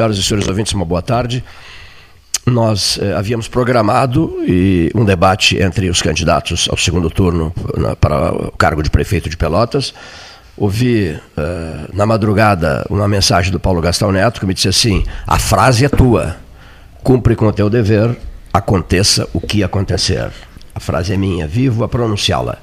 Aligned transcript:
senhoras 0.00 0.16
e 0.16 0.22
senhores 0.22 0.48
ouvintes, 0.48 0.72
uma 0.72 0.84
boa 0.84 1.02
tarde. 1.02 1.44
Nós 2.46 2.98
eh, 3.02 3.12
havíamos 3.12 3.48
programado 3.48 4.34
um 4.94 5.04
debate 5.04 5.58
entre 5.58 5.90
os 5.90 6.00
candidatos 6.00 6.68
ao 6.70 6.76
segundo 6.78 7.10
turno 7.10 7.52
na, 7.76 7.94
para 7.94 8.32
o 8.32 8.52
cargo 8.52 8.82
de 8.82 8.88
prefeito 8.88 9.28
de 9.28 9.36
Pelotas. 9.36 9.92
Ouvi 10.56 11.08
eh, 11.36 11.86
na 11.92 12.06
madrugada 12.06 12.86
uma 12.88 13.06
mensagem 13.06 13.52
do 13.52 13.60
Paulo 13.60 13.82
Gastão 13.82 14.10
Neto 14.10 14.40
que 14.40 14.46
me 14.46 14.54
disse 14.54 14.68
assim: 14.68 15.04
a 15.26 15.38
frase 15.38 15.84
é 15.84 15.88
tua, 15.90 16.36
cumpre 17.02 17.36
com 17.36 17.46
o 17.46 17.52
teu 17.52 17.68
dever, 17.68 18.16
aconteça 18.50 19.28
o 19.34 19.40
que 19.40 19.62
acontecer. 19.62 20.30
A 20.74 20.80
frase 20.80 21.12
é 21.12 21.16
minha, 21.18 21.46
vivo 21.46 21.84
a 21.84 21.88
pronunciá-la. 21.88 22.56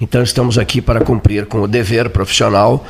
Então 0.00 0.22
estamos 0.22 0.56
aqui 0.56 0.80
para 0.80 1.00
cumprir 1.00 1.44
com 1.44 1.60
o 1.60 1.68
dever 1.68 2.08
profissional 2.08 2.86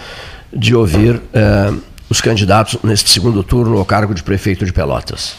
de 0.53 0.75
ouvir 0.75 1.21
eh, 1.35 1.73
os 2.09 2.21
candidatos 2.21 2.79
neste 2.83 3.11
segundo 3.11 3.43
turno 3.43 3.79
ao 3.79 3.85
cargo 3.85 4.15
de 4.15 4.23
prefeito 4.23 4.65
de 4.65 4.73
Pelotas. 4.73 5.35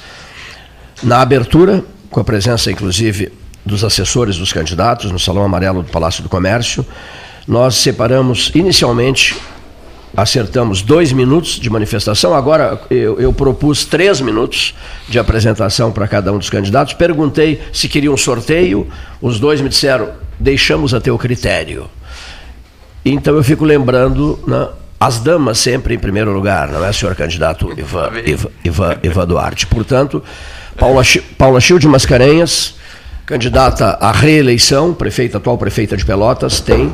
Na 1.01 1.21
abertura, 1.21 1.83
com 2.09 2.19
a 2.19 2.23
presença 2.23 2.71
inclusive 2.71 3.31
dos 3.65 3.83
assessores 3.83 4.37
dos 4.37 4.51
candidatos 4.51 5.11
no 5.11 5.19
Salão 5.19 5.43
Amarelo 5.43 5.83
do 5.83 5.91
Palácio 5.91 6.23
do 6.23 6.29
Comércio, 6.29 6.85
nós 7.47 7.75
separamos 7.75 8.51
inicialmente, 8.53 9.35
acertamos 10.15 10.81
dois 10.81 11.11
minutos 11.11 11.59
de 11.59 11.69
manifestação, 11.69 12.33
agora 12.33 12.81
eu, 12.89 13.19
eu 13.19 13.33
propus 13.33 13.85
três 13.85 14.21
minutos 14.21 14.75
de 15.07 15.17
apresentação 15.17 15.91
para 15.91 16.07
cada 16.07 16.31
um 16.31 16.37
dos 16.37 16.49
candidatos. 16.49 16.93
Perguntei 16.93 17.61
se 17.73 17.87
queriam 17.87 18.13
um 18.13 18.17
sorteio, 18.17 18.87
os 19.21 19.39
dois 19.39 19.61
me 19.61 19.69
disseram: 19.69 20.11
deixamos 20.39 20.93
a 20.93 21.01
teu 21.01 21.17
critério. 21.17 21.89
Então 23.03 23.35
eu 23.35 23.43
fico 23.43 23.65
lembrando 23.65 24.39
né, 24.45 24.67
as 24.99 25.19
damas 25.19 25.57
sempre 25.59 25.95
em 25.95 25.99
primeiro 25.99 26.31
lugar, 26.33 26.69
não 26.69 26.83
é, 26.83 26.91
senhor 26.91 27.15
candidato 27.15 27.71
Ivan, 27.77 28.11
Ivan, 28.25 28.49
Ivan, 28.63 28.97
Ivan 29.01 29.27
Duarte? 29.27 29.65
Portanto, 29.67 30.21
Paula, 30.77 31.03
Paula 31.37 31.61
Chil 31.61 31.79
de 31.79 31.87
Mascarenhas, 31.87 32.75
candidata 33.25 33.97
à 34.01 34.11
reeleição, 34.11 34.93
prefeita, 34.93 35.37
atual 35.37 35.57
prefeita 35.57 35.95
de 35.95 36.05
Pelotas, 36.05 36.59
tem 36.59 36.91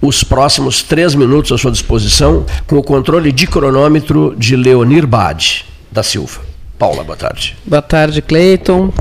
os 0.00 0.22
próximos 0.22 0.82
três 0.82 1.14
minutos 1.14 1.50
à 1.50 1.58
sua 1.58 1.72
disposição 1.72 2.44
com 2.66 2.76
o 2.76 2.82
controle 2.82 3.32
de 3.32 3.46
cronômetro 3.46 4.34
de 4.36 4.54
Leonir 4.54 5.06
Bade 5.06 5.64
da 5.90 6.02
Silva. 6.02 6.40
Paula, 6.78 7.02
boa 7.02 7.16
tarde. 7.16 7.56
Boa 7.64 7.80
tarde, 7.82 8.20
Cleiton. 8.20 8.92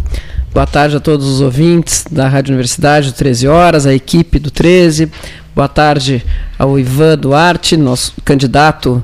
Boa 0.54 0.68
tarde 0.68 0.96
a 0.96 1.00
todos 1.00 1.28
os 1.28 1.42
ouvintes 1.42 2.06
da 2.10 2.28
Rádio 2.28 2.52
Universidade 2.52 3.12
do 3.12 3.16
13 3.16 3.48
Horas, 3.48 3.86
a 3.88 3.94
equipe 3.94 4.38
do 4.38 4.52
13. 4.52 5.12
Boa 5.56 5.68
tarde 5.68 6.26
ao 6.58 6.80
Ivan 6.80 7.16
Duarte, 7.16 7.78
nosso 7.78 8.14
candidato, 8.26 9.04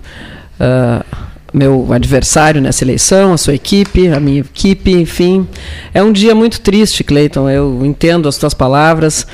uh, 0.59 1.05
meu 1.53 1.93
adversário 1.93 2.59
nessa 2.59 2.83
eleição, 2.83 3.33
a 3.33 3.37
sua 3.37 3.53
equipe, 3.53 4.07
a 4.07 4.19
minha 4.19 4.39
equipe, 4.39 4.91
enfim. 4.93 5.47
É 5.93 6.01
um 6.01 6.11
dia 6.11 6.33
muito 6.33 6.59
triste, 6.61 7.03
Cleiton, 7.03 7.47
eu 7.47 7.85
entendo 7.85 8.27
as 8.27 8.35
tuas 8.35 8.55
palavras. 8.55 9.27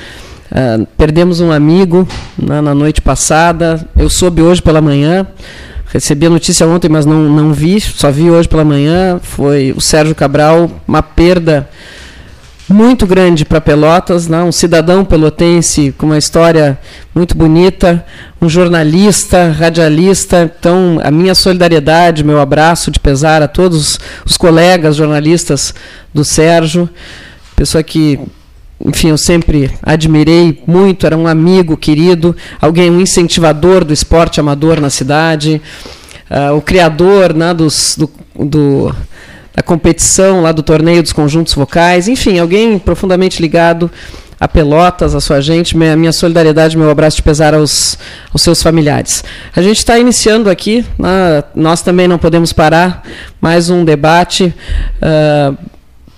Uh, 0.52 0.86
perdemos 0.98 1.40
um 1.40 1.50
amigo 1.50 2.06
na, 2.36 2.60
na 2.60 2.74
noite 2.74 3.00
passada, 3.00 3.88
eu 3.96 4.10
soube 4.10 4.42
hoje 4.42 4.60
pela 4.60 4.82
manhã. 4.82 5.26
Recebi 5.86 6.26
a 6.26 6.30
notícia 6.30 6.66
ontem, 6.66 6.90
mas 6.90 7.06
não, 7.06 7.30
não 7.30 7.50
vi, 7.50 7.80
só 7.80 8.10
vi 8.10 8.30
hoje 8.30 8.46
pela 8.46 8.62
manhã. 8.62 9.18
Foi 9.22 9.72
o 9.74 9.80
Sérgio 9.80 10.14
Cabral, 10.14 10.70
uma 10.86 11.02
perda 11.02 11.66
muito 12.68 13.06
grande 13.06 13.44
para 13.44 13.60
Pelotas, 13.60 14.26
né? 14.26 14.42
um 14.42 14.50
cidadão 14.50 15.04
pelotense 15.04 15.94
com 15.96 16.06
uma 16.06 16.18
história 16.18 16.78
muito 17.14 17.36
bonita, 17.36 18.04
um 18.42 18.48
jornalista, 18.48 19.50
radialista. 19.50 20.52
Então, 20.58 20.98
a 21.02 21.10
minha 21.10 21.34
solidariedade, 21.34 22.24
meu 22.24 22.40
abraço 22.40 22.90
de 22.90 22.98
pesar 22.98 23.40
a 23.40 23.48
todos 23.48 24.00
os 24.24 24.36
colegas 24.36 24.96
jornalistas 24.96 25.74
do 26.12 26.24
Sérgio, 26.24 26.88
pessoa 27.54 27.84
que, 27.84 28.18
enfim, 28.84 29.08
eu 29.08 29.18
sempre 29.18 29.70
admirei 29.82 30.62
muito, 30.66 31.06
era 31.06 31.16
um 31.16 31.28
amigo 31.28 31.76
querido, 31.76 32.36
alguém, 32.60 32.90
um 32.90 33.00
incentivador 33.00 33.84
do 33.84 33.92
esporte 33.92 34.40
amador 34.40 34.80
na 34.80 34.90
cidade, 34.90 35.62
uh, 36.28 36.56
o 36.56 36.60
criador 36.60 37.32
né, 37.32 37.54
dos, 37.54 37.96
do, 37.96 38.10
do 38.44 38.94
da 39.56 39.62
competição 39.62 40.42
lá 40.42 40.52
do 40.52 40.62
torneio 40.62 41.02
dos 41.02 41.14
conjuntos 41.14 41.54
vocais, 41.54 42.08
enfim, 42.08 42.38
alguém 42.38 42.78
profundamente 42.78 43.40
ligado 43.40 43.90
a 44.38 44.46
Pelotas, 44.46 45.14
a 45.14 45.20
sua 45.20 45.40
gente, 45.40 45.74
minha, 45.74 45.96
minha 45.96 46.12
solidariedade, 46.12 46.76
meu 46.76 46.90
abraço 46.90 47.16
de 47.16 47.22
pesar 47.22 47.54
aos, 47.54 47.98
aos 48.30 48.42
seus 48.42 48.62
familiares. 48.62 49.24
A 49.54 49.62
gente 49.62 49.78
está 49.78 49.98
iniciando 49.98 50.50
aqui, 50.50 50.84
né, 50.98 51.42
nós 51.54 51.80
também 51.80 52.06
não 52.06 52.18
podemos 52.18 52.52
parar, 52.52 53.02
mais 53.40 53.70
um 53.70 53.82
debate 53.82 54.54
uh, 54.98 55.56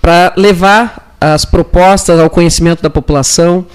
para 0.01 0.33
levar 0.35 1.15
as 1.21 1.45
propostas 1.45 2.19
ao 2.19 2.29
conhecimento 2.29 2.83
da 2.83 2.89
população, 2.89 3.65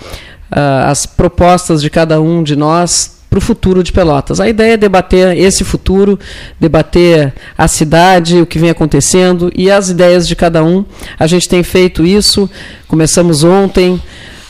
uh, 0.52 0.90
as 0.90 1.06
propostas 1.06 1.80
de 1.80 1.88
cada 1.88 2.20
um 2.20 2.42
de 2.42 2.54
nós 2.54 3.13
para 3.34 3.38
o 3.38 3.40
futuro 3.40 3.82
de 3.82 3.92
Pelotas. 3.92 4.38
A 4.38 4.48
ideia 4.48 4.74
é 4.74 4.76
debater 4.76 5.36
esse 5.36 5.64
futuro, 5.64 6.16
debater 6.60 7.34
a 7.58 7.66
cidade, 7.66 8.40
o 8.40 8.46
que 8.46 8.60
vem 8.60 8.70
acontecendo 8.70 9.50
e 9.56 9.68
as 9.68 9.88
ideias 9.88 10.28
de 10.28 10.36
cada 10.36 10.62
um. 10.62 10.84
A 11.18 11.26
gente 11.26 11.48
tem 11.48 11.64
feito 11.64 12.06
isso, 12.06 12.48
começamos 12.86 13.42
ontem, 13.42 14.00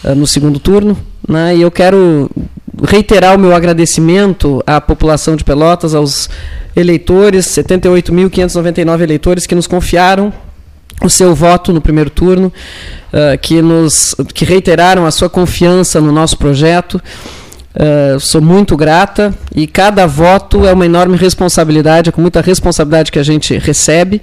uh, 0.04 0.14
no 0.14 0.26
segundo 0.26 0.60
turno, 0.60 0.98
né, 1.26 1.56
e 1.56 1.62
eu 1.62 1.70
quero 1.70 2.30
reiterar 2.86 3.34
o 3.34 3.38
meu 3.38 3.54
agradecimento 3.54 4.62
à 4.66 4.82
população 4.82 5.34
de 5.34 5.44
Pelotas, 5.44 5.94
aos 5.94 6.28
eleitores, 6.76 7.46
78.599 7.46 9.00
eleitores 9.00 9.46
que 9.46 9.54
nos 9.54 9.66
confiaram 9.66 10.30
o 11.02 11.08
seu 11.08 11.34
voto 11.34 11.72
no 11.72 11.80
primeiro 11.80 12.10
turno, 12.10 12.52
uh, 13.12 13.38
que 13.40 13.62
nos 13.62 14.14
que 14.34 14.44
reiteraram 14.44 15.06
a 15.06 15.10
sua 15.10 15.30
confiança 15.30 16.02
no 16.02 16.12
nosso 16.12 16.36
projeto. 16.36 17.00
Uh, 17.74 18.20
sou 18.20 18.40
muito 18.40 18.76
grata 18.76 19.34
e 19.52 19.66
cada 19.66 20.06
voto 20.06 20.64
é 20.64 20.72
uma 20.72 20.86
enorme 20.86 21.16
responsabilidade, 21.16 22.08
é 22.08 22.12
com 22.12 22.20
muita 22.20 22.40
responsabilidade 22.40 23.10
que 23.10 23.18
a 23.18 23.22
gente 23.24 23.58
recebe. 23.58 24.22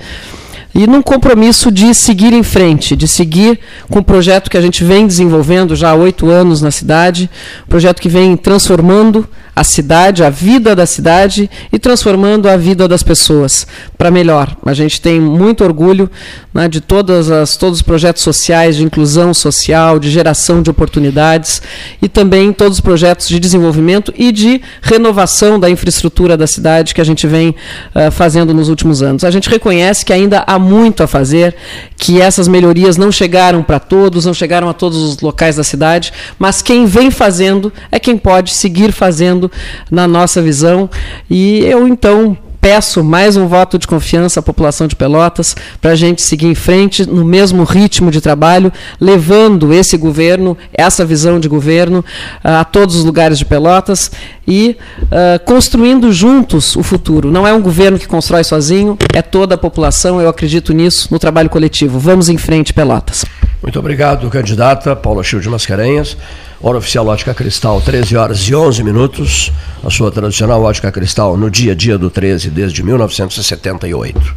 E 0.73 0.87
num 0.87 1.01
compromisso 1.01 1.69
de 1.69 1.93
seguir 1.93 2.31
em 2.31 2.43
frente, 2.43 2.95
de 2.95 3.05
seguir 3.07 3.59
com 3.89 3.99
o 3.99 4.03
projeto 4.03 4.49
que 4.49 4.55
a 4.55 4.61
gente 4.61 4.85
vem 4.85 5.05
desenvolvendo 5.05 5.75
já 5.75 5.89
há 5.89 5.95
oito 5.95 6.29
anos 6.29 6.61
na 6.61 6.71
cidade, 6.71 7.29
projeto 7.67 8.01
que 8.01 8.07
vem 8.07 8.37
transformando 8.37 9.27
a 9.61 9.63
cidade, 9.63 10.23
a 10.23 10.29
vida 10.31 10.75
da 10.75 10.87
cidade 10.87 11.47
e 11.71 11.77
transformando 11.77 12.49
a 12.49 12.57
vida 12.57 12.87
das 12.87 13.03
pessoas 13.03 13.67
para 13.95 14.09
melhor. 14.09 14.57
A 14.65 14.73
gente 14.73 14.99
tem 14.99 15.21
muito 15.21 15.63
orgulho 15.63 16.09
né, 16.51 16.67
de 16.67 16.81
todas 16.81 17.29
as, 17.29 17.55
todos 17.57 17.77
os 17.77 17.81
projetos 17.83 18.23
sociais 18.23 18.75
de 18.75 18.83
inclusão 18.83 19.35
social, 19.35 19.99
de 19.99 20.09
geração 20.09 20.63
de 20.63 20.71
oportunidades 20.71 21.61
e 22.01 22.09
também 22.09 22.51
todos 22.51 22.79
os 22.79 22.81
projetos 22.81 23.27
de 23.27 23.39
desenvolvimento 23.39 24.11
e 24.17 24.31
de 24.31 24.63
renovação 24.81 25.59
da 25.59 25.69
infraestrutura 25.69 26.35
da 26.35 26.47
cidade 26.47 26.95
que 26.95 27.01
a 27.01 27.05
gente 27.05 27.27
vem 27.27 27.49
uh, 27.49 28.09
fazendo 28.09 28.55
nos 28.55 28.67
últimos 28.67 29.03
anos. 29.03 29.23
A 29.23 29.29
gente 29.29 29.47
reconhece 29.47 30.03
que 30.03 30.11
ainda 30.11 30.43
há 30.47 30.57
muito 30.57 31.03
a 31.03 31.07
fazer, 31.07 31.55
que 31.97 32.19
essas 32.19 32.47
melhorias 32.47 32.97
não 32.97 33.11
chegaram 33.11 33.61
para 33.61 33.77
todos, 33.77 34.25
não 34.25 34.33
chegaram 34.33 34.67
a 34.67 34.73
todos 34.73 34.97
os 34.97 35.19
locais 35.19 35.57
da 35.57 35.63
cidade, 35.63 36.11
mas 36.39 36.63
quem 36.63 36.87
vem 36.87 37.11
fazendo 37.11 37.71
é 37.91 37.99
quem 37.99 38.17
pode 38.17 38.51
seguir 38.51 38.91
fazendo 38.91 39.50
na 39.89 40.07
nossa 40.07 40.41
visão. 40.41 40.89
E 41.29 41.59
eu 41.59 41.87
então 41.87 42.37
peço 42.61 43.03
mais 43.03 43.35
um 43.35 43.47
voto 43.47 43.79
de 43.79 43.87
confiança 43.87 44.39
à 44.39 44.43
população 44.43 44.85
de 44.85 44.95
Pelotas 44.95 45.55
para 45.81 45.91
a 45.91 45.95
gente 45.95 46.21
seguir 46.21 46.45
em 46.45 46.53
frente 46.53 47.09
no 47.09 47.25
mesmo 47.25 47.63
ritmo 47.63 48.11
de 48.11 48.21
trabalho, 48.21 48.71
levando 48.99 49.73
esse 49.73 49.97
governo, 49.97 50.55
essa 50.71 51.03
visão 51.03 51.39
de 51.39 51.49
governo 51.49 52.05
a 52.43 52.63
todos 52.63 52.95
os 52.95 53.03
lugares 53.03 53.39
de 53.39 53.45
Pelotas 53.45 54.11
e 54.47 54.77
uh, 55.03 55.43
construindo 55.43 56.13
juntos 56.13 56.75
o 56.75 56.83
futuro. 56.83 57.31
Não 57.31 57.47
é 57.47 57.53
um 57.53 57.61
governo 57.61 57.97
que 57.97 58.07
constrói 58.07 58.43
sozinho, 58.43 58.95
é 59.11 59.23
toda 59.23 59.55
a 59.55 59.57
população. 59.57 60.21
Eu 60.21 60.29
acredito 60.29 60.71
nisso, 60.71 61.07
no 61.09 61.17
trabalho 61.17 61.49
coletivo. 61.49 61.97
Vamos 61.97 62.29
em 62.29 62.37
frente, 62.37 62.73
Pelotas. 62.73 63.25
Muito 63.61 63.77
obrigado, 63.77 64.27
candidata 64.31 64.95
Paula 64.95 65.23
Chil 65.23 65.39
de 65.39 65.47
Mascarenhas. 65.47 66.17
Hora 66.59 66.79
oficial 66.79 67.05
Ótica 67.05 67.31
Cristal, 67.31 67.79
13 67.79 68.17
horas 68.17 68.39
e 68.39 68.55
11 68.55 68.83
minutos. 68.83 69.51
A 69.83 69.89
sua 69.91 70.11
tradicional 70.11 70.63
Ótica 70.63 70.91
Cristal 70.91 71.37
no 71.37 71.47
dia 71.47 71.73
a 71.73 71.75
dia 71.75 71.95
do 71.95 72.09
13, 72.09 72.49
desde 72.49 72.81
1978. 72.81 74.35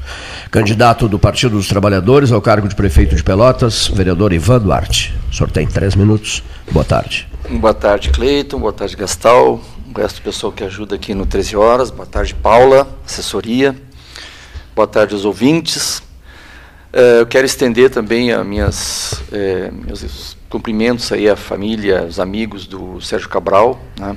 Candidato 0.51 1.09
do 1.09 1.19
Partido 1.19 1.57
dos 1.57 1.67
Trabalhadores 1.67 2.33
ao 2.33 2.43
cargo 2.43 2.69
de 2.69 2.75
prefeito 2.75 3.17
de 3.17 3.25
Pelotas, 3.25 3.89
vereador 3.89 4.31
Ivan 4.35 4.61
Duarte. 4.61 5.15
O 5.31 5.35
senhor 5.35 5.51
tem 5.51 5.67
três 5.67 5.95
minutos. 5.95 6.43
Boa 6.71 6.85
tarde. 6.85 7.27
Boa 7.49 7.75
tarde, 7.75 8.11
Cleiton. 8.11 8.59
Boa 8.59 8.75
tarde, 8.75 8.95
Gastal. 8.95 9.59
O 9.95 9.99
resto 9.99 10.17
do 10.17 10.23
pessoal 10.23 10.53
que 10.53 10.65
ajuda 10.65 10.97
aqui 10.97 11.15
no 11.15 11.25
13 11.25 11.57
horas. 11.57 11.91
Boa 11.91 12.07
tarde, 12.07 12.35
Paula, 12.35 12.87
assessoria. 13.07 13.75
Boa 14.77 14.87
tarde 14.87 15.15
aos 15.15 15.25
ouvintes. 15.25 16.04
Uh, 16.95 17.19
eu 17.19 17.27
quero 17.27 17.45
estender 17.45 17.91
também 17.91 18.31
a 18.31 18.45
minhas, 18.45 19.21
eh, 19.33 19.69
meus 19.73 20.37
cumprimentos 20.49 21.11
aí 21.11 21.29
à 21.29 21.35
família, 21.35 22.05
os 22.05 22.21
amigos 22.21 22.69
do 22.69 23.01
Sérgio 23.01 23.29
Cabral. 23.29 23.83
Né? 23.99 24.17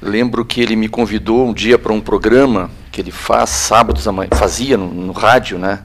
Lembro 0.00 0.42
que 0.42 0.62
ele 0.62 0.76
me 0.76 0.88
convidou 0.88 1.46
um 1.46 1.52
dia 1.52 1.78
para 1.78 1.92
um 1.92 2.00
programa 2.00 2.70
que 2.90 3.02
ele 3.02 3.10
faz 3.10 3.50
sábados 3.50 4.06
fazia 4.32 4.78
no, 4.78 4.86
no 4.86 5.12
rádio, 5.12 5.58
né, 5.58 5.80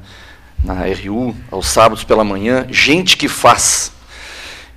na 0.63 0.75
RU, 0.85 1.35
aos 1.51 1.67
sábados 1.67 2.05
pela 2.05 2.23
manhã, 2.23 2.65
gente 2.69 3.17
que 3.17 3.27
faz. 3.27 3.91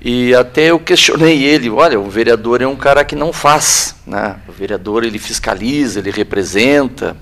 E 0.02 0.34
até 0.34 0.72
eu 0.72 0.80
questionei 0.80 1.44
ele, 1.44 1.70
olha, 1.70 2.00
o 2.00 2.10
vereador 2.10 2.60
é 2.62 2.66
um 2.66 2.74
cara 2.74 3.04
que 3.04 3.14
não 3.14 3.32
faz, 3.32 3.94
né? 4.04 4.40
O 4.48 4.52
vereador 4.52 5.04
ele 5.04 5.20
fiscaliza, 5.20 6.00
ele 6.00 6.10
representa, 6.10 7.16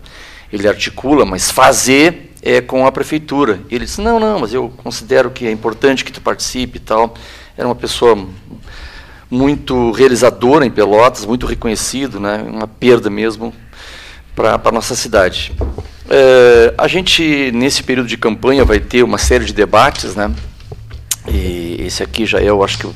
ele 0.51 0.67
articula, 0.67 1.27
mas 1.27 1.51
fazer 1.51 2.26
é 2.47 2.61
com 2.61 2.87
a 2.87 2.93
prefeitura. 2.93 3.61
E 3.71 3.75
ele 3.75 3.85
disse: 3.85 4.01
"Não, 4.01 4.21
não, 4.21 4.41
mas 4.41 4.55
eu 4.55 4.73
considero 4.77 5.31
que 5.31 5.47
é 5.47 5.51
importante 5.51 6.05
que 6.05 6.13
tu 6.13 6.21
participe 6.21 6.79
e 6.79 6.81
tal". 6.81 7.15
Era 7.57 7.67
uma 7.67 7.75
pessoa 7.75 8.17
muito 9.31 9.91
realizadora 9.91 10.65
em 10.65 10.71
Pelotas, 10.71 11.25
muito 11.25 11.47
reconhecido, 11.47 12.21
né? 12.21 12.45
Uma 12.49 12.67
perda 12.67 13.11
mesmo 13.11 13.53
para 14.35 14.61
a 14.63 14.73
nossa 14.73 14.95
cidade. 14.95 15.53
É, 16.09 16.75
a 16.79 16.87
gente 16.87 17.51
nesse 17.53 17.83
período 17.83 18.07
de 18.07 18.17
campanha 18.17 18.65
vai 18.65 18.79
ter 18.79 19.03
uma 19.03 19.19
série 19.19 19.45
de 19.45 19.53
debates, 19.53 20.15
né? 20.15 20.33
E 21.29 21.77
esse 21.81 22.03
aqui 22.03 22.25
já 22.25 22.39
é, 22.39 22.45
eu 22.45 22.63
acho 22.63 22.79
que, 22.79 22.87
o 22.87 22.95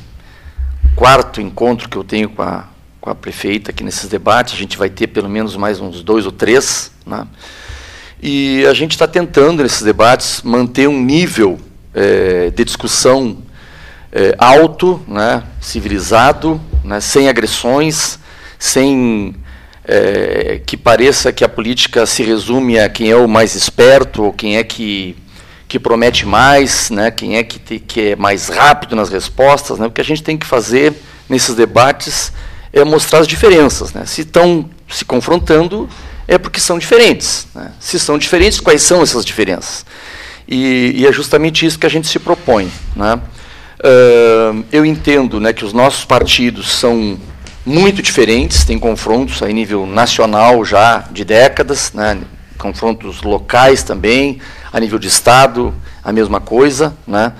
quarto 0.95 1.41
encontro 1.41 1.89
que 1.89 1.97
eu 1.97 2.03
tenho 2.03 2.29
com 2.29 2.41
a, 2.41 2.65
com 3.01 3.09
a 3.09 3.15
prefeita 3.15 3.71
aqui 3.71 3.83
nesses 3.83 4.07
debates. 4.07 4.53
A 4.53 4.57
gente 4.57 4.77
vai 4.77 4.89
ter 4.89 5.07
pelo 5.07 5.27
menos 5.27 5.57
mais 5.57 5.79
uns 5.79 6.03
dois 6.03 6.25
ou 6.25 6.31
três. 6.31 6.91
Né? 7.05 7.27
E 8.23 8.63
a 8.67 8.73
gente 8.73 8.91
está 8.91 9.07
tentando, 9.07 9.63
nesses 9.63 9.81
debates, 9.81 10.43
manter 10.43 10.87
um 10.87 11.01
nível 11.01 11.59
é, 11.91 12.51
de 12.51 12.63
discussão 12.63 13.39
é, 14.11 14.35
alto, 14.37 15.01
né, 15.07 15.41
civilizado, 15.59 16.61
né, 16.83 17.01
sem 17.01 17.27
agressões, 17.27 18.19
sem 18.59 19.35
é, 19.83 20.61
que 20.63 20.77
pareça 20.77 21.31
que 21.31 21.43
a 21.43 21.49
política 21.49 22.05
se 22.05 22.21
resume 22.21 22.77
a 22.77 22.87
quem 22.87 23.09
é 23.09 23.15
o 23.15 23.27
mais 23.27 23.55
esperto 23.55 24.23
ou 24.25 24.33
quem 24.33 24.57
é 24.57 24.63
que 24.63 25.17
que 25.67 25.79
promete 25.79 26.25
mais, 26.25 26.89
né, 26.89 27.09
quem 27.11 27.37
é 27.37 27.43
que, 27.43 27.57
te, 27.57 27.79
que 27.79 28.09
é 28.09 28.15
mais 28.17 28.49
rápido 28.49 28.93
nas 28.93 29.09
respostas. 29.09 29.79
Né, 29.79 29.87
o 29.87 29.91
que 29.91 30.01
a 30.01 30.03
gente 30.03 30.21
tem 30.21 30.37
que 30.37 30.45
fazer 30.45 30.93
nesses 31.29 31.55
debates 31.55 32.33
é 32.73 32.83
mostrar 32.83 33.19
as 33.19 33.27
diferenças. 33.27 33.93
Né. 33.93 34.05
Se 34.05 34.21
estão 34.21 34.69
se 34.89 35.05
confrontando, 35.05 35.89
é 36.31 36.37
porque 36.37 36.61
são 36.61 36.79
diferentes. 36.79 37.45
Né. 37.53 37.73
Se 37.77 37.99
são 37.99 38.17
diferentes, 38.17 38.61
quais 38.61 38.81
são 38.81 39.03
essas 39.03 39.25
diferenças? 39.25 39.85
E, 40.47 40.93
e 40.95 41.05
é 41.05 41.11
justamente 41.11 41.65
isso 41.65 41.77
que 41.77 41.85
a 41.85 41.89
gente 41.89 42.07
se 42.07 42.17
propõe. 42.19 42.71
Né. 42.95 43.15
Uh, 43.83 44.63
eu 44.71 44.85
entendo 44.85 45.41
né, 45.41 45.51
que 45.51 45.65
os 45.65 45.73
nossos 45.73 46.05
partidos 46.05 46.71
são 46.71 47.19
muito 47.65 48.01
diferentes, 48.01 48.63
tem 48.63 48.79
confrontos 48.79 49.43
a 49.43 49.47
nível 49.47 49.85
nacional 49.85 50.63
já 50.63 51.03
de 51.11 51.25
décadas, 51.25 51.91
né, 51.93 52.17
confrontos 52.57 53.21
locais 53.21 53.83
também, 53.83 54.39
a 54.71 54.79
nível 54.79 54.97
de 54.97 55.09
Estado, 55.09 55.73
a 56.01 56.13
mesma 56.13 56.39
coisa. 56.39 56.95
Né? 57.05 57.33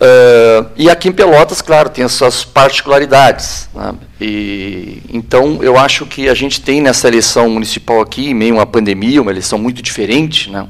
Uh, 0.00 0.70
e 0.76 0.88
aqui 0.88 1.08
em 1.08 1.12
Pelotas, 1.12 1.60
claro, 1.60 1.88
tem 1.88 2.04
as 2.04 2.12
suas 2.12 2.44
particularidades. 2.44 3.68
Né? 3.74 3.94
E, 4.20 5.02
então, 5.10 5.58
eu 5.62 5.76
acho 5.76 6.06
que 6.06 6.28
a 6.28 6.34
gente 6.34 6.60
tem 6.60 6.80
nessa 6.80 7.08
eleição 7.08 7.50
municipal 7.50 8.00
aqui, 8.00 8.30
em 8.30 8.34
meio 8.34 8.54
a 8.54 8.58
uma 8.58 8.66
pandemia, 8.66 9.20
uma 9.20 9.32
eleição 9.32 9.58
muito 9.58 9.82
diferente, 9.82 10.50
né? 10.50 10.66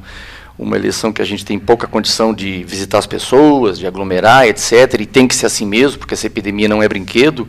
uma 0.59 0.77
eleição 0.77 1.13
que 1.13 1.21
a 1.21 1.25
gente 1.25 1.45
tem 1.45 1.59
pouca 1.59 1.87
condição 1.87 2.33
de 2.33 2.65
visitar 2.65 2.99
as 2.99 3.07
pessoas, 3.07 3.79
de 3.79 3.87
aglomerar, 3.87 4.47
etc. 4.47 4.95
E 4.99 5.07
tem 5.07 5.29
que 5.29 5.35
ser 5.35 5.47
assim 5.47 5.67
mesmo, 5.67 5.99
porque 5.99 6.15
essa 6.15 6.27
epidemia 6.27 6.69
não 6.69 6.83
é 6.83 6.89
brinquedo. 6.89 7.47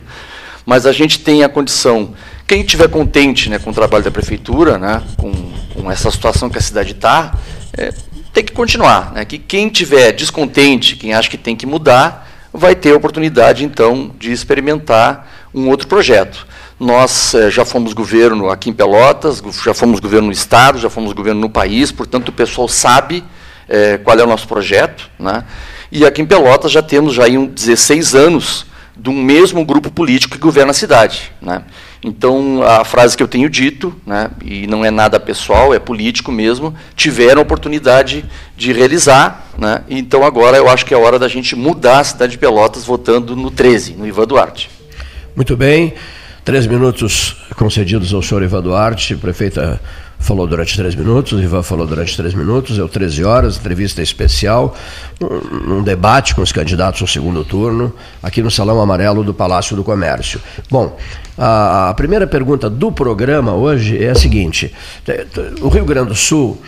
Mas 0.66 0.84
a 0.86 0.92
gente 0.92 1.18
tem 1.20 1.42
a 1.42 1.48
condição. 1.48 2.12
Quem 2.46 2.60
estiver 2.60 2.88
contente 2.88 3.48
né, 3.48 3.58
com 3.58 3.70
o 3.70 3.74
trabalho 3.74 4.04
da 4.04 4.10
prefeitura, 4.10 4.78
né, 4.78 5.02
com, 5.16 5.32
com 5.74 5.90
essa 5.90 6.10
situação 6.10 6.50
que 6.50 6.58
a 6.58 6.60
cidade 6.60 6.92
está, 6.92 7.34
é, 7.76 7.92
tem 8.32 8.44
que 8.44 8.52
continuar. 8.52 9.12
Né? 9.12 9.24
Que 9.24 9.38
quem 9.38 9.68
tiver 9.68 10.12
descontente, 10.12 10.96
quem 10.96 11.14
acha 11.14 11.28
que 11.28 11.38
tem 11.38 11.56
que 11.56 11.66
mudar, 11.66 12.28
vai 12.52 12.74
ter 12.74 12.92
a 12.92 12.96
oportunidade, 12.96 13.64
então, 13.64 14.12
de 14.18 14.32
experimentar 14.32 15.48
um 15.54 15.68
outro 15.68 15.86
projeto. 15.86 16.46
Nós 16.78 17.34
eh, 17.34 17.50
já 17.50 17.64
fomos 17.64 17.92
governo 17.92 18.48
aqui 18.48 18.70
em 18.70 18.72
Pelotas, 18.72 19.42
já 19.62 19.74
fomos 19.74 20.00
governo 20.00 20.28
no 20.28 20.32
Estado, 20.32 20.78
já 20.78 20.88
fomos 20.88 21.12
governo 21.12 21.40
no 21.40 21.50
país, 21.50 21.92
portanto, 21.92 22.30
o 22.30 22.32
pessoal 22.32 22.66
sabe 22.68 23.22
eh, 23.68 23.98
qual 24.02 24.18
é 24.18 24.22
o 24.22 24.26
nosso 24.26 24.48
projeto. 24.48 25.10
Né? 25.18 25.44
E 25.92 26.06
aqui 26.06 26.22
em 26.22 26.26
Pelotas 26.26 26.72
já 26.72 26.82
temos 26.82 27.14
já 27.14 27.24
aí 27.24 27.46
16 27.46 28.14
anos 28.14 28.66
de 28.96 29.10
um 29.10 29.22
mesmo 29.22 29.64
grupo 29.64 29.90
político 29.90 30.34
que 30.34 30.40
governa 30.40 30.70
a 30.70 30.74
cidade. 30.74 31.32
Né? 31.40 31.62
Então, 32.02 32.62
a 32.62 32.82
frase 32.82 33.14
que 33.14 33.22
eu 33.22 33.28
tenho 33.28 33.48
dito, 33.50 33.94
né, 34.06 34.30
e 34.42 34.66
não 34.66 34.84
é 34.84 34.90
nada 34.90 35.20
pessoal, 35.20 35.74
é 35.74 35.78
político 35.78 36.32
mesmo, 36.32 36.74
tiveram 36.96 37.40
a 37.40 37.42
oportunidade 37.42 38.24
de 38.56 38.72
realizar. 38.72 39.48
Né, 39.58 39.82
então, 39.88 40.24
agora 40.24 40.56
eu 40.56 40.68
acho 40.68 40.86
que 40.86 40.94
é 40.94 40.96
hora 40.96 41.18
da 41.18 41.28
gente 41.28 41.54
mudar 41.54 42.00
a 42.00 42.04
cidade 42.04 42.32
de 42.32 42.38
Pelotas 42.38 42.84
votando 42.84 43.36
no 43.36 43.50
13, 43.50 43.92
no 43.94 44.06
Ivan 44.06 44.26
Duarte. 44.26 44.70
Muito 45.36 45.56
bem. 45.56 45.94
Três 46.42 46.66
minutos 46.66 47.36
concedidos 47.54 48.14
ao 48.14 48.22
senhor 48.22 48.42
Ivan 48.42 48.62
Duarte, 48.62 49.14
prefeita 49.14 49.78
falou 50.20 50.46
durante 50.46 50.76
três 50.76 50.94
minutos, 50.94 51.32
o 51.32 51.42
Ivan 51.42 51.62
falou 51.62 51.86
durante 51.86 52.14
três 52.16 52.34
minutos, 52.34 52.78
é 52.78 52.82
o 52.82 52.88
13 52.88 53.24
horas, 53.24 53.56
entrevista 53.56 54.02
especial, 54.02 54.76
um, 55.20 55.78
um, 55.78 55.82
debate 55.82 56.34
com 56.34 56.42
os 56.42 56.52
candidatos 56.52 57.00
ao 57.00 57.08
segundo 57.08 57.42
turno, 57.42 57.92
aqui 58.22 58.42
no 58.42 58.50
Salão 58.50 58.80
Amarelo 58.80 59.24
do 59.24 59.32
Palácio 59.32 59.74
do 59.74 59.82
Comércio. 59.82 60.40
Bom, 60.70 60.96
a, 61.42 61.94
primeira 61.94 62.26
pergunta 62.26 62.68
do 62.68 62.92
programa 62.92 63.54
hoje 63.54 64.02
é 64.02 64.10
a 64.10 64.14
seguinte: 64.14 64.72
o 65.62 65.68
Rio 65.68 65.86
Grande 65.86 66.08
do 66.08 66.14
Sul 66.14 66.60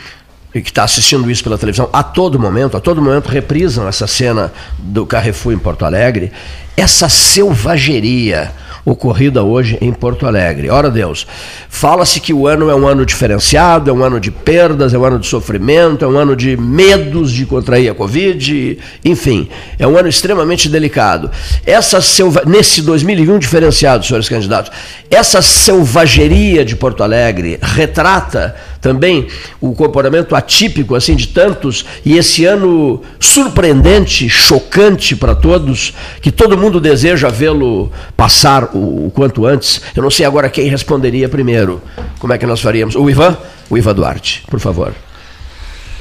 que 0.53 0.59
está 0.61 0.85
assistindo 0.85 1.31
isso 1.31 1.43
pela 1.43 1.57
televisão 1.57 1.89
a 1.93 2.03
todo 2.03 2.39
momento, 2.39 2.77
a 2.77 2.81
todo 2.81 3.01
momento 3.01 3.29
reprisam 3.29 3.89
essa 3.89 4.07
cena 4.07 4.53
do 4.79 5.07
Carrefour 5.07 5.53
em 5.53 5.59
Porto 5.59 5.85
Alegre, 5.85 6.31
essa 6.77 7.09
selvageria, 7.09 8.53
ocorrida 8.85 9.43
hoje 9.43 9.79
em 9.81 9.93
Porto 9.93 10.27
Alegre. 10.27 10.71
Ora 10.71 10.91
Deus, 10.91 11.27
fala-se 11.69 12.21
que 12.21 12.33
o 12.33 12.47
ano 12.47 12.69
é 12.71 12.75
um 12.75 12.87
ano 12.87 13.07
diferenciado, 13.07 13.91
é 13.91 13.93
um 13.93 14.03
ano 14.03 14.19
de 14.19 14.31
perdas, 14.31 14.93
é 14.93 14.99
um 14.99 15.05
ano 15.05 15.19
de 15.19 15.27
sofrimento, 15.27 16.05
é 16.05 16.09
um 16.09 16.19
ano 16.19 16.35
de 16.35 16.57
medos 16.57 17.33
de 17.33 17.47
contrair 17.47 17.91
a 17.91 17.95
Covid, 17.95 18.79
enfim, 19.05 19.49
é 19.79 19.87
um 19.87 19.97
ano 19.97 20.09
extremamente 20.09 20.69
delicado. 20.69 21.31
Essa 21.65 22.01
selva... 22.01 22.43
Nesse 22.47 22.83
2021 22.83 23.39
diferenciado, 23.39 24.05
senhores 24.05 24.29
candidatos, 24.29 24.73
essa 25.11 25.41
selvageria 25.41 26.65
de 26.65 26.77
Porto 26.77 27.03
Alegre 27.03 27.59
retrata 27.63 28.55
também 28.83 29.29
o 29.61 29.73
comportamento 29.75 30.35
atípico 30.35 30.97
assim 30.97 31.15
de 31.15 31.29
tantos 31.29 31.87
e 32.05 32.19
esse 32.19 32.45
ano 32.45 33.01
surpreendente, 33.19 34.29
chocante 34.29 35.15
para 35.15 35.37
todos, 35.37 35.95
que 36.21 36.33
todo 36.33 36.59
mundo 36.59 36.81
deseja 36.81 37.29
vê-lo 37.29 37.91
passar 38.17 38.65
o, 38.75 39.07
o, 39.07 39.13
quanto 39.15 39.47
antes. 39.47 39.81
Eu 39.97 40.03
não 40.03 40.11
sei 40.11 40.27
agora 40.27 40.51
quem 40.51 40.69
responderia 40.69 41.29
primeiro. 41.29 41.81
Como 42.19 42.33
é 42.33 42.39
que 42.39 42.45
nós 42.45 42.61
faríamos? 42.61 42.97
O 42.97 43.09
Ivan? 43.09 43.39
O 43.71 43.79
Ivan 43.79 43.95
Duarte, 43.95 44.43
por 44.51 44.59
favor. 44.59 44.93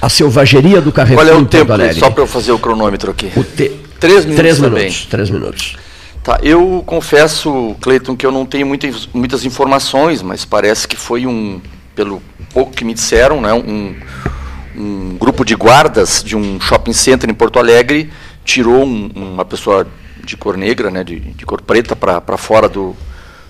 A 0.02 0.10
selvageria 0.10 0.82
do 0.82 0.92
Carrefour 0.92 1.24
Qual 1.24 1.38
é 1.38 1.40
o 1.40 1.46
tempo, 1.46 1.72
só 2.00 2.10
para 2.10 2.24
eu 2.24 2.28
fazer 2.28 2.52
o 2.52 2.58
cronômetro 2.58 3.12
aqui? 3.12 3.32
O 3.36 3.44
te... 3.44 3.72
Três 4.00 4.26
minutos 4.26 4.36
Três 4.36 4.58
também. 4.58 4.72
minutos. 4.80 5.06
Três 5.06 5.30
minutos. 5.30 5.78
Tá, 6.24 6.40
eu 6.42 6.84
confesso, 6.88 7.76
Cleiton, 7.80 8.16
que 8.16 8.26
eu 8.26 8.32
não 8.32 8.46
tenho 8.46 8.66
muitas, 8.66 9.08
muitas 9.14 9.46
informações, 9.46 10.24
mas 10.24 10.44
parece 10.44 10.88
que 10.88 10.96
foi 10.96 11.28
um, 11.28 11.62
pelo 11.96 12.22
pouco 12.54 12.72
que 12.74 12.84
me 12.84 12.94
disseram, 12.94 13.42
né, 13.42 13.54
um, 13.54 13.96
um 14.76 15.18
grupo 15.18 15.44
de 15.44 15.56
guardas 15.56 16.24
de 16.24 16.36
um 16.36 16.60
shopping 16.60 16.94
center 16.94 17.30
em 17.30 17.34
Porto 17.34 17.60
Alegre 17.60 18.10
tirou 18.44 18.84
um, 18.84 19.10
uma 19.14 19.46
pessoa 19.46 19.88
de 20.24 20.38
cor 20.38 20.58
negra, 20.58 20.90
né, 20.90 21.04
de, 21.04 21.20
de 21.20 21.46
cor 21.46 21.62
preta, 21.62 21.96
para 21.96 22.38
fora 22.38 22.68
do, 22.70 22.96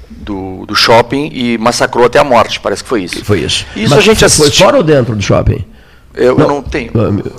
do, 0.10 0.66
do, 0.66 0.76
shopping 0.76 1.30
e 1.34 1.58
massacrou 1.58 2.06
até 2.06 2.20
a 2.20 2.24
morte. 2.24 2.60
Parece 2.60 2.84
que 2.84 2.90
foi 2.90 3.04
isso. 3.04 3.24
Foi 3.24 3.40
isso. 3.40 3.66
Isso 3.76 3.90
Mas 3.90 4.00
a 4.00 4.02
gente 4.02 4.24
assistiu. 4.24 4.52
Foi 4.52 4.66
fora 4.66 4.78
ou 4.78 4.84
dentro 4.84 5.16
do 5.16 5.22
shopping? 5.22 5.66
Eu 6.14 6.38
não, 6.38 6.46
eu 6.46 6.48
não 6.48 6.62
tenho. 6.62 6.92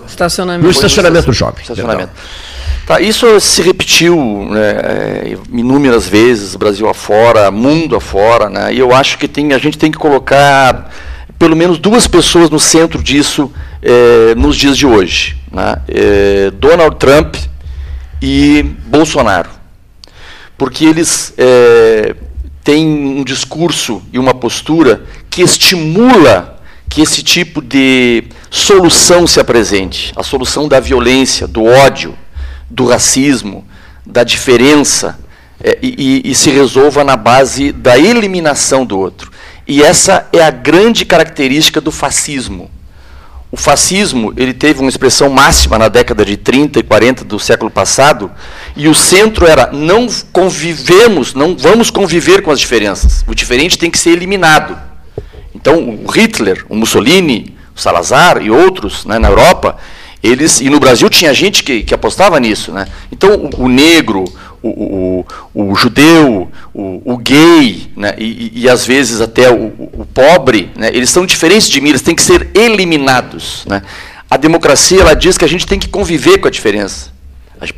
Estacionamento. 0.07 0.65
No 0.65 0.71
estacionamento 0.71 1.27
do 1.27 1.35
shopping. 1.35 1.63
Estacionamento. 1.63 2.13
Tá, 2.87 3.01
isso 3.01 3.39
se 3.41 3.63
repetiu 3.63 4.17
né, 4.51 4.71
é, 4.71 5.37
inúmeras 5.53 6.09
vezes, 6.09 6.57
Brasil 6.57 6.89
afora, 6.89 7.49
mundo 7.51 7.95
afora, 7.95 8.51
né, 8.51 8.75
e 8.75 8.79
eu 8.81 8.93
acho 8.93 9.19
que 9.19 9.29
tem, 9.29 9.53
a 9.53 9.59
gente 9.59 9.79
tem 9.79 9.91
que 9.91 9.99
colocar 9.99 10.91
pelo 11.39 11.55
menos 11.55 11.79
duas 11.79 12.09
pessoas 12.09 12.51
no 12.51 12.59
centro 12.59 13.01
disso 13.01 13.53
é, 13.81 14.35
nos 14.35 14.57
dias 14.57 14.77
de 14.77 14.85
hoje. 14.85 15.37
Né, 15.53 15.77
é, 15.89 16.51
Donald 16.51 16.97
Trump 16.97 17.37
e 18.21 18.65
Bolsonaro. 18.87 19.51
Porque 20.59 20.85
eles 20.85 21.33
é, 21.39 22.17
têm 22.65 22.87
um 22.87 23.23
discurso 23.23 24.03
e 24.13 24.19
uma 24.19 24.35
postura 24.35 25.05
que 25.31 25.43
estimula 25.43 26.52
que 26.93 27.01
esse 27.01 27.23
tipo 27.23 27.63
de 27.63 28.25
solução 28.51 29.27
se 29.27 29.41
apresente 29.41 30.13
a 30.15 30.23
solução 30.23 30.69
da 30.69 30.79
violência, 30.79 31.47
do 31.47 31.65
ódio, 31.65 32.15
do 32.69 32.87
racismo, 32.87 33.65
da 34.05 34.23
diferença, 34.23 35.19
é, 35.65 35.79
e, 35.81 36.21
e, 36.23 36.35
se 36.35 36.51
resolva 36.51 37.03
na 37.03 37.17
base 37.17 37.73
da 37.73 37.99
eliminação 37.99 38.85
do 38.85 38.99
outro. 38.99 39.31
E 39.67 39.83
essa 39.83 40.29
é 40.35 40.43
a 40.43 40.51
grande 40.51 41.07
característica 41.07 41.81
do 41.81 41.91
fascismo. 41.91 42.71
O 43.51 43.57
fascismo 43.57 44.35
ele 44.37 44.53
teve 44.53 44.81
uma 44.81 44.91
expressão 44.91 45.31
máxima 45.31 45.79
na 45.79 45.89
década 45.89 46.27
de 46.27 46.37
30 46.37 46.79
e 46.79 46.83
40 46.83 47.25
do 47.25 47.39
século 47.39 47.71
passado, 47.71 48.31
e 48.77 48.87
o 48.87 48.95
centro 48.95 49.47
era 49.47 49.71
não 49.73 50.09
convivemos, 50.31 51.33
não 51.33 51.57
vamos 51.57 51.91
conviver 51.91 52.43
com 52.43 52.51
as 52.51 52.61
diferenças. 52.61 53.25
O 53.27 53.35
diferente 53.35 53.79
tem 53.79 53.91
que 53.91 53.99
ser 53.99 54.11
eliminado. 54.11 54.92
Então, 55.55 56.01
o 56.05 56.11
Hitler, 56.11 56.65
o 56.69 56.77
Mussolini, 56.77 57.55
o 57.77 57.81
Salazar 57.81 58.43
e 58.43 58.51
outros 58.51 59.05
né, 59.05 59.19
na 59.19 59.29
Europa, 59.29 59.77
eles 60.23 60.61
e 60.61 60.71
no 60.71 60.79
Brasil 60.79 61.11
tinha 61.11 61.35
gente 61.35 61.65
que, 61.65 61.83
que 61.83 61.95
apostava 61.95 62.39
nisso, 62.39 62.71
né? 62.71 62.87
Então, 63.11 63.35
o, 63.35 63.65
o 63.65 63.69
negro, 63.69 64.25
o, 64.63 65.25
o, 65.53 65.71
o, 65.71 65.75
judeu, 65.75 66.49
o, 66.73 67.17
gay, 67.17 67.91
né, 67.97 68.15
e, 68.17 68.53
e, 68.55 68.69
às 68.69 68.87
vezes 68.87 69.21
até 69.21 69.51
o, 69.51 70.07
pobre, 70.15 70.71
né, 70.77 70.91
eles 70.95 71.11
são 71.11 71.27
diferentes 71.27 71.69
de 71.69 71.81
mim, 71.81 71.89
eles 71.89 72.03
têm 72.03 72.15
que 72.15 72.23
ser 72.23 72.49
eliminados. 72.55 73.65
Né. 73.67 73.83
A 74.31 74.37
democracia 74.37 75.01
ela 75.01 75.15
diz 75.15 75.37
que 75.37 75.45
a 75.45 75.49
gente 75.49 75.67
tem 75.67 75.79
que 75.79 75.89
conviver 75.89 76.39
com 76.39 76.47
a 76.47 76.51
diferença. 76.51 77.11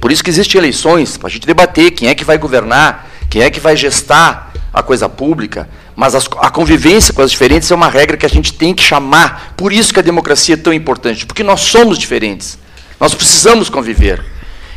Por 0.01 0.13
isso 0.13 0.23
que 0.23 0.31
existem 0.31 0.59
eleições, 0.59 1.17
para 1.17 1.29
a 1.29 1.31
gente 1.31 1.47
debater 1.47 1.91
quem 1.91 2.09
é 2.09 2.15
que 2.15 2.25
vai 2.25 2.39
governar, 2.39 3.11
quem 3.29 3.43
é 3.43 3.51
que 3.51 3.61
vai 3.61 3.77
gestar 3.77 4.54
a 4.75 4.83
coisa 4.83 5.09
pública. 5.09 5.69
Mas 5.95 6.17
a 6.17 6.51
convivência 6.51 7.15
com 7.15 7.23
as 7.23 7.31
diferentes 7.31 7.71
é 7.71 7.75
uma 7.75 7.89
regra 7.89 8.17
que 8.17 8.27
a 8.27 8.29
gente 8.29 8.53
tem 8.53 8.75
que 8.75 8.83
chamar. 8.83 9.55
Por 9.57 9.73
isso 9.73 9.95
que 9.95 10.01
a 10.01 10.03
democracia 10.03 10.55
é 10.55 10.59
tão 10.59 10.73
importante, 10.73 11.25
porque 11.25 11.45
nós 11.45 11.61
somos 11.61 11.97
diferentes. 11.97 12.59
Nós 12.99 13.15
precisamos 13.15 13.71
conviver. 13.71 14.25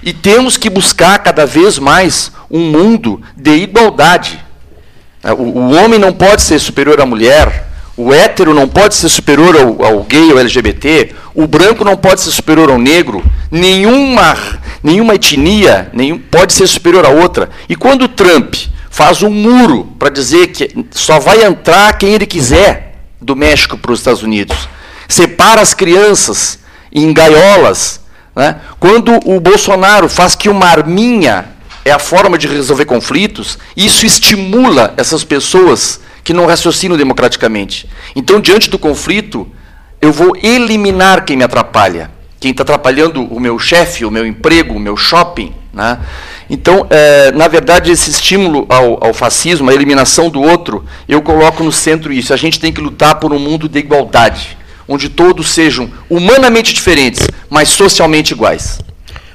E 0.04 0.14
temos 0.14 0.56
que 0.56 0.70
buscar 0.70 1.18
cada 1.20 1.46
vez 1.46 1.80
mais 1.80 2.32
um 2.50 2.60
mundo 2.60 3.20
de 3.36 3.56
igualdade. 3.56 4.40
É, 5.24 5.34
o, 5.34 5.38
o 5.38 5.74
homem 5.74 6.00
não 6.00 6.14
pode 6.14 6.44
ser 6.44 6.60
superior 6.60 7.02
à 7.02 7.06
mulher, 7.06 7.68
o 7.98 8.14
hétero 8.14 8.54
não 8.54 8.68
pode 8.68 8.94
ser 8.94 9.10
superior 9.10 9.58
ao, 9.58 9.84
ao 9.84 10.04
gay 10.04 10.32
ou 10.32 10.40
LGBT, 10.40 11.16
o 11.34 11.48
branco 11.48 11.84
não 11.84 11.98
pode 11.98 12.22
ser 12.22 12.32
superior 12.32 12.70
ao 12.70 12.78
negro, 12.78 13.26
nenhuma, 13.50 14.38
nenhuma 14.84 15.16
etnia 15.16 15.90
nenhum, 15.92 16.20
pode 16.20 16.54
ser 16.54 16.68
superior 16.68 17.04
a 17.06 17.10
outra. 17.10 17.50
E 17.68 17.76
quando 17.76 18.04
o 18.04 18.08
Trump 18.08 18.54
faz 18.90 19.22
um 19.24 19.30
muro 19.30 19.86
para 20.00 20.10
dizer 20.10 20.48
que 20.48 20.86
só 20.92 21.20
vai 21.20 21.44
entrar 21.44 21.98
quem 21.98 22.14
ele 22.14 22.26
quiser 22.26 22.96
do 23.22 23.36
México 23.36 23.78
para 23.78 23.92
os 23.92 24.00
Estados 24.00 24.24
Unidos, 24.24 24.70
separa 25.08 25.62
as 25.62 25.74
crianças 25.74 26.60
em 26.92 27.12
gaiolas, 27.14 28.02
né? 28.36 28.58
Quando 28.80 29.20
o 29.26 29.40
Bolsonaro 29.40 30.08
faz 30.08 30.36
que 30.36 30.48
uma 30.48 30.68
arminha 30.68 31.50
é 31.84 31.92
a 31.92 32.00
forma 32.00 32.38
de 32.38 32.48
resolver 32.48 32.86
conflitos, 32.86 33.58
isso 33.76 34.06
estimula 34.06 34.94
essas 34.98 35.24
pessoas 35.24 36.00
que 36.24 36.34
não 36.34 36.46
raciocinam 36.46 36.98
democraticamente. 36.98 37.90
Então, 38.16 38.42
diante 38.42 38.70
do 38.70 38.78
conflito, 38.78 39.50
eu 40.02 40.12
vou 40.12 40.36
eliminar 40.44 41.24
quem 41.26 41.38
me 41.38 41.44
atrapalha. 41.44 42.12
Quem 42.40 42.52
está 42.52 42.64
atrapalhando 42.64 43.24
o 43.24 43.40
meu 43.40 43.58
chefe, 43.58 44.06
o 44.06 44.12
meu 44.12 44.26
emprego, 44.26 44.76
o 44.76 44.80
meu 44.80 44.96
shopping. 44.96 45.56
Né? 45.74 45.98
Então, 46.50 46.88
é, 46.90 47.32
na 47.34 47.48
verdade, 47.48 47.92
esse 47.92 48.10
estímulo 48.10 48.66
ao, 48.70 49.06
ao, 49.06 49.14
fascismo, 49.14 49.70
a 49.70 49.74
eliminação 49.74 50.30
do 50.30 50.42
outro, 50.42 50.86
eu 51.08 51.22
coloco 51.22 51.64
no 51.64 51.72
centro 51.72 52.14
isso. 52.14 52.34
A 52.34 52.38
gente 52.38 52.60
tem 52.60 52.72
que 52.72 52.80
lutar 52.80 53.16
por 53.16 53.34
um 53.34 53.40
mundo 53.40 53.68
de 53.68 53.80
igualdade 53.80 54.58
onde 54.88 55.10
todos 55.10 55.50
sejam 55.50 55.92
humanamente 56.10 56.74
diferentes, 56.74 57.28
mas 57.50 57.70
socialmente 57.70 58.34
iguais. 58.34 58.80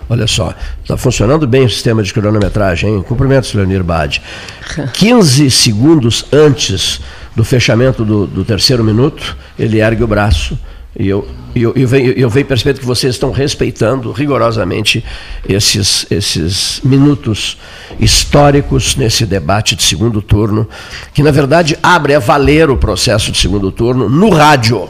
Olha 0.08 0.26
só, 0.26 0.54
está 0.82 0.96
funcionando 0.96 1.46
bem 1.46 1.64
o 1.64 1.70
sistema 1.70 2.02
de 2.02 2.12
cronometragem, 2.12 2.96
hein? 2.96 3.02
Cumprimentos, 3.02 3.52
Leonir 3.54 3.84
Bade. 3.84 4.22
15 4.92 5.50
segundos 5.50 6.24
antes 6.32 7.00
do 7.34 7.44
fechamento 7.44 8.04
do, 8.04 8.26
do, 8.26 8.44
terceiro 8.44 8.84
minuto, 8.84 9.36
ele 9.58 9.80
ergue 9.80 10.02
o 10.02 10.06
braço 10.06 10.58
e 10.98 11.08
eu, 11.08 11.26
eu, 11.54 11.72
eu, 11.74 11.88
venho, 11.88 12.12
eu 12.12 12.28
venho 12.28 12.44
percebendo 12.44 12.80
que 12.80 12.86
vocês 12.86 13.14
estão 13.14 13.30
respeitando 13.30 14.12
rigorosamente 14.12 15.02
esses, 15.48 16.06
esses 16.10 16.80
minutos 16.84 17.58
históricos 17.98 18.94
nesse 18.96 19.24
debate 19.24 19.74
de 19.74 19.82
segundo 19.82 20.20
turno, 20.20 20.68
que 21.14 21.22
na 21.22 21.30
verdade 21.30 21.78
abre 21.82 22.14
a 22.14 22.18
valer 22.18 22.68
o 22.68 22.76
processo 22.76 23.32
de 23.32 23.38
segundo 23.38 23.72
turno 23.72 24.08
no 24.08 24.28
rádio. 24.28 24.88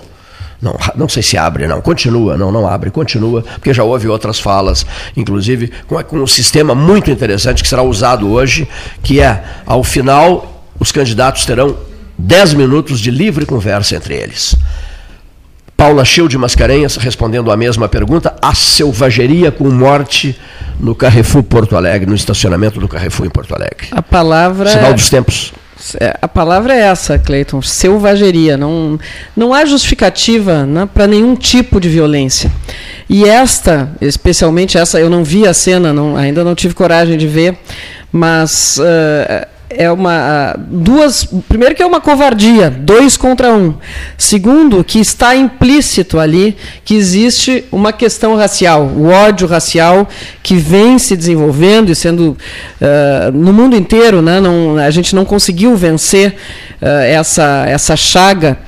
Não, 0.61 0.76
não 0.94 1.09
sei 1.09 1.23
se 1.23 1.37
abre, 1.37 1.66
não. 1.66 1.80
Continua, 1.80 2.37
não, 2.37 2.50
não 2.50 2.66
abre, 2.68 2.90
continua, 2.90 3.42
porque 3.42 3.75
já 3.75 3.82
houve 3.85 4.09
outras 4.09 4.38
falas, 4.38 4.87
inclusive 5.16 5.73
com, 5.87 6.02
com 6.04 6.18
um 6.18 6.26
sistema 6.26 6.75
muito 6.75 7.11
interessante 7.11 7.62
que 7.62 7.68
será 7.68 7.82
usado 7.82 8.30
hoje, 8.30 8.68
que 9.02 9.21
é, 9.21 9.42
ao 9.66 9.82
final, 9.85 10.66
os 10.78 10.90
candidatos 10.90 11.44
terão 11.44 11.76
10 12.18 12.54
minutos 12.54 13.00
de 13.00 13.11
livre 13.11 13.47
conversa 13.47 13.97
entre 13.97 14.14
eles. 14.14 14.56
Paula 15.83 16.05
Chil 16.05 16.29
de 16.29 16.39
Mascarenhas, 16.39 16.95
respondendo 16.95 17.51
a 17.51 17.57
mesma 17.57 17.89
pergunta, 17.89 18.37
a 18.41 18.55
selvageria 18.55 19.51
com 19.51 19.69
morte 19.69 20.39
no 20.79 20.95
Carrefour 20.95 21.43
Porto 21.43 21.77
Alegre, 21.77 22.09
no 22.09 22.15
estacionamento 22.15 22.79
do 22.79 22.87
Carrefour 22.87 23.27
em 23.27 23.31
Porto 23.31 23.53
Alegre. 23.53 23.89
A 23.91 24.01
palavra. 24.01 24.71
Sinal 24.71 24.95
dos 24.95 25.11
tempos. 25.11 25.53
É, 25.99 26.17
a 26.23 26.29
palavra 26.29 26.73
é 26.73 26.83
essa, 26.83 27.19
Cleiton, 27.19 27.61
selvageria. 27.61 28.57
Não, 28.57 28.97
não 29.37 29.53
há 29.53 29.65
justificativa 29.65 30.65
né, 30.65 30.89
para 30.95 31.09
nenhum 31.09 31.35
tipo 31.35 31.81
de 31.81 31.89
violência. 31.89 32.49
E 33.09 33.25
esta, 33.25 33.91
especialmente 34.01 34.79
essa, 34.79 35.01
eu 35.01 35.11
não 35.11 35.25
vi 35.25 35.49
a 35.49 35.53
cena, 35.53 35.93
não, 35.93 36.17
ainda 36.17 36.45
não 36.45 36.55
tive 36.55 36.75
coragem 36.75 37.19
de 37.19 37.27
ver, 37.27 37.59
mas 38.12 38.79
uh, 38.79 39.51
é 39.76 39.91
uma 39.91 40.57
duas 40.59 41.25
primeiro 41.49 41.75
que 41.75 41.83
é 41.83 41.87
uma 41.87 42.00
covardia 42.00 42.71
dois 42.71 43.17
contra 43.17 43.52
um. 43.52 43.75
Segundo 44.17 44.83
que 44.85 44.99
está 44.99 45.35
implícito 45.35 46.19
ali 46.19 46.57
que 46.85 46.95
existe 46.95 47.64
uma 47.71 47.93
questão 47.93 48.37
racial 48.37 48.85
o 48.85 49.09
ódio 49.09 49.47
racial 49.47 50.09
que 50.43 50.55
vem 50.55 50.99
se 50.99 51.17
desenvolvendo 51.17 51.91
e 51.91 51.95
sendo 51.95 52.37
uh, 52.81 53.33
no 53.33 53.52
mundo 53.52 53.76
inteiro 53.76 54.23
né 54.23 54.41
não, 54.41 54.76
a 54.76 54.91
gente 54.91 55.14
não 55.14 55.25
conseguiu 55.25 55.76
vencer 55.76 56.35
uh, 56.81 56.87
essa 56.87 57.64
essa 57.67 57.97
chaga 57.97 58.59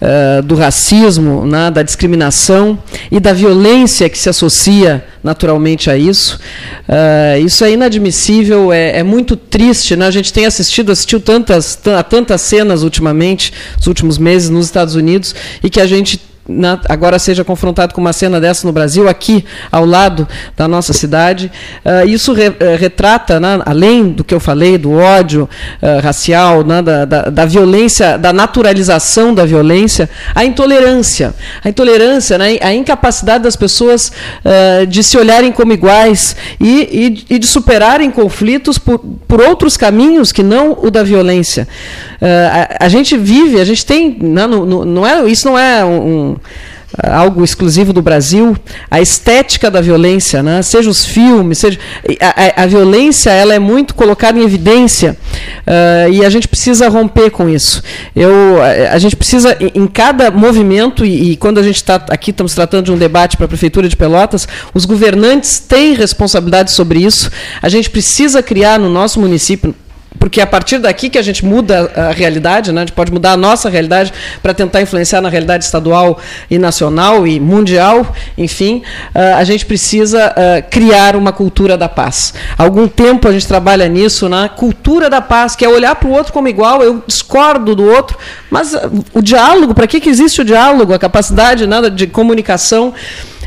uh, 0.00 0.42
do 0.42 0.54
racismo, 0.54 1.44
né, 1.46 1.70
da 1.70 1.82
discriminação 1.82 2.78
e 3.10 3.20
da 3.20 3.32
violência 3.32 4.08
que 4.08 4.18
se 4.18 4.28
associa 4.28 5.04
naturalmente 5.22 5.90
a 5.90 5.96
isso. 5.96 6.40
Uh, 6.88 7.44
isso 7.44 7.64
é 7.64 7.72
inadmissível, 7.72 8.72
é, 8.72 8.98
é, 8.98 9.02
muito 9.02 9.36
triste. 9.36 9.94
Né? 9.96 10.06
A 10.06 10.10
gente 10.10 10.32
tem 10.32 10.46
assistido, 10.46 10.90
assistiu 10.90 11.20
tantas, 11.20 11.78
a 11.86 12.02
tantas 12.02 12.40
cenas 12.40 12.82
ultimamente, 12.82 13.52
nos 13.76 13.86
últimos 13.86 14.18
meses, 14.18 14.48
nos 14.48 14.66
Estados 14.66 14.94
Unidos, 14.94 15.34
e 15.62 15.68
que 15.68 15.80
a 15.80 15.86
gente 15.86 16.29
na, 16.48 16.80
agora 16.88 17.18
seja 17.18 17.44
confrontado 17.44 17.94
com 17.94 18.00
uma 18.00 18.12
cena 18.12 18.40
dessa 18.40 18.66
no 18.66 18.72
Brasil, 18.72 19.08
aqui 19.08 19.44
ao 19.70 19.84
lado 19.84 20.26
da 20.56 20.66
nossa 20.66 20.92
cidade. 20.92 21.50
Uh, 21.84 22.08
isso 22.08 22.32
re, 22.32 22.48
uh, 22.48 22.54
retrata, 22.78 23.38
né, 23.38 23.60
além 23.64 24.10
do 24.10 24.24
que 24.24 24.34
eu 24.34 24.40
falei, 24.40 24.76
do 24.76 24.92
ódio 24.92 25.48
uh, 25.82 26.02
racial, 26.02 26.64
né, 26.64 26.82
da, 26.82 27.04
da, 27.04 27.22
da, 27.22 27.44
violência, 27.46 28.18
da 28.18 28.32
naturalização 28.32 29.34
da 29.34 29.44
violência, 29.44 30.08
a 30.34 30.44
intolerância. 30.44 31.34
A 31.62 31.68
intolerância, 31.68 32.36
né, 32.36 32.58
a 32.60 32.72
incapacidade 32.74 33.44
das 33.44 33.56
pessoas 33.56 34.12
de 34.88 35.02
se 35.02 35.16
olharem 35.16 35.52
como 35.52 35.72
iguais 35.72 36.36
e, 36.58 37.24
e, 37.28 37.34
e, 37.34 37.38
de 37.38 37.46
superarem 37.46 38.10
conflitos 38.10 38.78
por, 38.78 38.98
por 38.98 39.40
outros 39.40 39.76
caminhos 39.76 40.32
que 40.32 40.42
não 40.42 40.76
o 40.80 40.90
da 40.90 41.02
violência. 41.02 41.68
A, 42.20 42.86
a, 42.86 42.88
gente 42.88 43.16
vive, 43.16 43.60
a 43.60 43.64
gente 43.64 43.84
tem. 43.84 44.16
Né, 44.20 44.46
não, 44.46 44.64
não, 44.64 44.84
não 44.84 45.06
é, 45.06 45.28
isso 45.28 45.48
não 45.48 45.58
é 45.58 45.84
um 45.84 46.29
algo 47.02 47.44
exclusivo 47.44 47.92
do 47.92 48.02
Brasil, 48.02 48.56
a 48.90 49.00
estética 49.00 49.70
da 49.70 49.80
violência, 49.80 50.42
né? 50.42 50.60
seja 50.62 50.90
os 50.90 51.04
filmes, 51.04 51.58
seja 51.58 51.78
a, 52.20 52.62
a, 52.62 52.64
a 52.64 52.66
violência 52.66 53.30
ela 53.30 53.54
é 53.54 53.58
muito 53.58 53.94
colocada 53.94 54.38
em 54.38 54.42
evidência 54.42 55.16
uh, 55.66 56.12
e 56.12 56.24
a 56.24 56.30
gente 56.30 56.48
precisa 56.48 56.88
romper 56.88 57.30
com 57.30 57.48
isso. 57.48 57.82
Eu, 58.14 58.60
a, 58.60 58.94
a 58.94 58.98
gente 58.98 59.14
precisa 59.14 59.56
em, 59.60 59.82
em 59.82 59.86
cada 59.86 60.30
movimento 60.30 61.04
e, 61.04 61.32
e, 61.32 61.36
quando 61.36 61.58
a 61.58 61.62
gente 61.62 61.76
está 61.76 61.94
aqui 62.08 62.30
estamos 62.30 62.54
tratando 62.54 62.86
de 62.86 62.92
um 62.92 62.98
debate 62.98 63.36
para 63.36 63.46
a 63.46 63.48
prefeitura 63.48 63.88
de 63.88 63.96
Pelotas, 63.96 64.48
os 64.74 64.84
governantes 64.84 65.60
têm 65.60 65.94
responsabilidade 65.94 66.72
sobre 66.72 67.00
isso. 67.00 67.30
A 67.62 67.68
gente 67.68 67.88
precisa 67.88 68.42
criar 68.42 68.78
no 68.78 68.90
nosso 68.90 69.20
município 69.20 69.74
porque 70.18 70.40
é 70.40 70.42
a 70.42 70.46
partir 70.46 70.78
daqui 70.78 71.08
que 71.08 71.18
a 71.18 71.22
gente 71.22 71.44
muda 71.44 71.90
a 71.94 72.10
realidade, 72.10 72.72
né? 72.72 72.82
a 72.82 72.84
gente 72.84 72.94
pode 72.94 73.12
mudar 73.12 73.32
a 73.32 73.36
nossa 73.36 73.68
realidade 73.68 74.12
para 74.42 74.52
tentar 74.52 74.82
influenciar 74.82 75.20
na 75.20 75.28
realidade 75.28 75.64
estadual 75.64 76.18
e 76.50 76.58
nacional 76.58 77.26
e 77.26 77.38
mundial, 77.38 78.14
enfim, 78.36 78.82
uh, 79.14 79.36
a 79.36 79.44
gente 79.44 79.64
precisa 79.64 80.30
uh, 80.30 80.70
criar 80.70 81.14
uma 81.14 81.32
cultura 81.32 81.76
da 81.76 81.88
paz. 81.88 82.34
Há 82.58 82.62
algum 82.64 82.88
tempo 82.88 83.28
a 83.28 83.32
gente 83.32 83.46
trabalha 83.46 83.88
nisso, 83.88 84.28
na 84.28 84.48
cultura 84.48 85.08
da 85.08 85.20
paz, 85.20 85.54
que 85.54 85.64
é 85.64 85.68
olhar 85.68 85.94
para 85.94 86.08
o 86.08 86.12
outro 86.12 86.32
como 86.32 86.48
igual, 86.48 86.82
eu 86.82 87.02
discordo 87.06 87.74
do 87.74 87.84
outro, 87.84 88.18
mas 88.50 88.74
uh, 88.74 89.04
o 89.14 89.22
diálogo, 89.22 89.74
para 89.74 89.86
que, 89.86 90.00
que 90.00 90.08
existe 90.08 90.40
o 90.40 90.44
diálogo, 90.44 90.92
a 90.92 90.98
capacidade 90.98 91.66
né, 91.66 91.88
de 91.88 92.06
comunicação, 92.06 92.92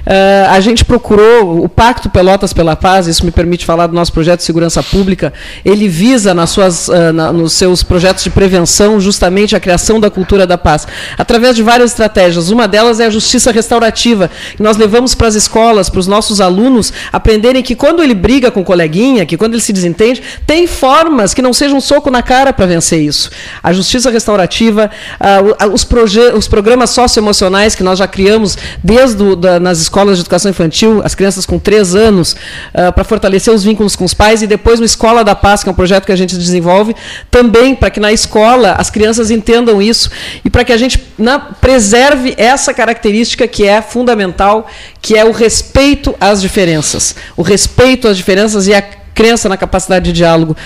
Uh, 0.06 0.50
a 0.50 0.60
gente 0.60 0.84
procurou 0.84 1.64
o 1.64 1.70
Pacto 1.70 2.10
Pelotas 2.10 2.52
pela 2.52 2.76
Paz, 2.76 3.08
isso 3.08 3.24
me 3.24 3.32
permite 3.32 3.66
falar 3.66 3.88
do 3.88 3.94
nosso 3.94 4.12
projeto 4.12 4.40
de 4.40 4.46
segurança 4.46 4.84
pública, 4.84 5.32
ele 5.64 5.88
visa 5.88 6.34
nas 6.34 6.50
suas, 6.50 6.90
uh, 6.90 7.14
na, 7.14 7.32
nos 7.32 7.54
seus 7.54 7.84
projetos 7.84 8.22
de 8.22 8.30
prevenção 8.30 9.00
justamente 9.00 9.56
a 9.56 9.62
criação 9.62 10.02
da 10.02 10.10
cultura 10.10 10.46
da 10.46 10.58
paz, 10.58 10.86
através 11.18 11.56
de 11.56 11.64
várias 11.64 11.92
estratégias. 11.92 12.50
Uma 12.50 12.68
delas 12.68 13.00
é 13.00 13.06
a 13.06 13.10
justiça 13.10 13.50
restaurativa, 13.50 14.30
que 14.58 14.62
nós 14.62 14.76
levamos 14.76 15.16
para 15.16 15.28
as 15.28 15.36
escolas, 15.36 15.90
para 15.90 16.00
os 16.02 16.08
nossos 16.08 16.42
alunos 16.42 16.92
aprenderem 17.12 17.64
que 17.64 17.74
quando 17.74 18.04
ele 18.04 18.14
briga 18.14 18.52
com 18.52 18.60
o 18.60 18.66
coleguinha, 18.66 19.26
que 19.26 19.38
quando 19.38 19.54
ele 19.54 19.62
se 19.62 19.72
desentende, 19.72 20.22
tem 20.46 20.68
formas 20.68 21.34
que 21.34 21.42
não 21.42 21.54
sejam 21.54 21.78
um 21.78 21.82
soco 21.82 22.12
na 22.12 22.22
cara 22.22 22.52
para 22.52 22.66
vencer 22.66 23.02
isso. 23.02 23.32
A 23.64 23.72
justiça 23.72 24.12
restaurativa, 24.12 24.92
uh, 25.22 25.74
os, 25.74 25.88
os 26.36 26.48
programas 26.50 26.90
socioemocionais 26.90 27.74
que 27.74 27.84
nós 27.84 28.00
já 28.00 28.08
criamos 28.08 28.58
desde 28.84 29.36
da, 29.38 29.62
nas 29.62 29.80
escolas 29.80 29.93
de 29.94 30.22
educação 30.22 30.50
infantil, 30.50 31.02
as 31.04 31.14
crianças 31.14 31.46
com 31.46 31.60
três 31.60 31.94
anos, 31.94 32.34
uh, 32.34 32.92
para 32.94 33.04
fortalecer 33.04 33.54
os 33.54 33.64
vínculos 33.64 33.96
com 33.96 34.04
os 34.04 34.14
pais, 34.14 34.42
e 34.42 34.48
depois 34.48 34.80
no 34.80 34.86
Escola 34.86 35.24
da 35.24 35.36
Paz, 35.36 35.64
que 35.64 35.70
é 35.70 35.72
um 35.72 35.76
projeto 35.76 36.06
que 36.06 36.12
a 36.12 36.16
gente 36.16 36.36
desenvolve, 36.36 36.96
também 37.30 37.76
para 37.76 37.90
que 37.90 38.00
na 38.00 38.12
escola 38.12 38.74
as 38.74 38.90
crianças 38.90 39.30
entendam 39.30 39.82
isso 39.82 40.10
e 40.44 40.50
para 40.50 40.64
que 40.64 40.74
a 40.74 40.78
gente 40.78 41.04
na, 41.18 41.40
preserve 41.40 42.34
essa 42.38 42.74
característica 42.74 43.48
que 43.48 43.68
é 43.68 43.82
fundamental, 43.82 44.68
que 45.02 45.16
é 45.16 45.24
o 45.24 45.32
respeito 45.32 46.16
às 46.20 46.42
diferenças. 46.42 47.16
O 47.38 47.42
respeito 47.42 48.08
às 48.08 48.18
diferenças 48.18 48.68
e 48.68 48.74
a 48.74 48.82
crença 48.82 49.48
na 49.48 49.58
capacidade 49.58 50.06
de 50.06 50.12
diálogo 50.12 50.58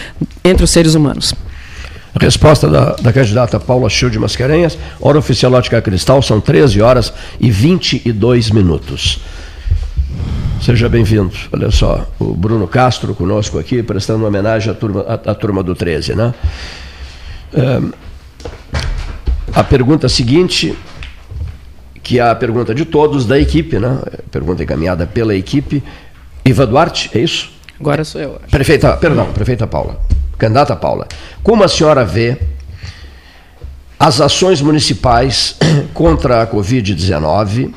entre 0.43 0.63
os 0.63 0.71
seres 0.71 0.95
humanos. 0.95 1.33
Resposta 2.19 2.67
da, 2.67 2.95
da 2.95 3.13
candidata 3.13 3.59
Paula 3.59 3.89
Schild 3.89 4.17
Mascarenhas. 4.17 4.77
Hora 4.99 5.19
oficial 5.19 5.53
Ótica 5.53 5.81
Cristal, 5.81 6.21
são 6.21 6.41
13 6.41 6.81
horas 6.81 7.13
e 7.39 7.51
22 7.51 8.49
minutos. 8.51 9.19
Seja 10.61 10.89
bem-vindo. 10.89 11.31
Olha 11.51 11.69
só, 11.69 12.07
o 12.19 12.33
Bruno 12.33 12.67
Castro 12.67 13.13
conosco 13.13 13.59
aqui, 13.59 13.83
prestando 13.83 14.25
homenagem 14.25 14.71
à 14.71 14.73
turma, 14.73 15.01
à, 15.01 15.31
à 15.31 15.35
turma 15.35 15.61
do 15.61 15.75
13, 15.75 16.15
né? 16.15 16.33
É, 17.53 17.81
a 19.53 19.63
pergunta 19.63 20.09
seguinte, 20.09 20.75
que 22.01 22.19
é 22.19 22.23
a 22.23 22.35
pergunta 22.35 22.73
de 22.73 22.85
todos 22.85 23.25
da 23.25 23.39
equipe, 23.39 23.77
né? 23.77 23.99
Pergunta 24.31 24.63
encaminhada 24.63 25.05
pela 25.05 25.35
equipe. 25.35 25.83
Iva 26.43 26.65
Duarte, 26.65 27.11
é 27.13 27.19
isso? 27.19 27.51
Agora 27.79 28.03
sou 28.03 28.19
eu. 28.19 28.35
Acho. 28.41 28.51
Prefeita, 28.51 28.97
perdão, 28.97 29.31
prefeita 29.33 29.67
Paula. 29.67 29.99
Candidata 30.37 30.75
Paula, 30.75 31.07
como 31.43 31.63
a 31.63 31.67
senhora 31.67 32.05
vê 32.05 32.37
as 33.99 34.21
ações 34.21 34.61
municipais 34.61 35.55
contra 35.93 36.43
a 36.43 36.47
Covid-19, 36.47 37.73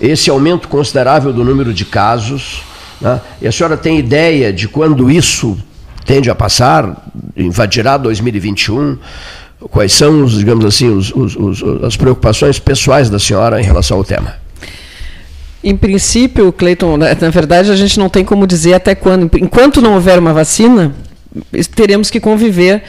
esse 0.00 0.28
aumento 0.28 0.66
considerável 0.66 1.32
do 1.32 1.44
número 1.44 1.72
de 1.72 1.84
casos, 1.84 2.62
né? 3.00 3.20
e 3.40 3.46
a 3.46 3.52
senhora 3.52 3.76
tem 3.76 3.98
ideia 3.98 4.52
de 4.52 4.66
quando 4.66 5.10
isso 5.10 5.56
tende 6.04 6.28
a 6.28 6.34
passar, 6.34 7.08
invadirá 7.36 7.96
2021? 7.96 8.98
Quais 9.70 9.92
são, 9.92 10.24
os, 10.24 10.32
digamos 10.38 10.64
assim, 10.64 10.88
os, 10.88 11.14
os, 11.14 11.36
os, 11.36 11.84
as 11.84 11.96
preocupações 11.96 12.58
pessoais 12.58 13.08
da 13.08 13.20
senhora 13.20 13.60
em 13.60 13.64
relação 13.64 13.96
ao 13.96 14.02
tema? 14.04 14.34
Em 15.62 15.76
princípio, 15.76 16.52
Cleiton, 16.52 16.96
na 16.96 17.14
verdade 17.30 17.70
a 17.70 17.76
gente 17.76 17.96
não 17.96 18.08
tem 18.08 18.24
como 18.24 18.44
dizer 18.48 18.74
até 18.74 18.96
quando. 18.96 19.30
Enquanto 19.38 19.80
não 19.80 19.94
houver 19.94 20.18
uma 20.18 20.32
vacina, 20.32 20.92
teremos 21.74 22.10
que 22.10 22.20
conviver 22.20 22.82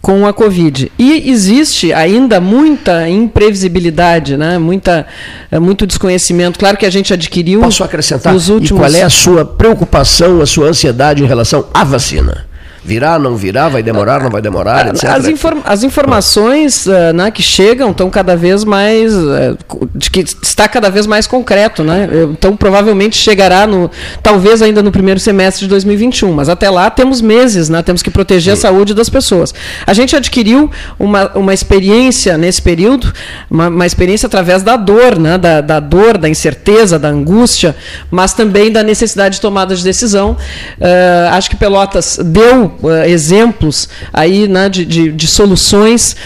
com 0.00 0.26
a 0.26 0.32
Covid. 0.32 0.90
E 0.98 1.30
existe 1.30 1.92
ainda 1.92 2.40
muita 2.40 3.08
imprevisibilidade, 3.08 4.36
né? 4.36 4.58
muita, 4.58 5.06
é, 5.50 5.58
muito 5.58 5.86
desconhecimento. 5.86 6.58
Claro 6.58 6.76
que 6.76 6.86
a 6.86 6.90
gente 6.90 7.12
adquiriu. 7.12 7.60
Posso 7.60 7.84
acrescentar? 7.84 8.32
Nos 8.32 8.48
últimos... 8.48 8.80
E 8.80 8.90
qual 8.90 9.00
é 9.00 9.02
a 9.02 9.10
sua 9.10 9.44
preocupação, 9.44 10.40
a 10.40 10.46
sua 10.46 10.68
ansiedade 10.68 11.22
em 11.22 11.26
relação 11.26 11.66
à 11.74 11.84
vacina? 11.84 12.47
Virá, 12.88 13.18
não 13.18 13.36
virá, 13.36 13.68
vai 13.68 13.82
demorar, 13.82 14.22
não 14.22 14.30
vai 14.30 14.40
demorar, 14.40 14.86
etc. 14.88 15.10
As, 15.10 15.28
inform 15.28 15.60
as 15.62 15.82
informações 15.82 16.86
uh, 16.86 17.12
né, 17.14 17.30
que 17.30 17.42
chegam 17.42 17.90
estão 17.90 18.08
cada 18.08 18.34
vez 18.34 18.64
mais. 18.64 19.12
Uh, 19.14 19.58
de 19.94 20.10
que 20.10 20.20
está 20.20 20.66
cada 20.66 20.88
vez 20.88 21.06
mais 21.06 21.26
concreto. 21.26 21.84
Né? 21.84 22.08
Então, 22.32 22.56
provavelmente 22.56 23.14
chegará 23.14 23.66
no. 23.66 23.90
talvez 24.22 24.62
ainda 24.62 24.82
no 24.82 24.90
primeiro 24.90 25.20
semestre 25.20 25.66
de 25.66 25.68
2021. 25.68 26.32
Mas 26.32 26.48
até 26.48 26.70
lá 26.70 26.88
temos 26.88 27.20
meses, 27.20 27.68
né? 27.68 27.82
temos 27.82 28.02
que 28.02 28.10
proteger 28.10 28.56
Sim. 28.56 28.58
a 28.58 28.70
saúde 28.70 28.94
das 28.94 29.10
pessoas. 29.10 29.54
A 29.86 29.92
gente 29.92 30.16
adquiriu 30.16 30.70
uma, 30.98 31.30
uma 31.34 31.52
experiência 31.52 32.38
nesse 32.38 32.62
período, 32.62 33.12
uma, 33.50 33.68
uma 33.68 33.84
experiência 33.84 34.26
através 34.26 34.62
da 34.62 34.78
dor, 34.78 35.18
né? 35.18 35.36
da, 35.36 35.60
da 35.60 35.78
dor, 35.78 36.16
da 36.16 36.26
incerteza, 36.26 36.98
da 36.98 37.08
angústia, 37.08 37.76
mas 38.10 38.32
também 38.32 38.72
da 38.72 38.82
necessidade 38.82 39.34
de 39.34 39.42
tomada 39.42 39.76
de 39.76 39.84
decisão. 39.84 40.38
Uh, 40.80 41.34
acho 41.34 41.50
que 41.50 41.56
Pelotas 41.56 42.18
deu 42.24 42.77
exemplos 43.06 43.88
aí 44.12 44.46
né, 44.46 44.68
de, 44.68 44.84
de, 44.84 45.12
de, 45.12 45.26
soluções 45.26 46.16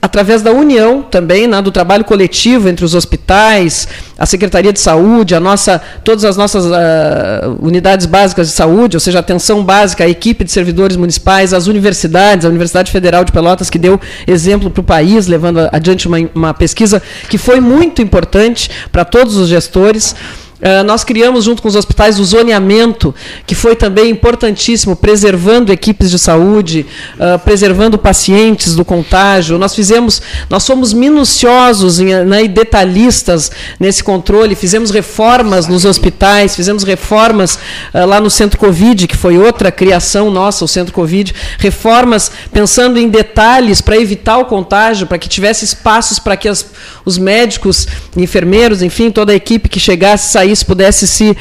através 0.00 0.42
da 0.42 0.52
união 0.52 1.02
também, 1.02 1.46
né, 1.46 1.60
do 1.60 1.70
trabalho 1.70 2.04
coletivo 2.04 2.68
entre 2.68 2.84
os 2.84 2.94
hospitais, 2.94 3.88
a 4.16 4.24
Secretaria 4.24 4.72
de 4.72 4.80
Saúde, 4.80 5.34
a 5.34 5.40
nossa, 5.40 5.80
todas 6.04 6.24
as 6.24 6.36
nossas 6.36 6.64
uh, 6.64 7.58
unidades 7.60 8.06
básicas 8.06 8.48
de 8.48 8.54
saúde, 8.54 8.96
ou 8.96 9.00
seja, 9.00 9.18
atenção 9.18 9.64
básica, 9.64 10.04
a 10.04 10.08
equipe 10.08 10.44
de 10.44 10.52
servidores 10.52 10.96
municipais, 10.96 11.52
as 11.52 11.66
universidades, 11.66 12.46
a 12.46 12.48
Universidade 12.48 12.92
Federal 12.92 13.24
de 13.24 13.32
Pelotas, 13.32 13.68
que 13.68 13.78
deu 13.78 14.00
exemplo 14.26 14.70
para 14.70 14.80
o 14.80 14.84
país, 14.84 15.26
levando 15.26 15.68
adiante 15.72 16.06
uma, 16.06 16.18
uma 16.34 16.54
pesquisa 16.54 17.02
que 17.28 17.36
foi 17.36 17.60
muito 17.60 18.00
importante 18.00 18.70
para 18.92 19.04
todos 19.04 19.36
os 19.36 19.48
gestores. 19.48 20.14
Uh, 20.58 20.82
nós 20.82 21.04
criamos, 21.04 21.44
junto 21.44 21.62
com 21.62 21.68
os 21.68 21.76
hospitais, 21.76 22.18
o 22.18 22.24
zoneamento, 22.24 23.14
que 23.46 23.54
foi 23.54 23.76
também 23.76 24.10
importantíssimo, 24.10 24.96
preservando 24.96 25.72
equipes 25.72 26.10
de 26.10 26.18
saúde, 26.18 26.84
uh, 27.14 27.38
preservando 27.38 27.96
pacientes 27.96 28.74
do 28.74 28.84
contágio. 28.84 29.56
Nós 29.56 29.72
fizemos, 29.72 30.20
nós 30.50 30.64
somos 30.64 30.92
minuciosos 30.92 32.00
em, 32.00 32.12
né, 32.24 32.42
e 32.42 32.48
detalhistas 32.48 33.52
nesse 33.78 34.02
controle, 34.02 34.56
fizemos 34.56 34.90
reformas 34.90 35.68
nos 35.68 35.84
hospitais, 35.84 36.56
fizemos 36.56 36.82
reformas 36.82 37.56
uh, 37.94 38.04
lá 38.04 38.20
no 38.20 38.28
Centro 38.28 38.58
Covid, 38.58 39.06
que 39.06 39.16
foi 39.16 39.38
outra 39.38 39.70
criação 39.70 40.28
nossa, 40.28 40.64
o 40.64 40.68
Centro 40.68 40.92
Covid, 40.92 41.32
reformas 41.58 42.32
pensando 42.52 42.98
em 42.98 43.08
detalhes 43.08 43.80
para 43.80 43.96
evitar 43.96 44.38
o 44.38 44.44
contágio, 44.44 45.06
para 45.06 45.18
que 45.18 45.28
tivesse 45.28 45.64
espaços 45.64 46.18
para 46.18 46.36
que 46.36 46.48
as, 46.48 46.66
os 47.04 47.16
médicos, 47.16 47.86
enfermeiros, 48.16 48.82
enfim, 48.82 49.08
toda 49.08 49.32
a 49.32 49.36
equipe 49.36 49.68
que 49.68 49.78
chegasse, 49.78 50.32
saísse 50.32 50.47
país 50.48 50.62
pudesse 50.62 51.06
se 51.06 51.30
uh, 51.30 51.36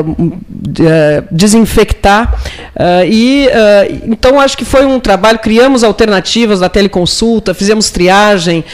uh, 0.00 1.24
desinfectar. 1.30 2.34
e 3.08 3.48
então 4.04 4.40
acho 4.40 4.56
que 4.56 4.64
foi 4.64 4.84
um 4.84 4.98
trabalho, 4.98 5.38
criamos 5.38 5.84
alternativas 5.84 6.60
da 6.60 6.68
teleconsulta, 6.68 7.54
fizemos 7.54 7.90
triagem, 7.90 8.64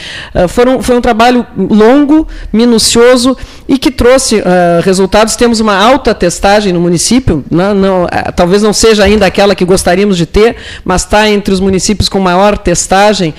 foram, 0.47 0.81
foi 0.81 0.95
um 0.95 1.01
trabalho 1.01 1.45
longo, 1.55 2.27
minucioso 2.51 3.37
e 3.67 3.77
que 3.77 3.91
trouxe 3.91 4.41
resultados. 4.83 5.35
Temos 5.35 5.59
uma 5.59 5.75
alta 5.75 6.13
testagem 6.15 6.73
no 6.73 6.79
município, 6.79 7.43
não, 7.51 7.73
não, 7.73 8.07
talvez 8.35 8.63
não 8.63 8.73
seja 8.73 9.03
ainda 9.03 9.25
aquela 9.25 9.53
que 9.53 9.65
gostaríamos 9.65 10.17
de 10.17 10.25
ter, 10.25 10.55
mas 10.83 11.03
está 11.03 11.29
entre 11.29 11.53
os 11.53 11.59
municípios 11.59 12.09
com 12.09 12.19
maior 12.19 12.57
testagem. 12.57 13.33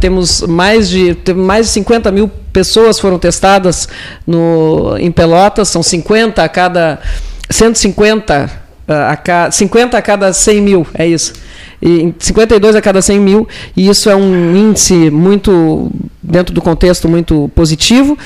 temos 0.00 0.42
mais 0.42 0.88
de, 0.88 1.16
mais 1.34 1.66
de 1.66 1.72
50 1.72 2.10
mil 2.12 2.30
pessoas 2.54 3.00
foram 3.00 3.18
testadas 3.18 3.88
no, 4.24 4.96
em 4.96 5.10
Pelotas, 5.10 5.68
são 5.68 5.82
50 5.82 6.42
a 6.42 6.48
cada 6.48 7.00
150 7.50 8.64
a 8.86 9.16
cada, 9.16 9.50
50 9.50 9.98
a 9.98 10.02
cada 10.02 10.32
100 10.32 10.60
mil, 10.60 10.86
é 10.94 11.06
isso. 11.06 11.32
E 11.82 12.14
52 12.18 12.76
a 12.76 12.80
cada 12.80 13.02
100 13.02 13.18
mil, 13.18 13.48
e 13.76 13.88
isso 13.88 14.08
é 14.08 14.14
um 14.14 14.56
índice 14.56 15.10
muito, 15.10 15.90
dentro 16.22 16.54
do 16.54 16.62
contexto, 16.62 17.08
muito 17.08 17.50
positivo. 17.54 18.16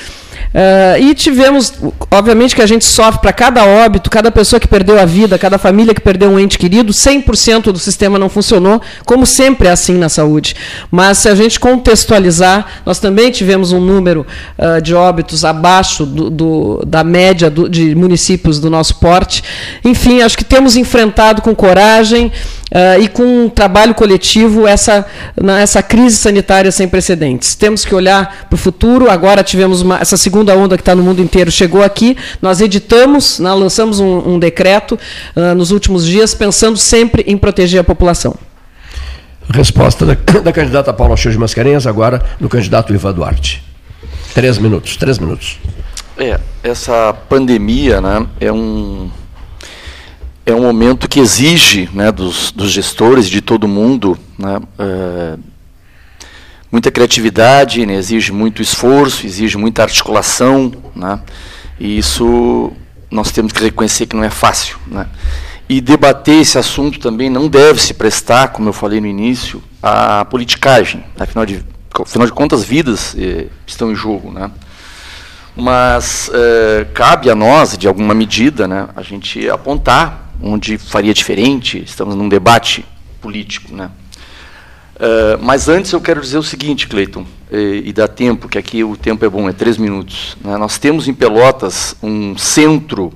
Uh, 0.49 0.99
e 0.99 1.13
tivemos, 1.13 1.73
obviamente 2.09 2.55
que 2.55 2.61
a 2.61 2.65
gente 2.65 2.83
sofre 2.83 3.21
para 3.21 3.31
cada 3.31 3.63
óbito, 3.65 4.09
cada 4.09 4.31
pessoa 4.31 4.59
que 4.59 4.67
perdeu 4.67 4.99
a 4.99 5.05
vida, 5.05 5.37
cada 5.37 5.59
família 5.59 5.93
que 5.93 6.01
perdeu 6.01 6.29
um 6.29 6.39
ente 6.39 6.57
querido, 6.57 6.91
100% 6.91 7.71
do 7.71 7.77
sistema 7.77 8.17
não 8.17 8.29
funcionou, 8.29 8.81
como 9.05 9.27
sempre 9.27 9.67
é 9.67 9.71
assim 9.71 9.93
na 9.93 10.09
saúde. 10.09 10.55
Mas 10.89 11.19
se 11.19 11.29
a 11.29 11.35
gente 11.35 11.59
contextualizar, 11.59 12.81
nós 12.83 12.99
também 12.99 13.29
tivemos 13.29 13.71
um 13.71 13.79
número 13.79 14.25
uh, 14.57 14.81
de 14.81 14.95
óbitos 14.95 15.45
abaixo 15.45 16.03
do, 16.03 16.29
do, 16.31 16.83
da 16.85 17.03
média 17.03 17.49
do, 17.49 17.69
de 17.69 17.93
municípios 17.93 18.59
do 18.59 18.71
nosso 18.71 18.95
porte. 18.95 19.43
Enfim, 19.85 20.21
acho 20.23 20.37
que 20.37 20.43
temos 20.43 20.75
enfrentado 20.75 21.43
com 21.43 21.53
coragem, 21.53 22.31
Uh, 22.71 23.01
e 23.01 23.07
com 23.07 23.45
um 23.45 23.49
trabalho 23.49 23.95
coletivo 23.95 24.67
essa, 24.67 25.05
essa 25.59 25.81
crise 25.81 26.17
sanitária 26.17 26.71
sem 26.71 26.87
precedentes. 26.87 27.55
Temos 27.55 27.83
que 27.83 27.95
olhar 27.95 28.45
para 28.47 28.55
o 28.55 28.57
futuro. 28.57 29.09
Agora 29.09 29.43
tivemos 29.43 29.81
uma, 29.81 29.99
essa 29.99 30.15
segunda 30.15 30.55
onda 30.55 30.77
que 30.77 30.81
está 30.81 30.93
no 30.93 31.01
mundo 31.01 31.21
inteiro, 31.21 31.51
chegou 31.51 31.83
aqui. 31.83 32.15
Nós 32.41 32.61
editamos, 32.61 33.39
né, 33.39 33.51
lançamos 33.53 33.99
um, 33.99 34.33
um 34.33 34.39
decreto 34.39 34.99
uh, 35.35 35.55
nos 35.55 35.71
últimos 35.71 36.05
dias, 36.05 36.35
pensando 36.35 36.77
sempre 36.77 37.23
em 37.25 37.37
proteger 37.37 37.81
a 37.81 37.83
população. 37.83 38.35
Resposta 39.51 40.05
da, 40.05 40.13
da 40.41 40.53
candidata 40.53 40.93
Paula 40.93 41.17
Show 41.17 41.31
de 41.31 41.37
Mascarenhas, 41.37 41.87
agora 41.87 42.23
do 42.39 42.47
candidato 42.47 42.93
Ivan 42.93 43.13
Duarte. 43.13 43.63
Três 44.33 44.59
minutos, 44.59 44.95
três 44.95 45.17
minutos. 45.17 45.57
É, 46.17 46.39
essa 46.61 47.13
pandemia 47.13 47.99
né, 48.01 48.27
é, 48.39 48.51
um, 48.51 49.09
é 50.49 50.55
um 50.55 50.61
momento 50.61 51.07
que 51.07 51.19
exige 51.19 51.89
né, 51.93 52.11
dos, 52.11 52.51
dos 52.51 52.71
gestores, 52.71 53.29
de 53.29 53.41
todo 53.41 53.67
mundo, 53.67 54.17
né, 54.37 54.59
é, 54.77 55.37
muita 56.71 56.91
criatividade, 56.91 57.85
né, 57.85 57.95
exige 57.95 58.31
muito 58.31 58.61
esforço, 58.61 59.25
exige 59.25 59.57
muita 59.57 59.83
articulação, 59.83 60.71
né, 60.95 61.19
e 61.79 61.97
isso 61.97 62.71
nós 63.09 63.31
temos 63.31 63.51
que 63.51 63.63
reconhecer 63.63 64.05
que 64.05 64.15
não 64.15 64.23
é 64.23 64.29
fácil. 64.29 64.77
Né. 64.87 65.07
E 65.67 65.79
debater 65.81 66.41
esse 66.41 66.57
assunto 66.57 66.99
também 66.99 67.29
não 67.29 67.47
deve 67.47 67.79
se 67.79 67.93
prestar, 67.93 68.49
como 68.49 68.69
eu 68.69 68.73
falei 68.73 68.99
no 68.99 69.07
início, 69.07 69.61
à 69.81 70.25
politicagem. 70.25 71.03
Afinal 71.19 71.45
de, 71.45 71.63
afinal 72.01 72.25
de 72.25 72.33
contas, 72.33 72.63
vidas 72.63 73.15
eh, 73.17 73.45
estão 73.67 73.91
em 73.91 73.95
jogo. 73.95 74.31
Né. 74.31 74.49
Mas 75.55 76.29
eh, 76.33 76.87
cabe 76.93 77.29
a 77.29 77.35
nós, 77.35 77.77
de 77.77 77.87
alguma 77.87 78.15
medida, 78.15 78.67
né, 78.67 78.87
a 78.95 79.03
gente 79.03 79.47
apontar 79.47 80.28
onde 80.41 80.77
faria 80.77 81.13
diferente. 81.13 81.83
Estamos 81.85 82.15
num 82.15 82.29
debate 82.29 82.85
político. 83.21 83.75
Né. 83.75 83.89
Uh, 84.95 85.41
mas 85.41 85.69
antes 85.69 85.91
eu 85.91 86.01
quero 86.01 86.21
dizer 86.21 86.37
o 86.37 86.43
seguinte, 86.43 86.87
Cleiton, 86.87 87.25
e, 87.51 87.83
e, 87.85 87.93
dá 87.93 88.07
tempo, 88.07 88.47
que 88.47 88.57
aqui 88.57 88.83
o 88.83 88.97
tempo 88.97 89.23
é 89.25 89.29
bom, 89.29 89.47
é 89.47 89.53
três 89.53 89.77
minutos. 89.77 90.37
Né? 90.43 90.57
Nós 90.57 90.77
temos 90.77 91.07
em 91.07 91.13
Pelotas 91.13 91.95
um 92.03 92.37
centro 92.37 93.13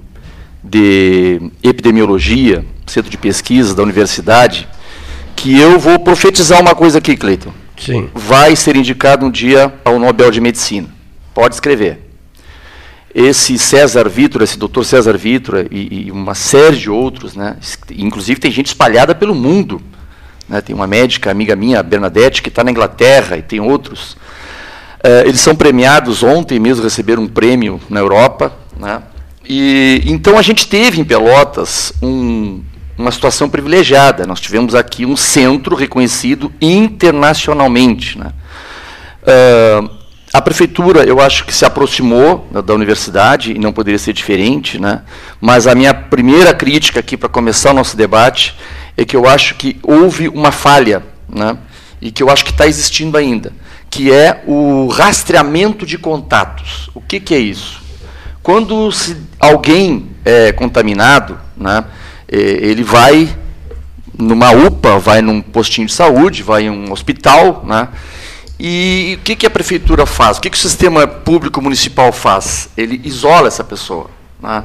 de 0.63 1.51
epidemiologia, 1.61 2.65
centro 2.87 3.11
de 3.11 3.17
pesquisa 3.17 3.75
da 3.75 3.83
universidade, 3.83 4.67
que 5.35 5.59
eu 5.59 5.77
vou 5.77 5.99
profetizar 5.99 6.61
uma 6.61 6.73
coisa 6.73 6.99
aqui, 6.99 7.17
Cleiton. 7.17 7.53
Sim. 7.77 8.09
Vai 8.13 8.55
ser 8.55 8.75
indicado 8.75 9.25
um 9.25 9.31
dia 9.31 9.73
ao 9.83 9.99
Nobel 9.99 10.31
de 10.31 10.39
Medicina. 10.39 10.87
Pode 11.33 11.55
escrever. 11.55 12.02
Esse 13.13 13.57
César 13.59 14.09
Vitor, 14.09 14.41
esse 14.41 14.57
doutor 14.57 14.83
César 14.83 15.17
Vitor 15.17 15.67
e, 15.69 16.07
e 16.07 16.11
uma 16.11 16.33
série 16.33 16.77
de 16.77 16.89
outros, 16.89 17.35
né? 17.35 17.57
inclusive 17.91 18.39
tem 18.39 18.51
gente 18.51 18.67
espalhada 18.67 19.13
pelo 19.13 19.35
mundo 19.35 19.81
né? 20.47 20.61
Tem 20.61 20.75
uma 20.75 20.87
médica, 20.87 21.31
amiga 21.31 21.55
minha, 21.55 21.81
Bernadette, 21.81 22.41
que 22.41 22.49
está 22.49 22.63
na 22.63 22.71
Inglaterra, 22.71 23.37
e 23.37 23.41
tem 23.41 23.59
outros. 23.59 24.13
Uh, 25.03 25.25
eles 25.25 25.39
são 25.39 25.55
premiados, 25.55 26.23
ontem 26.23 26.59
mesmo 26.59 26.83
receberam 26.83 27.23
um 27.23 27.27
prêmio 27.27 27.79
na 27.89 27.99
Europa. 27.99 28.53
Né? 28.77 29.01
E, 29.47 30.01
então 30.05 30.37
a 30.37 30.41
gente 30.41 30.67
teve 30.67 30.99
em 30.99 31.03
Pelotas 31.03 31.93
um, 32.01 32.61
uma 32.97 33.11
situação 33.11 33.49
privilegiada. 33.49 34.25
Nós 34.25 34.39
tivemos 34.39 34.75
aqui 34.75 35.05
um 35.05 35.17
centro 35.17 35.75
reconhecido 35.75 36.51
internacionalmente. 36.61 38.17
Né? 38.17 38.31
Uh, 39.23 39.89
a 40.33 40.41
prefeitura, 40.41 41.03
eu 41.03 41.21
acho 41.21 41.45
que 41.45 41.53
se 41.53 41.63
aproximou 41.63 42.47
da, 42.51 42.59
da, 42.59 42.73
universidade, 42.73 43.51
e 43.51 43.59
não 43.59 43.71
poderia 43.71 43.99
ser 43.99 44.13
diferente, 44.13 44.79
né? 44.79 45.03
mas 45.39 45.67
a 45.67 45.75
minha 45.75 45.93
primeira 45.93 46.55
crítica 46.55 46.99
aqui, 46.99 47.15
para 47.15 47.29
começar 47.29 47.69
o 47.69 47.75
nosso 47.75 47.95
debate, 47.95 48.55
é 48.97 49.05
que 49.05 49.15
eu 49.15 49.27
acho 49.27 49.53
que 49.55 49.77
houve 49.83 50.27
uma 50.27 50.51
falha, 50.51 51.03
né, 51.27 51.57
e 52.01 52.11
que 52.11 52.21
eu 52.21 52.29
acho 52.29 52.43
que 52.43 52.51
está 52.51 52.67
existindo 52.67 53.17
ainda, 53.17 53.53
que 53.89 54.11
é 54.11 54.43
o 54.45 54.87
rastreamento 54.87 55.85
de 55.85 55.97
contatos. 55.97 56.89
O 56.93 57.01
que, 57.01 57.19
que 57.19 57.33
é 57.33 57.39
isso? 57.39 57.81
Quando 58.41 58.91
se, 58.91 59.15
alguém 59.39 60.09
é 60.25 60.51
contaminado, 60.51 61.39
né, 61.55 61.85
é, 62.27 62.37
ele 62.37 62.83
vai 62.83 63.29
numa 64.17 64.51
UPA, 64.51 64.99
vai 64.99 65.21
num 65.21 65.41
postinho 65.41 65.87
de 65.87 65.93
saúde, 65.93 66.43
vai 66.43 66.63
em 66.63 66.69
um 66.69 66.91
hospital, 66.91 67.63
né, 67.65 67.87
e 68.65 69.17
o 69.19 69.23
que, 69.23 69.35
que 69.35 69.45
a 69.45 69.49
prefeitura 69.49 70.05
faz? 70.05 70.37
O 70.37 70.41
que, 70.41 70.49
que 70.49 70.55
o 70.55 70.59
sistema 70.59 71.05
público 71.05 71.61
municipal 71.61 72.13
faz? 72.13 72.69
Ele 72.77 73.01
isola 73.03 73.49
essa 73.49 73.63
pessoa. 73.63 74.09
Né? 74.41 74.63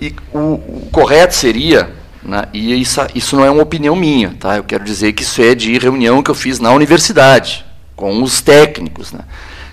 E 0.00 0.14
o, 0.32 0.38
o 0.38 0.88
correto 0.92 1.34
seria 1.34 1.98
né? 2.22 2.44
E 2.52 2.80
isso, 2.80 3.00
isso 3.14 3.36
não 3.36 3.44
é 3.44 3.50
uma 3.50 3.62
opinião 3.62 3.94
minha, 3.96 4.34
tá? 4.38 4.56
eu 4.56 4.64
quero 4.64 4.84
dizer 4.84 5.12
que 5.12 5.22
isso 5.22 5.40
é 5.40 5.54
de 5.54 5.78
reunião 5.78 6.22
que 6.22 6.30
eu 6.30 6.34
fiz 6.34 6.58
na 6.58 6.70
universidade, 6.72 7.64
com 7.96 8.22
os 8.22 8.40
técnicos. 8.40 9.12
Né? 9.12 9.20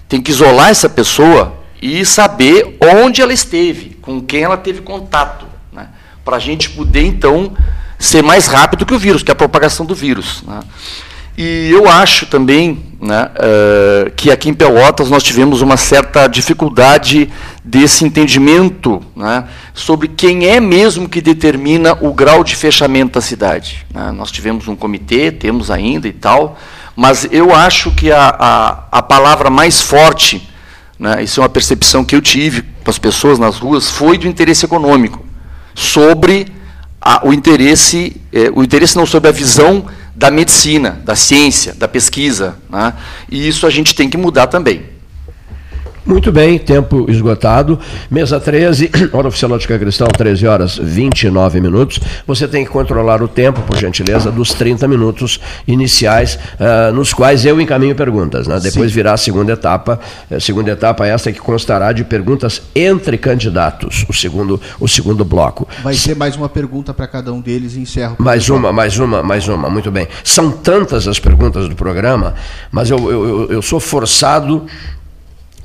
Tem 0.08 0.22
que 0.22 0.32
isolar 0.32 0.70
essa 0.70 0.88
pessoa 0.88 1.54
e 1.82 2.06
saber 2.06 2.78
onde 2.80 3.22
ela 3.22 3.34
esteve, 3.34 3.98
com 4.02 4.22
quem 4.22 4.44
ela 4.44 4.58
teve 4.58 4.82
contato, 4.82 5.46
né? 5.72 5.90
para 6.24 6.38
a 6.38 6.40
gente 6.40 6.70
poder, 6.70 7.06
então, 7.06 7.56
ser 8.00 8.24
mais 8.24 8.48
rápido 8.48 8.86
que 8.86 8.94
o 8.94 9.00
vírus, 9.00 9.22
que 9.22 9.32
é 9.32 9.34
a 9.34 9.36
propagação 9.36 9.86
do 9.86 9.94
vírus. 9.94 10.42
Né? 10.44 10.60
E 11.38 11.70
eu 11.70 11.90
acho 11.90 12.26
também 12.28 12.82
né, 13.02 13.30
uh, 13.36 14.12
que 14.12 14.32
aqui 14.32 14.50
em 14.50 14.54
Pelotas 14.54 15.10
nós 15.10 15.22
tivemos 15.22 15.62
uma 15.62 15.76
certa 15.76 16.28
dificuldade 16.28 17.30
desse 17.64 18.06
entendimento 18.06 19.02
né, 19.16 19.46
sobre 19.74 20.08
quem 20.08 20.48
é 20.48 20.62
mesmo 20.62 21.10
que 21.10 21.20
determina 21.20 21.98
o 22.00 22.14
grau 22.14 22.44
de 22.44 22.56
fechamento 22.56 23.14
da 23.16 23.22
cidade. 23.22 23.86
Né. 23.94 24.12
Nós 24.12 24.32
tivemos 24.32 24.68
um 24.70 24.76
comitê, 24.76 25.30
temos 25.30 25.70
ainda 25.70 26.08
e 26.08 26.14
tal, 26.14 26.58
mas 26.96 27.28
eu 27.30 27.54
acho 27.54 27.92
que 27.92 28.12
a, 28.12 28.36
a, 28.40 29.00
a 29.00 29.02
palavra 29.02 29.50
mais 29.50 29.82
forte, 29.82 30.50
né, 30.98 31.22
isso 31.22 31.42
é 31.42 31.44
uma 31.44 31.50
percepção 31.50 32.06
que 32.06 32.16
eu 32.16 32.22
tive 32.22 32.62
com 32.62 32.90
as 32.90 32.98
pessoas 32.98 33.38
nas 33.38 33.58
ruas, 33.58 33.90
foi 33.90 34.18
do 34.18 34.28
interesse 34.28 34.64
econômico, 34.64 35.26
sobre 35.74 36.48
a, 37.02 37.28
o 37.28 37.34
interesse, 37.34 38.16
eh, 38.32 38.50
o 38.54 38.64
interesse 38.64 38.96
não 38.96 39.06
sobre 39.06 39.30
a 39.30 39.32
visão 39.34 39.86
da 40.16 40.32
medicina, 40.32 41.02
da 41.04 41.16
ciência, 41.16 41.74
da 41.74 41.88
pesquisa. 41.88 42.56
Né? 42.70 42.94
E 43.30 43.48
isso 43.48 43.68
a 43.68 43.70
gente 43.70 43.94
tem 43.94 44.10
que 44.10 44.18
mudar 44.18 44.48
também. 44.48 44.95
Muito 46.06 46.32
bem, 46.32 46.60
tempo 46.60 47.10
esgotado. 47.10 47.80
Mesa 48.12 48.40
13, 48.40 48.92
hora 49.12 49.28
oficial 49.28 49.52
Ótica 49.52 49.80
Cristal, 49.80 50.08
13 50.08 50.46
horas 50.46 50.78
29 50.78 51.60
minutos. 51.60 52.00
Você 52.28 52.48
tem 52.48 52.64
que 52.64 52.70
controlar 52.70 53.24
o 53.24 53.28
tempo, 53.28 53.64
por 53.64 53.76
gentileza, 53.76 54.32
dos 54.32 54.54
30 54.54 54.88
minutos 54.88 55.40
iniciais, 55.68 56.38
uh, 56.60 56.94
nos 56.94 57.12
quais 57.12 57.44
eu 57.44 57.60
encaminho 57.60 57.96
perguntas. 57.96 58.46
Né? 58.46 58.60
Depois 58.60 58.92
Sim. 58.92 58.96
virá 58.96 59.14
a 59.14 59.18
segunda 59.18 59.54
etapa. 59.54 60.00
A 60.30 60.40
segunda 60.40 60.70
etapa 60.70 61.08
é 61.08 61.10
essa 61.10 61.32
que 61.32 61.40
constará 61.40 61.92
de 61.92 62.04
perguntas 62.04 62.62
entre 62.76 63.18
candidatos, 63.18 64.06
o 64.08 64.14
segundo, 64.14 64.62
o 64.80 64.88
segundo 64.88 65.26
bloco. 65.26 65.68
Vai 65.82 65.96
ser 65.96 66.16
mais 66.16 66.36
uma 66.36 66.48
pergunta 66.48 66.94
para 66.94 67.08
cada 67.08 67.34
um 67.34 67.42
deles 67.42 67.76
e 67.76 67.80
encerro. 67.80 68.16
Mais 68.20 68.48
uma, 68.48 68.72
mais 68.72 69.00
uma, 69.00 69.24
mais 69.24 69.48
uma. 69.48 69.72
Muito 69.72 69.90
bem. 69.90 70.08
São 70.24 70.52
tantas 70.52 71.08
as 71.08 71.18
perguntas 71.18 71.68
do 71.68 71.76
programa, 71.76 72.36
mas 72.72 72.92
eu, 72.92 73.10
eu, 73.10 73.52
eu 73.54 73.62
sou 73.64 73.80
forçado 73.80 74.68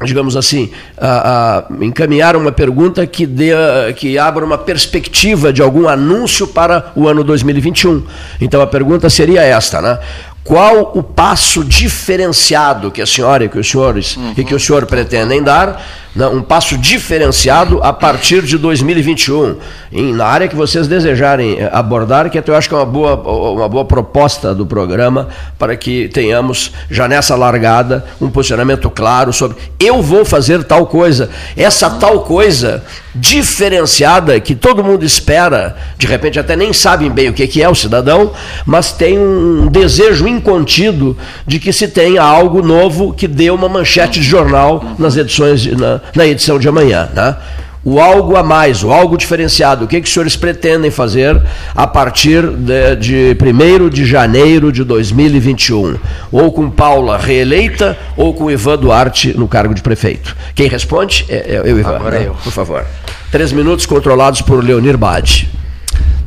digamos 0.05 0.37
assim, 0.37 0.71
a, 0.97 1.59
a 1.69 1.85
encaminhar 1.85 2.35
uma 2.37 2.51
pergunta 2.51 3.07
que, 3.07 3.27
dê, 3.27 3.53
que 3.97 4.19
abra 4.19 4.45
uma 4.45 4.57
perspectiva 4.57 5.53
de 5.53 5.61
algum 5.61 5.89
anúncio 5.89 6.47
para 6.47 6.91
o 6.97 7.07
ano 7.07 7.23
2021. 7.23 8.05
Então 8.41 8.63
a 8.63 8.67
pergunta 8.67 9.11
seria 9.11 9.43
esta, 9.43 9.83
né? 9.83 9.99
Qual 10.43 10.93
o 10.95 11.03
passo 11.03 11.63
diferenciado 11.63 12.91
que 12.91 13.03
a 13.03 13.07
senhora 13.07 13.45
e 13.45 13.49
que 13.49 13.59
os 13.59 13.71
senhores 13.71 14.17
uhum. 14.17 14.35
e 14.37 14.45
que 14.45 14.55
o 14.55 14.59
senhor 14.59 14.87
pretendem 14.87 15.43
dar 15.43 15.83
né, 16.15 16.27
um 16.27 16.43
passo 16.43 16.77
diferenciado 16.77 17.81
a 17.83 17.93
partir 17.93 18.43
de 18.43 18.59
2021, 18.59 19.57
em, 19.93 20.13
na 20.13 20.27
área 20.27 20.49
que 20.49 20.57
vocês 20.57 20.89
desejarem 20.89 21.59
eh, 21.61 21.71
abordar, 21.73 22.29
que 22.31 22.39
até 22.39 22.51
eu 22.51 22.57
acho 22.57 22.69
que 22.69 22.75
é 22.75 22.79
uma 22.79 22.87
boa, 22.87 23.15
uma 23.15 23.69
boa 23.69 23.85
proposta 23.85 24.55
do 24.55 24.67
programa 24.67 25.29
para 25.59 25.77
que 25.77 26.09
tenhamos, 26.09 26.73
já 26.91 27.07
nessa 27.07 27.37
largada, 27.37 28.05
um 28.21 28.29
posicionamento 28.29 28.91
claro 28.91 29.33
sobre 29.33 29.57
eu 29.79 30.03
vou 30.03 30.25
fazer 30.25 30.65
tal 30.65 30.87
coisa. 30.87 31.31
Essa 31.57 31.91
tal 31.91 32.21
coisa 32.23 32.83
diferenciada 33.15 34.39
que 34.39 34.55
todo 34.55 34.85
mundo 34.85 35.05
espera, 35.05 35.77
de 35.99 36.07
repente 36.07 36.39
até 36.39 36.55
nem 36.55 36.73
sabem 36.73 37.11
bem 37.11 37.29
o 37.29 37.33
que 37.33 37.63
é 37.63 37.69
o 37.69 37.75
cidadão, 37.75 38.33
mas 38.65 38.93
tem 38.93 39.19
um 39.19 39.67
desejo 39.67 40.27
incontido 40.29 41.17
de 41.47 41.59
que 41.59 41.73
se 41.73 41.89
tenha 41.89 42.23
algo 42.23 42.63
novo 42.63 43.13
que 43.13 43.27
dê 43.27 43.51
uma 43.51 43.69
manchete 43.69 44.21
de 44.21 44.27
jornal 44.27 44.85
nas 44.99 45.17
edições, 45.17 45.67
na, 45.67 46.01
na, 46.15 46.27
edição 46.27 46.59
de 46.59 46.69
amanhã. 46.69 47.09
Né? 47.15 47.37
O 47.83 47.99
algo 47.99 48.37
a 48.37 48.43
mais, 48.43 48.85
o 48.85 48.93
algo 48.93 49.17
diferenciado, 49.17 49.87
o 49.87 49.89
que, 49.89 50.01
que 50.01 50.07
os 50.07 50.13
senhores 50.13 50.37
pretendem 50.37 50.91
fazer 50.91 51.41
a 51.75 51.87
partir 51.87 52.47
de, 52.47 52.97
de 52.97 53.37
1 53.41 53.89
de 53.89 54.05
janeiro 54.05 54.71
de 54.71 54.85
2021? 54.85 55.97
Ou 56.31 56.53
com 56.53 56.69
Paula 56.69 57.17
reeleita 57.17 57.97
ou 58.19 58.35
com 58.35 58.51
Ivan 58.51 58.77
Duarte 58.77 59.33
no 59.37 59.49
cargo 59.49 59.75
de 59.75 59.81
prefeito? 59.81 60.37
Quem 60.55 60.69
responde 60.69 61.25
é, 61.31 61.57
é 61.57 61.63
eu, 61.65 61.79
Ivan. 61.79 61.97
Agora 61.97 62.19
né? 62.19 62.27
eu. 62.27 62.35
Por 62.35 62.53
favor. 62.53 62.85
Três 63.31 63.53
minutos 63.53 63.87
controlados 63.87 64.43
por 64.43 64.63
Leonir 64.63 64.99
Bade. 64.99 65.49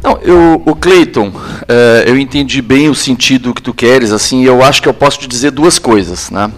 Não, 0.01 0.17
eu, 0.21 0.63
o 0.65 0.73
Cleiton, 0.73 1.33
é, 1.67 2.05
eu 2.07 2.17
entendi 2.17 2.61
bem 2.61 2.89
o 2.89 2.95
sentido 2.95 3.53
que 3.53 3.61
tu 3.61 3.73
queres, 3.73 4.13
assim, 4.13 4.45
eu 4.45 4.63
acho 4.63 4.81
que 4.81 4.87
eu 4.87 4.93
posso 4.93 5.19
te 5.19 5.27
dizer 5.27 5.51
duas 5.51 5.77
coisas, 5.77 6.29
né? 6.29 6.49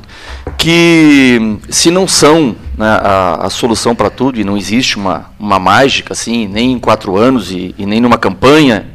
Que 0.56 1.58
se 1.68 1.90
não 1.90 2.08
são 2.08 2.56
né, 2.78 2.88
a, 2.88 3.46
a, 3.48 3.50
solução 3.50 3.96
para 3.96 4.12
tudo, 4.12 4.40
e 4.40 4.44
não 4.44 4.56
existe 4.56 4.98
uma, 4.98 5.32
uma 5.40 5.58
mágica, 5.58 6.14
assim, 6.14 6.48
nem 6.48 6.74
em 6.74 6.80
quatro 6.80 7.18
anos 7.18 7.50
e, 7.50 7.74
e, 7.76 7.84
nem 7.84 8.00
numa 8.00 8.18
campanha, 8.18 8.86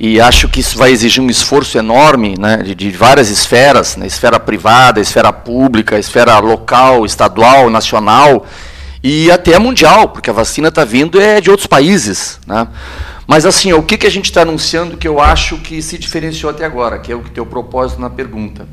e 0.00 0.20
acho 0.20 0.48
que 0.48 0.58
isso 0.58 0.76
vai 0.76 0.90
exigir 0.90 1.22
um 1.22 1.30
esforço 1.30 1.78
enorme 1.78 2.34
né, 2.36 2.58
de, 2.58 2.74
de 2.74 2.90
várias 2.90 3.30
esferas, 3.30 3.96
né, 3.96 4.08
esfera 4.08 4.40
privada, 4.40 5.00
esfera 5.00 5.32
pública, 5.32 6.00
esfera 6.00 6.36
local, 6.40 7.06
estadual, 7.06 7.70
nacional, 7.70 8.44
E 9.02 9.30
até 9.30 9.58
mundial, 9.58 10.08
porque 10.08 10.30
a 10.30 10.32
vacina 10.32 10.68
está 10.68 10.84
vindo 10.84 11.20
é 11.20 11.40
de 11.40 11.50
outros 11.50 11.66
países. 11.66 12.40
Né? 12.46 12.66
Mas 13.26 13.44
assim, 13.44 13.72
o 13.72 13.82
que, 13.82 13.98
que 13.98 14.06
a 14.06 14.10
gente 14.10 14.26
está 14.26 14.42
anunciando 14.42 14.96
que 14.96 15.06
eu 15.06 15.20
acho 15.20 15.58
que 15.58 15.82
se 15.82 15.98
diferenciou 15.98 16.50
até 16.50 16.64
agora, 16.64 16.98
que 16.98 17.12
é 17.12 17.14
o 17.14 17.22
o 17.22 17.46
propósito 17.46 18.00
na 18.00 18.10
pergunta. 18.10 18.68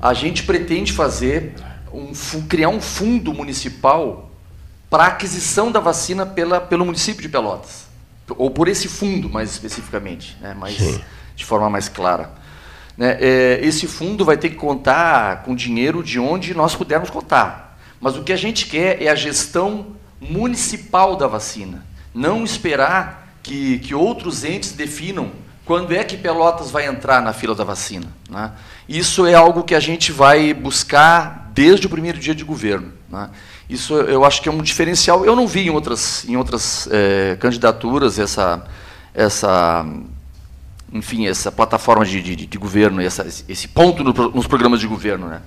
A 0.00 0.14
gente 0.14 0.44
pretende 0.44 0.92
fazer 0.92 1.54
um, 1.92 2.12
criar 2.48 2.68
um 2.68 2.80
fundo 2.80 3.34
municipal 3.34 4.30
para 4.88 5.06
aquisição 5.06 5.70
da 5.70 5.78
vacina 5.78 6.26
pela, 6.26 6.60
pelo 6.60 6.84
município 6.84 7.22
de 7.22 7.28
Pelotas. 7.28 7.86
Ou 8.36 8.50
por 8.50 8.68
esse 8.68 8.88
fundo, 8.88 9.28
mais 9.28 9.50
especificamente, 9.50 10.36
né? 10.40 10.54
mais, 10.54 11.00
de 11.36 11.44
forma 11.44 11.68
mais 11.68 11.88
clara. 11.88 12.30
Né? 12.96 13.16
É, 13.20 13.60
esse 13.62 13.86
fundo 13.86 14.24
vai 14.24 14.36
ter 14.36 14.50
que 14.50 14.56
contar 14.56 15.42
com 15.42 15.54
dinheiro 15.54 16.02
de 16.02 16.18
onde 16.18 16.54
nós 16.54 16.74
pudermos 16.74 17.08
contar. 17.08 17.69
Mas 18.00 18.16
o 18.16 18.22
que 18.22 18.32
a 18.32 18.36
gente 18.36 18.66
quer 18.66 19.02
é 19.02 19.08
a 19.08 19.14
gestão 19.14 19.88
municipal 20.20 21.16
da 21.16 21.26
vacina. 21.26 21.84
Não 22.14 22.44
esperar 22.44 23.36
que, 23.42 23.78
que 23.80 23.94
outros 23.94 24.44
entes 24.44 24.72
definam 24.72 25.32
quando 25.64 25.92
é 25.92 26.02
que 26.02 26.16
Pelotas 26.16 26.70
vai 26.70 26.86
entrar 26.86 27.22
na 27.22 27.32
fila 27.32 27.54
da 27.54 27.62
vacina. 27.62 28.06
Né? 28.28 28.50
Isso 28.88 29.26
é 29.26 29.34
algo 29.34 29.62
que 29.62 29.74
a 29.74 29.80
gente 29.80 30.10
vai 30.10 30.52
buscar 30.52 31.50
desde 31.54 31.86
o 31.86 31.90
primeiro 31.90 32.18
dia 32.18 32.34
de 32.34 32.42
governo. 32.42 32.92
Né? 33.08 33.30
Isso 33.68 33.94
eu 33.94 34.24
acho 34.24 34.42
que 34.42 34.48
é 34.48 34.52
um 34.52 34.62
diferencial. 34.62 35.24
Eu 35.24 35.36
não 35.36 35.46
vi 35.46 35.66
em 35.66 35.70
outras, 35.70 36.24
em 36.28 36.36
outras 36.36 36.88
é, 36.90 37.36
candidaturas 37.38 38.18
essa, 38.18 38.66
essa, 39.14 39.86
enfim, 40.92 41.28
essa 41.28 41.52
plataforma 41.52 42.04
de, 42.04 42.20
de, 42.20 42.34
de 42.34 42.58
governo, 42.58 43.00
essa, 43.00 43.24
esse 43.48 43.68
ponto 43.68 44.02
no, 44.02 44.12
nos 44.12 44.48
programas 44.48 44.80
de 44.80 44.88
governo. 44.88 45.28
Né? 45.28 45.40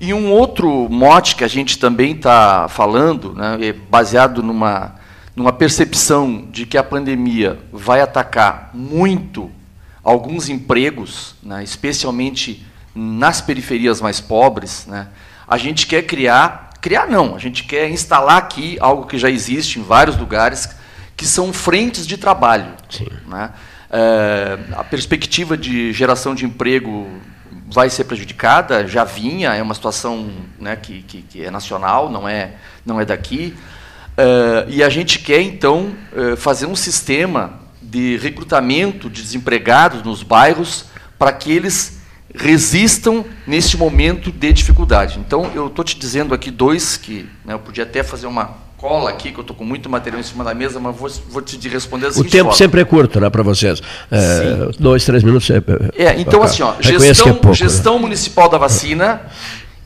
E 0.00 0.12
um 0.12 0.30
outro 0.30 0.88
mote 0.88 1.36
que 1.36 1.44
a 1.44 1.48
gente 1.48 1.78
também 1.78 2.12
está 2.12 2.68
falando, 2.68 3.32
né, 3.32 3.58
é 3.60 3.72
baseado 3.72 4.42
numa, 4.42 4.96
numa 5.34 5.52
percepção 5.52 6.46
de 6.50 6.66
que 6.66 6.76
a 6.76 6.82
pandemia 6.82 7.58
vai 7.72 8.00
atacar 8.00 8.70
muito 8.74 9.50
alguns 10.02 10.48
empregos, 10.48 11.34
né, 11.42 11.62
especialmente 11.62 12.66
nas 12.94 13.40
periferias 13.40 14.00
mais 14.00 14.20
pobres, 14.20 14.86
né, 14.86 15.08
a 15.46 15.56
gente 15.56 15.86
quer 15.86 16.02
criar 16.02 16.64
criar 16.84 17.06
não, 17.06 17.34
a 17.34 17.38
gente 17.38 17.64
quer 17.64 17.88
instalar 17.88 18.36
aqui 18.36 18.76
algo 18.78 19.06
que 19.06 19.16
já 19.16 19.30
existe 19.30 19.80
em 19.80 19.82
vários 19.82 20.18
lugares, 20.18 20.68
que 21.16 21.24
são 21.24 21.50
frentes 21.50 22.06
de 22.06 22.18
trabalho. 22.18 22.74
Né? 23.26 23.50
É, 23.90 24.58
a 24.76 24.84
perspectiva 24.84 25.56
de 25.56 25.94
geração 25.94 26.34
de 26.34 26.44
emprego 26.44 27.08
vai 27.66 27.88
ser 27.90 28.04
prejudicada, 28.04 28.86
já 28.86 29.04
vinha, 29.04 29.54
é 29.54 29.62
uma 29.62 29.74
situação 29.74 30.30
né, 30.58 30.76
que, 30.76 31.02
que, 31.02 31.22
que, 31.22 31.44
é 31.44 31.50
nacional, 31.50 32.10
não 32.10 32.28
é, 32.28 32.52
não 32.84 33.00
é 33.00 33.04
daqui. 33.04 33.54
É, 34.16 34.66
e 34.68 34.82
a 34.82 34.88
gente 34.88 35.18
quer, 35.18 35.40
então, 35.40 35.92
é, 36.14 36.36
fazer 36.36 36.66
um 36.66 36.76
sistema 36.76 37.60
de 37.82 38.16
recrutamento 38.18 39.08
de 39.08 39.22
desempregados 39.22 40.02
nos 40.02 40.22
bairros 40.22 40.86
para 41.18 41.32
que 41.32 41.52
eles 41.52 42.00
resistam 42.34 43.24
nesse 43.46 43.76
momento 43.76 44.32
de 44.32 44.52
dificuldade. 44.52 45.20
Então, 45.20 45.50
eu 45.54 45.68
estou 45.68 45.84
te 45.84 45.98
dizendo 45.98 46.34
aqui 46.34 46.50
dois 46.50 46.96
que 46.96 47.28
né, 47.44 47.54
eu 47.54 47.58
podia 47.58 47.84
até 47.84 48.02
fazer 48.02 48.26
uma 48.26 48.63
cola 48.84 49.08
aqui, 49.08 49.32
que 49.32 49.38
eu 49.38 49.40
estou 49.40 49.56
com 49.56 49.64
muito 49.64 49.88
material 49.88 50.20
em 50.20 50.22
cima 50.22 50.44
da 50.44 50.52
mesa, 50.52 50.78
mas 50.78 50.94
vou, 50.94 51.10
vou 51.30 51.40
te 51.40 51.56
responder 51.70 52.08
assim. 52.08 52.20
O 52.20 52.24
tempo 52.24 52.50
forma. 52.50 52.52
sempre 52.52 52.82
é 52.82 52.84
curto, 52.84 53.18
né, 53.18 53.30
para 53.30 53.42
vocês. 53.42 53.80
É, 54.10 54.68
dois, 54.78 55.02
três 55.06 55.22
minutos. 55.22 55.48
É, 55.48 55.56
é 55.96 56.20
então, 56.20 56.42
assim, 56.42 56.62
ó, 56.62 56.74
gestão, 56.80 57.28
é 57.28 57.32
pouco, 57.32 57.48
né? 57.48 57.54
gestão 57.54 57.94
né? 57.94 58.00
municipal 58.02 58.46
da 58.46 58.58
vacina 58.58 59.22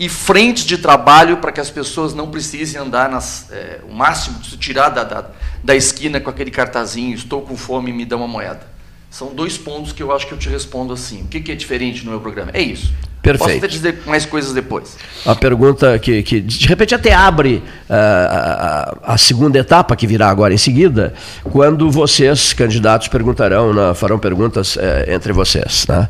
e 0.01 0.09
frentes 0.09 0.65
de 0.65 0.79
trabalho 0.79 1.37
para 1.37 1.53
que 1.53 1.61
as 1.61 1.71
pessoas 1.71 2.13
não 2.13 2.29
precisem 2.29 2.81
andar 2.81 3.09
nas, 3.09 3.47
é, 3.53 3.79
o 3.89 3.95
máximo, 3.95 4.41
tirar 4.59 4.89
da, 4.89 5.05
da, 5.05 5.27
da 5.63 5.77
esquina 5.77 6.19
com 6.19 6.31
aquele 6.31 6.51
cartazinho, 6.51 7.15
estou 7.15 7.43
com 7.43 7.57
fome, 7.57 7.93
me 7.93 8.05
dá 8.05 8.17
uma 8.17 8.27
moeda. 8.27 8.78
São 9.11 9.35
dois 9.35 9.57
pontos 9.57 9.93
que 9.93 10.03
eu 10.03 10.13
acho 10.13 10.27
que 10.27 10.33
eu 10.33 10.39
te 10.39 10.49
respondo 10.49 10.93
assim. 10.93 11.23
O 11.23 11.27
que, 11.27 11.41
que 11.41 11.53
é 11.53 11.55
diferente 11.55 12.05
no 12.05 12.11
meu 12.11 12.21
programa? 12.21 12.51
É 12.53 12.61
isso. 12.61 12.93
Perfeito. 13.23 13.45
Posso 13.45 13.59
até 13.59 13.67
dizer 13.67 14.03
mais 14.07 14.25
coisas 14.25 14.53
depois. 14.53 14.97
A 15.27 15.35
pergunta 15.35 15.99
que, 15.99 16.23
que 16.23 16.41
de 16.41 16.67
repente 16.67 16.95
até 16.95 17.13
abre 17.13 17.57
uh, 17.57 17.93
a, 17.93 18.99
a, 19.15 19.19
segunda 19.19 19.59
etapa 19.59 19.97
que 19.97 20.07
virá 20.07 20.29
agora 20.29 20.55
em 20.55 20.59
seguida, 20.59 21.13
quando 21.45 21.91
vocês, 21.91 22.53
candidatos, 22.53 23.09
perguntarão, 23.09 23.75
né, 23.75 23.93
farão 23.95 24.19
perguntas 24.19 24.77
uh, 24.77 24.81
entre 25.09 25.33
vocês. 25.33 25.85
Né? 25.89 26.09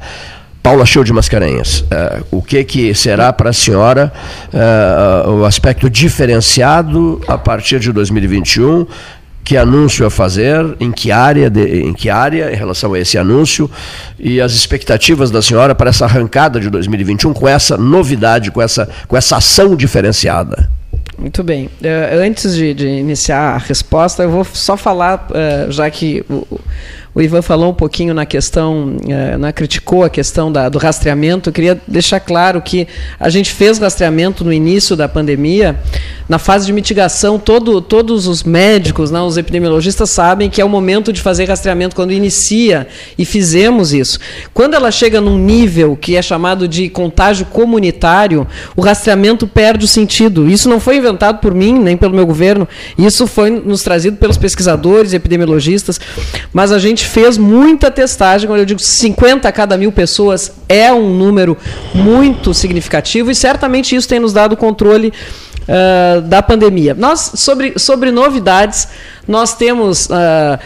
Paula 0.62 0.84
Show 0.84 1.02
de 1.02 1.12
Mascarenhas, 1.12 1.80
uh, 1.80 2.24
o 2.30 2.42
que, 2.42 2.62
que 2.62 2.94
será 2.94 3.32
para 3.32 3.50
a 3.50 3.52
senhora 3.54 4.12
o 5.26 5.44
aspecto 5.44 5.88
diferenciado 5.88 7.20
a 7.26 7.38
partir 7.38 7.80
de 7.80 7.90
2021 7.90 8.86
que 9.48 9.56
anúncio 9.56 10.04
a 10.04 10.10
fazer, 10.10 10.76
em 10.78 10.92
que 10.92 11.10
área, 11.10 11.48
de, 11.48 11.80
em 11.80 11.94
que 11.94 12.10
área 12.10 12.52
em 12.52 12.54
relação 12.54 12.92
a 12.92 12.98
esse 12.98 13.16
anúncio 13.16 13.70
e 14.18 14.42
as 14.42 14.52
expectativas 14.52 15.30
da 15.30 15.40
senhora 15.40 15.74
para 15.74 15.88
essa 15.88 16.04
arrancada 16.04 16.60
de 16.60 16.68
2021 16.68 17.32
com 17.32 17.48
essa 17.48 17.74
novidade, 17.78 18.50
com 18.50 18.60
essa, 18.60 18.86
com 19.08 19.16
essa 19.16 19.38
ação 19.38 19.74
diferenciada. 19.74 20.68
Muito 21.16 21.42
bem. 21.42 21.64
Uh, 21.64 22.20
antes 22.22 22.54
de, 22.54 22.74
de, 22.74 22.86
iniciar 22.86 23.54
a 23.54 23.56
resposta, 23.56 24.22
eu 24.22 24.30
vou 24.30 24.44
só 24.44 24.76
falar, 24.76 25.26
uh, 25.30 25.72
já 25.72 25.88
que 25.88 26.22
o, 26.28 26.60
o 27.18 27.22
Ivan 27.22 27.40
falou 27.40 27.70
um 27.70 27.74
pouquinho 27.74 28.14
na 28.14 28.24
questão, 28.24 28.96
eh, 29.08 29.36
né, 29.36 29.50
criticou 29.50 30.04
a 30.04 30.10
questão 30.10 30.52
da, 30.52 30.68
do 30.68 30.78
rastreamento. 30.78 31.48
Eu 31.48 31.52
queria 31.52 31.80
deixar 31.88 32.20
claro 32.20 32.62
que 32.62 32.86
a 33.18 33.28
gente 33.28 33.50
fez 33.50 33.76
rastreamento 33.78 34.44
no 34.44 34.52
início 34.52 34.94
da 34.94 35.08
pandemia, 35.08 35.76
na 36.28 36.38
fase 36.38 36.66
de 36.66 36.72
mitigação. 36.72 37.38
Todo, 37.38 37.80
todos 37.80 38.26
os 38.26 38.42
médicos, 38.42 39.10
né, 39.10 39.20
os 39.20 39.36
epidemiologistas 39.36 40.10
sabem 40.10 40.50
que 40.50 40.60
é 40.60 40.64
o 40.64 40.68
momento 40.68 41.12
de 41.12 41.20
fazer 41.20 41.46
rastreamento 41.46 41.96
quando 41.96 42.12
inicia, 42.12 42.86
e 43.16 43.24
fizemos 43.24 43.92
isso. 43.92 44.18
Quando 44.52 44.74
ela 44.74 44.90
chega 44.90 45.20
num 45.20 45.38
nível 45.38 45.96
que 45.96 46.16
é 46.16 46.22
chamado 46.22 46.68
de 46.68 46.88
contágio 46.88 47.46
comunitário, 47.46 48.46
o 48.76 48.80
rastreamento 48.80 49.46
perde 49.46 49.84
o 49.84 49.88
sentido. 49.88 50.48
Isso 50.48 50.68
não 50.68 50.78
foi 50.78 50.96
inventado 50.96 51.38
por 51.40 51.54
mim, 51.54 51.78
nem 51.78 51.96
pelo 51.96 52.14
meu 52.14 52.26
governo, 52.26 52.68
isso 52.98 53.26
foi 53.26 53.50
nos 53.50 53.82
trazido 53.82 54.16
pelos 54.16 54.36
pesquisadores, 54.36 55.12
epidemiologistas, 55.12 56.00
mas 56.52 56.72
a 56.72 56.78
gente 56.78 57.06
fez 57.06 57.38
muita 57.38 57.90
testagem, 57.90 58.46
quando 58.46 58.60
eu 58.60 58.66
digo 58.66 58.80
50 58.80 59.48
a 59.48 59.52
cada 59.52 59.76
mil 59.76 59.92
pessoas, 59.92 60.52
é 60.68 60.92
um 60.92 61.16
número 61.16 61.56
muito 61.94 62.52
significativo 62.52 63.30
e 63.30 63.34
certamente 63.34 63.94
isso 63.94 64.08
tem 64.08 64.20
nos 64.20 64.32
dado 64.32 64.56
controle 64.56 65.12
uh, 65.68 66.20
da 66.22 66.42
pandemia. 66.42 66.94
Nós, 66.94 67.32
sobre, 67.34 67.78
sobre 67.78 68.10
novidades, 68.10 68.88
nós 69.26 69.54
temos. 69.54 70.06
Uh, 70.06 70.58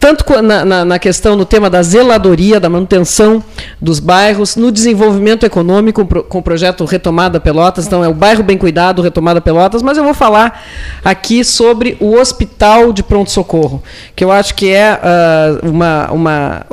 tanto 0.00 0.24
na, 0.40 0.64
na, 0.64 0.84
na, 0.84 0.98
questão 0.98 1.34
no 1.34 1.44
tema 1.44 1.68
da 1.68 1.82
zeladoria, 1.82 2.60
da 2.60 2.68
manutenção 2.68 3.42
dos 3.80 3.98
bairros, 3.98 4.54
no 4.54 4.70
desenvolvimento 4.70 5.44
econômico 5.44 6.06
com 6.06 6.38
o 6.38 6.42
projeto 6.42 6.84
Retomada 6.84 7.40
Pelotas, 7.40 7.86
então 7.86 8.04
é 8.04 8.08
o 8.08 8.14
bairro 8.14 8.44
bem 8.44 8.56
cuidado, 8.56 9.02
Retomada 9.02 9.40
Pelotas, 9.40 9.82
mas 9.82 9.98
eu 9.98 10.04
vou 10.04 10.14
falar 10.14 10.64
aqui 11.04 11.42
sobre 11.42 11.96
o 11.98 12.14
Hospital 12.14 12.92
de 12.92 13.02
Pronto 13.02 13.32
Socorro, 13.32 13.82
que 14.14 14.22
eu 14.22 14.30
acho 14.30 14.54
que 14.54 14.70
é 14.70 15.00
uh, 15.62 15.68
uma, 15.68 16.10
uma 16.12 16.66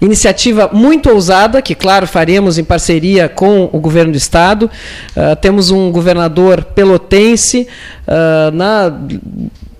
iniciativa 0.00 0.70
muito 0.72 1.10
ousada, 1.10 1.62
que, 1.62 1.74
claro, 1.74 2.06
faremos 2.06 2.58
em 2.58 2.64
parceria 2.64 3.28
com 3.28 3.68
o 3.72 3.78
governo 3.78 4.12
do 4.12 4.18
Estado. 4.18 4.70
Uh, 5.16 5.36
temos 5.36 5.70
um 5.70 5.90
governador 5.90 6.62
pelotense 6.62 7.66
uh, 8.06 8.50
na 8.54 8.92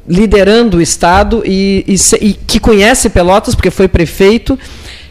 liderando 0.09 0.77
o 0.77 0.81
Estado 0.81 1.43
e, 1.45 1.85
e, 1.87 1.97
e, 2.25 2.33
que 2.33 2.61
conhece 2.61 3.11
Pelotas, 3.11 3.55
porque 3.55 3.71
foi 3.71 3.89
prefeito, 3.89 4.59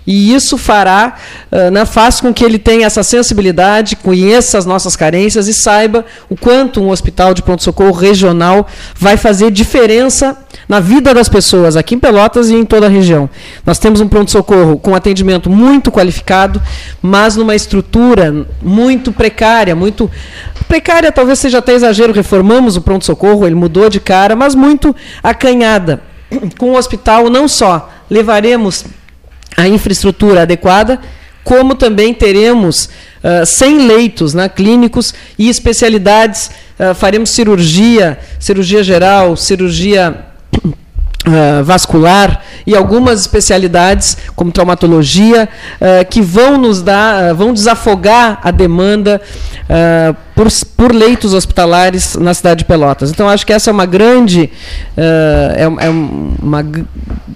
e 0.05 0.33
isso 0.33 0.57
fará, 0.57 1.15
uh, 1.51 1.71
né, 1.71 1.85
faz 1.85 2.21
com 2.21 2.33
que 2.33 2.43
ele 2.43 2.59
tenha 2.59 2.85
essa 2.85 3.03
sensibilidade, 3.03 3.95
conheça 3.95 4.57
as 4.57 4.65
nossas 4.65 4.95
carências 4.95 5.47
e 5.47 5.53
saiba 5.53 6.05
o 6.29 6.35
quanto 6.37 6.81
um 6.81 6.89
hospital 6.89 7.33
de 7.33 7.41
pronto-socorro 7.41 7.91
regional 7.91 8.67
vai 8.95 9.17
fazer 9.17 9.49
diferença 9.51 10.37
na 10.69 10.79
vida 10.79 11.13
das 11.13 11.27
pessoas 11.27 11.75
aqui 11.75 11.95
em 11.95 11.99
Pelotas 11.99 12.49
e 12.49 12.55
em 12.55 12.65
toda 12.65 12.85
a 12.85 12.89
região. 12.89 13.29
Nós 13.65 13.79
temos 13.79 13.99
um 14.01 14.07
pronto-socorro 14.07 14.77
com 14.77 14.95
atendimento 14.95 15.49
muito 15.49 15.91
qualificado, 15.91 16.61
mas 17.01 17.35
numa 17.35 17.55
estrutura 17.55 18.45
muito 18.61 19.11
precária, 19.11 19.75
muito 19.75 20.09
precária, 20.67 21.11
talvez 21.11 21.39
seja 21.39 21.59
até 21.59 21.73
exagero, 21.73 22.13
reformamos 22.13 22.75
o 22.77 22.81
pronto-socorro, 22.81 23.45
ele 23.45 23.55
mudou 23.55 23.89
de 23.89 23.99
cara, 23.99 24.35
mas 24.35 24.55
muito 24.55 24.95
acanhada. 25.23 26.01
Com 26.57 26.71
o 26.71 26.77
hospital, 26.77 27.29
não 27.29 27.47
só 27.47 27.89
levaremos 28.09 28.83
a 29.55 29.67
infraestrutura 29.67 30.41
adequada, 30.41 30.99
como 31.43 31.75
também 31.75 32.13
teremos 32.13 32.89
uh, 33.23 33.45
100 33.45 33.87
leitos 33.87 34.33
né, 34.33 34.49
clínicos 34.49 35.13
e 35.37 35.49
especialidades, 35.49 36.49
uh, 36.79 36.95
faremos 36.95 37.29
cirurgia, 37.29 38.17
cirurgia 38.39 38.83
geral, 38.83 39.37
cirurgia 39.37 40.25
uh, 41.27 41.63
vascular 41.63 42.41
e 42.65 42.75
algumas 42.75 43.21
especialidades, 43.21 44.17
como 44.35 44.51
traumatologia, 44.51 45.49
uh, 45.79 46.05
que 46.09 46.21
vão 46.21 46.57
nos 46.57 46.81
dar, 46.81 47.31
uh, 47.31 47.35
vão 47.35 47.53
desafogar 47.53 48.39
a 48.43 48.51
demanda 48.51 49.21
por, 50.35 50.47
por, 50.75 50.93
leitos 50.93 51.33
hospitalares 51.33 52.15
na 52.15 52.33
cidade 52.33 52.59
de 52.59 52.65
Pelotas. 52.65 53.09
Então, 53.09 53.29
acho 53.29 53.45
que 53.45 53.53
essa 53.53 53.69
é 53.69 53.73
uma 53.73 53.85
grande, 53.85 54.49
é, 54.97 55.55
é 55.61 55.89
uma, 55.89 56.63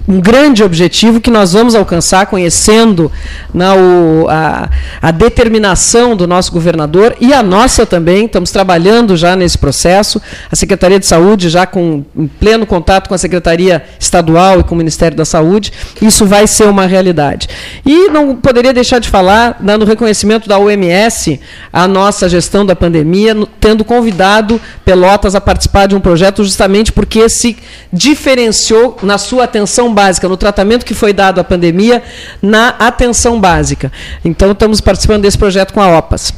um 0.07 0.19
grande 0.19 0.63
objetivo 0.63 1.21
que 1.21 1.29
nós 1.29 1.53
vamos 1.53 1.75
alcançar 1.75 2.25
conhecendo 2.25 3.12
na, 3.53 3.75
né, 3.75 3.81
o, 3.81 4.27
a, 4.27 4.69
a 5.01 5.12
determinação 5.12 6.15
do 6.15 6.27
nosso 6.27 6.51
governador 6.51 7.15
e 7.21 7.31
a 7.31 7.43
nossa 7.43 7.85
também. 7.85 8.25
Estamos 8.25 8.51
trabalhando 8.51 9.15
já 9.15 9.35
nesse 9.35 9.57
processo. 9.57 10.21
A 10.51 10.55
Secretaria 10.55 10.99
de 10.99 11.05
Saúde 11.05 11.47
já 11.47 11.65
com 11.65 12.03
em 12.15 12.27
pleno 12.27 12.65
contato 12.65 13.07
com 13.07 13.13
a 13.13 13.17
Secretaria 13.17 13.83
Estadual 13.99 14.59
e 14.59 14.63
com 14.63 14.73
o 14.75 14.77
Ministério 14.77 15.15
da 15.15 15.25
Saúde. 15.25 15.71
Isso 16.01 16.25
vai 16.25 16.47
ser 16.47 16.67
uma 16.67 16.85
realidade. 16.85 17.47
E 17.85 18.09
não 18.09 18.35
poderia 18.35 18.73
deixar 18.73 18.99
de 18.99 19.09
falar, 19.09 19.57
dando 19.59 19.85
reconhecimento 19.85 20.49
da 20.49 20.57
OMS 20.57 21.39
à 21.71 21.88
nossa 21.88 22.27
gestão 22.27 22.65
da 22.65 22.75
pandemia, 22.75 22.88
tendo 23.60 23.84
convidado 23.84 24.60
Pelotas 24.84 25.36
a 25.36 25.41
participar 25.41 25.88
de 25.88 25.95
um 25.95 25.99
projeto 25.99 26.43
justamente 26.43 26.91
porque 26.91 27.28
se 27.30 27.58
diferenciou 27.91 28.97
na 29.04 29.17
sua 29.17 29.43
atenção 29.43 29.93
básica, 29.93 30.28
no 30.28 30.38
tratamento 30.38 30.86
que 30.86 30.93
foi 30.93 31.13
dado 31.13 31.39
à 31.39 31.43
pandemia, 31.43 32.02
na 32.41 32.69
atenção 32.69 33.39
básica. 33.39 33.91
Então, 34.23 34.52
estamos 34.52 34.82
participando 34.82 35.23
desse 35.23 35.38
projeto 35.38 35.73
com 35.73 35.82
a 35.82 35.97
OPAS. 35.97 36.34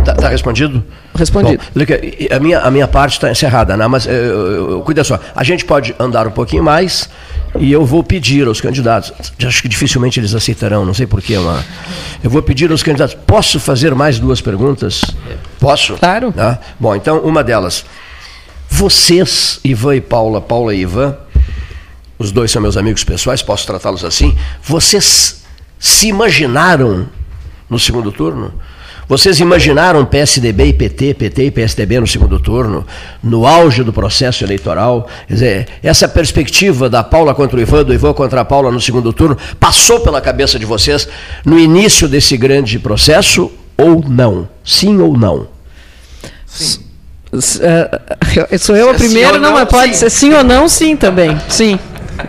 Está 0.00 0.14
tá 0.14 0.28
respondido? 0.28 0.84
Respondido. 1.14 1.62
Bom, 1.74 1.82
a, 2.34 2.38
minha, 2.40 2.60
a 2.60 2.70
minha 2.70 2.88
parte 2.88 3.14
está 3.14 3.30
encerrada, 3.30 3.76
né? 3.76 3.86
mas 3.86 4.06
eu, 4.06 4.12
eu, 4.12 4.70
eu, 4.70 4.80
cuida 4.80 5.04
só. 5.04 5.20
A 5.34 5.44
gente 5.44 5.64
pode 5.64 5.94
andar 5.98 6.26
um 6.26 6.30
pouquinho 6.30 6.62
mais 6.62 7.08
e 7.58 7.70
eu 7.70 7.84
vou 7.84 8.02
pedir 8.02 8.46
aos 8.46 8.60
candidatos. 8.60 9.12
Acho 9.44 9.62
que 9.62 9.68
dificilmente 9.68 10.18
eles 10.18 10.34
aceitarão, 10.34 10.86
não 10.86 10.94
sei 10.94 11.06
porquê. 11.06 11.38
Mas 11.38 11.64
eu 12.24 12.30
vou 12.30 12.42
pedir 12.42 12.70
aos 12.70 12.82
candidatos. 12.82 13.14
Posso 13.26 13.60
fazer 13.60 13.94
mais 13.94 14.18
duas 14.18 14.40
perguntas? 14.40 15.02
Posso? 15.60 15.94
Claro. 15.94 16.32
Tá? 16.32 16.58
Bom, 16.80 16.96
então, 16.96 17.18
uma 17.18 17.44
delas. 17.44 17.84
Vocês, 18.68 19.60
Ivan 19.62 19.96
e 19.96 20.00
Paula, 20.00 20.40
Paula 20.40 20.74
e 20.74 20.80
Ivan, 20.80 21.14
os 22.18 22.32
dois 22.32 22.50
são 22.50 22.62
meus 22.62 22.76
amigos 22.76 23.04
pessoais, 23.04 23.42
posso 23.42 23.66
tratá-los 23.66 24.02
assim. 24.02 24.36
Vocês 24.62 25.42
se 25.78 26.08
imaginaram 26.08 27.08
no 27.68 27.78
segundo 27.78 28.10
turno? 28.10 28.54
Vocês 29.08 29.40
imaginaram 29.40 30.04
PSDB 30.04 30.66
e 30.66 30.72
PT, 30.72 31.14
PT 31.14 31.44
e 31.46 31.50
PSDB 31.50 32.00
no 32.00 32.06
segundo 32.06 32.38
turno, 32.38 32.86
no 33.22 33.46
auge 33.46 33.82
do 33.82 33.92
processo 33.92 34.44
eleitoral? 34.44 35.08
Quer 35.26 35.34
dizer, 35.34 35.68
essa 35.82 36.08
perspectiva 36.08 36.88
da 36.88 37.02
Paula 37.02 37.34
contra 37.34 37.56
o 37.56 37.60
Ivan, 37.60 37.84
do 37.84 37.92
Ivan 37.92 38.12
contra 38.14 38.40
a 38.40 38.44
Paula 38.44 38.70
no 38.70 38.80
segundo 38.80 39.12
turno, 39.12 39.36
passou 39.58 40.00
pela 40.00 40.20
cabeça 40.20 40.58
de 40.58 40.64
vocês 40.64 41.08
no 41.44 41.58
início 41.58 42.08
desse 42.08 42.36
grande 42.36 42.78
processo 42.78 43.50
ou 43.76 44.04
não? 44.08 44.48
Sim 44.64 45.00
ou 45.00 45.16
não? 45.16 45.48
Sim. 46.46 46.80
Uh, 47.32 48.58
sou 48.58 48.76
eu 48.76 48.90
a 48.90 48.94
primeira, 48.94 49.32
não, 49.32 49.50
não, 49.50 49.52
mas 49.52 49.68
pode 49.68 49.94
sim. 49.94 50.00
ser 50.00 50.10
sim 50.10 50.34
ou 50.34 50.44
não, 50.44 50.68
sim 50.68 50.96
também. 50.96 51.36
Sim. 51.48 51.78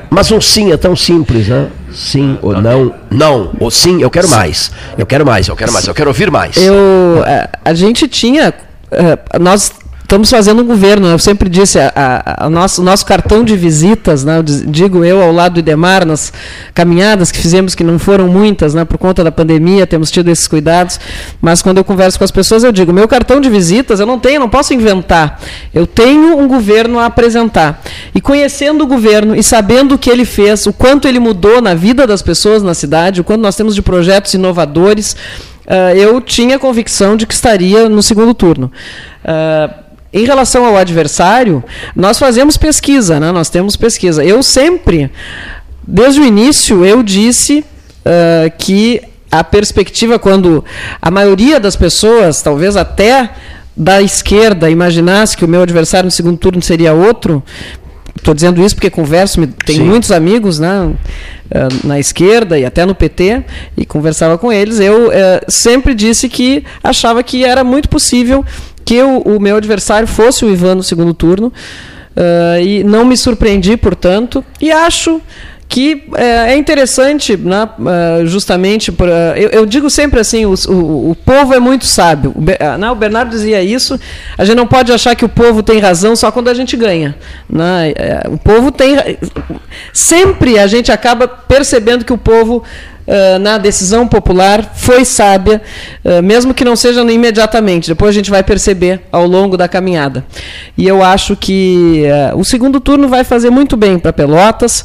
Mas 0.09 0.31
um 0.31 0.39
sim 0.39 0.71
é 0.71 0.77
tão 0.77 0.95
simples, 0.95 1.47
né? 1.47 1.67
Sim 1.93 2.37
ou 2.41 2.59
não? 2.61 2.93
Não. 3.09 3.51
Ou 3.59 3.69
sim, 3.69 4.01
eu 4.01 4.09
quero 4.09 4.29
mais. 4.29 4.71
Eu 4.97 5.05
quero 5.05 5.25
mais, 5.25 5.47
eu 5.47 5.55
quero 5.55 5.71
mais, 5.71 5.87
eu 5.87 5.93
quero 5.93 6.09
ouvir 6.09 6.31
mais. 6.31 6.57
Eu, 6.57 7.23
a, 7.25 7.69
a 7.69 7.73
gente 7.73 8.07
tinha. 8.07 8.53
Uh, 8.91 9.39
nós 9.39 9.71
estamos 10.13 10.29
fazendo 10.29 10.61
um 10.61 10.65
governo. 10.65 11.07
Eu 11.07 11.17
sempre 11.17 11.49
disse, 11.49 11.79
a, 11.79 11.91
a, 11.95 12.45
a 12.45 12.49
nosso, 12.49 12.83
nosso 12.83 13.03
cartão 13.03 13.43
de 13.43 13.55
visitas, 13.57 14.23
né, 14.23 14.43
digo 14.43 15.03
eu 15.03 15.19
ao 15.19 15.31
lado 15.31 15.53
do 15.53 15.59
Idemar, 15.59 16.05
nas 16.05 16.31
caminhadas 16.71 17.31
que 17.31 17.39
fizemos, 17.39 17.73
que 17.73 17.83
não 17.83 17.97
foram 17.97 18.27
muitas, 18.27 18.75
né, 18.75 18.85
por 18.85 18.99
conta 18.99 19.23
da 19.23 19.31
pandemia, 19.31 19.87
temos 19.87 20.11
tido 20.11 20.29
esses 20.29 20.47
cuidados, 20.47 20.99
mas 21.41 21.63
quando 21.63 21.79
eu 21.79 21.83
converso 21.83 22.19
com 22.19 22.23
as 22.23 22.29
pessoas, 22.29 22.63
eu 22.63 22.71
digo, 22.71 22.93
meu 22.93 23.07
cartão 23.07 23.41
de 23.41 23.49
visitas 23.49 23.99
eu 23.99 24.05
não 24.05 24.19
tenho, 24.19 24.39
não 24.39 24.49
posso 24.49 24.71
inventar. 24.71 25.39
Eu 25.73 25.87
tenho 25.87 26.37
um 26.37 26.47
governo 26.47 26.99
a 26.99 27.07
apresentar. 27.07 27.81
E 28.13 28.21
conhecendo 28.21 28.83
o 28.83 28.87
governo 28.87 29.35
e 29.35 29.41
sabendo 29.41 29.95
o 29.95 29.97
que 29.97 30.11
ele 30.11 30.25
fez, 30.25 30.67
o 30.67 30.73
quanto 30.73 31.07
ele 31.07 31.19
mudou 31.19 31.59
na 31.59 31.73
vida 31.73 32.05
das 32.05 32.21
pessoas 32.21 32.61
na 32.61 32.75
cidade, 32.75 33.21
o 33.21 33.23
quanto 33.23 33.41
nós 33.41 33.55
temos 33.55 33.73
de 33.73 33.81
projetos 33.81 34.31
inovadores, 34.35 35.15
Uh, 35.65 35.95
eu 35.95 36.19
tinha 36.19 36.59
convicção 36.59 37.15
de 37.15 37.25
que 37.25 37.33
estaria 37.33 37.87
no 37.87 38.03
segundo 38.03 38.33
turno. 38.33 38.69
Uh, 39.23 39.82
em 40.13 40.25
relação 40.25 40.63
ao 40.63 40.77
adversário, 40.77 41.63
nós 41.95 42.19
fazemos 42.19 42.55
pesquisa, 42.55 43.19
né? 43.19 43.31
nós 43.31 43.49
temos 43.49 43.75
pesquisa. 43.75 44.23
Eu 44.23 44.43
sempre, 44.43 45.09
desde 45.85 46.21
o 46.21 46.25
início, 46.25 46.85
eu 46.85 47.01
disse 47.01 47.65
uh, 48.05 48.51
que 48.57 49.01
a 49.31 49.43
perspectiva, 49.43 50.19
quando 50.19 50.63
a 51.01 51.09
maioria 51.09 51.59
das 51.59 51.75
pessoas, 51.75 52.43
talvez 52.43 52.77
até 52.77 53.31
da 53.75 53.99
esquerda, 54.03 54.69
imaginasse 54.69 55.35
que 55.35 55.43
o 55.43 55.47
meu 55.47 55.63
adversário 55.63 56.05
no 56.05 56.11
segundo 56.11 56.37
turno 56.37 56.61
seria 56.61 56.93
outro, 56.93 57.41
estou 58.15 58.35
dizendo 58.35 58.63
isso 58.63 58.75
porque 58.75 58.91
converso, 58.91 59.45
tenho 59.65 59.79
Sim. 59.79 59.89
muitos 59.89 60.11
amigos 60.11 60.59
né, 60.59 60.93
na 61.83 61.99
esquerda 61.99 62.59
e 62.59 62.65
até 62.65 62.85
no 62.85 62.93
PT, 62.93 63.43
e 63.75 63.85
conversava 63.85 64.37
com 64.37 64.51
eles, 64.51 64.79
eu 64.79 65.11
eh, 65.11 65.43
sempre 65.47 65.93
disse 65.93 66.29
que 66.29 66.63
achava 66.83 67.21
que 67.23 67.43
era 67.43 67.63
muito 67.63 67.89
possível 67.89 68.45
que 68.85 69.01
o, 69.01 69.19
o 69.19 69.39
meu 69.39 69.57
adversário 69.57 70.07
fosse 70.07 70.45
o 70.45 70.49
Ivan 70.49 70.75
no 70.75 70.83
segundo 70.83 71.13
turno. 71.13 71.51
Uh, 72.15 72.61
e 72.61 72.83
não 72.83 73.03
me 73.03 73.17
surpreendi, 73.17 73.75
portanto, 73.75 74.45
e 74.61 74.71
acho 74.71 75.19
que 75.73 76.03
é, 76.15 76.53
é 76.53 76.55
interessante, 76.55 77.35
né, 77.35 77.67
uh, 77.79 78.27
justamente, 78.27 78.91
uh, 78.91 78.95
eu, 79.35 79.49
eu, 79.49 79.65
digo 79.65 79.89
sempre 79.89 80.19
assim, 80.19 80.45
o, 80.45 80.53
o, 80.67 81.09
o 81.09 81.15
povo 81.15 81.51
é 81.51 81.59
muito 81.59 81.85
sábio. 81.85 82.31
O, 82.35 82.41
uh, 82.41 82.77
né, 82.77 82.91
o, 82.91 82.95
Bernardo 82.95 83.31
dizia 83.31 83.63
isso, 83.63 83.99
a 84.37 84.45
gente 84.45 84.55
não 84.55 84.67
pode 84.67 84.91
achar 84.91 85.15
que 85.15 85.25
o 85.25 85.29
povo 85.29 85.63
tem 85.63 85.79
razão 85.79 86.15
só 86.15 86.31
quando 86.31 86.49
a 86.49 86.53
gente 86.53 86.77
ganha. 86.77 87.15
Né? 87.49 87.91
o 88.29 88.37
povo 88.37 88.71
tem... 88.71 89.17
Sempre 89.91 90.59
a 90.59 90.67
gente 90.67 90.91
acaba 90.91 91.27
percebendo 91.27 92.05
que 92.05 92.13
o 92.13 92.19
povo 92.19 92.63
uh, 93.07 93.39
na 93.39 93.57
decisão 93.57 94.07
popular 94.07 94.73
foi 94.75 95.05
sábia, 95.05 95.61
uh, 96.03 96.21
mesmo 96.21 96.53
que 96.53 96.65
não 96.65 96.75
seja 96.75 97.01
imediatamente. 97.11 97.87
Depois 97.87 98.09
a 98.09 98.13
gente 98.13 98.29
vai 98.29 98.43
perceber 98.43 99.01
ao 99.11 99.25
longo 99.25 99.57
da 99.57 99.67
caminhada. 99.67 100.25
E 100.77 100.87
eu 100.87 101.03
acho 101.03 101.35
que 101.35 102.03
uh, 102.33 102.37
o 102.37 102.43
segundo 102.43 102.79
turno 102.79 103.07
vai 103.07 103.23
fazer 103.23 103.49
muito 103.49 103.75
bem 103.75 103.99
para 103.99 104.13
Pelotas, 104.13 104.83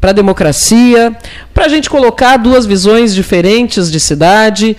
para 0.00 0.10
a 0.10 0.14
democracia, 0.14 1.14
para 1.52 1.66
a 1.66 1.68
gente 1.68 1.90
colocar 1.90 2.38
duas 2.38 2.64
visões 2.64 3.14
diferentes 3.14 3.90
de 3.90 4.00
cidade, 4.00 4.74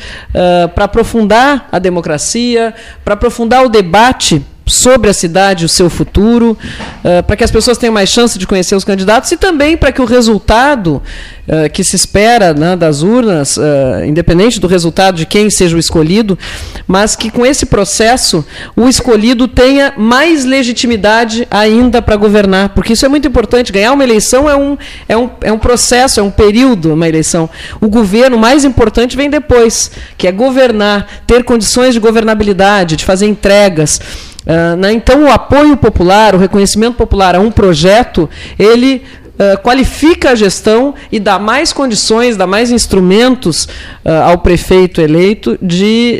para 0.73 0.85
aprofundar 0.85 1.69
a 1.71 1.77
democracia, 1.77 2.73
para 3.05 3.13
aprofundar 3.13 3.63
o 3.63 3.69
debate 3.69 4.43
sobre 4.71 5.09
a 5.09 5.13
cidade, 5.13 5.65
o 5.65 5.69
seu 5.69 5.89
futuro, 5.89 6.57
uh, 7.03 7.23
para 7.23 7.35
que 7.35 7.43
as 7.43 7.51
pessoas 7.51 7.77
tenham 7.77 7.93
mais 7.93 8.09
chance 8.09 8.39
de 8.39 8.47
conhecer 8.47 8.73
os 8.75 8.83
candidatos 8.83 9.31
e 9.31 9.37
também 9.37 9.75
para 9.75 9.91
que 9.91 10.01
o 10.01 10.05
resultado 10.05 11.01
uh, 11.47 11.69
que 11.71 11.83
se 11.83 11.95
espera 11.95 12.53
né, 12.53 12.75
das 12.75 13.03
urnas, 13.03 13.57
uh, 13.57 14.05
independente 14.07 14.59
do 14.59 14.67
resultado 14.67 15.17
de 15.17 15.25
quem 15.25 15.49
seja 15.49 15.75
o 15.75 15.79
escolhido, 15.79 16.39
mas 16.87 17.15
que 17.15 17.29
com 17.29 17.45
esse 17.45 17.65
processo 17.65 18.45
o 18.75 18.87
escolhido 18.87 19.47
tenha 19.47 19.93
mais 19.97 20.45
legitimidade 20.45 21.45
ainda 21.51 22.01
para 22.01 22.15
governar, 22.15 22.69
porque 22.69 22.93
isso 22.93 23.05
é 23.05 23.09
muito 23.09 23.27
importante. 23.27 23.71
Ganhar 23.71 23.91
uma 23.91 24.03
eleição 24.03 24.49
é 24.49 24.55
um, 24.55 24.77
é, 25.07 25.17
um, 25.17 25.29
é 25.41 25.51
um 25.51 25.59
processo, 25.59 26.19
é 26.19 26.23
um 26.23 26.31
período, 26.31 26.93
uma 26.93 27.07
eleição. 27.07 27.49
O 27.81 27.89
governo 27.89 28.37
mais 28.37 28.63
importante 28.63 29.17
vem 29.17 29.29
depois, 29.29 29.91
que 30.17 30.27
é 30.27 30.31
governar, 30.31 31.07
ter 31.27 31.43
condições 31.43 31.93
de 31.93 31.99
governabilidade, 31.99 32.95
de 32.95 33.03
fazer 33.03 33.25
entregas. 33.25 33.99
Uh, 34.41 34.75
né? 34.75 34.91
Então, 34.91 35.25
o 35.25 35.31
apoio 35.31 35.77
popular, 35.77 36.33
o 36.33 36.37
reconhecimento 36.37 36.95
popular 36.95 37.35
a 37.35 37.39
um 37.39 37.51
projeto, 37.51 38.29
ele 38.57 39.03
uh, 39.35 39.61
qualifica 39.61 40.31
a 40.31 40.35
gestão 40.35 40.95
e 41.11 41.19
dá 41.19 41.37
mais 41.37 41.71
condições, 41.71 42.35
dá 42.35 42.47
mais 42.47 42.71
instrumentos 42.71 43.65
uh, 43.65 44.23
ao 44.25 44.39
prefeito 44.39 44.99
eleito 44.99 45.57
de, 45.61 46.19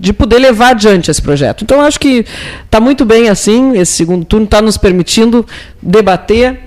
de 0.00 0.12
poder 0.12 0.38
levar 0.38 0.70
adiante 0.70 1.10
esse 1.10 1.22
projeto. 1.22 1.62
Então, 1.62 1.80
acho 1.80 2.00
que 2.00 2.24
está 2.64 2.80
muito 2.80 3.04
bem 3.04 3.28
assim. 3.28 3.78
Esse 3.78 3.92
segundo 3.92 4.24
turno 4.24 4.46
está 4.46 4.60
nos 4.60 4.76
permitindo 4.76 5.46
debater 5.80 6.58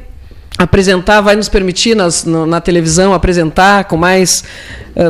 apresentar, 0.57 1.21
vai 1.21 1.35
nos 1.35 1.47
permitir 1.47 1.95
nas, 1.95 2.25
no, 2.25 2.47
na 2.47 2.59
televisão 2.59 3.13
apresentar 3.13 3.83
com 3.83 3.95
mais 3.95 4.43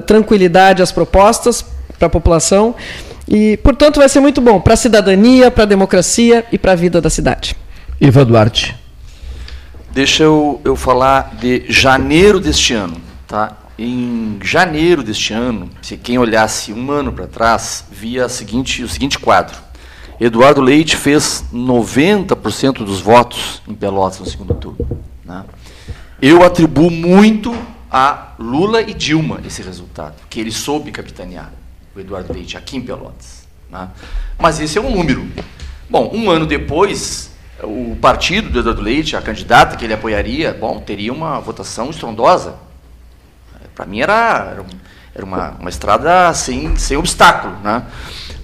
tranquilidade 0.05 0.81
as 0.81 0.91
propostas 0.91 1.63
para 1.97 2.07
a 2.07 2.09
população. 2.09 2.75
E, 3.27 3.57
portanto, 3.57 3.99
vai 3.99 4.07
ser 4.07 4.19
muito 4.19 4.39
bom 4.39 4.59
para 4.59 4.73
a 4.73 4.77
cidadania, 4.77 5.51
para 5.51 5.63
a 5.63 5.67
democracia 5.67 6.45
e 6.51 6.57
para 6.57 6.71
a 6.71 6.75
vida 6.75 7.01
da 7.01 7.09
cidade. 7.09 7.55
Iva 7.99 8.23
Duarte. 8.23 8.75
Deixa 9.91 10.23
eu, 10.23 10.61
eu 10.63 10.75
falar 10.75 11.35
de 11.39 11.65
janeiro 11.67 12.39
deste 12.39 12.73
ano. 12.73 13.01
Tá? 13.27 13.57
Em 13.77 14.37
janeiro 14.41 15.03
deste 15.03 15.33
ano, 15.33 15.69
se 15.81 15.97
quem 15.97 16.17
olhasse 16.17 16.71
um 16.71 16.91
ano 16.91 17.11
para 17.11 17.27
trás, 17.27 17.85
via 17.91 18.29
seguinte, 18.29 18.83
o 18.83 18.87
seguinte 18.87 19.19
quadro. 19.19 19.57
Eduardo 20.19 20.61
Leite 20.61 20.95
fez 20.95 21.43
90% 21.53 22.83
dos 22.83 22.99
votos 22.99 23.61
em 23.67 23.73
Pelotas 23.75 24.19
no 24.19 24.25
segundo 24.25 24.53
turno. 24.55 24.87
Né? 25.23 25.43
Eu 26.21 26.43
atribuo 26.43 26.89
muito 26.89 27.55
a 27.91 28.33
Lula 28.39 28.81
e 28.81 28.93
Dilma 28.93 29.39
esse 29.45 29.61
resultado, 29.61 30.15
que 30.29 30.39
ele 30.39 30.51
soube 30.51 30.91
capitanear, 30.91 31.51
o 31.97 31.99
Eduardo 31.99 32.31
Leite, 32.31 32.55
aqui 32.55 32.77
em 32.77 32.81
Pelotas. 32.81 33.47
Né? 33.69 33.89
Mas 34.37 34.59
esse 34.59 34.77
é 34.77 34.81
um 34.81 34.91
número. 34.91 35.27
Bom, 35.89 36.11
um 36.13 36.29
ano 36.29 36.45
depois, 36.45 37.31
o 37.63 37.97
partido 37.99 38.49
do 38.49 38.59
Eduardo 38.59 38.81
Leite, 38.81 39.15
a 39.15 39.21
candidata 39.21 39.75
que 39.75 39.83
ele 39.83 39.93
apoiaria, 39.93 40.53
bom, 40.53 40.79
teria 40.79 41.11
uma 41.11 41.39
votação 41.39 41.89
estrondosa. 41.89 42.55
Para 43.73 43.85
mim 43.85 44.01
era, 44.01 44.55
era 45.13 45.25
uma, 45.25 45.51
uma 45.59 45.69
estrada 45.69 46.33
sem, 46.33 46.75
sem 46.77 46.97
obstáculo. 46.97 47.55
Né? 47.63 47.83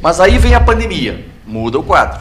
Mas 0.02 0.20
aí 0.20 0.38
vem 0.38 0.56
a 0.56 0.60
pandemia, 0.60 1.26
muda 1.46 1.80
o 1.80 1.84
quadro. 1.84 2.20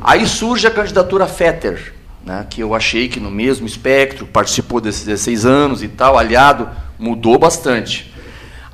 Aí 0.00 0.26
surge 0.26 0.66
a 0.66 0.70
candidatura 0.70 1.26
Fetter, 1.26 1.94
né, 2.24 2.46
que 2.48 2.60
eu 2.60 2.74
achei 2.74 3.08
que 3.08 3.20
no 3.20 3.30
mesmo 3.30 3.66
espectro, 3.66 4.26
participou 4.26 4.80
desses 4.80 5.04
16 5.04 5.46
anos 5.46 5.82
e 5.82 5.88
tal, 5.88 6.18
aliado, 6.18 6.68
mudou 6.98 7.38
bastante. 7.38 8.11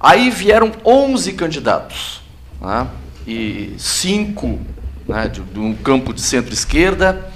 Aí 0.01 0.30
vieram 0.30 0.72
11 0.84 1.32
candidatos, 1.32 2.22
né, 2.61 2.86
e 3.26 3.74
cinco 3.78 4.59
né, 5.07 5.28
de, 5.28 5.40
de, 5.40 5.59
um 5.59 5.74
campo 5.74 6.14
de 6.14 6.20
centro-esquerda, 6.20 7.30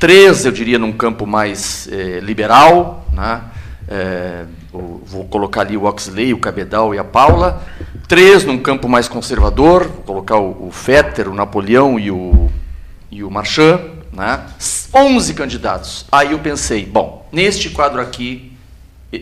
três, 0.00 0.44
eu 0.44 0.50
diria, 0.50 0.78
num 0.78 0.92
campo 0.92 1.26
mais 1.26 1.88
eh, 1.92 2.18
liberal, 2.20 3.06
né, 3.12 3.42
eh, 3.88 4.44
vou 4.72 5.26
colocar 5.26 5.60
ali 5.60 5.76
o 5.76 5.84
Oxley, 5.84 6.34
o 6.34 6.38
Cabedal 6.38 6.94
e 6.94 6.98
a 6.98 7.04
Paula, 7.04 7.62
três 8.08 8.44
num 8.44 8.58
campo 8.58 8.88
mais 8.88 9.06
conservador, 9.06 9.84
vou 9.84 10.02
colocar 10.02 10.38
o, 10.38 10.68
o 10.68 10.70
Fetter, 10.72 11.28
o 11.28 11.34
Napoleão 11.34 12.00
e 12.00 12.10
o, 12.10 12.50
e 13.10 13.22
o 13.22 13.30
Marchand, 13.30 13.80
né? 14.12 14.44
11 14.94 15.34
candidatos. 15.34 16.06
Aí 16.10 16.32
eu 16.32 16.38
pensei, 16.38 16.84
bom, 16.84 17.26
neste 17.32 17.70
quadro 17.70 18.00
aqui, 18.00 18.52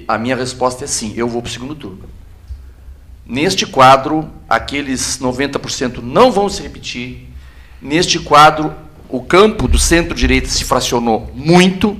a 0.08 0.18
minha 0.18 0.36
resposta 0.36 0.84
é 0.84 0.86
sim, 0.86 1.12
eu 1.16 1.28
vou 1.28 1.42
para 1.42 1.48
o 1.48 1.52
segundo 1.52 1.74
turno. 1.74 2.19
Neste 3.30 3.64
quadro, 3.64 4.28
aqueles 4.48 5.20
90% 5.20 6.02
não 6.02 6.32
vão 6.32 6.48
se 6.48 6.60
repetir. 6.62 7.28
Neste 7.80 8.18
quadro, 8.18 8.74
o 9.08 9.22
campo 9.22 9.68
do 9.68 9.78
centro-direita 9.78 10.48
se 10.48 10.64
fracionou 10.64 11.30
muito 11.32 11.96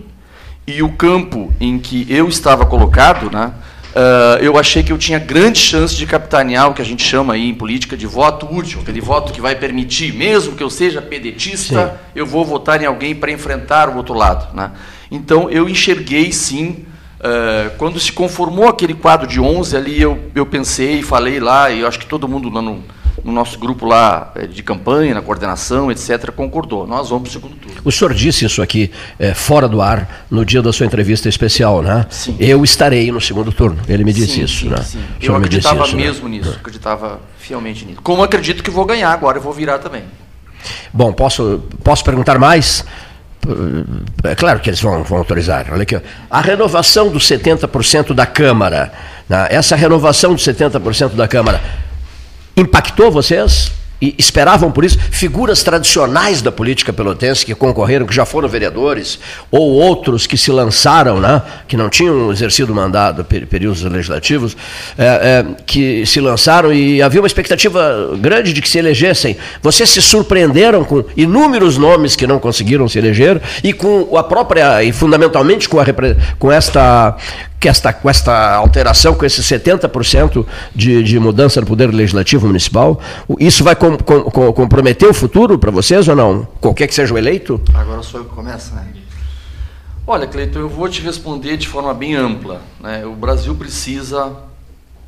e 0.66 0.82
o 0.82 0.90
campo 0.90 1.54
em 1.60 1.78
que 1.78 2.04
eu 2.10 2.28
estava 2.28 2.66
colocado, 2.66 3.30
né, 3.30 3.52
Uh, 3.90 4.38
eu 4.40 4.56
achei 4.56 4.84
que 4.84 4.92
eu 4.92 4.98
tinha 4.98 5.18
grande 5.18 5.58
chance 5.58 5.96
de 5.96 6.06
capitanear 6.06 6.70
o 6.70 6.74
que 6.74 6.80
a 6.80 6.84
gente 6.84 7.02
chama 7.02 7.34
aí 7.34 7.48
em 7.48 7.54
política 7.54 7.96
de 7.96 8.06
voto 8.06 8.46
útil, 8.48 8.80
aquele 8.80 9.00
voto 9.00 9.32
que 9.32 9.40
vai 9.40 9.56
permitir, 9.56 10.14
mesmo 10.14 10.54
que 10.54 10.62
eu 10.62 10.70
seja 10.70 11.02
pedetista, 11.02 11.88
sim. 11.88 12.10
eu 12.14 12.24
vou 12.24 12.44
votar 12.44 12.80
em 12.80 12.86
alguém 12.86 13.16
para 13.16 13.32
enfrentar 13.32 13.88
o 13.88 13.96
outro 13.96 14.14
lado. 14.14 14.54
Né? 14.54 14.70
Então 15.10 15.50
eu 15.50 15.68
enxerguei 15.68 16.30
sim, 16.30 16.86
uh, 17.20 17.70
quando 17.76 17.98
se 18.00 18.12
conformou 18.12 18.68
aquele 18.68 18.94
quadro 18.94 19.26
de 19.26 19.40
11 19.40 19.76
ali, 19.76 20.00
eu, 20.00 20.18
eu 20.34 20.46
pensei, 20.46 21.02
falei 21.02 21.38
lá, 21.38 21.70
e 21.70 21.80
eu 21.80 21.88
acho 21.88 21.98
que 21.98 22.06
todo 22.06 22.26
mundo 22.26 22.50
lá 22.50 22.62
no, 22.62 22.82
no 23.24 23.32
nosso 23.32 23.58
grupo 23.58 23.86
lá 23.86 24.32
eh, 24.34 24.46
de 24.46 24.62
campanha, 24.62 25.14
na 25.14 25.22
coordenação, 25.22 25.90
etc., 25.90 26.30
concordou. 26.30 26.86
Nós 26.86 27.10
vamos 27.10 27.28
para 27.28 27.38
o 27.38 27.42
segundo 27.42 27.56
turno. 27.60 27.80
O 27.84 27.92
senhor 27.92 28.14
disse 28.14 28.44
isso 28.44 28.62
aqui 28.62 28.90
é, 29.18 29.34
fora 29.34 29.68
do 29.68 29.80
ar 29.80 30.26
no 30.30 30.44
dia 30.44 30.62
da 30.62 30.72
sua 30.72 30.86
entrevista 30.86 31.28
especial, 31.28 31.82
né? 31.82 32.06
Sim. 32.10 32.36
Eu 32.38 32.64
estarei 32.64 33.10
no 33.12 33.20
segundo 33.20 33.52
turno. 33.52 33.78
Ele 33.88 34.04
me 34.04 34.12
disse 34.12 34.34
sim, 34.34 34.42
isso, 34.44 34.60
sim, 34.60 34.68
né? 34.68 34.82
Sim. 34.82 35.02
Eu 35.20 35.36
acreditava 35.36 35.84
isso, 35.84 35.96
né? 35.96 36.02
mesmo 36.02 36.28
né? 36.28 36.38
nisso, 36.38 36.50
acreditava 36.50 37.20
fielmente 37.38 37.84
nisso. 37.84 38.00
Como 38.02 38.22
acredito 38.22 38.62
que 38.62 38.70
vou 38.70 38.84
ganhar 38.84 39.12
agora, 39.12 39.38
eu 39.38 39.42
vou 39.42 39.52
virar 39.52 39.78
também. 39.78 40.04
Bom, 40.92 41.12
posso, 41.12 41.62
posso 41.82 42.04
perguntar 42.04 42.38
mais? 42.38 42.84
É 44.24 44.34
claro 44.34 44.60
que 44.60 44.70
eles 44.70 44.80
vão, 44.80 45.02
vão 45.02 45.18
autorizar. 45.18 45.66
Olha 45.72 45.82
aqui. 45.82 46.00
A 46.30 46.40
renovação 46.40 47.08
dos 47.08 47.24
70% 47.24 48.12
da 48.12 48.26
Câmara, 48.26 48.92
né? 49.28 49.48
essa 49.50 49.74
renovação 49.74 50.34
dos 50.34 50.44
70% 50.44 51.14
da 51.14 51.26
Câmara 51.26 51.60
impactou 52.56 53.10
vocês? 53.10 53.72
E 54.00 54.14
esperavam 54.18 54.70
por 54.70 54.84
isso 54.84 54.98
figuras 55.10 55.62
tradicionais 55.62 56.40
da 56.40 56.50
política 56.50 56.92
pelotense 56.92 57.44
que 57.44 57.54
concorreram, 57.54 58.06
que 58.06 58.14
já 58.14 58.24
foram 58.24 58.48
vereadores, 58.48 59.18
ou 59.50 59.72
outros 59.72 60.26
que 60.26 60.36
se 60.36 60.50
lançaram, 60.50 61.20
né, 61.20 61.42
que 61.68 61.76
não 61.76 61.88
tinham 61.88 62.32
exercido 62.32 62.74
mandato 62.74 63.24
períodos 63.24 63.82
legislativos, 63.82 64.56
é, 64.96 65.04
é, 65.04 65.46
que 65.66 66.06
se 66.06 66.20
lançaram 66.20 66.72
e 66.72 67.02
havia 67.02 67.20
uma 67.20 67.26
expectativa 67.26 68.16
grande 68.18 68.52
de 68.52 68.62
que 68.62 68.68
se 68.68 68.78
elegessem. 68.78 69.36
Vocês 69.62 69.90
se 69.90 70.00
surpreenderam 70.00 70.84
com 70.84 71.04
inúmeros 71.16 71.76
nomes 71.76 72.16
que 72.16 72.26
não 72.26 72.38
conseguiram 72.38 72.88
se 72.88 72.98
eleger 72.98 73.40
e 73.62 73.72
com 73.72 74.16
a 74.16 74.22
própria, 74.22 74.82
e 74.82 74.92
fundamentalmente 74.92 75.68
com, 75.68 75.78
a, 75.78 75.84
com 76.38 76.50
esta 76.50 77.16
que 77.60 77.68
esta, 77.68 77.92
com 77.92 78.08
esta 78.08 78.54
alteração, 78.54 79.14
com 79.14 79.26
esse 79.26 79.42
70% 79.42 80.46
de, 80.74 81.02
de 81.02 81.20
mudança 81.20 81.60
no 81.60 81.66
poder 81.66 81.92
legislativo 81.92 82.46
municipal, 82.46 82.98
isso 83.38 83.62
vai 83.62 83.76
com, 83.76 83.98
com, 83.98 84.52
comprometer 84.52 85.06
o 85.06 85.12
futuro 85.12 85.58
para 85.58 85.70
vocês 85.70 86.08
ou 86.08 86.16
não? 86.16 86.48
Qualquer 86.58 86.86
que 86.86 86.94
seja 86.94 87.12
o 87.12 87.18
eleito? 87.18 87.60
Agora 87.74 88.02
sou 88.02 88.20
eu 88.20 88.24
que 88.24 88.34
começo, 88.34 88.74
né? 88.74 88.86
Olha, 90.06 90.26
Cleiton, 90.26 90.58
eu 90.58 90.68
vou 90.70 90.88
te 90.88 91.02
responder 91.02 91.58
de 91.58 91.68
forma 91.68 91.92
bem 91.92 92.16
ampla. 92.16 92.62
Né? 92.80 93.04
O 93.04 93.12
Brasil 93.12 93.54
precisa, 93.54 94.32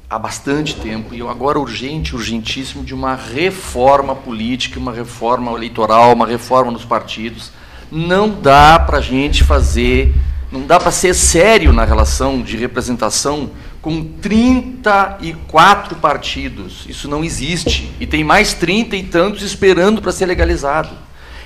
há 0.08 0.18
bastante 0.18 0.76
tempo, 0.76 1.14
e 1.14 1.22
agora 1.22 1.58
urgente, 1.58 2.14
urgentíssimo, 2.14 2.84
de 2.84 2.94
uma 2.94 3.14
reforma 3.14 4.14
política, 4.14 4.78
uma 4.78 4.92
reforma 4.92 5.50
eleitoral, 5.52 6.12
uma 6.12 6.26
reforma 6.26 6.70
nos 6.70 6.84
partidos. 6.84 7.50
Não 7.90 8.28
dá 8.28 8.78
para 8.78 8.98
a 8.98 9.00
gente 9.00 9.42
fazer 9.42 10.14
não 10.52 10.66
dá 10.66 10.78
para 10.78 10.90
ser 10.90 11.14
sério 11.14 11.72
na 11.72 11.82
relação 11.82 12.42
de 12.42 12.58
representação 12.58 13.50
com 13.80 14.04
34 14.04 15.96
partidos. 15.96 16.84
Isso 16.86 17.08
não 17.08 17.24
existe. 17.24 17.90
E 17.98 18.06
tem 18.06 18.22
mais 18.22 18.52
30 18.52 18.94
e 18.94 19.02
tantos 19.02 19.42
esperando 19.42 20.02
para 20.02 20.12
ser 20.12 20.26
legalizado. 20.26 20.90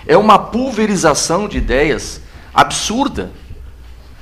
É 0.09 0.17
uma 0.17 0.39
pulverização 0.39 1.47
de 1.47 1.57
ideias 1.57 2.21
absurda. 2.53 3.31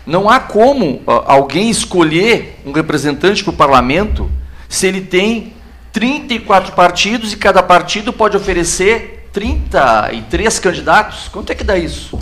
Não 0.07 0.29
há 0.29 0.39
como 0.39 1.03
alguém 1.07 1.71
escolher 1.71 2.61
um 2.67 2.73
representante 2.73 3.43
para 3.43 3.53
o 3.53 3.57
parlamento 3.57 4.31
se 4.69 4.87
ele 4.87 5.01
tem 5.01 5.55
34 5.93 6.73
partidos 6.73 7.33
e 7.33 7.39
cada 7.39 7.63
partido 7.63 8.13
pode 8.13 8.37
oferecer 8.37 9.31
33 9.33 10.59
candidatos. 10.59 11.29
Quanto 11.29 11.51
é 11.51 11.55
que 11.55 11.65
dá 11.65 11.79
isso? 11.79 12.19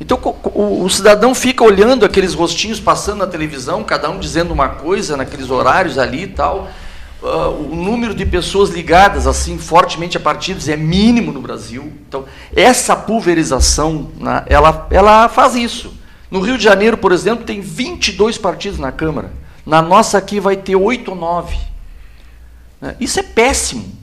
Então 0.00 0.18
o, 0.54 0.84
o, 0.84 0.90
cidadão 0.90 1.34
fica 1.34 1.64
olhando 1.64 2.04
aqueles 2.04 2.32
rostinhos 2.32 2.78
passando 2.78 3.18
na 3.18 3.26
televisão, 3.26 3.82
cada 3.82 4.08
um 4.08 4.18
dizendo 4.18 4.52
uma 4.52 4.68
coisa 4.68 5.16
naqueles 5.16 5.50
horários 5.50 5.98
ali 5.98 6.22
e 6.22 6.28
tal. 6.28 6.70
Uh, 7.20 7.72
o 7.72 7.74
número 7.74 8.14
de 8.14 8.24
pessoas 8.24 8.70
ligadas 8.70 9.26
assim 9.26 9.58
fortemente 9.58 10.16
a 10.16 10.20
partidos 10.20 10.68
é 10.68 10.76
mínimo 10.76 11.32
no 11.32 11.42
Brasil. 11.42 11.92
Então 12.08 12.24
essa 12.54 12.94
pulverização, 12.94 14.10
né, 14.16 14.44
ela, 14.46 14.86
ela 14.90 15.28
faz 15.28 15.56
isso. 15.56 15.92
No 16.30 16.40
Rio 16.40 16.56
de 16.56 16.62
Janeiro, 16.62 16.96
por 16.96 17.10
exemplo, 17.10 17.44
tem 17.44 17.60
22 17.60 18.38
partidos 18.38 18.78
na 18.78 18.92
Câmara. 18.92 19.32
Na 19.66 19.82
nossa 19.82 20.16
aqui 20.16 20.38
vai 20.38 20.56
ter 20.56 20.76
8 20.76 21.10
ou 21.10 21.16
9. 21.16 21.56
Né? 22.80 22.96
Isso 23.00 23.18
é 23.18 23.22
péssimo. 23.22 23.98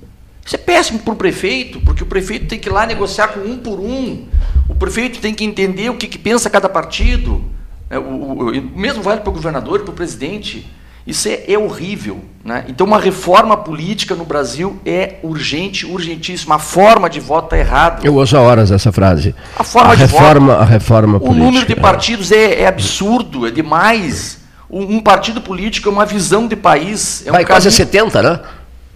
Isso 0.45 0.55
é 0.55 0.59
péssimo 0.59 0.99
para 0.99 1.13
o 1.13 1.15
prefeito, 1.15 1.81
porque 1.81 2.03
o 2.03 2.05
prefeito 2.05 2.45
tem 2.45 2.59
que 2.59 2.69
ir 2.69 2.71
lá 2.71 2.85
negociar 2.85 3.29
com 3.29 3.39
um 3.39 3.57
por 3.57 3.79
um. 3.79 4.27
O 4.69 4.75
prefeito 4.75 5.19
tem 5.19 5.33
que 5.33 5.43
entender 5.43 5.89
o 5.89 5.95
que, 5.95 6.07
que 6.07 6.19
pensa 6.19 6.51
cada 6.51 6.69
partido. 6.69 7.43
É, 7.89 7.97
o, 7.97 8.03
o, 8.03 8.49
o, 8.51 8.77
mesmo 8.77 9.01
vale 9.01 9.21
para 9.21 9.29
o 9.31 9.33
governador 9.33 9.79
e 9.79 9.83
para 9.83 9.91
o 9.91 9.95
presidente. 9.95 10.71
Isso 11.05 11.27
é, 11.27 11.45
é 11.47 11.57
horrível. 11.57 12.19
Né? 12.43 12.65
Então, 12.67 12.85
uma 12.85 12.99
reforma 12.99 13.57
política 13.57 14.13
no 14.13 14.23
Brasil 14.23 14.79
é 14.85 15.15
urgente, 15.23 15.83
urgentíssima. 15.83 16.55
A 16.55 16.59
forma 16.59 17.09
de 17.09 17.19
voto 17.19 17.45
está 17.45 17.57
errada. 17.57 18.05
Eu 18.05 18.15
uso 18.15 18.37
a 18.37 18.41
horas 18.41 18.69
essa 18.69 18.91
frase. 18.91 19.33
A 19.57 19.63
forma 19.63 19.93
a 19.93 19.95
de 19.95 20.01
reforma, 20.01 20.53
voto. 20.53 20.61
A 20.61 20.65
reforma 20.65 21.19
política. 21.19 21.41
O 21.41 21.45
número 21.45 21.65
de 21.65 21.75
partidos 21.75 22.31
é, 22.31 22.61
é 22.61 22.67
absurdo, 22.67 23.47
é 23.47 23.51
demais. 23.51 24.39
Um, 24.69 24.97
um, 24.97 24.99
partido 24.99 25.41
político 25.41 25.89
é 25.89 25.91
uma 25.91 26.05
visão 26.05 26.47
de 26.47 26.55
país. 26.55 27.25
É 27.25 27.31
Vai 27.31 27.43
um 27.43 27.47
quase 27.47 27.69
caminho... 27.69 28.11
70, 28.11 28.21
né? 28.21 28.39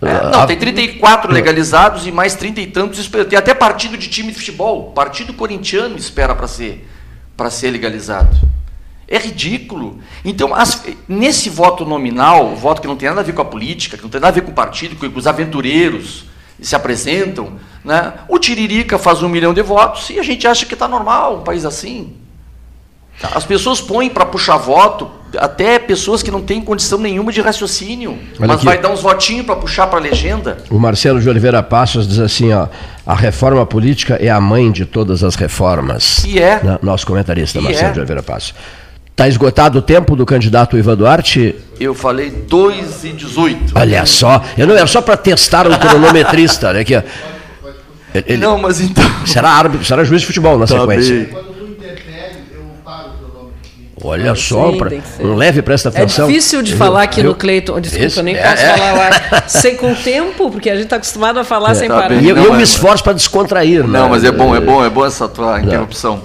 É, 0.01 0.29
não, 0.31 0.45
tem 0.45 0.57
34 0.57 1.31
legalizados 1.31 2.07
e 2.07 2.11
mais 2.11 2.35
30 2.35 2.61
e 2.61 2.67
tantos. 2.67 3.09
Tem 3.29 3.37
até 3.37 3.53
partido 3.53 3.97
de 3.97 4.07
time 4.07 4.31
de 4.31 4.37
futebol. 4.37 4.91
Partido 4.91 5.33
corintiano 5.33 5.97
espera 5.97 6.33
para 6.33 6.47
ser, 6.47 6.87
ser 7.51 7.71
legalizado. 7.71 8.37
É 9.07 9.17
ridículo. 9.17 9.99
Então, 10.23 10.53
as, 10.53 10.83
nesse 11.07 11.49
voto 11.49 11.83
nominal, 11.83 12.55
voto 12.55 12.81
que 12.81 12.87
não 12.87 12.95
tem 12.95 13.09
nada 13.09 13.21
a 13.21 13.23
ver 13.23 13.33
com 13.33 13.41
a 13.41 13.45
política, 13.45 13.97
que 13.97 14.03
não 14.03 14.09
tem 14.09 14.21
nada 14.21 14.31
a 14.31 14.35
ver 14.35 14.41
com 14.41 14.51
o 14.51 14.53
partido, 14.55 14.95
que 14.95 15.05
os 15.05 15.27
aventureiros 15.27 16.25
se 16.61 16.75
apresentam, 16.75 17.53
né? 17.83 18.13
o 18.27 18.37
Tiririca 18.37 18.97
faz 18.97 19.23
um 19.23 19.29
milhão 19.29 19.53
de 19.53 19.61
votos 19.61 20.09
e 20.09 20.19
a 20.19 20.23
gente 20.23 20.45
acha 20.47 20.65
que 20.65 20.73
está 20.73 20.87
normal 20.87 21.37
um 21.37 21.43
país 21.43 21.65
assim. 21.65 22.15
As 23.21 23.43
pessoas 23.45 23.81
põem 23.81 24.09
para 24.09 24.25
puxar 24.25 24.57
voto 24.57 25.09
até 25.37 25.77
pessoas 25.77 26.23
que 26.23 26.31
não 26.31 26.41
têm 26.41 26.61
condição 26.61 26.97
nenhuma 26.97 27.31
de 27.31 27.41
raciocínio, 27.41 28.11
Olha 28.11 28.47
mas 28.47 28.51
aqui. 28.51 28.65
vai 28.65 28.79
dar 28.79 28.89
uns 28.89 29.01
votinhos 29.01 29.45
para 29.45 29.55
puxar 29.55 29.87
para 29.87 29.99
a 29.99 30.01
legenda. 30.01 30.57
O 30.69 30.79
Marcelo 30.79 31.19
de 31.19 31.29
Oliveira 31.29 31.61
Passos 31.61 32.07
diz 32.07 32.19
assim, 32.19 32.51
ó, 32.51 32.67
a 33.05 33.13
reforma 33.13 33.65
política 33.65 34.15
é 34.15 34.29
a 34.29 34.39
mãe 34.39 34.71
de 34.71 34.85
todas 34.85 35.23
as 35.23 35.35
reformas. 35.35 36.23
E 36.25 36.39
é. 36.39 36.61
Nosso 36.81 37.05
comentarista, 37.05 37.59
e 37.59 37.61
Marcelo 37.61 37.89
é. 37.89 37.93
de 37.93 37.99
Oliveira 37.99 38.23
Passos. 38.23 38.55
Está 39.11 39.27
esgotado 39.27 39.79
o 39.79 39.81
tempo 39.81 40.15
do 40.15 40.25
candidato 40.25 40.77
Ivan 40.77 40.95
Duarte? 40.95 41.53
Eu 41.77 41.93
falei 41.93 42.31
2 42.31 43.03
e 43.03 43.11
18. 43.11 43.73
Olha 43.75 44.05
só, 44.05 44.41
eu 44.57 44.65
não 44.65 44.75
era 44.75 44.87
só 44.87 45.01
para 45.01 45.17
testar 45.17 45.67
o 45.67 45.77
cronometrista, 45.77 46.71
né? 46.71 46.85
Que, 46.85 47.03
ele, 48.13 48.37
não, 48.37 48.57
mas 48.57 48.79
então. 48.79 49.03
Será 49.25 49.49
árbitro, 49.49 49.85
será 49.85 50.03
juiz 50.03 50.21
de 50.21 50.27
futebol 50.27 50.57
na 50.57 50.65
tá 50.65 50.79
sequência. 50.79 51.15
Bem. 51.15 51.48
Olha 54.03 54.33
só, 54.35 54.71
pra, 54.73 54.89
um 55.19 55.35
leve 55.35 55.61
presta 55.61 55.89
é 55.89 55.91
atenção. 55.91 56.25
É 56.25 56.27
difícil 56.27 56.61
de 56.61 56.75
falar 56.75 57.03
aqui 57.03 57.21
no 57.21 57.35
Cleiton. 57.35 57.79
Desculpa, 57.79 58.05
Isso, 58.05 58.19
eu 58.19 58.23
nem 58.23 58.35
é, 58.35 58.41
posso 58.41 58.63
é. 58.63 58.77
falar 58.77 58.93
lá. 58.93 59.43
Sem 59.47 59.75
com 59.75 59.93
tempo, 59.93 60.49
porque 60.49 60.69
a 60.69 60.75
gente 60.75 60.85
está 60.85 60.95
acostumado 60.95 61.39
a 61.39 61.43
falar 61.43 61.71
é, 61.71 61.75
sem 61.75 61.87
tá 61.87 61.95
parar. 61.95 62.15
E 62.15 62.29
eu, 62.29 62.35
não, 62.35 62.43
eu 62.43 62.53
me 62.53 62.63
esforço 62.63 63.03
para 63.03 63.13
descontrair. 63.13 63.85
Não, 63.85 64.03
né? 64.03 64.09
mas 64.09 64.23
é 64.23 64.31
bom, 64.31 64.55
é 64.55 64.61
bom, 64.61 64.83
é 64.83 64.89
bom 64.89 65.05
essa 65.05 65.27
tua 65.27 65.59
interrupção. 65.59 66.21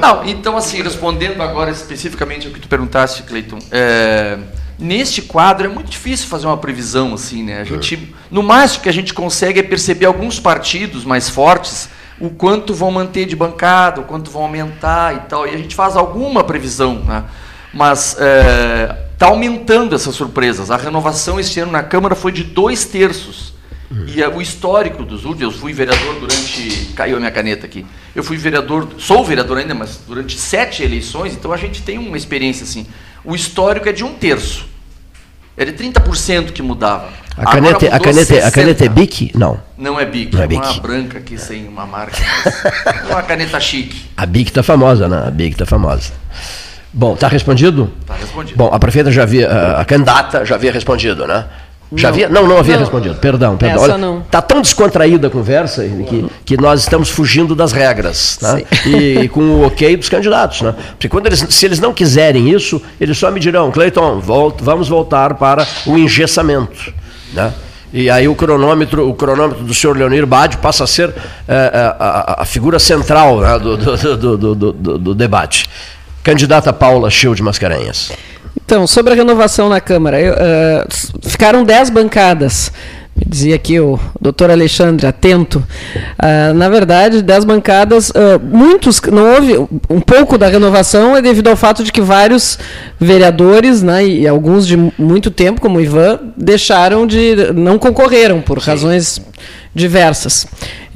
Não, 0.00 0.24
então 0.24 0.56
assim, 0.56 0.82
respondendo 0.82 1.40
agora 1.42 1.70
especificamente 1.70 2.46
ao 2.46 2.52
que 2.52 2.60
tu 2.60 2.68
perguntaste, 2.68 3.22
Cleiton, 3.22 3.58
é, 3.70 4.38
neste 4.78 5.22
quadro 5.22 5.66
é 5.66 5.68
muito 5.68 5.90
difícil 5.90 6.26
fazer 6.26 6.46
uma 6.46 6.56
previsão 6.56 7.14
assim, 7.14 7.42
né? 7.42 7.60
A 7.60 7.64
gente, 7.64 8.14
no 8.30 8.42
máximo 8.42 8.82
que 8.82 8.88
a 8.88 8.92
gente 8.92 9.14
consegue 9.14 9.60
é 9.60 9.62
perceber 9.62 10.06
alguns 10.06 10.40
partidos 10.40 11.04
mais 11.04 11.28
fortes 11.28 11.88
o 12.20 12.30
quanto 12.30 12.72
vão 12.72 12.90
manter 12.90 13.26
de 13.26 13.34
bancada, 13.34 14.00
o 14.00 14.04
quanto 14.04 14.30
vão 14.30 14.42
aumentar 14.42 15.14
e 15.14 15.18
tal. 15.28 15.46
E 15.46 15.50
a 15.50 15.56
gente 15.56 15.74
faz 15.74 15.96
alguma 15.96 16.44
previsão, 16.44 16.96
né? 17.00 17.24
mas 17.72 18.12
está 18.12 18.24
é, 18.24 19.06
tá 19.18 19.26
aumentando 19.26 19.94
essas 19.94 20.14
surpresas. 20.14 20.70
A 20.70 20.76
renovação 20.76 21.40
este 21.40 21.60
ano 21.60 21.72
na 21.72 21.82
Câmara 21.82 22.14
foi 22.14 22.32
de 22.32 22.44
dois 22.44 22.84
terços. 22.84 23.52
Uhum. 23.90 24.06
E 24.08 24.22
o 24.24 24.40
histórico 24.40 25.04
dos 25.04 25.24
últimos, 25.24 25.54
eu 25.54 25.60
fui 25.60 25.72
vereador 25.72 26.14
durante. 26.18 26.92
Caiu 26.94 27.16
a 27.16 27.20
minha 27.20 27.32
caneta 27.32 27.66
aqui. 27.66 27.84
Eu 28.14 28.22
fui 28.22 28.36
vereador, 28.36 28.88
sou 28.98 29.24
vereador 29.24 29.58
ainda, 29.58 29.74
mas 29.74 30.00
durante 30.06 30.38
sete 30.38 30.82
eleições, 30.82 31.34
então 31.34 31.52
a 31.52 31.56
gente 31.56 31.82
tem 31.82 31.98
uma 31.98 32.16
experiência 32.16 32.64
assim. 32.64 32.86
O 33.24 33.34
histórico 33.34 33.88
é 33.88 33.92
de 33.92 34.04
um 34.04 34.14
terço. 34.14 34.66
Era 35.56 35.70
de 35.72 35.84
30% 35.84 36.52
que 36.52 36.62
mudava. 36.62 37.08
A 37.36 37.46
caneta, 37.46 37.86
a, 37.86 37.98
caneta, 37.98 38.46
a 38.46 38.50
caneta 38.50 38.84
é 38.84 38.88
Bic? 38.88 39.32
Não. 39.36 39.60
Não 39.76 39.98
é 39.98 40.06
Bic, 40.06 40.32
não 40.34 40.42
é, 40.42 40.46
é 40.46 40.58
uma 40.58 40.80
branca 40.80 41.18
aqui 41.18 41.36
sem 41.36 41.66
uma 41.66 41.84
marca. 41.84 42.16
é 43.08 43.12
uma 43.12 43.22
caneta 43.22 43.58
chique. 43.58 44.04
A 44.16 44.24
Bic 44.24 44.50
está 44.50 44.62
famosa, 44.62 45.08
né? 45.08 45.24
A 45.26 45.30
Bic 45.30 45.54
está 45.54 45.66
famosa. 45.66 46.12
Bom, 46.92 47.14
está 47.14 47.26
respondido? 47.26 47.92
Está 48.02 48.14
respondido. 48.14 48.56
Bom, 48.56 48.68
a 48.72 48.78
prefeita 48.78 49.10
já 49.10 49.24
havia, 49.24 49.48
a 49.48 49.84
candidata 49.84 50.44
já 50.44 50.54
havia 50.54 50.70
respondido, 50.70 51.26
né? 51.26 51.44
Já 51.96 52.08
não. 52.08 52.14
havia? 52.14 52.28
Não, 52.28 52.46
não 52.46 52.58
havia 52.58 52.74
não. 52.74 52.80
respondido. 52.80 53.14
Perdão, 53.16 53.56
perdão. 53.56 53.76
Essa 53.76 53.94
Olha, 53.94 53.98
não. 53.98 54.20
Tá 54.22 54.42
tão 54.42 54.60
descontraída 54.60 55.28
a 55.28 55.30
conversa 55.30 55.84
que, 55.84 56.26
que 56.44 56.56
nós 56.56 56.80
estamos 56.80 57.10
fugindo 57.10 57.54
das 57.54 57.72
regras, 57.72 58.36
tá? 58.36 58.60
E, 58.86 59.20
e, 59.20 59.28
com 59.28 59.40
o 59.40 59.66
ok 59.66 59.96
dos 59.96 60.08
candidatos, 60.08 60.62
né? 60.62 60.74
Porque 60.90 61.08
quando 61.08 61.26
eles, 61.26 61.46
se 61.48 61.66
eles 61.66 61.78
não 61.78 61.92
quiserem 61.92 62.50
isso, 62.50 62.80
eles 63.00 63.16
só 63.16 63.30
me 63.30 63.40
dirão, 63.40 63.70
Cleiton, 63.70 64.20
vamos 64.20 64.88
voltar 64.88 65.34
para 65.34 65.66
o 65.86 65.96
engessamento, 65.98 66.92
né? 67.32 67.52
E 67.92 68.10
aí 68.10 68.26
o 68.26 68.34
cronômetro, 68.34 69.08
o 69.08 69.14
cronômetro 69.14 69.62
do 69.62 69.72
senhor 69.72 69.96
Leonir 69.96 70.26
Bade 70.26 70.56
passa 70.56 70.82
a 70.82 70.86
ser 70.86 71.14
é, 71.46 71.94
a, 71.96 72.42
a, 72.42 72.44
figura 72.44 72.80
central 72.80 73.40
né, 73.40 73.56
do, 73.56 73.76
do, 73.76 74.72
do, 74.72 74.98
do, 74.98 75.14
debate. 75.14 75.70
Candidata 76.20 76.72
Paula 76.72 77.08
de 77.08 77.40
Mascarenhas. 77.40 78.10
Então, 78.64 78.86
sobre 78.86 79.12
a 79.12 79.16
renovação 79.16 79.68
na 79.68 79.80
Câmara, 79.80 80.18
eu, 80.18 80.32
uh, 80.32 81.28
ficaram 81.28 81.64
10 81.64 81.90
bancadas. 81.90 82.72
Me 83.14 83.24
dizia 83.26 83.54
aqui 83.54 83.78
o 83.78 84.00
doutor 84.20 84.50
Alexandre, 84.50 85.06
atento. 85.06 85.62
Uh, 86.18 86.54
na 86.54 86.68
verdade, 86.68 87.22
10 87.22 87.44
bancadas, 87.44 88.08
uh, 88.10 88.40
muitos, 88.42 89.00
não 89.02 89.34
houve, 89.34 89.56
um 89.88 90.00
pouco 90.00 90.36
da 90.38 90.48
renovação 90.48 91.14
é 91.14 91.22
devido 91.22 91.48
ao 91.48 91.56
fato 91.56 91.84
de 91.84 91.92
que 91.92 92.00
vários 92.00 92.58
vereadores, 92.98 93.82
né, 93.82 94.04
e 94.04 94.26
alguns 94.26 94.66
de 94.66 94.76
muito 94.98 95.30
tempo, 95.30 95.60
como 95.60 95.78
o 95.78 95.80
Ivan, 95.80 96.18
deixaram 96.36 97.06
de, 97.06 97.52
não 97.54 97.78
concorreram 97.78 98.40
por 98.40 98.60
Sim. 98.60 99.22
Diversas. 99.74 100.46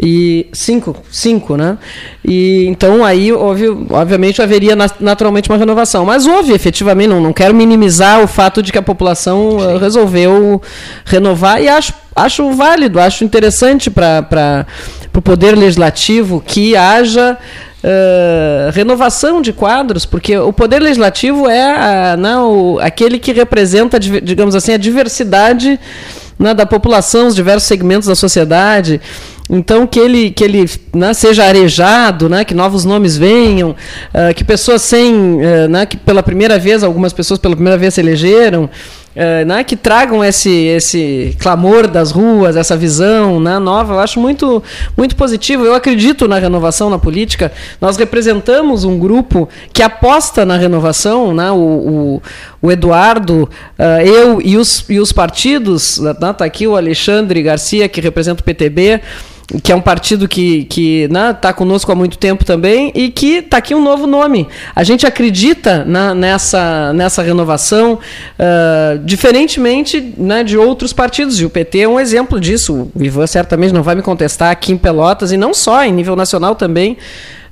E 0.01 0.47
cinco, 0.53 0.97
cinco, 1.11 1.57
né? 1.57 1.77
E 2.25 2.67
então 2.69 3.05
aí 3.05 3.33
houve, 3.33 3.69
obviamente 3.91 4.41
haveria 4.41 4.77
naturalmente 5.01 5.51
uma 5.51 5.59
renovação, 5.59 6.05
mas 6.05 6.27
houve 6.27 6.53
efetivamente, 6.53 7.09
não, 7.09 7.21
não 7.21 7.33
quero 7.33 7.53
minimizar 7.53 8.23
o 8.23 8.29
fato 8.29 8.63
de 8.63 8.71
que 8.71 8.79
a 8.79 8.83
população 8.83 9.59
Sim. 9.59 9.79
resolveu 9.79 10.63
renovar 11.05 11.61
e 11.61 11.69
acho 11.69 11.93
acho 12.15 12.51
válido, 12.53 12.99
acho 13.01 13.25
interessante 13.25 13.91
para 13.91 14.67
o 15.15 15.23
poder 15.23 15.57
legislativo 15.57 16.43
que 16.47 16.77
haja 16.77 17.37
Uh, 17.79 18.73
renovação 18.73 19.41
de 19.41 19.53
quadros, 19.53 20.05
porque 20.05 20.37
o 20.37 20.53
poder 20.53 20.83
legislativo 20.83 21.49
é 21.49 22.11
a, 22.11 22.17
não, 22.17 22.77
aquele 22.81 23.21
que 23.21 23.31
representa, 23.31 24.01
digamos 24.01 24.57
assim, 24.57 24.73
a 24.73 24.77
diversidade 24.77 25.79
né, 26.39 26.55
da 26.55 26.65
população, 26.65 27.27
os 27.27 27.35
diversos 27.35 27.67
segmentos 27.67 28.07
da 28.07 28.15
sociedade. 28.15 29.01
Então, 29.51 29.87
que 29.87 29.99
ele, 29.99 30.31
que 30.31 30.45
ele 30.45 30.71
né, 30.95 31.15
seja 31.15 31.45
arejado, 31.45 32.29
né, 32.29 32.45
que 32.45 32.55
novos 32.55 32.85
nomes 32.85 33.17
venham, 33.17 33.71
uh, 33.71 34.35
que 34.35 34.45
pessoas 34.45 34.83
sem. 34.83 35.15
Uh, 35.15 35.69
né, 35.69 35.87
que 35.87 35.97
pela 35.97 36.23
primeira 36.23 36.59
vez, 36.59 36.85
algumas 36.85 37.13
pessoas 37.13 37.41
pela 37.41 37.55
primeira 37.55 37.79
vez 37.79 37.95
se 37.95 38.01
elegeram, 38.01 38.69
uh, 39.15 39.47
né, 39.47 39.65
que 39.65 39.77
tragam 39.77 40.25
esse, 40.25 40.51
esse 40.51 41.37
clamor 41.39 41.87
das 41.87 42.11
ruas, 42.11 42.57
essa 42.57 42.77
visão 42.77 43.41
né, 43.41 43.59
nova, 43.59 43.95
eu 43.95 44.01
acho 44.01 44.21
muito, 44.21 44.63
muito 44.97 45.17
positivo. 45.17 45.65
Eu 45.65 45.75
acredito 45.75 46.27
na 46.27 46.39
renovação 46.39 46.91
na 46.91 46.99
política. 46.99 47.53
Nós 47.81 47.97
representamos 47.97 48.85
um 48.85 48.99
grupo 48.99 49.49
que 49.73 49.83
aposta 49.83 50.45
na 50.45 50.57
renovação, 50.57 51.35
né, 51.35 51.51
o, 51.51 51.57
o, 51.57 52.23
o 52.63 52.73
Eduardo, 52.73 53.49
eu 54.05 54.41
e 54.43 54.57
os, 54.57 54.85
e 54.89 54.99
os 54.99 55.13
partidos, 55.13 55.99
está 55.99 56.29
né, 56.29 56.35
aqui 56.41 56.67
o 56.67 56.77
Alexandre 56.77 57.43
Garcia, 57.43 57.89
que 57.89 58.01
representa 58.01 58.41
o 58.41 58.45
PTB 58.45 59.01
que 59.63 59.73
é 59.73 59.75
um 59.75 59.81
partido 59.81 60.29
que 60.29 60.65
que, 60.65 61.09
né, 61.09 61.33
tá 61.33 61.53
conosco 61.53 61.91
há 61.91 61.95
muito 61.95 62.19
tempo 62.19 62.45
também 62.45 62.93
e 62.95 63.11
que 63.11 63.37
está 63.37 63.57
aqui 63.57 63.75
um 63.75 63.83
novo 63.83 64.07
nome. 64.07 64.47
A 64.75 64.85
gente 64.85 65.07
acredita 65.07 65.85
na, 65.85 66.15
nessa, 66.15 66.93
nessa 66.93 67.23
renovação, 67.23 67.95
uh, 67.95 68.99
diferentemente 69.05 70.15
né, 70.19 70.45
de 70.45 70.59
outros 70.59 70.93
partidos, 70.93 71.41
e 71.41 71.47
o 71.47 71.51
PT 71.51 71.81
é 71.81 71.89
um 71.89 71.99
exemplo 71.99 72.39
disso. 72.39 72.91
O 72.95 73.03
Ivan 73.03 73.27
certamente 73.27 73.73
não 73.73 73.83
vai 73.83 73.95
me 73.95 74.03
contestar 74.03 74.51
aqui 74.51 74.73
em 74.73 74.77
Pelotas, 74.77 75.33
e 75.33 75.37
não 75.37 75.55
só, 75.55 75.83
em 75.83 75.93
nível 75.93 76.15
nacional 76.15 76.55
também. 76.55 76.99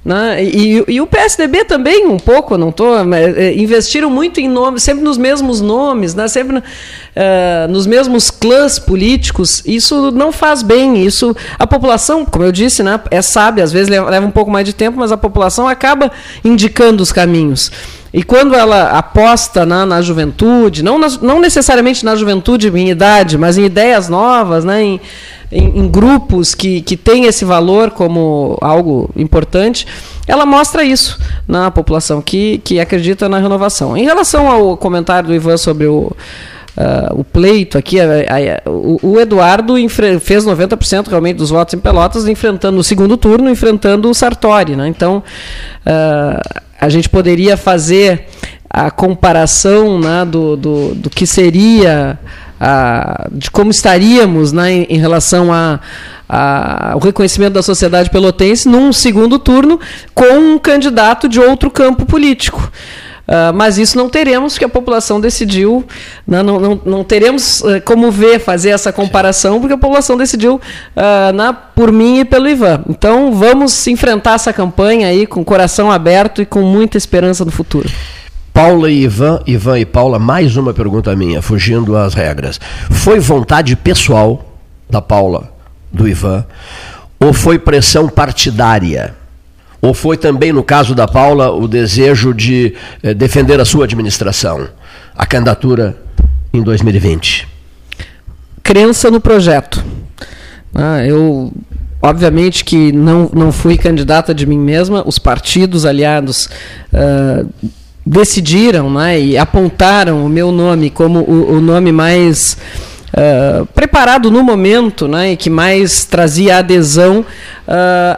Né? 0.07 0.45
E, 0.45 0.85
e, 0.87 1.01
o 1.01 1.07
PSDB 1.09 1.65
também, 1.65 2.07
um 2.07 2.17
pouco, 2.17 2.57
não 2.57 2.69
estou. 2.69 2.97
É, 3.13 3.53
investiram 3.55 4.09
muito 4.09 4.39
em 4.39 4.49
nomes, 4.49 4.85
sempre 4.85 5.03
nos 5.03 5.19
mesmos 5.19 5.61
nomes, 5.61 6.15
né? 6.15 6.29
sempre 6.29 6.59
uh, 6.59 6.63
nos 7.69 7.89
mesmos 7.89 8.31
clãs 8.31 8.79
políticos. 8.79 9.65
Isso 9.67 10.13
não 10.13 10.31
faz 10.31 10.63
bem. 10.63 11.05
Isso 11.05 11.35
A 11.59 11.67
população, 11.67 12.25
como 12.25 12.45
eu 12.45 12.53
disse, 12.53 12.85
né, 12.85 13.01
é 13.11 13.21
sábia, 13.21 13.65
às 13.65 13.73
vezes 13.73 13.89
leva, 13.89 14.09
leva 14.09 14.25
um 14.25 14.31
pouco 14.31 14.49
mais 14.49 14.65
de 14.65 14.73
tempo, 14.73 14.97
mas 14.97 15.11
a 15.11 15.17
população 15.17 15.67
acaba 15.67 16.13
indicando 16.45 17.03
os 17.03 17.11
caminhos. 17.11 17.73
E 18.17 18.23
quando 18.23 18.55
ela 18.55 18.97
aposta 18.97 19.67
na, 19.67 19.85
na 19.85 20.01
juventude, 20.01 20.83
não, 20.83 20.99
na, 20.99 21.07
não 21.21 21.39
necessariamente 21.39 22.03
na 22.03 22.17
juventude 22.17 22.69
em 22.75 22.89
idade, 22.89 23.37
mas 23.37 23.59
em 23.59 23.67
ideias 23.67 24.09
novas, 24.09 24.65
né, 24.65 24.83
em, 24.83 24.99
em, 25.53 25.81
em, 25.81 25.87
grupos 25.87 26.55
que, 26.55 26.81
que 26.81 26.97
têm 26.97 27.27
esse 27.27 27.45
valor 27.45 27.91
como 27.91 28.57
algo 28.63 29.11
importante, 29.15 29.87
ela 30.27 30.47
mostra 30.47 30.83
isso 30.83 31.19
na 31.47 31.71
população 31.71 32.23
que, 32.23 32.57
que 32.65 32.81
acredita 32.81 33.29
na 33.29 33.39
renovação. 33.39 33.95
Em 33.95 34.05
relação 34.07 34.51
ao 34.51 34.79
comentário 34.79 35.29
do 35.29 35.35
Ivan 35.35 35.59
sobre 35.59 35.87
o, 35.87 36.11
Uh, 36.77 37.21
o 37.21 37.25
pleito 37.25 37.79
aqui, 37.79 37.99
a, 37.99 38.05
a, 38.05 38.71
o, 38.71 38.99
o, 39.03 39.19
Eduardo 39.19 39.77
fez 40.21 40.45
90% 40.45 41.09
realmente 41.09 41.39
dos 41.39 41.49
votos 41.49 41.73
em 41.73 41.79
Pelotas, 41.79 42.29
enfrentando 42.29 42.77
no 42.77 42.85
segundo 42.85 43.17
turno, 43.17 43.49
enfrentando 43.49 44.11
o 44.11 44.15
Sartori. 44.15 44.77
Né? 44.77 44.87
Então, 44.87 45.23
uh, 45.87 46.66
a 46.81 46.89
gente 46.89 47.09
poderia 47.09 47.57
fazer 47.57 48.27
a 48.69 48.91
comparação 48.91 49.99
né, 49.99 50.25
do, 50.25 50.57
do, 50.57 50.95
do 50.95 51.11
que 51.11 51.27
seria, 51.27 52.19
a, 52.61 53.29
de 53.33 53.51
como 53.51 53.71
estaríamos 53.71 54.53
né, 54.53 54.71
em, 54.71 54.83
em 54.91 54.99
relação 54.99 55.53
a, 55.53 55.81
a, 56.29 56.93
ao 56.93 56.99
reconhecimento 56.99 57.55
da 57.55 57.63
sociedade 57.63 58.11
pelotense 58.11 58.69
num 58.69 58.93
segundo 58.93 59.39
turno 59.39 59.81
com 60.15 60.55
um 60.55 60.59
candidato 60.59 61.29
de 61.29 61.41
outro 61.41 61.71
campo 61.71 62.05
político. 62.05 62.71
Uh, 63.27 63.53
mas 63.53 63.77
isso 63.77 63.99
não 63.99 64.09
teremos, 64.09 64.53
porque 64.53 64.65
a 64.65 64.69
população 64.69 65.21
decidiu, 65.21 65.85
né, 66.27 66.45
não, 66.45 66.61
não, 66.61 66.81
não, 66.85 67.05
teremos 67.05 67.61
uh, 67.61 67.83
como 67.85 68.11
ver, 68.11 68.39
fazer 68.39 68.71
essa 68.71 68.93
comparação, 68.93 69.59
porque 69.59 69.75
a 69.75 69.79
população 69.79 70.17
decidiu 70.17 70.57
uh, 70.57 71.33
na, 71.35 71.53
por 71.53 71.91
mim 71.91 72.21
e 72.21 72.25
pelo 72.25 72.49
Ivan. 72.49 72.85
Então 72.89 73.33
vamos 73.33 73.85
enfrentar 73.89 74.35
essa 74.35 74.53
campanha 74.53 75.09
aí 75.09 75.27
com 75.27 75.45
coração 75.45 75.91
aberto 75.91 76.41
e 76.41 76.47
com 76.47 76.63
muita 76.63 76.97
esperança 76.97 77.45
no 77.45 77.51
futuro. 77.51 77.91
Paula 78.53 78.91
e 78.91 79.03
Ivan, 79.03 79.41
Ivan 79.45 79.81
e 79.81 79.85
Paula, 79.85 80.19
mais 80.19 80.57
uma 80.57 80.73
pergunta 80.73 81.15
minha, 81.17 81.43
fugindo 81.43 81.97
às 81.97 82.15
regras. 82.15 82.61
Foi 82.91 83.19
vontade 83.19 83.75
pessoal 83.75 84.55
da 84.89 85.03
Paula, 85.03 85.53
do 85.93 86.09
Ivan, 86.09 86.45
ou 87.19 87.33
foi 87.35 87.59
pressão 87.59 88.09
partidária? 88.09 89.15
Ou 89.81 89.93
foi 89.95 90.17
também, 90.17 90.53
no 90.53 90.63
caso 90.63 90.95
da 90.95 91.07
Paula, 91.07 91.51
o 91.51 91.69
desejo 91.69 92.33
de 92.33 92.75
eh, 93.03 93.15
defender 93.15 93.61
a 93.61 93.65
sua 93.65 93.85
administração, 93.85 94.69
a 95.15 95.27
candidatura 95.27 95.97
em 96.53 96.63
2020? 96.63 97.47
Crença 98.63 99.11
no 99.11 99.21
projeto. 99.21 99.85
Ah, 100.75 101.05
eu, 101.05 101.53
obviamente, 102.03 102.65
que 102.65 102.91
não, 102.93 103.31
não 103.33 103.53
fui 103.53 103.77
candidata 103.79 104.35
de 104.35 104.47
mim 104.47 104.59
mesma, 104.59 105.03
os 105.07 105.19
partidos 105.19 105.87
aliados. 105.87 106.49
Uh, 106.93 107.49
decidiram 108.07 108.89
né, 108.89 109.21
e 109.21 109.37
apontaram 109.37 110.25
o 110.25 110.29
meu 110.29 110.53
nome 110.53 110.91
como 110.91 111.21
o, 111.21 111.57
o 111.57 111.61
nome 111.61 111.91
mais 111.91 112.57
Uh, 113.07 113.65
preparado 113.67 114.31
no 114.31 114.43
momento, 114.43 115.07
né, 115.07 115.33
e 115.33 115.37
que 115.37 115.49
mais 115.49 116.05
trazia 116.05 116.59
adesão 116.59 117.21
uh, 117.21 117.25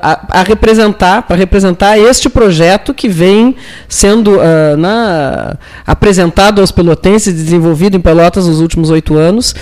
a, 0.02 0.40
a, 0.40 0.42
representar, 0.42 1.22
para 1.22 1.36
representar 1.36 1.98
este 1.98 2.28
projeto 2.28 2.94
que 2.94 3.06
vem 3.06 3.54
sendo 3.86 4.38
uh, 4.38 4.76
na, 4.78 5.56
apresentado 5.86 6.60
aos 6.60 6.72
pelotenses, 6.72 7.32
desenvolvido 7.34 7.96
em 7.96 8.00
Pelotas 8.00 8.48
nos 8.48 8.60
últimos 8.60 8.90
oito 8.90 9.16
anos. 9.16 9.54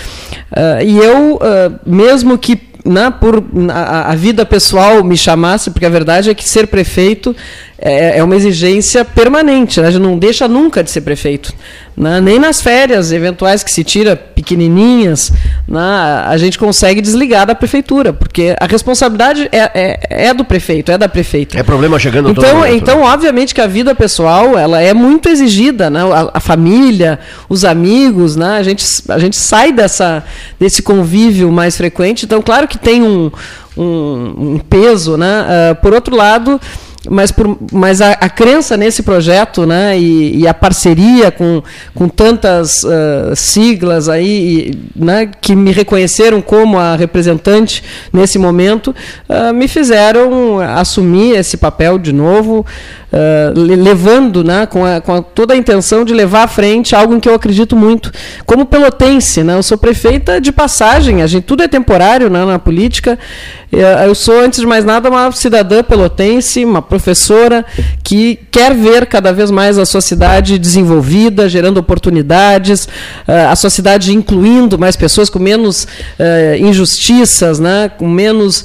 e 0.85 0.97
eu, 0.97 1.41
mesmo 1.85 2.39
que 2.39 2.67
né, 2.87 3.11
por 3.11 3.43
a, 3.73 4.15
vida 4.15 4.47
pessoal 4.47 5.03
me 5.03 5.17
chamasse, 5.17 5.71
porque 5.71 5.85
a 5.85 5.91
verdade 5.91 6.31
é 6.31 6.35
que 6.35 6.49
ser 6.49 6.69
prefeito 6.69 7.35
é, 7.79 8.19
é 8.19 8.25
uma 8.25 8.35
exigência 8.35 9.05
permanente, 9.05 9.81
né, 9.81 9.89
a 9.89 9.91
gente 9.91 10.03
não 10.03 10.19
deixa 10.19 10.49
nunca 10.49 10.83
de 10.83 10.91
ser 10.91 11.03
prefeito. 11.03 11.53
Né, 11.97 12.21
nem 12.21 12.39
nas 12.39 12.61
férias 12.61 13.11
eventuais 13.11 13.63
que 13.63 13.71
se 13.71 13.83
tira 13.83 14.15
pequenininhas, 14.15 15.33
né, 15.67 15.81
a 16.27 16.37
gente 16.37 16.59
consegue 16.59 17.01
desligar 17.01 17.47
da 17.47 17.55
prefeitura, 17.55 18.13
porque 18.13 18.55
a 18.61 18.67
responsabilidade 18.67 19.49
é, 19.51 19.71
é, 19.75 20.27
é 20.29 20.35
do 20.35 20.45
prefeito, 20.45 20.93
é 20.93 20.99
da 20.99 21.09
prefeita. 21.09 21.59
É 21.59 21.63
problema 21.63 21.99
chegando 21.99 22.31
então, 22.31 22.45
todo 22.45 22.55
momento? 22.57 22.75
Então, 22.75 22.99
né? 23.01 23.07
obviamente 23.07 23.55
que 23.55 23.63
a 23.63 23.67
vida 23.67 23.95
pessoal 23.95 24.59
ela 24.59 24.83
é 24.83 24.93
muito 24.93 25.31
exigida, 25.31 25.89
né, 25.89 26.03
a, 26.03 26.33
a 26.35 26.41
família, 26.41 27.19
os 27.49 27.65
amigos, 27.65 28.37
né, 28.37 28.59
a, 28.59 28.63
gente, 28.63 28.85
a 29.09 29.19
gente 29.19 29.37
sai 29.37 29.73
dessa, 29.73 30.23
desse 30.61 30.83
convívio 30.83 31.51
mais 31.51 31.79
frequente, 31.79 32.27
então 32.27 32.43
claro 32.43 32.69
que 32.69 32.77
tem 32.77 33.03
um, 33.03 33.31
um, 33.75 34.55
um 34.55 34.59
peso. 34.59 35.17
Né, 35.17 35.47
uh, 35.71 35.75
por 35.77 35.95
outro 35.95 36.15
lado 36.15 36.61
mas, 37.11 37.31
por, 37.31 37.59
mas 37.73 38.01
a, 38.01 38.13
a, 38.13 38.29
crença 38.29 38.77
nesse 38.77 39.03
projeto 39.03 39.67
né, 39.67 39.99
e, 39.99 40.41
e, 40.41 40.49
a 40.49 40.55
parceria 40.55 41.31
com, 41.31 41.63
com 41.95 42.09
tantas 42.09 42.83
uh, 42.85 43.35
siglas 43.35 44.09
aí, 44.09 44.73
né, 44.95 45.31
que 45.41 45.55
me 45.55 45.73
reconheceram 45.73 46.41
como 46.41 46.79
a 46.79 46.97
representante 46.97 47.83
nesse 48.13 48.39
momento, 48.39 48.95
uh, 49.29 49.53
me 49.53 49.69
fizeram 49.69 50.61
assumir 50.61 51.37
esse 51.37 51.57
papel 51.57 51.99
de 51.99 52.13
novo, 52.13 52.65
uh, 53.13 53.59
levando 53.59 54.43
né, 54.43 54.67
com, 54.67 54.85
a, 54.85 55.01
com 55.01 55.15
a, 55.15 55.23
toda 55.23 55.55
a 55.55 55.57
intenção 55.57 56.05
de 56.05 56.13
levar 56.13 56.45
à 56.45 56.49
frente 56.49 56.95
algo 56.95 57.15
em 57.15 57.21
que 57.21 57.29
eu 57.29 57.35
acredito 57.35 57.77
muito. 57.77 58.13
Como 58.45 58.67
pelotense, 58.67 59.43
né, 59.43 59.55
eu 59.55 59.63
sou 59.63 59.79
prefeita 59.79 60.41
de 60.41 60.53
passagem, 60.53 61.23
a 61.23 61.27
gente, 61.27 61.45
tudo 61.45 61.63
é 61.63 61.69
temporário 61.69 62.29
né, 62.31 62.45
na 62.45 62.59
política. 62.59 63.19
Eu 64.07 64.15
sou, 64.15 64.41
antes 64.41 64.61
de 64.61 64.67
mais 64.67 64.85
nada, 64.85 65.11
uma 65.11 65.31
cidadã 65.33 65.83
pelotense, 65.83 66.65
uma 66.65 66.81
professora 66.81 67.65
que 68.03 68.39
quer 68.51 68.73
ver 68.73 69.07
cada 69.07 69.33
vez 69.33 69.51
mais 69.51 69.77
a 69.77 69.85
sua 69.85 70.01
cidade 70.01 70.57
desenvolvida, 70.57 71.49
gerando 71.49 71.77
oportunidades, 71.79 72.89
a 73.27 73.55
sua 73.57 73.69
cidade 73.69 74.15
incluindo 74.15 74.79
mais 74.79 74.95
pessoas 74.97 75.29
com 75.29 75.41
menos 75.41 75.87
injustiças, 76.61 77.59
né, 77.59 77.91
com, 77.99 78.09
menos, 78.09 78.65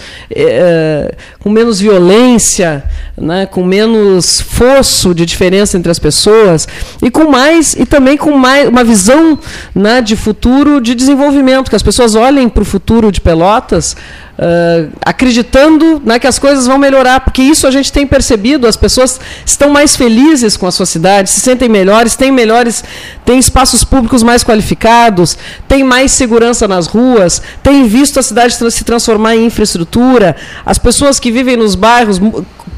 com 1.39 1.50
menos 1.50 1.80
violência, 1.80 2.84
né, 3.18 3.48
com 3.48 3.66
menos 3.66 4.31
fosso 4.40 5.14
de 5.14 5.26
diferença 5.26 5.78
entre 5.78 5.92
as 5.92 5.98
pessoas 5.98 6.68
e 7.02 7.10
com 7.10 7.30
mais 7.30 7.74
e 7.74 7.86
também 7.86 8.16
com 8.16 8.38
mais 8.38 8.70
uma 8.70 8.84
visão 8.84 9.38
né, 9.74 10.02
de 10.02 10.16
futuro 10.16 10.80
de 10.80 10.94
desenvolvimento, 10.94 11.70
que 11.70 11.76
as 11.76 11.84
pessoas 11.84 12.16
olhem 12.16 12.48
para 12.48 12.62
o 12.62 12.66
futuro 12.66 13.12
de 13.12 13.20
Pelotas 13.20 13.96
Uh, 14.42 14.90
acreditando 15.06 16.02
né, 16.04 16.18
que 16.18 16.26
as 16.26 16.40
coisas 16.40 16.66
vão 16.66 16.80
melhorar, 16.80 17.20
porque 17.20 17.44
isso 17.44 17.68
a 17.68 17.70
gente 17.70 17.92
tem 17.92 18.08
percebido, 18.08 18.66
as 18.66 18.76
pessoas 18.76 19.20
estão 19.46 19.70
mais 19.70 19.96
felizes 19.96 20.58
com 20.58 20.66
a 20.66 20.72
sua 20.72 20.88
cidade, 20.88 21.30
se 21.30 21.42
sentem 21.42 21.70
melhores, 21.70 22.16
têm 22.16 22.32
melhores, 22.32 22.84
têm 23.24 23.38
espaços 23.38 23.84
públicos 23.84 24.24
mais 24.24 24.44
qualificados, 24.44 25.38
têm 25.68 25.84
mais 25.84 26.12
segurança 26.12 26.68
nas 26.68 26.88
ruas, 26.88 27.40
têm 27.62 27.86
visto 27.88 28.20
a 28.20 28.24
cidade 28.24 28.56
se 28.56 28.84
transformar 28.84 29.36
em 29.36 29.46
infraestrutura, 29.46 30.36
as 30.66 30.80
pessoas 30.80 31.20
que 31.20 31.32
vivem 31.32 31.56
nos 31.56 31.76
bairros, 31.76 32.20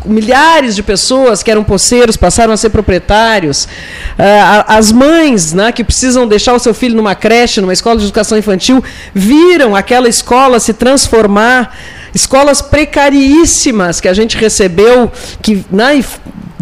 milhares 0.06 0.76
de 0.76 0.84
pessoas 0.84 1.42
que 1.44 1.52
eram 1.52 1.64
poceiros 1.64 2.18
passaram 2.18 2.54
a 2.54 2.58
ser 2.58 2.70
proprietários, 2.70 3.66
uh, 3.66 4.66
as 4.68 4.92
mães 4.92 5.54
né, 5.54 5.72
que 5.72 5.84
precisam 5.84 6.28
deixar 6.28 6.54
o 6.54 6.60
seu 6.60 6.74
filho 6.74 6.96
numa 6.96 7.16
creche, 7.16 7.62
numa 7.62 7.74
escola 7.74 7.98
de 7.98 8.06
educação 8.06 8.38
infantil, 8.38 8.84
viram 9.14 9.76
aquela 9.76 10.08
escola 10.08 10.60
se 10.60 10.74
transformar. 10.74 11.76
Escolas 12.14 12.62
precaríssimas 12.62 14.00
que 14.00 14.08
a 14.08 14.14
gente 14.14 14.38
recebeu, 14.38 15.12
que 15.42 15.66
né, 15.72 16.04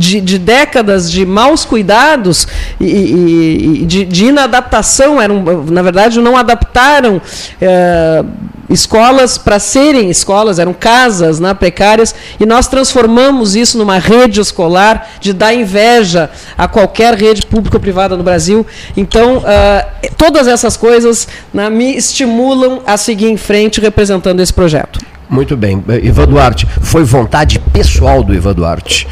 de, 0.01 0.19
de, 0.19 0.39
décadas 0.39 1.09
de 1.09 1.25
maus 1.25 1.63
cuidados 1.63 2.47
e, 2.79 2.85
e, 2.85 3.81
e 3.83 3.85
de, 3.85 4.03
de, 4.03 4.25
inadaptação, 4.25 5.21
eram, 5.21 5.43
na 5.69 5.81
verdade, 5.81 6.19
não 6.19 6.35
adaptaram 6.35 7.21
é, 7.61 8.23
escolas 8.67 9.37
para 9.37 9.59
serem 9.59 10.09
escolas, 10.09 10.57
eram 10.57 10.73
casas 10.73 11.39
né, 11.39 11.53
precárias, 11.53 12.15
e 12.39 12.45
nós 12.45 12.67
transformamos 12.67 13.55
isso 13.55 13.77
numa 13.77 13.99
rede 13.99 14.41
escolar 14.41 15.11
de 15.19 15.33
dar 15.33 15.53
inveja 15.53 16.29
a 16.57 16.67
qualquer 16.67 17.13
rede 17.13 17.45
pública 17.45 17.77
ou 17.77 17.81
privada 17.81 18.17
no 18.17 18.23
Brasil. 18.23 18.65
Então, 18.97 19.37
uh, 19.37 20.11
todas 20.17 20.47
essas 20.47 20.75
coisas 20.75 21.27
né, 21.53 21.69
me 21.69 21.95
estimulam 21.95 22.81
a 22.85 22.97
seguir 22.97 23.29
em 23.29 23.37
frente 23.37 23.79
representando 23.79 24.39
esse 24.39 24.53
projeto. 24.53 24.99
Muito 25.29 25.55
bem. 25.55 25.81
Ivan 26.03 26.25
Duarte, 26.25 26.67
foi 26.81 27.05
vontade 27.05 27.57
pessoal 27.71 28.21
do 28.21 28.33
Ivan 28.33 28.53
Duarte? 28.53 29.07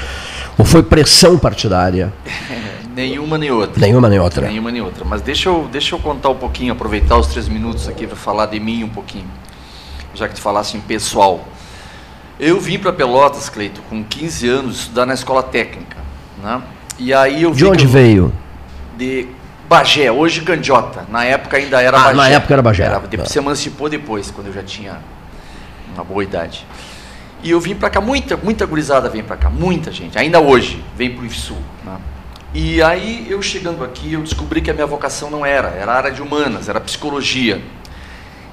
Ou 0.59 0.65
foi 0.65 0.83
pressão 0.83 1.39
partidária? 1.39 2.11
Nenhuma 2.93 3.37
nem 3.37 3.49
outra. 3.49 3.79
Nenhuma 3.79 4.09
nem 4.09 4.19
outra. 4.19 4.47
Nenhuma 4.47 4.71
nem 4.71 4.81
outra. 4.81 5.05
Mas 5.05 5.21
deixa 5.21 5.47
eu, 5.47 5.69
deixa 5.71 5.95
eu 5.95 5.99
contar 5.99 6.27
um 6.29 6.35
pouquinho, 6.35 6.73
aproveitar 6.73 7.17
os 7.17 7.27
três 7.27 7.47
minutos 7.47 7.87
aqui 7.87 8.05
para 8.05 8.17
falar 8.17 8.47
de 8.47 8.59
mim 8.59 8.83
um 8.83 8.89
pouquinho. 8.89 9.29
Já 10.13 10.27
que 10.27 10.35
tu 10.35 10.41
falasse 10.41 10.75
em 10.75 10.81
pessoal. 10.81 11.47
Eu 12.37 12.59
vim 12.59 12.77
para 12.77 12.91
Pelotas, 12.91 13.47
Cleito, 13.47 13.81
com 13.89 14.03
15 14.03 14.49
anos, 14.49 14.79
estudar 14.81 15.05
na 15.05 15.13
escola 15.13 15.41
técnica. 15.41 15.97
Né? 16.43 16.61
E 16.97 17.13
aí 17.13 17.43
eu 17.43 17.51
De 17.51 17.65
onde 17.65 17.85
eu, 17.85 17.89
veio? 17.89 18.33
De 18.97 19.27
Bagé, 19.69 20.11
hoje 20.11 20.41
Candiota. 20.41 21.05
Na 21.09 21.23
época 21.23 21.55
ainda 21.55 21.81
era 21.81 21.97
ah, 21.97 22.03
Bagé. 22.03 22.15
Na 22.15 22.29
época 22.29 22.53
era 22.53 22.61
Bagé. 22.61 22.83
Era, 22.83 22.99
depois, 22.99 23.29
Se 23.29 23.37
emancipou 23.37 23.87
depois, 23.87 24.29
quando 24.29 24.47
eu 24.47 24.53
já 24.53 24.63
tinha 24.63 24.97
uma 25.93 26.03
boa 26.03 26.23
idade. 26.23 26.65
E 27.41 27.51
eu 27.51 27.59
vim 27.59 27.73
para 27.73 27.89
cá, 27.89 28.01
muita, 28.01 28.35
muita 28.35 28.65
gurizada 28.65 29.09
vem 29.09 29.23
para 29.23 29.37
cá, 29.37 29.49
muita 29.49 29.91
gente, 29.91 30.17
ainda 30.17 30.39
hoje, 30.39 30.83
vem 30.95 31.11
para 31.11 31.23
o 31.23 31.25
IFSU. 31.25 31.55
Né? 31.85 31.97
E 32.53 32.81
aí, 32.81 33.27
eu 33.29 33.41
chegando 33.41 33.83
aqui, 33.83 34.13
eu 34.13 34.21
descobri 34.21 34.61
que 34.61 34.69
a 34.69 34.73
minha 34.73 34.85
vocação 34.85 35.29
não 35.29 35.45
era, 35.45 35.69
era 35.69 35.91
a 35.91 35.95
área 35.95 36.11
de 36.11 36.21
humanas, 36.21 36.67
era 36.67 36.79
psicologia. 36.81 37.61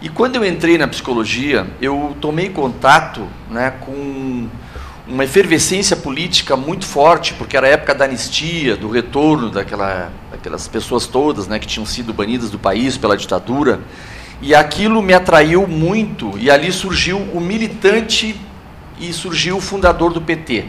E 0.00 0.08
quando 0.08 0.36
eu 0.36 0.44
entrei 0.44 0.76
na 0.78 0.86
psicologia, 0.86 1.66
eu 1.80 2.14
tomei 2.20 2.50
contato 2.50 3.26
né, 3.50 3.72
com 3.80 4.46
uma 5.08 5.24
efervescência 5.24 5.96
política 5.96 6.56
muito 6.56 6.84
forte, 6.84 7.32
porque 7.34 7.56
era 7.56 7.66
a 7.66 7.70
época 7.70 7.94
da 7.94 8.04
anistia, 8.04 8.76
do 8.76 8.90
retorno 8.90 9.50
daquela, 9.50 10.12
daquelas 10.30 10.68
pessoas 10.68 11.06
todas 11.06 11.48
né, 11.48 11.58
que 11.58 11.66
tinham 11.66 11.86
sido 11.86 12.12
banidas 12.12 12.50
do 12.50 12.58
país 12.58 12.98
pela 12.98 13.16
ditadura. 13.16 13.80
E 14.42 14.54
aquilo 14.54 15.00
me 15.00 15.14
atraiu 15.14 15.66
muito, 15.66 16.36
e 16.38 16.50
ali 16.50 16.70
surgiu 16.70 17.18
o 17.18 17.40
militante 17.40 18.38
e 18.98 19.12
surgiu 19.12 19.56
o 19.56 19.60
fundador 19.60 20.12
do 20.12 20.20
PT. 20.20 20.64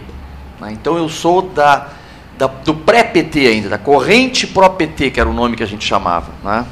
Né? 0.60 0.72
Então 0.72 0.98
eu 0.98 1.10
sou 1.10 1.42
da, 1.42 1.90
da 2.38 2.48
do 2.48 2.74
pré-PT 2.74 3.48
ainda, 3.48 3.70
da 3.70 3.78
corrente 3.78 4.48
pró-PT, 4.48 5.12
que 5.12 5.20
era 5.20 5.30
o 5.30 5.34
nome 5.34 5.56
que 5.56 5.64
a 5.64 5.68
gente 5.68 5.86
chamava. 5.86 6.32
Né? 6.44 6.66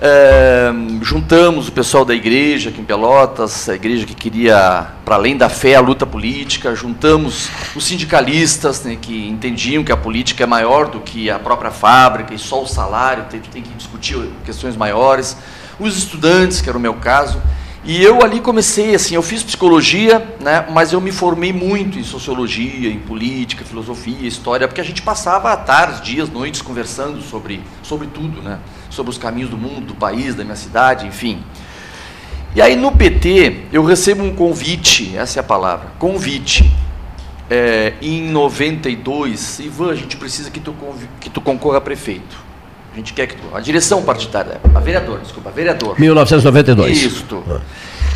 É, 0.00 0.70
juntamos 1.02 1.66
o 1.66 1.72
pessoal 1.72 2.04
da 2.04 2.14
igreja 2.14 2.70
aqui 2.70 2.80
em 2.80 2.84
Pelotas, 2.84 3.68
a 3.68 3.74
igreja 3.74 4.06
que 4.06 4.14
queria, 4.14 4.86
para 5.04 5.16
além 5.16 5.36
da 5.36 5.48
fé, 5.48 5.74
a 5.74 5.80
luta 5.80 6.06
política, 6.06 6.72
juntamos 6.72 7.48
os 7.74 7.84
sindicalistas 7.84 8.84
né, 8.84 8.96
que 9.00 9.28
entendiam 9.28 9.82
que 9.82 9.90
a 9.90 9.96
política 9.96 10.44
é 10.44 10.46
maior 10.46 10.86
do 10.86 11.00
que 11.00 11.28
a 11.28 11.40
própria 11.40 11.72
fábrica 11.72 12.32
e 12.32 12.38
só 12.38 12.62
o 12.62 12.66
salário, 12.66 13.24
tem, 13.24 13.40
tem 13.40 13.60
que 13.60 13.70
discutir 13.70 14.30
questões 14.44 14.76
maiores, 14.76 15.36
os 15.80 15.98
estudantes, 15.98 16.60
que 16.60 16.68
era 16.68 16.78
o 16.78 16.80
meu 16.80 16.94
caso, 16.94 17.42
e 17.88 18.02
eu 18.04 18.22
ali 18.22 18.38
comecei, 18.38 18.94
assim, 18.94 19.14
eu 19.14 19.22
fiz 19.22 19.42
psicologia, 19.42 20.18
né, 20.40 20.66
mas 20.70 20.92
eu 20.92 21.00
me 21.00 21.10
formei 21.10 21.54
muito 21.54 21.98
em 21.98 22.02
sociologia, 22.02 22.90
em 22.90 22.98
política, 22.98 23.64
filosofia, 23.64 24.28
história, 24.28 24.68
porque 24.68 24.82
a 24.82 24.84
gente 24.84 25.00
passava 25.00 25.56
tardes, 25.56 26.02
dias, 26.02 26.28
noites 26.28 26.60
conversando 26.60 27.22
sobre, 27.22 27.62
sobre 27.82 28.06
tudo, 28.08 28.42
né, 28.42 28.58
sobre 28.90 29.10
os 29.10 29.16
caminhos 29.16 29.48
do 29.48 29.56
mundo, 29.56 29.86
do 29.86 29.94
país, 29.94 30.34
da 30.34 30.44
minha 30.44 30.54
cidade, 30.54 31.06
enfim. 31.06 31.42
E 32.54 32.60
aí 32.60 32.76
no 32.76 32.92
PT 32.92 33.68
eu 33.72 33.82
recebo 33.82 34.22
um 34.22 34.34
convite, 34.34 35.16
essa 35.16 35.38
é 35.38 35.40
a 35.40 35.44
palavra, 35.44 35.90
convite, 35.98 36.70
é, 37.48 37.94
em 38.02 38.28
92, 38.28 39.60
Ivan, 39.60 39.92
a 39.92 39.94
gente 39.94 40.18
precisa 40.18 40.50
que 40.50 40.60
tu, 40.60 40.76
que 41.18 41.30
tu 41.30 41.40
concorra 41.40 41.78
a 41.78 41.80
prefeito. 41.80 42.47
A 42.98 43.00
gente 43.00 43.12
quer 43.12 43.28
que. 43.28 43.36
A 43.54 43.60
direção 43.60 44.02
partidária, 44.02 44.60
a 44.74 44.80
vereador, 44.80 45.20
desculpa, 45.20 45.50
a 45.50 45.52
vereador. 45.52 45.98
1992. 46.00 47.00
Isso. 47.00 47.24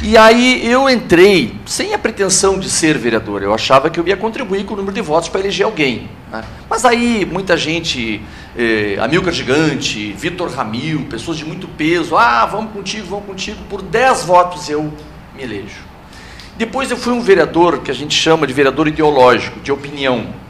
E 0.03 0.17
aí 0.17 0.69
eu 0.69 0.91
entrei 0.91 1.55
sem 1.65 1.95
a 1.95 1.99
pretensão 1.99 2.59
de 2.59 2.69
ser 2.69 2.99
vereador. 2.99 3.45
Eu 3.45 3.55
achava 3.55 3.89
que 3.89 4.01
eu 4.01 4.09
ia 4.09 4.17
contribuir 4.17 4.65
com 4.65 4.75
o 4.75 4.77
número 4.77 4.93
de 4.93 5.01
votos 5.01 5.29
para 5.29 5.39
eleger 5.39 5.65
alguém. 5.65 6.11
Né? 6.33 6.43
Mas 6.69 6.85
aí 6.85 7.25
muita 7.25 7.57
gente, 7.57 8.21
eh, 8.59 8.97
Amilcar 9.01 9.33
Gigante, 9.33 10.13
Vitor 10.19 10.51
Ramil, 10.51 11.07
pessoas 11.09 11.37
de 11.37 11.45
muito 11.45 11.69
peso, 11.69 12.17
ah, 12.17 12.45
vamos 12.45 12.73
contigo, 12.73 13.07
vamos 13.07 13.27
contigo, 13.27 13.59
por 13.71 13.83
10 13.83 14.25
votos 14.25 14.69
eu 14.69 14.93
me 15.37 15.45
elejo. 15.45 15.79
Depois 16.57 16.91
eu 16.91 16.97
fui 16.97 17.13
um 17.13 17.21
vereador 17.21 17.79
que 17.79 17.91
a 17.93 17.95
gente 17.95 18.17
chama 18.17 18.49
de 18.49 18.53
vereador 18.53 18.89
ideológico, 18.89 19.61
de 19.61 19.71
opinião. 19.71 20.42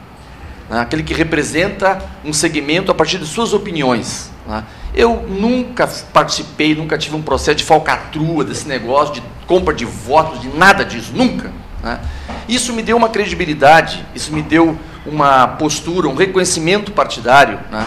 Né? 0.73 0.81
Aquele 0.81 1.03
que 1.03 1.13
representa 1.13 1.99
um 2.25 2.33
segmento 2.33 2.91
a 2.91 2.95
partir 2.95 3.19
de 3.19 3.27
suas 3.27 3.53
opiniões. 3.53 4.31
Né? 4.49 4.65
Eu 4.95 5.27
nunca 5.29 5.87
participei, 5.87 6.75
nunca 6.75 6.97
tive 6.97 7.15
um 7.15 7.21
processo 7.21 7.59
de 7.59 7.65
falcatrua 7.65 8.43
desse 8.43 8.67
negócio, 8.67 9.13
de 9.13 9.23
compra 9.47 9.75
de 9.75 9.85
votos, 9.85 10.41
de 10.41 10.49
nada 10.49 10.83
disso, 10.83 11.13
nunca. 11.15 11.53
Né? 11.83 12.01
Isso 12.49 12.73
me 12.73 12.83
deu 12.83 12.97
uma 12.97 13.11
credibilidade, 13.11 14.03
isso 14.15 14.33
me 14.33 14.41
deu 14.41 14.79
uma 15.05 15.47
postura, 15.47 16.09
um 16.09 16.15
reconhecimento 16.15 16.91
partidário, 16.91 17.61
né? 17.71 17.87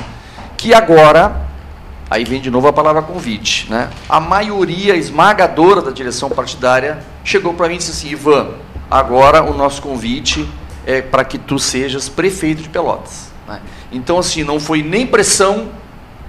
que 0.55 0.71
agora 0.71 1.43
Aí 2.07 2.23
vem 2.23 2.39
de 2.39 2.51
novo 2.51 2.67
a 2.67 2.71
palavra 2.71 3.01
convite. 3.01 3.67
Né? 3.67 3.89
A 4.07 4.19
maioria 4.19 4.95
esmagadora 4.95 5.81
da 5.81 5.89
direção 5.89 6.29
partidária 6.29 6.99
chegou 7.23 7.55
para 7.55 7.67
mim 7.67 7.73
e 7.73 7.77
disse 7.79 7.89
assim: 7.89 8.09
Ivan, 8.09 8.49
agora 8.91 9.41
o 9.41 9.57
nosso 9.57 9.81
convite 9.81 10.47
é 10.85 11.01
para 11.01 11.25
que 11.25 11.37
tu 11.37 11.57
sejas 11.57 12.07
prefeito 12.07 12.61
de 12.61 12.69
Pelotas. 12.69 13.31
Né? 13.47 13.59
Então, 13.91 14.17
assim, 14.19 14.43
não 14.43 14.59
foi 14.59 14.83
nem 14.83 15.07
pressão. 15.07 15.69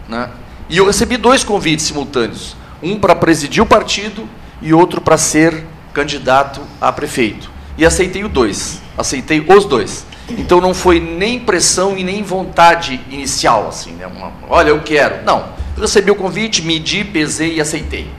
Né? 0.08 0.30
E 0.68 0.76
eu 0.76 0.86
recebi 0.86 1.16
dois 1.16 1.44
convites 1.44 1.84
simultâneos: 1.84 2.56
um 2.82 2.98
para 2.98 3.14
presidir 3.14 3.62
o 3.62 3.66
partido 3.66 4.28
e 4.60 4.72
outro 4.72 5.00
para 5.00 5.18
ser 5.18 5.64
candidato 5.92 6.60
a 6.80 6.90
prefeito. 6.92 7.50
E 7.78 7.84
aceitei 7.84 8.24
os 8.24 8.30
dois. 8.30 8.80
Aceitei 8.96 9.44
os 9.46 9.64
dois. 9.64 10.06
Então 10.30 10.60
não 10.60 10.74
foi 10.74 10.98
nem 10.98 11.38
pressão 11.38 11.96
e 11.96 12.02
nem 12.02 12.22
vontade 12.22 13.00
inicial, 13.10 13.68
assim, 13.68 13.92
né? 13.92 14.06
Uma, 14.06 14.32
olha, 14.48 14.70
eu 14.70 14.80
quero. 14.80 15.24
Não. 15.24 15.54
Recebi 15.78 16.10
o 16.10 16.16
convite, 16.16 16.62
medi, 16.62 17.04
pesei 17.04 17.56
e 17.56 17.60
aceitei. 17.60 18.10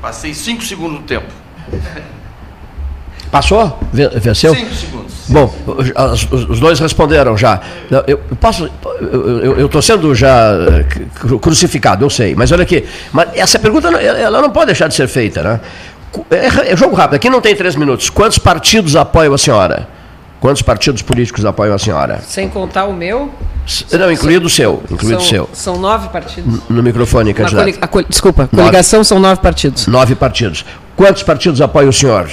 Passei 0.00 0.34
cinco 0.34 0.64
segundos 0.64 1.00
no 1.00 1.06
tempo. 1.06 1.32
Passou? 3.32 3.78
Venceu? 3.90 4.54
Cinco 4.54 4.74
segundos. 4.74 5.12
Bom, 5.26 5.54
os, 5.66 6.30
os 6.50 6.60
dois 6.60 6.78
responderam 6.78 7.34
já. 7.34 7.62
Eu, 8.06 8.18
posso. 8.38 8.70
Eu 9.00 9.64
estou 9.64 9.80
sendo 9.80 10.14
já 10.14 10.52
eh, 10.52 10.84
crucificado, 11.40 12.04
eu 12.04 12.10
sei. 12.10 12.34
Mas 12.34 12.52
olha 12.52 12.62
aqui. 12.62 12.84
Mas 13.10 13.30
essa 13.34 13.58
pergunta 13.58 13.88
ela 13.88 14.42
não 14.42 14.50
pode 14.50 14.66
deixar 14.66 14.86
de 14.86 14.94
ser 14.94 15.08
feita, 15.08 15.42
né? 15.42 15.60
É, 16.30 16.72
é 16.72 16.76
jogo 16.76 16.94
rápido. 16.94 17.14
Aqui 17.14 17.30
não 17.30 17.40
tem 17.40 17.56
três 17.56 17.74
minutos. 17.74 18.10
Quantos 18.10 18.36
partidos 18.36 18.96
apoiam 18.96 19.32
a 19.32 19.38
senhora? 19.38 19.88
Quantos 20.38 20.60
partidos 20.60 21.00
políticos 21.00 21.46
apoiam 21.46 21.74
a 21.74 21.78
senhora? 21.78 22.20
Sem 22.20 22.50
contar 22.50 22.84
o 22.84 22.92
meu? 22.92 23.30
Não, 23.92 24.12
incluído 24.12 24.46
o 24.46 24.50
seu. 24.50 24.82
Incluído 24.90 25.20
são, 25.22 25.30
seu. 25.30 25.48
São 25.54 25.78
nove 25.78 26.10
partidos. 26.10 26.60
No 26.68 26.82
microfone, 26.82 27.32
candidato. 27.32 27.88
Coli, 27.88 28.04
a, 28.04 28.08
desculpa, 28.10 28.42
nove. 28.42 28.56
coligação 28.56 29.02
são 29.02 29.18
nove 29.18 29.40
partidos. 29.40 29.86
Nove 29.86 30.14
partidos. 30.14 30.66
Quantos 30.94 31.22
partidos 31.22 31.62
apoiam 31.62 31.88
o 31.88 31.92
senhor? 31.92 32.28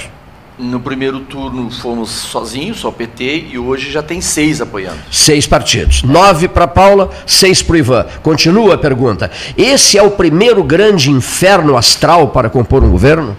No 0.60 0.78
primeiro 0.78 1.20
turno 1.20 1.70
fomos 1.70 2.10
sozinhos, 2.10 2.80
só 2.80 2.90
PT, 2.90 3.46
e 3.52 3.58
hoje 3.58 3.90
já 3.90 4.02
tem 4.02 4.20
seis 4.20 4.60
apoiando. 4.60 4.98
Seis 5.10 5.46
partidos. 5.46 6.02
Nove 6.02 6.48
para 6.48 6.68
Paula, 6.68 7.08
seis 7.26 7.62
para 7.62 7.74
o 7.74 7.76
Ivan. 7.78 8.06
Continua 8.22 8.74
a 8.74 8.78
pergunta. 8.78 9.30
Esse 9.56 9.96
é 9.96 10.02
o 10.02 10.10
primeiro 10.10 10.62
grande 10.62 11.10
inferno 11.10 11.78
astral 11.78 12.28
para 12.28 12.50
compor 12.50 12.84
um 12.84 12.90
governo? 12.90 13.34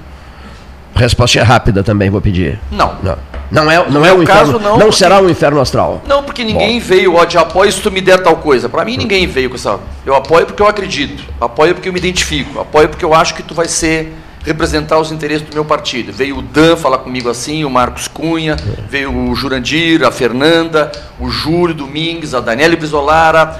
Resposta 0.95 1.39
é 1.39 1.43
rápida 1.43 1.83
também, 1.83 2.09
vou 2.09 2.19
pedir. 2.19 2.59
Não. 2.71 2.95
Não. 3.03 3.17
Não 3.51 3.69
é, 3.69 3.89
não 3.89 4.05
é 4.05 4.13
um 4.13 4.23
caso, 4.23 4.51
inferno, 4.51 4.59
não, 4.59 4.77
não 4.77 4.91
será 4.91 5.21
um 5.21 5.29
inferno 5.29 5.59
astral. 5.59 6.01
Não, 6.07 6.23
porque 6.23 6.43
ninguém 6.43 6.79
Bom. 6.79 6.85
veio, 6.85 7.15
ó, 7.15 7.25
de 7.25 7.37
apoio 7.37 7.71
se 7.71 7.81
tu 7.81 7.91
me 7.91 7.99
der 7.99 8.23
tal 8.23 8.37
coisa. 8.37 8.69
Para 8.69 8.85
mim 8.85 8.95
ninguém 8.95 9.27
veio 9.27 9.49
com 9.49 9.55
essa. 9.55 9.77
Eu 10.05 10.15
apoio 10.15 10.45
porque 10.45 10.61
eu 10.61 10.67
acredito, 10.67 11.23
apoio 11.39 11.75
porque 11.75 11.89
eu 11.89 11.93
me 11.93 11.99
identifico, 11.99 12.61
apoio 12.61 12.87
porque 12.87 13.03
eu 13.03 13.13
acho 13.13 13.35
que 13.35 13.43
tu 13.43 13.53
vai 13.53 13.67
ser 13.67 14.13
representar 14.43 14.99
os 14.99 15.11
interesses 15.11 15.47
do 15.47 15.53
meu 15.53 15.65
partido. 15.65 16.11
Veio 16.11 16.37
o 16.37 16.41
Dan 16.41 16.75
falar 16.75 16.99
comigo 16.99 17.29
assim, 17.29 17.63
o 17.63 17.69
Marcos 17.69 18.07
Cunha, 18.07 18.53
é. 18.55 18.81
veio 18.89 19.13
o 19.13 19.35
Jurandir, 19.35 20.03
a 20.03 20.11
Fernanda, 20.11 20.91
o 21.19 21.29
Júlio 21.29 21.75
Domingues, 21.75 22.33
a 22.33 22.39
Daniela 22.39 22.75
Brizolara, 22.75 23.59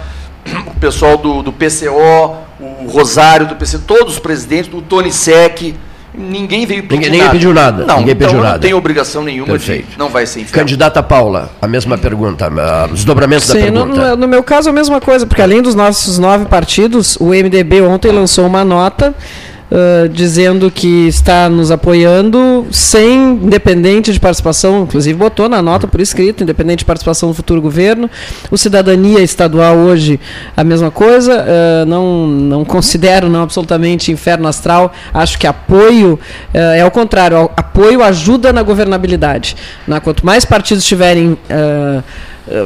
o 0.68 0.80
pessoal 0.80 1.18
do, 1.18 1.44
do 1.44 1.52
PCO, 1.52 2.36
o 2.60 2.88
Rosário 2.90 3.48
do 3.48 3.56
PC, 3.56 3.80
todos 3.80 4.14
os 4.14 4.20
presidentes, 4.20 4.74
o 4.74 4.82
Tony 4.82 5.12
Sec 5.12 5.76
Ninguém 6.14 6.66
veio 6.66 6.84
pedir 6.84 6.96
ninguém, 6.96 7.12
ninguém 7.12 7.30
pediu 7.30 7.54
nada. 7.54 7.86
Não, 7.86 8.00
ninguém 8.00 8.16
pediu 8.16 8.32
então 8.32 8.42
nada. 8.42 8.54
não 8.56 8.60
tem 8.60 8.74
obrigação 8.74 9.24
nenhuma 9.24 9.52
Perfeito. 9.52 9.92
de. 9.92 9.98
Não 9.98 10.10
vai 10.10 10.26
ser 10.26 10.42
inferno. 10.42 10.60
Candidata 10.60 11.02
Paula, 11.02 11.50
a 11.62 11.68
mesma 11.68 11.98
pergunta, 11.98 12.52
os 12.88 12.96
desdobramentos 12.96 13.46
Sim, 13.46 13.54
da 13.54 13.60
pergunta. 13.62 14.10
No, 14.10 14.18
no 14.18 14.28
meu 14.28 14.44
caso, 14.44 14.70
a 14.70 14.74
mesma 14.74 15.00
coisa, 15.00 15.26
porque 15.26 15.42
além 15.42 15.62
dos 15.62 15.74
nossos 15.74 16.20
nove 16.20 16.46
partidos, 16.46 17.16
o 17.16 17.28
MDB 17.28 17.82
ontem 17.82 18.12
lançou 18.12 18.46
uma 18.46 18.66
nota 18.66 19.16
dizendo 20.12 20.70
que 20.70 21.08
está 21.08 21.48
nos 21.48 21.72
apoiando 21.72 22.68
sem 22.72 23.36
independente 23.36 24.12
de 24.12 24.20
participação, 24.20 24.84
inclusive 24.84 25.18
botou 25.18 25.48
na 25.48 25.62
nota 25.62 25.88
por 25.88 26.02
escrito, 26.02 26.44
independente 26.44 26.80
de 26.80 26.86
participação 26.86 27.30
no 27.30 27.36
futuro 27.36 27.62
governo. 27.62 28.10
O 28.50 28.58
Cidadania 28.58 29.22
Estadual 29.22 29.78
hoje 29.78 30.20
a 30.56 30.64
mesma 30.64 30.92
coisa, 30.92 31.46
uh, 31.46 31.86
não, 31.86 32.28
não 32.28 32.66
considero 32.66 33.30
não 33.30 33.42
absolutamente 33.42 34.12
inferno 34.12 34.48
astral, 34.48 34.92
acho 35.14 35.40
que 35.40 35.48
apoio 35.48 36.14
uh, 36.14 36.58
é 36.58 36.82
ao 36.82 36.92
contrário, 36.92 37.50
apoio 37.56 38.04
ajuda 38.04 38.52
na 38.52 38.62
governabilidade. 38.64 39.56
Né? 39.88 40.00
Quanto 40.00 40.26
mais 40.26 40.44
partidos 40.44 40.84
tiverem 40.84 41.38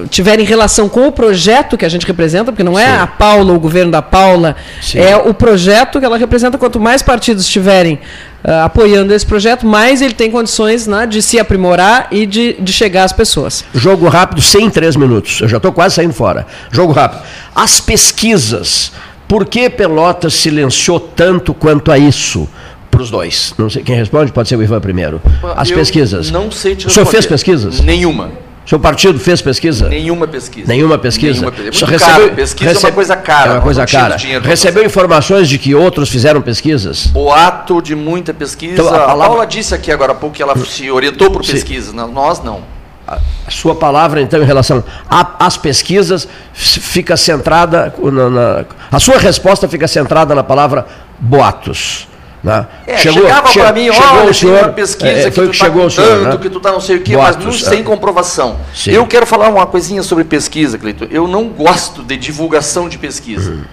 tiverem 0.10 0.46
relação 0.46 0.88
com 0.88 1.08
o 1.08 1.12
projeto 1.12 1.78
que 1.78 1.86
a 1.86 1.90
gente 1.90 2.06
representa, 2.06 2.52
porque 2.52 2.64
não 2.64 2.80
é 2.80 2.86
Sim. 2.86 3.02
a 3.02 3.08
Paula, 3.08 3.54
o 3.54 3.60
governo 3.60 3.92
da 3.92 4.02
Paula, 4.02 4.56
Sim. 4.82 5.00
é 5.00 5.16
o 5.18 5.34
projeto 5.34 6.00
que 6.00 6.06
ela 6.06 6.18
representa. 6.18 6.58
Quanto 6.58 6.80
mais 6.80 7.02
partidos 7.02 7.44
estiverem 7.44 7.96
uh, 8.44 8.64
apoiando 8.64 9.14
esse 9.14 9.26
projeto, 9.26 9.66
mais 9.66 10.02
ele 10.02 10.14
tem 10.14 10.32
condições 10.32 10.88
né, 10.88 11.06
de 11.06 11.22
se 11.22 11.38
aprimorar 11.40 12.08
e 12.12 12.26
de, 12.26 12.54
de 12.54 12.72
chegar 12.72 13.04
às 13.04 13.12
pessoas. 13.12 13.66
Jogo 13.74 14.08
rápido, 14.08 14.42
sem 14.42 14.70
três 14.70 14.96
minutos. 14.96 15.42
Eu 15.42 15.48
já 15.48 15.58
estou 15.58 15.72
quase 15.72 15.96
saindo 15.96 16.14
fora. 16.14 16.48
Jogo 16.72 16.94
rápido. 16.94 17.22
As 17.54 17.80
pesquisas. 17.80 18.92
Por 19.28 19.46
que 19.46 19.70
Pelotas 19.70 20.36
silenciou 20.36 21.00
tanto 21.00 21.54
quanto 21.54 21.92
a 21.92 21.98
isso? 21.98 22.48
para 22.92 23.02
os 23.02 23.12
dois. 23.12 23.54
Não 23.58 23.70
sei 23.70 23.84
quem 23.84 23.94
responde, 23.94 24.32
pode 24.32 24.48
ser 24.48 24.56
o 24.56 24.64
Ivan 24.64 24.80
primeiro. 24.80 25.22
As 25.58 25.70
Eu 25.70 25.76
pesquisas. 25.76 26.32
Não 26.32 26.50
sei 26.50 26.76
te 26.76 26.86
responder. 26.86 26.92
O 26.92 26.94
senhor 26.94 27.06
fez 27.08 27.26
pesquisas? 27.26 27.82
Nenhuma. 27.82 28.45
Seu 28.66 28.80
partido 28.80 29.20
fez 29.20 29.42
pesquisa? 29.42 29.88
Nenhuma 29.90 30.28
pesquisa. 30.28 30.68
Nenhuma 30.68 30.98
pesquisa? 30.98 31.34
Nenhuma 31.34 31.52
pesquisa. 31.52 31.86
Recebeu, 31.86 32.16
caro. 32.16 32.36
Pesquisa 32.36 32.70
recebe, 32.72 32.86
é 32.86 32.90
uma 32.90 32.96
coisa 32.96 33.16
cara. 33.16 33.50
É 33.50 33.54
uma 33.54 33.62
coisa 33.62 33.86
cara. 33.86 34.18
Recebeu 34.42 34.84
informações 34.84 35.48
de 35.48 35.60
que 35.60 35.76
outros 35.76 36.10
fizeram 36.10 36.42
pesquisas? 36.42 37.08
Boato 37.08 37.80
de 37.80 37.96
muita 37.96 38.34
pesquisa. 38.34 38.74
Então, 38.74 38.88
a, 38.88 38.92
palavra... 38.92 39.24
a 39.24 39.28
Paula 39.28 39.46
disse 39.46 39.76
aqui 39.76 39.92
agora 39.92 40.14
há 40.14 40.16
pouco 40.16 40.36
que 40.36 40.42
ela 40.42 40.58
se 40.58 40.90
orientou 40.90 41.30
por 41.30 41.46
pesquisa. 41.46 41.92
Sim. 41.92 41.98
Nós 41.98 42.44
não. 42.44 42.64
A 43.08 43.52
sua 43.52 43.76
palavra, 43.76 44.20
então, 44.20 44.42
em 44.42 44.46
relação 44.46 44.84
às 45.08 45.58
pesquisas, 45.58 46.28
fica 46.54 47.16
centrada. 47.16 47.94
Na, 48.02 48.30
na, 48.32 48.66
a 48.92 49.00
sua 49.00 49.20
resposta 49.20 49.68
fica 49.68 49.88
centrada 49.88 50.34
na 50.34 50.44
palavra 50.44 50.88
boatos. 51.20 52.08
Né? 52.46 52.68
É, 52.86 52.98
chegou, 52.98 53.24
chegava 53.24 53.52
para 53.52 53.74
mim, 53.74 53.90
olha, 53.90 54.32
senhor, 54.32 54.60
uma 54.60 54.70
pesquisa 54.70 55.10
é, 55.10 55.32
que 55.32 55.42
tu 55.42 55.50
está 55.50 55.68
contando, 55.68 55.90
senhor, 55.90 56.22
né? 56.22 56.38
que 56.38 56.48
tu 56.48 56.58
está 56.58 56.72
não 56.72 56.80
sei 56.80 56.98
o 56.98 57.02
quê, 57.02 57.16
Boatos, 57.16 57.44
mas 57.44 57.62
não, 57.62 57.70
sem 57.72 57.80
é. 57.80 57.84
comprovação. 57.84 58.58
Sim. 58.72 58.92
Eu 58.92 59.08
quero 59.08 59.26
falar 59.26 59.50
uma 59.50 59.66
coisinha 59.66 60.04
sobre 60.04 60.24
pesquisa, 60.24 60.78
Cleiton. 60.78 61.08
Eu 61.10 61.28
não 61.28 61.46
gosto 61.46 62.04
de 62.04 62.16
divulgação 62.16 62.88
de 62.88 63.00
pesquisa, 63.00 63.50
uhum. 63.50 63.64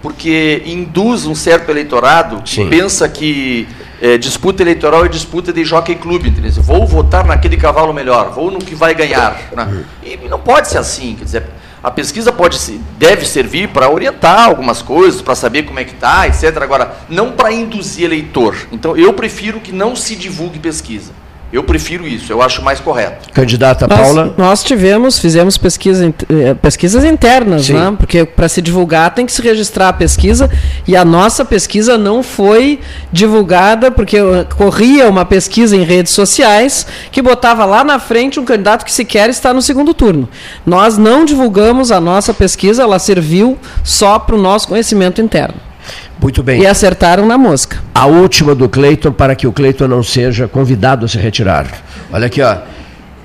porque 0.00 0.62
induz 0.64 1.26
um 1.26 1.34
certo 1.34 1.68
eleitorado 1.70 2.42
que 2.44 2.64
pensa 2.66 3.08
que 3.08 3.66
é, 4.00 4.16
disputa 4.16 4.62
eleitoral 4.62 5.04
é 5.04 5.08
disputa 5.08 5.52
de 5.52 5.64
jockey 5.64 5.96
clube, 5.96 6.28
entendeu? 6.28 6.52
Vou 6.62 6.86
votar 6.86 7.24
naquele 7.24 7.56
cavalo 7.56 7.92
melhor, 7.92 8.30
vou 8.30 8.52
no 8.52 8.60
que 8.60 8.76
vai 8.76 8.94
ganhar. 8.94 9.36
Né? 9.52 9.64
Uhum. 9.64 9.84
E 10.04 10.28
não 10.28 10.38
pode 10.38 10.68
ser 10.68 10.78
assim, 10.78 11.16
quer 11.18 11.24
dizer 11.24 11.42
a 11.82 11.90
pesquisa 11.90 12.32
pode 12.32 12.56
deve 12.96 13.26
servir 13.26 13.68
para 13.68 13.90
orientar 13.90 14.44
algumas 14.46 14.80
coisas, 14.80 15.20
para 15.20 15.34
saber 15.34 15.64
como 15.64 15.80
é 15.80 15.84
que 15.84 15.94
está, 15.94 16.28
etc. 16.28 16.56
Agora, 16.62 16.96
não 17.08 17.32
para 17.32 17.52
induzir 17.52 18.04
eleitor. 18.04 18.54
Então, 18.70 18.96
eu 18.96 19.12
prefiro 19.12 19.60
que 19.60 19.72
não 19.72 19.96
se 19.96 20.14
divulgue 20.14 20.58
pesquisa. 20.58 21.12
Eu 21.52 21.62
prefiro 21.62 22.08
isso, 22.08 22.32
eu 22.32 22.40
acho 22.40 22.62
mais 22.62 22.80
correto. 22.80 23.30
Candidata 23.30 23.86
Nós, 23.86 24.00
Paula. 24.00 24.34
nós 24.38 24.64
tivemos, 24.64 25.18
fizemos 25.18 25.58
pesquisa, 25.58 26.14
eh, 26.30 26.54
pesquisas 26.54 27.04
internas, 27.04 27.66
Sim. 27.66 27.74
né? 27.74 27.94
porque 27.98 28.24
para 28.24 28.48
se 28.48 28.62
divulgar 28.62 29.14
tem 29.14 29.26
que 29.26 29.32
se 29.32 29.42
registrar 29.42 29.90
a 29.90 29.92
pesquisa 29.92 30.50
e 30.88 30.96
a 30.96 31.04
nossa 31.04 31.44
pesquisa 31.44 31.98
não 31.98 32.22
foi 32.22 32.80
divulgada 33.12 33.90
porque 33.90 34.16
eh, 34.16 34.46
corria 34.56 35.06
uma 35.10 35.26
pesquisa 35.26 35.76
em 35.76 35.84
redes 35.84 36.12
sociais 36.12 36.86
que 37.10 37.20
botava 37.20 37.66
lá 37.66 37.84
na 37.84 37.98
frente 37.98 38.40
um 38.40 38.44
candidato 38.46 38.82
que 38.82 38.92
sequer 38.92 39.28
está 39.28 39.52
no 39.52 39.60
segundo 39.60 39.92
turno. 39.92 40.26
Nós 40.64 40.96
não 40.96 41.22
divulgamos 41.22 41.92
a 41.92 42.00
nossa 42.00 42.32
pesquisa, 42.32 42.82
ela 42.82 42.98
serviu 42.98 43.58
só 43.84 44.18
para 44.18 44.36
o 44.36 44.40
nosso 44.40 44.68
conhecimento 44.68 45.20
interno. 45.20 45.71
Muito 46.20 46.42
bem. 46.42 46.60
E 46.60 46.66
acertaram 46.66 47.26
na 47.26 47.36
mosca. 47.36 47.78
A 47.94 48.06
última 48.06 48.54
do 48.54 48.68
Cleiton, 48.68 49.12
para 49.12 49.34
que 49.34 49.46
o 49.46 49.52
Cleiton 49.52 49.88
não 49.88 50.02
seja 50.02 50.46
convidado 50.46 51.04
a 51.04 51.08
se 51.08 51.18
retirar. 51.18 51.66
Olha 52.12 52.26
aqui, 52.26 52.40
ó. 52.40 52.58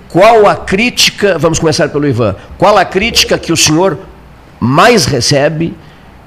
Qual 0.10 0.48
a 0.48 0.56
crítica, 0.56 1.38
vamos 1.38 1.60
começar 1.60 1.90
pelo 1.90 2.08
Ivan, 2.08 2.36
qual 2.58 2.78
a 2.78 2.86
crítica 2.86 3.38
que 3.38 3.52
o 3.52 3.58
senhor 3.58 4.00
mais 4.60 5.06
recebe, 5.06 5.76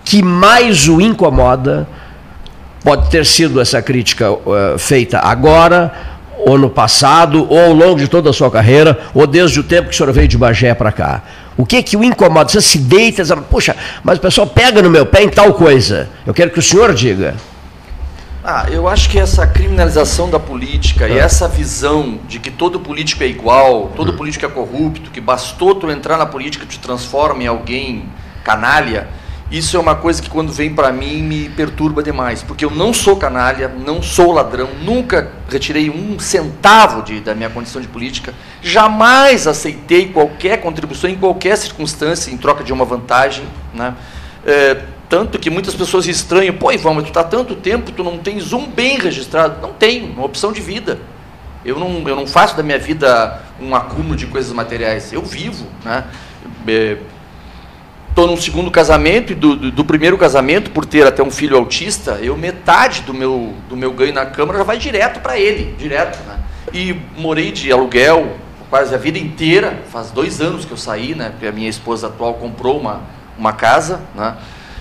que 0.04 0.22
mais 0.22 0.86
o 0.86 1.00
incomoda? 1.00 1.88
Pode 2.84 3.10
ter 3.10 3.26
sido 3.26 3.60
essa 3.60 3.82
crítica 3.82 4.26
eh, 4.26 4.76
feita 4.78 5.18
agora, 5.18 5.92
ou 6.46 6.58
no 6.58 6.70
passado, 6.70 7.46
ou 7.50 7.58
ao 7.58 7.72
longo 7.72 7.98
de 7.98 8.08
toda 8.08 8.30
a 8.30 8.32
sua 8.32 8.50
carreira, 8.50 8.98
ou 9.14 9.26
desde 9.26 9.60
o 9.60 9.62
tempo 9.62 9.88
que 9.88 9.94
o 9.94 9.96
senhor 9.96 10.12
veio 10.12 10.28
de 10.28 10.38
Bagé 10.38 10.74
para 10.74 10.92
cá. 10.92 11.22
O 11.61 11.66
que 11.66 11.82
que 11.82 11.94
o 11.94 12.02
incomoda? 12.02 12.48
Você 12.48 12.62
se 12.62 12.78
deita 12.78 13.22
diz, 13.22 13.30
puxa, 13.50 13.76
mas 14.02 14.16
o 14.16 14.20
pessoal 14.22 14.46
pega 14.46 14.80
no 14.80 14.88
meu 14.88 15.04
pé 15.04 15.24
em 15.24 15.28
tal 15.28 15.52
coisa. 15.52 16.08
Eu 16.26 16.32
quero 16.32 16.50
que 16.50 16.58
o 16.58 16.62
senhor 16.62 16.94
diga. 16.94 17.34
Ah, 18.42 18.64
eu 18.70 18.88
acho 18.88 19.11
que 19.11 19.18
essa 19.18 19.46
criminalização 19.46 20.30
da 20.30 20.40
política 20.40 21.06
e 21.06 21.18
essa 21.18 21.46
visão 21.46 22.18
de 22.26 22.38
que 22.38 22.50
todo 22.50 22.80
político 22.80 23.22
é 23.22 23.26
igual, 23.26 23.92
todo 23.94 24.14
político 24.14 24.46
é 24.46 24.48
corrupto, 24.48 25.11
que 25.11 25.20
bastou 25.20 25.74
tu 25.74 25.90
entrar 25.90 26.16
na 26.16 26.24
política 26.24 26.64
te 26.64 26.78
transforma 26.78 27.42
em 27.42 27.46
alguém 27.46 28.04
canalha, 28.42 29.08
isso 29.51 29.76
é 29.76 29.80
uma 29.80 29.96
coisa 29.96 30.22
que 30.22 30.30
quando 30.30 30.53
vem 30.53 30.72
para 30.72 30.92
mim 30.92 31.22
me 31.22 31.48
perturba 31.48 32.03
demais, 32.03 32.42
porque 32.42 32.64
eu 32.64 32.70
não 32.70 32.94
sou 32.94 33.16
canalha, 33.16 33.66
não 33.68 34.01
sou 34.01 34.30
ladrão, 34.30 34.68
nunca 34.82 35.30
retirei 35.48 35.90
um 35.90 36.18
centavo 36.20 37.03
de, 37.03 37.20
da 37.20 37.34
minha 37.34 37.51
condição 37.51 37.82
de 37.82 37.88
política, 37.88 38.32
jamais 38.62 39.48
aceitei 39.48 40.09
qualquer 40.09 40.61
contribuição 40.61 41.11
em 41.11 41.16
qualquer 41.16 41.57
circunstância 41.57 42.30
em 42.30 42.36
troca 42.36 42.62
de 42.62 42.72
uma 42.72 42.84
vantagem, 42.84 43.44
né? 43.74 43.94
É, 44.46 44.84
tanto 45.09 45.40
que 45.40 45.51
muitas 45.51 45.74
pessoas 45.74 46.07
estranham, 46.07 46.55
pô, 46.55 46.70
Ivan, 46.70 46.94
mas 46.94 47.03
tu 47.03 47.09
está 47.09 47.24
tanto 47.24 47.57
tempo, 47.57 47.90
tu 47.90 48.05
não 48.05 48.16
tens 48.16 48.53
um 48.53 48.64
bem 48.68 48.96
registrado. 48.96 49.61
Não 49.61 49.72
tenho, 49.72 50.07
uma 50.07 50.24
opção 50.24 50.53
de 50.53 50.61
vida. 50.61 51.01
Eu 51.64 51.80
não, 51.80 52.09
eu 52.09 52.14
não 52.14 52.28
faço 52.28 52.57
da 52.57 52.62
minha 52.62 52.78
vida 52.78 53.42
um 53.61 53.74
acúmulo 53.74 54.14
de 54.14 54.28
coisas 54.28 54.53
materiais. 54.53 55.12
Eu 55.12 55.22
vivo, 55.22 55.66
né? 55.84 56.05
Estou 58.20 58.36
num 58.36 58.38
segundo 58.38 58.70
casamento 58.70 59.32
e 59.32 59.34
do, 59.34 59.56
do, 59.56 59.70
do 59.70 59.82
primeiro 59.82 60.18
casamento, 60.18 60.72
por 60.72 60.84
ter 60.84 61.06
até 61.06 61.22
um 61.22 61.30
filho 61.30 61.56
autista, 61.56 62.18
eu 62.20 62.36
metade 62.36 63.00
do 63.00 63.14
meu, 63.14 63.54
do 63.66 63.74
meu 63.74 63.94
ganho 63.94 64.12
na 64.12 64.26
Câmara 64.26 64.58
já 64.58 64.64
vai 64.64 64.76
direto 64.76 65.20
para 65.20 65.38
ele, 65.38 65.74
direto. 65.78 66.18
Né? 66.28 66.38
E 66.70 67.00
morei 67.16 67.50
de 67.50 67.72
aluguel 67.72 68.36
quase 68.68 68.94
a 68.94 68.98
vida 68.98 69.18
inteira, 69.18 69.82
faz 69.90 70.10
dois 70.10 70.38
anos 70.38 70.66
que 70.66 70.70
eu 70.70 70.76
saí, 70.76 71.14
né? 71.14 71.30
Porque 71.30 71.46
a 71.46 71.50
minha 71.50 71.70
esposa 71.70 72.08
atual 72.08 72.34
comprou 72.34 72.78
uma, 72.78 73.00
uma 73.38 73.54
casa, 73.54 74.02
né? 74.14 74.36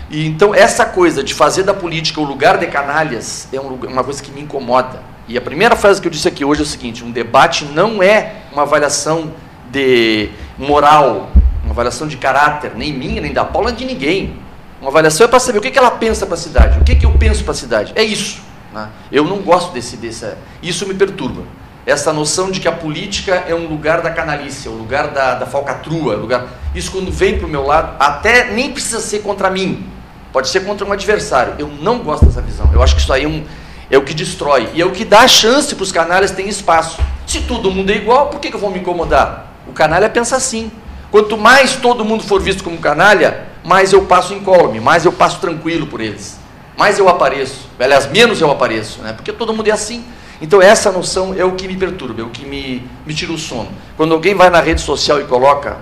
E 0.09 0.27
então 0.27 0.53
essa 0.53 0.83
coisa 0.83 1.23
de 1.23 1.33
fazer 1.33 1.63
da 1.63 1.73
política 1.73 2.19
o 2.19 2.25
lugar 2.25 2.57
de 2.57 2.67
canalhas 2.67 3.47
é 3.53 3.61
um 3.61 3.73
uma 3.87 4.03
coisa 4.03 4.21
que 4.21 4.33
me 4.33 4.41
incomoda. 4.41 5.01
E 5.29 5.37
a 5.37 5.41
primeira 5.41 5.77
frase 5.77 6.01
que 6.01 6.09
eu 6.09 6.11
disse 6.11 6.27
aqui 6.27 6.43
hoje 6.43 6.59
é 6.59 6.63
o 6.63 6.67
seguinte: 6.67 7.05
um 7.05 7.11
debate 7.11 7.63
não 7.63 8.03
é 8.03 8.33
uma 8.51 8.63
avaliação 8.63 9.31
de 9.71 10.29
moral, 10.57 11.29
uma 11.69 11.73
avaliação 11.73 12.07
de 12.07 12.17
caráter, 12.17 12.71
nem 12.75 12.91
minha, 12.91 13.21
nem 13.21 13.31
da 13.31 13.45
Paula, 13.45 13.69
nem 13.69 13.77
de 13.77 13.85
ninguém. 13.85 14.35
Uma 14.81 14.89
avaliação 14.89 15.25
é 15.25 15.27
para 15.27 15.39
saber 15.39 15.59
o 15.59 15.61
que, 15.61 15.69
que 15.69 15.77
ela 15.77 15.91
pensa 15.91 16.25
para 16.25 16.33
a 16.33 16.37
cidade, 16.37 16.79
o 16.79 16.83
que, 16.83 16.95
que 16.95 17.05
eu 17.05 17.11
penso 17.11 17.43
para 17.43 17.51
a 17.51 17.55
cidade. 17.55 17.93
É 17.95 18.03
isso. 18.03 18.41
né? 18.73 18.89
Eu 19.11 19.23
não 19.25 19.37
gosto 19.37 19.71
desse, 19.71 19.95
desse. 19.95 20.33
Isso 20.63 20.87
me 20.87 20.95
perturba. 20.95 21.43
Essa 21.85 22.11
noção 22.11 22.49
de 22.49 22.59
que 22.59 22.67
a 22.67 22.71
política 22.71 23.43
é 23.47 23.53
um 23.53 23.67
lugar 23.67 24.01
da 24.01 24.09
canalice, 24.09 24.67
é 24.67 24.71
um 24.71 24.75
lugar 24.75 25.09
da, 25.09 25.35
da 25.35 25.45
falcatrua. 25.45 26.17
um 26.17 26.21
lugar... 26.21 26.47
Isso, 26.73 26.91
quando 26.91 27.11
vem 27.11 27.37
para 27.37 27.45
o 27.45 27.49
meu 27.49 27.65
lado, 27.65 27.95
até 27.99 28.51
nem 28.51 28.71
precisa 28.71 28.99
ser 28.99 29.19
contra 29.19 29.49
mim, 29.49 29.87
pode 30.33 30.49
ser 30.49 30.61
contra 30.61 30.87
um 30.87 30.91
adversário. 30.91 31.53
Eu 31.59 31.67
não 31.67 31.99
gosto 31.99 32.25
dessa 32.25 32.41
visão. 32.41 32.69
Eu 32.73 32.81
acho 32.81 32.95
que 32.95 33.01
isso 33.01 33.13
aí 33.13 33.25
é, 33.25 33.27
um, 33.27 33.43
é 33.91 33.97
o 33.97 34.03
que 34.03 34.13
destrói 34.13 34.69
e 34.73 34.81
é 34.81 34.85
o 34.85 34.91
que 34.91 35.05
dá 35.05 35.27
chance 35.27 35.75
para 35.75 35.83
os 35.83 35.91
canalhas 35.91 36.31
terem 36.31 36.49
espaço. 36.49 36.99
Se 37.27 37.41
todo 37.41 37.69
mundo 37.69 37.91
é 37.91 37.95
igual, 37.95 38.27
por 38.27 38.39
que, 38.39 38.49
que 38.49 38.55
eu 38.55 38.59
vou 38.59 38.71
me 38.71 38.79
incomodar? 38.79 39.53
O 39.67 39.71
canalha 39.71 40.09
pensa 40.09 40.35
assim. 40.35 40.71
Quanto 41.11 41.37
mais 41.37 41.75
todo 41.75 42.05
mundo 42.05 42.23
for 42.23 42.41
visto 42.41 42.63
como 42.63 42.77
canalha, 42.77 43.47
mais 43.63 43.91
eu 43.93 44.03
passo 44.03 44.33
incólume, 44.33 44.79
mais 44.79 45.05
eu 45.05 45.11
passo 45.11 45.39
tranquilo 45.39 45.87
por 45.87 46.01
eles, 46.01 46.39
mais 46.77 46.99
eu 46.99 47.09
apareço. 47.09 47.67
Aliás, 47.79 48.09
menos 48.09 48.39
eu 48.41 48.51
apareço, 48.51 49.01
né? 49.01 49.13
porque 49.13 49.33
todo 49.33 49.53
mundo 49.53 49.67
é 49.67 49.71
assim. 49.71 50.03
Então, 50.41 50.61
essa 50.61 50.91
noção 50.91 51.35
é 51.37 51.43
o 51.43 51.51
que 51.51 51.67
me 51.67 51.75
perturba, 51.75 52.21
é 52.21 52.23
o 52.23 52.29
que 52.29 52.45
me, 52.45 52.87
me 53.05 53.13
tira 53.13 53.33
o 53.33 53.37
sono. 53.37 53.67
Quando 53.97 54.13
alguém 54.13 54.33
vai 54.35 54.49
na 54.49 54.61
rede 54.61 54.81
social 54.81 55.19
e 55.19 55.25
coloca. 55.25 55.77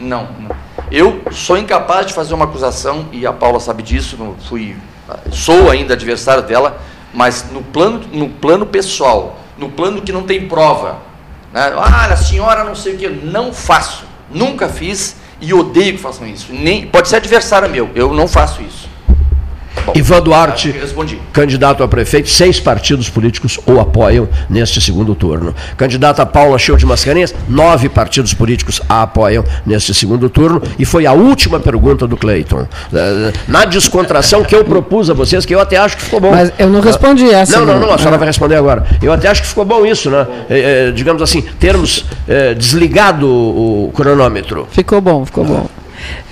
Não, 0.00 0.26
não. 0.40 0.56
Eu 0.90 1.22
sou 1.30 1.56
incapaz 1.56 2.06
de 2.06 2.12
fazer 2.12 2.34
uma 2.34 2.44
acusação, 2.44 3.06
e 3.12 3.24
a 3.24 3.32
Paula 3.32 3.60
sabe 3.60 3.82
disso, 3.82 4.18
fui, 4.48 4.76
sou 5.30 5.70
ainda 5.70 5.94
adversário 5.94 6.42
dela, 6.42 6.80
mas 7.14 7.46
no 7.52 7.62
plano, 7.62 8.02
no 8.12 8.28
plano 8.28 8.66
pessoal, 8.66 9.38
no 9.56 9.70
plano 9.70 10.02
que 10.02 10.10
não 10.10 10.24
tem 10.24 10.48
prova. 10.48 10.98
Né? 11.52 11.72
Ah, 11.76 12.06
a 12.06 12.16
senhora 12.16 12.64
não 12.64 12.74
sei 12.74 12.94
o 12.94 12.98
que, 12.98 13.08
não 13.08 13.52
faço, 13.52 14.04
nunca 14.32 14.68
fiz 14.68 15.16
e 15.40 15.52
odeio 15.52 15.92
que 15.92 15.98
façam 15.98 16.26
isso. 16.26 16.52
Nem, 16.52 16.86
pode 16.86 17.08
ser 17.08 17.16
adversário 17.16 17.68
meu, 17.68 17.90
eu 17.94 18.12
não 18.12 18.28
faço 18.28 18.62
isso. 18.62 18.91
Bom, 19.86 19.92
Ivan 19.96 20.20
Duarte, 20.22 20.74
candidato 21.32 21.82
a 21.82 21.88
prefeito, 21.88 22.28
seis 22.28 22.60
partidos 22.60 23.08
políticos 23.08 23.58
o 23.66 23.80
apoiam 23.80 24.28
neste 24.48 24.80
segundo 24.80 25.14
turno. 25.14 25.54
Candidata 25.76 26.24
Paula 26.24 26.58
Show 26.58 26.76
de 26.76 26.86
Mascarenhas, 26.86 27.34
nove 27.48 27.88
partidos 27.88 28.32
políticos 28.34 28.80
a 28.88 29.02
apoiam 29.02 29.44
neste 29.66 29.92
segundo 29.94 30.28
turno. 30.30 30.62
E 30.78 30.84
foi 30.84 31.06
a 31.06 31.12
última 31.12 31.58
pergunta 31.58 32.06
do 32.06 32.16
Cleiton. 32.16 32.66
Eh, 32.92 33.32
Na 33.48 33.64
descontração 33.64 34.44
que 34.44 34.54
eu 34.54 34.64
propus 34.64 35.10
a 35.10 35.14
vocês, 35.14 35.44
que 35.44 35.54
eu 35.54 35.60
até 35.60 35.76
acho 35.76 35.96
que 35.96 36.02
ficou 36.04 36.20
bom. 36.20 36.30
Mas 36.30 36.52
eu 36.58 36.68
não 36.68 36.80
respondi 36.80 37.28
essa. 37.30 37.58
Não, 37.58 37.66
não, 37.66 37.80
não, 37.80 37.92
a 37.94 37.98
senhora 37.98 38.16
Ah. 38.16 38.18
vai 38.18 38.28
responder 38.28 38.56
agora. 38.56 38.86
Eu 39.02 39.12
até 39.12 39.28
acho 39.28 39.42
que 39.42 39.48
ficou 39.48 39.64
bom 39.64 39.84
isso, 39.84 40.10
né? 40.10 40.26
Eh, 40.48 40.92
digamos 40.94 41.22
assim, 41.22 41.42
termos 41.58 42.04
eh, 42.28 42.54
desligado 42.54 43.26
o 43.28 43.90
cronômetro. 43.94 44.68
Ficou 44.70 45.00
bom, 45.00 45.24
ficou 45.24 45.44
bom. 45.44 45.66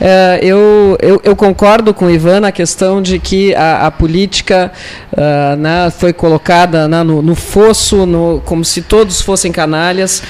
É, 0.01 0.41
eu, 0.43 0.97
eu, 1.01 1.21
eu 1.25 1.37
concordo 1.37 1.93
com 1.93 2.07
o 2.07 2.11
Ivan 2.11 2.41
na 2.41 2.53
questão 2.53 3.01
de 3.03 3.19
que 3.19 3.55
a, 3.55 3.87
a 3.87 3.91
política 3.91 4.73
ah, 5.17 5.57
né, 5.57 5.91
foi 5.91 6.13
colocada 6.13 6.89
né, 6.89 7.03
no, 7.03 7.21
no 7.23 7.35
fosso, 7.35 8.07
no- 8.07 8.41
como 8.45 8.65
se 8.65 8.83
todos 8.83 9.21
fossem 9.21 9.53
canalhas. 9.53 10.23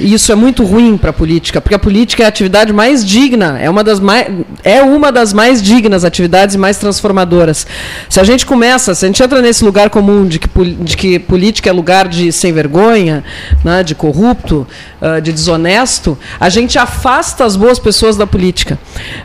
E 0.00 0.12
isso 0.12 0.32
é 0.32 0.34
muito 0.34 0.64
ruim 0.64 0.96
para 0.96 1.10
a 1.10 1.12
política, 1.12 1.60
porque 1.60 1.74
a 1.74 1.78
política 1.78 2.22
é 2.24 2.26
a 2.26 2.28
atividade 2.28 2.72
mais 2.72 3.04
digna, 3.04 3.58
é 3.60 3.70
uma 3.70 3.84
das 3.84 4.00
mais, 4.00 4.26
é 4.64 4.82
uma 4.82 5.12
das 5.12 5.32
mais 5.32 5.62
dignas 5.62 6.04
atividades 6.04 6.56
e 6.56 6.58
mais 6.58 6.78
transformadoras. 6.78 7.66
Se 8.08 8.18
a 8.18 8.24
gente 8.24 8.44
começa, 8.44 8.94
se 8.94 9.04
a 9.04 9.08
gente 9.08 9.22
entra 9.22 9.40
nesse 9.40 9.64
lugar 9.64 9.90
comum 9.90 10.26
de 10.26 10.40
que, 10.40 10.48
de 10.80 10.96
que 10.96 11.18
política 11.20 11.70
é 11.70 11.72
lugar 11.72 12.08
de 12.08 12.32
sem 12.32 12.52
vergonha, 12.52 13.22
né, 13.64 13.84
de 13.84 13.94
corrupto, 13.94 14.66
ah, 15.00 15.20
de 15.20 15.32
desonesto, 15.32 16.18
a 16.40 16.48
gente 16.48 16.76
afasta 16.78 17.44
as 17.44 17.54
boas 17.54 17.78
pessoas 17.78 18.16
da 18.16 18.26
política. 18.26 18.78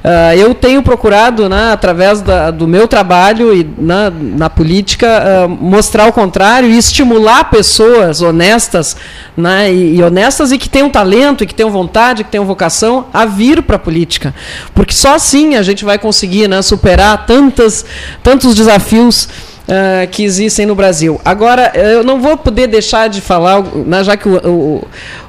Ah, 0.04 0.36
eu 0.36 0.54
tenho 0.54 0.84
procurado, 0.84 1.50
né, 1.50 1.72
através 1.72 2.22
da- 2.22 2.52
do 2.52 2.68
meu 2.68 2.88
trabalho 2.88 3.56
e 3.56 3.68
na, 3.78 4.12
na 4.12 4.50
política, 4.52 5.08
ah, 5.08 5.48
mostrar 5.48 6.06
o 6.08 6.14
contrário 6.14 6.70
e 6.70 6.78
estimular 6.78 7.46
pessoas 7.50 8.22
honestas 8.22 8.96
né, 9.36 9.74
e, 9.74 9.96
e 9.96 10.04
honestas 10.04 10.52
e 10.52 10.59
que 10.60 10.70
tenham 10.70 10.90
talento, 10.90 11.44
e 11.44 11.48
que 11.48 11.56
tenham 11.56 11.72
vontade, 11.72 12.24
que 12.24 12.30
tenham 12.30 12.46
vocação 12.46 13.08
a 13.14 13.26
vir 13.26 13.64
para 13.64 13.78
a 13.78 13.80
política. 13.80 14.36
Porque 14.76 14.94
só 14.94 15.16
assim 15.16 15.56
a 15.56 15.64
gente 15.64 15.84
vai 15.84 15.98
conseguir 15.98 16.48
né, 16.48 16.62
superar 16.62 17.26
tantas, 17.26 17.86
tantos 18.22 18.54
desafios 18.54 19.28
ah, 19.70 20.08
que 20.08 20.24
existem 20.24 20.66
no 20.66 20.74
Brasil. 20.74 21.22
Agora, 21.24 21.72
eu 21.76 22.04
não 22.04 22.20
vou 22.20 22.36
poder 22.36 22.66
deixar 22.66 23.08
de 23.08 23.22
falar, 23.22 23.62
né, 23.64 24.04
já 24.04 24.18
que 24.18 24.28
o, 24.28 24.38
o, 24.38 24.88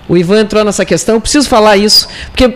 o 0.09 0.17
Ivan 0.17 0.41
entrou 0.41 0.65
nessa 0.65 0.85
questão, 0.85 1.17
eu 1.17 1.21
preciso 1.21 1.47
falar 1.47 1.77
isso, 1.77 2.09
porque 2.31 2.55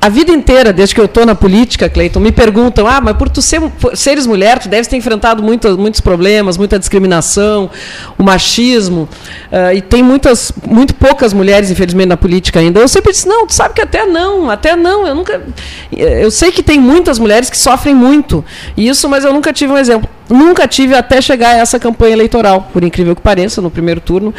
a 0.00 0.08
vida 0.08 0.30
inteira, 0.32 0.72
desde 0.72 0.94
que 0.94 1.00
eu 1.00 1.06
estou 1.06 1.26
na 1.26 1.34
política, 1.34 1.88
Cleiton, 1.88 2.20
me 2.20 2.30
perguntam: 2.30 2.86
ah, 2.86 3.00
mas 3.00 3.16
por 3.16 3.28
tu 3.28 3.42
ser, 3.42 3.60
por 3.60 3.96
seres 3.96 4.26
mulher, 4.26 4.58
tu 4.58 4.68
deves 4.68 4.86
ter 4.86 4.96
enfrentado 4.96 5.42
muitas, 5.42 5.76
muitos 5.76 6.00
problemas, 6.00 6.56
muita 6.56 6.78
discriminação, 6.78 7.68
o 8.16 8.22
machismo, 8.22 9.08
ah, 9.50 9.74
e 9.74 9.82
tem 9.82 10.02
muitas, 10.02 10.52
muito 10.64 10.94
poucas 10.94 11.32
mulheres, 11.32 11.70
infelizmente, 11.70 12.08
na 12.08 12.16
política 12.16 12.60
ainda. 12.60 12.78
Eu 12.78 12.88
sempre 12.88 13.12
disse: 13.12 13.26
não, 13.26 13.46
tu 13.46 13.54
sabe 13.54 13.74
que 13.74 13.80
até 13.80 14.06
não, 14.06 14.48
até 14.48 14.76
não. 14.76 15.06
Eu 15.06 15.14
nunca. 15.16 15.42
Eu 15.90 16.30
sei 16.30 16.52
que 16.52 16.62
tem 16.62 16.78
muitas 16.78 17.18
mulheres 17.18 17.50
que 17.50 17.58
sofrem 17.58 17.94
muito, 17.94 18.44
isso, 18.76 19.08
mas 19.08 19.24
eu 19.24 19.32
nunca 19.32 19.52
tive 19.52 19.72
um 19.72 19.78
exemplo. 19.78 20.08
Nunca 20.28 20.68
tive 20.68 20.94
até 20.94 21.22
chegar 21.22 21.50
a 21.50 21.58
essa 21.58 21.78
campanha 21.78 22.12
eleitoral, 22.12 22.68
por 22.70 22.84
incrível 22.84 23.16
que 23.16 23.22
pareça, 23.22 23.62
no 23.62 23.70
primeiro 23.70 24.00
turno. 24.00 24.34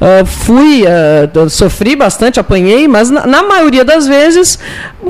Uh, 0.00 0.24
fui, 0.24 0.84
uh, 0.84 1.50
sofri 1.50 1.96
bastante, 1.96 2.38
apanhei, 2.38 2.86
mas 2.86 3.10
na, 3.10 3.26
na 3.26 3.42
maioria 3.42 3.84
das 3.84 4.06
vezes, 4.06 4.58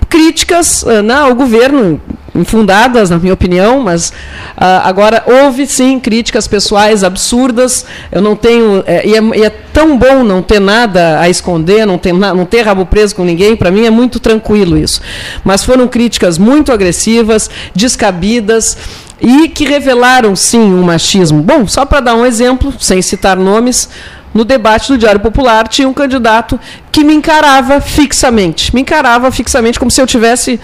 críticas 0.08 0.82
uh, 0.82 1.02
né, 1.02 1.14
ao 1.14 1.34
governo, 1.34 2.00
infundadas, 2.34 3.10
na 3.10 3.18
minha 3.18 3.34
opinião, 3.34 3.80
mas 3.80 4.10
uh, 4.10 4.82
agora 4.84 5.22
houve 5.26 5.66
sim 5.66 6.00
críticas 6.00 6.48
pessoais 6.48 7.04
absurdas. 7.04 7.84
Eu 8.10 8.22
não 8.22 8.34
tenho. 8.34 8.82
É, 8.86 9.06
e, 9.06 9.14
é, 9.14 9.20
e, 9.38 9.44
é, 9.44 9.50
tão 9.50 9.96
bom 9.96 10.24
não 10.24 10.42
ter 10.42 10.60
nada 10.60 11.20
a 11.20 11.28
esconder, 11.28 11.86
não 11.86 11.98
ter, 11.98 12.12
não 12.12 12.46
ter 12.46 12.62
rabo 12.62 12.86
preso 12.86 13.14
com 13.14 13.24
ninguém, 13.24 13.54
para 13.54 13.70
mim 13.70 13.84
é 13.84 13.90
muito 13.90 14.18
tranquilo 14.18 14.76
isso. 14.76 15.00
Mas 15.44 15.62
foram 15.64 15.86
críticas 15.86 16.38
muito 16.38 16.72
agressivas, 16.72 17.50
descabidas 17.74 18.76
e 19.20 19.48
que 19.48 19.64
revelaram 19.64 20.34
sim 20.34 20.74
um 20.74 20.82
machismo. 20.82 21.42
Bom, 21.42 21.66
só 21.66 21.84
para 21.84 22.00
dar 22.00 22.14
um 22.14 22.26
exemplo, 22.26 22.72
sem 22.80 23.00
citar 23.02 23.36
nomes. 23.36 23.88
No 24.34 24.44
debate 24.44 24.88
do 24.88 24.98
Diário 24.98 25.20
Popular 25.20 25.68
tinha 25.68 25.88
um 25.88 25.92
candidato 25.92 26.58
que 26.90 27.04
me 27.04 27.14
encarava 27.14 27.80
fixamente, 27.80 28.74
me 28.74 28.80
encarava 28.80 29.30
fixamente 29.30 29.78
como 29.78 29.90
se 29.90 30.00
eu 30.00 30.06
tivesse 30.06 30.58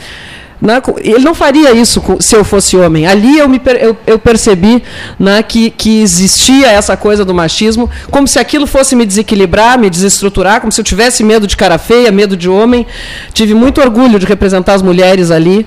né? 0.61 0.83
Ele 0.99 1.21
não 1.21 1.35
faria 1.35 1.73
isso 1.73 2.03
se 2.19 2.35
eu 2.35 2.45
fosse 2.45 2.77
homem. 2.77 3.07
Ali 3.07 3.39
eu, 3.39 3.49
me, 3.49 3.61
eu, 3.81 3.97
eu 4.07 4.19
percebi 4.19 4.83
né, 5.19 5.43
que, 5.43 5.71
que 5.71 6.03
existia 6.03 6.67
essa 6.67 6.97
coisa 6.97 7.25
do 7.25 7.33
machismo, 7.33 7.89
como 8.11 8.27
se 8.27 8.39
aquilo 8.39 8.67
fosse 8.67 8.97
me 8.97 9.07
desequilibrar, 9.07 9.79
me 9.79 9.89
desestruturar, 9.89 10.61
como 10.61 10.73
se 10.73 10.81
eu 10.81 10.85
tivesse 10.85 11.23
medo 11.23 11.47
de 11.47 11.57
cara 11.57 11.79
feia, 11.79 12.11
medo 12.11 12.37
de 12.37 12.49
homem. 12.49 12.87
Tive 13.33 13.55
muito 13.55 13.81
orgulho 13.81 14.19
de 14.19 14.27
representar 14.27 14.75
as 14.75 14.83
mulheres 14.83 15.31
ali 15.31 15.65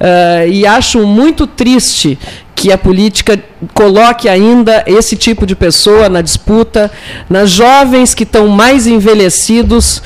uh, 0.00 0.48
e 0.50 0.66
acho 0.66 1.06
muito 1.06 1.46
triste 1.46 2.18
que 2.60 2.70
a 2.70 2.76
política 2.76 3.42
coloque 3.72 4.28
ainda 4.28 4.84
esse 4.86 5.16
tipo 5.16 5.46
de 5.46 5.56
pessoa 5.56 6.10
na 6.10 6.20
disputa, 6.20 6.90
nas 7.26 7.50
jovens 7.50 8.12
que 8.12 8.24
estão 8.24 8.48
mais 8.48 8.86
envelhecidos 8.86 10.02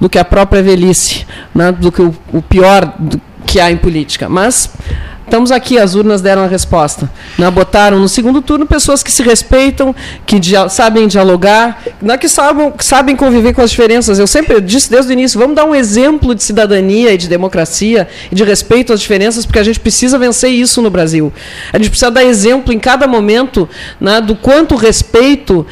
do 0.00 0.08
que 0.08 0.18
a 0.18 0.24
própria 0.24 0.62
velhice, 0.62 1.26
né, 1.54 1.70
do 1.70 1.92
que 1.92 2.00
o, 2.00 2.16
o 2.32 2.40
pior, 2.40 2.94
que 3.44 3.60
há 3.60 3.70
em 3.70 3.76
política. 3.76 4.26
Mas 4.26 4.70
estamos 5.28 5.52
aqui, 5.52 5.78
as 5.78 5.94
urnas 5.94 6.20
deram 6.20 6.42
a 6.42 6.46
resposta. 6.46 7.08
Né? 7.38 7.48
Botaram 7.50 8.00
no 8.00 8.08
segundo 8.08 8.40
turno 8.42 8.66
pessoas 8.66 9.02
que 9.02 9.12
se 9.12 9.22
respeitam, 9.22 9.94
que 10.26 10.40
dia 10.40 10.68
sabem 10.68 11.06
dialogar, 11.06 11.82
né? 12.00 12.16
que, 12.16 12.28
sabem, 12.28 12.72
sabem 12.80 13.14
conviver 13.14 13.52
com 13.52 13.62
as 13.62 13.70
diferenças. 13.70 14.18
Eu 14.18 14.26
sempre 14.26 14.60
disse 14.60 14.90
desde 14.90 15.10
o 15.10 15.12
início, 15.12 15.38
vamos 15.38 15.54
dar 15.54 15.64
um 15.64 15.74
exemplo 15.74 16.34
de 16.34 16.42
cidadania 16.42 17.12
e 17.12 17.18
de 17.18 17.28
democracia 17.28 18.08
e 18.32 18.34
de 18.34 18.42
respeito 18.42 18.92
às 18.92 19.00
diferenças, 19.00 19.44
porque 19.44 19.58
a 19.58 19.62
gente 19.62 19.78
precisa 19.78 20.18
vencer 20.18 20.50
isso 20.50 20.80
no 20.80 20.90
Brasil. 20.90 21.32
A 21.72 21.76
gente 21.76 21.90
precisa 21.90 22.10
dar 22.10 22.24
exemplo 22.24 22.72
em 22.72 22.78
cada 22.78 23.06
momento 23.06 23.68
né, 24.00 24.20
do 24.20 24.34
quanto 24.34 24.74
respeito 24.76 25.60
uh, 25.60 25.66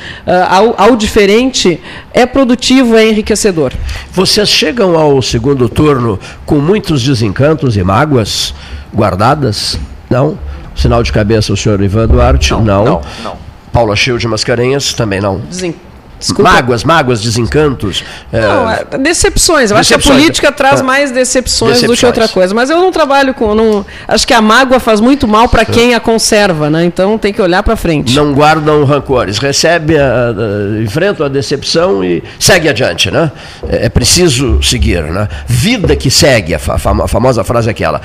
ao, 0.48 0.74
ao 0.76 0.96
diferente 0.96 1.80
é 2.12 2.26
produtivo, 2.26 2.96
é 2.96 3.09
enriquecedor. 3.09 3.72
Vocês 4.12 4.48
chegam 4.48 4.96
ao 4.96 5.20
segundo 5.22 5.68
turno 5.68 6.18
com 6.44 6.57
muitos 6.57 7.02
desencantos 7.02 7.76
e 7.76 7.82
mágoas 7.82 8.54
guardadas? 8.97 9.78
Não? 10.11 10.38
Sinal 10.74 11.03
de 11.03 11.12
cabeça 11.12 11.53
o 11.53 11.57
senhor 11.57 11.80
Ivan 11.80 12.09
Duarte? 12.09 12.53
Não. 12.53 12.64
não. 12.64 12.84
não, 12.84 13.03
não. 13.22 13.36
Paula 13.72 13.94
de 13.94 14.26
Mascarenhas? 14.26 14.94
Também 14.94 15.20
não. 15.20 15.38
Desencantos 15.38 15.86
Desculpa. 16.18 16.50
Mágoas, 16.50 16.82
mágoas, 16.82 17.20
desencantos. 17.20 18.02
Não, 18.32 18.70
é... 18.70 18.84
decepções. 18.98 19.70
Eu 19.70 19.76
decepções. 19.76 19.78
acho 19.78 19.88
que 19.88 19.94
a 19.94 20.12
política 20.12 20.52
traz 20.52 20.80
é. 20.80 20.82
mais 20.82 21.10
decepções, 21.10 21.74
decepções, 21.74 21.98
do 21.98 22.00
que 22.00 22.06
outra 22.06 22.28
coisa. 22.28 22.54
Mas 22.54 22.70
eu 22.70 22.78
não 22.78 22.90
trabalho 22.90 23.34
com. 23.34 23.54
Não, 23.54 23.84
acho 24.08 24.26
que 24.26 24.32
a 24.32 24.40
mágoa 24.40 24.80
faz 24.80 25.00
muito 25.00 25.28
mal 25.28 25.48
para 25.48 25.64
quem 25.64 25.94
a 25.94 26.00
conserva, 26.00 26.70
né? 26.70 26.84
Então 26.84 27.18
tem 27.18 27.32
que 27.32 27.42
olhar 27.42 27.62
para 27.62 27.76
frente. 27.76 28.14
Não 28.14 28.32
guardam 28.32 28.84
rancores. 28.84 29.38
Recebe, 29.38 29.98
a, 29.98 30.30
a, 30.30 30.82
enfrenta 30.82 31.26
a 31.26 31.28
decepção 31.28 32.02
e 32.02 32.22
segue 32.38 32.68
adiante, 32.68 33.10
né? 33.10 33.30
É, 33.68 33.86
é, 33.86 33.88
preciso 33.88 34.62
seguir, 34.62 35.02
né? 35.04 35.28
Vida 35.46 35.94
que 35.94 36.10
segue, 36.10 36.54
a, 36.54 36.58
famosa 36.58 37.44
frase 37.44 37.68
é 37.68 37.70
aquela. 37.72 38.00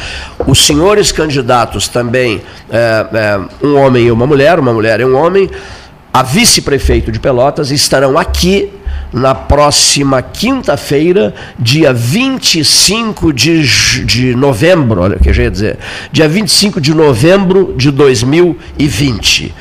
Os 0.45 0.59
senhores 0.59 1.11
candidatos 1.11 1.87
também, 1.87 2.41
é, 2.69 3.05
é, 3.13 3.65
um 3.65 3.77
homem 3.77 4.05
e 4.05 4.11
uma 4.11 4.27
mulher, 4.27 4.59
uma 4.59 4.73
mulher 4.73 4.99
e 4.99 5.05
um 5.05 5.15
homem 5.15 5.49
a 6.13 6.23
vice-prefeito 6.23 7.11
de 7.11 7.19
Pelotas 7.19 7.71
estarão 7.71 8.17
aqui 8.17 8.69
na 9.13 9.35
próxima 9.35 10.21
quinta-feira, 10.21 11.33
dia 11.59 11.93
25 11.93 13.33
de, 13.33 14.05
de 14.05 14.35
novembro, 14.35 15.01
olha 15.01 15.17
o 15.17 15.19
que 15.19 15.29
eu 15.29 15.35
ia 15.35 15.51
dizer, 15.51 15.77
dia 16.11 16.27
25 16.27 16.79
de 16.79 16.93
novembro 16.93 17.73
de 17.77 17.91
2020. 17.91 19.53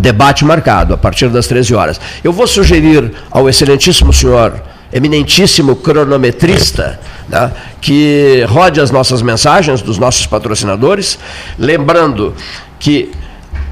Debate 0.00 0.44
marcado 0.44 0.94
a 0.94 0.98
partir 0.98 1.28
das 1.28 1.46
13 1.46 1.74
horas. 1.74 2.00
Eu 2.22 2.32
vou 2.32 2.46
sugerir 2.46 3.12
ao 3.30 3.48
excelentíssimo 3.48 4.12
senhor, 4.12 4.60
eminentíssimo 4.92 5.76
cronometrista, 5.76 6.98
né, 7.28 7.52
que 7.80 8.44
rode 8.48 8.80
as 8.80 8.90
nossas 8.90 9.22
mensagens 9.22 9.82
dos 9.82 9.98
nossos 9.98 10.26
patrocinadores, 10.26 11.18
lembrando 11.58 12.34
que 12.78 13.10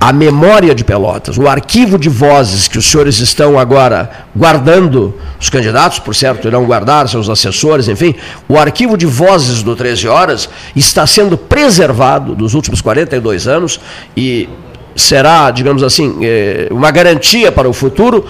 a 0.01 0.13
memória 0.13 0.75
de 0.75 0.85
Pelotas, 0.85 1.37
o 1.39 1.49
arquivo 1.49 1.99
de 1.99 2.09
vozes 2.09 2.69
que 2.69 2.79
os 2.79 2.87
senhores 2.87 3.19
estão 3.19 3.59
agora 3.59 4.27
guardando, 4.35 5.15
os 5.41 5.51
candidatos, 5.51 5.99
por 5.99 6.15
certo, 6.15 6.47
irão 6.47 6.65
guardar, 6.65 7.09
seus 7.09 7.29
assessores, 7.29 7.89
enfim, 7.89 8.15
o 8.49 8.57
arquivo 8.57 8.97
de 8.97 9.07
vozes 9.07 9.63
do 9.63 9.75
13 9.75 10.07
Horas 10.07 10.49
está 10.77 11.07
sendo 11.07 11.37
preservado 11.37 12.35
dos 12.35 12.55
últimos 12.55 12.81
42 12.81 13.49
anos 13.49 13.81
e 14.17 14.49
será, 14.99 15.51
digamos 15.51 15.83
assim, 15.83 16.19
é, 16.23 16.69
uma 16.71 16.91
garantia 16.91 17.51
para 17.53 17.69
o 17.69 17.73
futuro, 17.73 18.27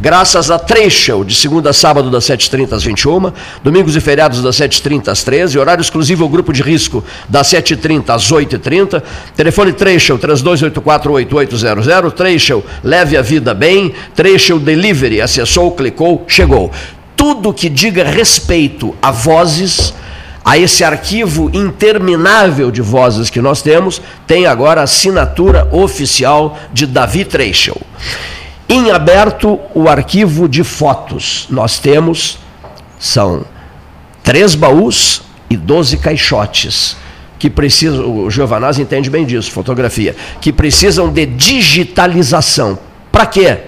graças 0.00 0.50
a 0.50 0.58
Trecho, 0.58 1.24
de 1.24 1.34
segunda 1.34 1.70
a 1.70 1.72
sábado, 1.72 2.10
das 2.10 2.24
7h30 2.24 2.72
às 2.72 2.84
21 2.84 3.32
domingos 3.62 3.96
e 3.96 4.00
feriados 4.00 4.42
das 4.42 4.56
7h30 4.56 5.08
às 5.08 5.22
13 5.24 5.58
horário 5.58 5.82
exclusivo 5.82 6.22
ao 6.22 6.30
grupo 6.30 6.52
de 6.52 6.62
risco, 6.62 7.04
das 7.28 7.48
7h30 7.48 8.10
às 8.10 8.30
8h30, 8.30 9.02
telefone 9.36 9.72
Trecho, 9.72 10.16
32848800, 10.18 12.12
Trecho, 12.12 12.62
leve 12.82 13.16
a 13.16 13.22
vida 13.22 13.52
bem, 13.52 13.92
Trecho 14.14 14.58
Delivery, 14.58 15.20
acessou, 15.20 15.72
clicou, 15.72 16.24
chegou. 16.28 16.70
Tudo 17.16 17.52
que 17.52 17.68
diga 17.68 18.04
respeito 18.04 18.94
a 19.02 19.10
vozes, 19.10 19.92
a 20.44 20.58
esse 20.58 20.82
arquivo 20.82 21.50
interminável 21.52 22.70
de 22.70 22.82
vozes 22.82 23.30
que 23.30 23.40
nós 23.40 23.62
temos, 23.62 24.02
tem 24.26 24.46
agora 24.46 24.80
a 24.80 24.84
assinatura 24.84 25.68
oficial 25.72 26.58
de 26.72 26.86
Davi 26.86 27.24
Treichel. 27.24 27.80
Em 28.68 28.90
aberto, 28.90 29.60
o 29.74 29.88
arquivo 29.88 30.48
de 30.48 30.64
fotos. 30.64 31.46
Nós 31.50 31.78
temos, 31.78 32.38
são 32.98 33.44
três 34.22 34.54
baús 34.54 35.22
e 35.48 35.56
doze 35.56 35.96
caixotes 35.96 36.96
que 37.38 37.50
precisam, 37.50 38.24
o 38.24 38.30
Giovanaz 38.30 38.78
entende 38.78 39.10
bem 39.10 39.26
disso, 39.26 39.50
fotografia, 39.50 40.14
que 40.40 40.52
precisam 40.52 41.12
de 41.12 41.26
digitalização. 41.26 42.78
Para 43.10 43.26
quê? 43.26 43.58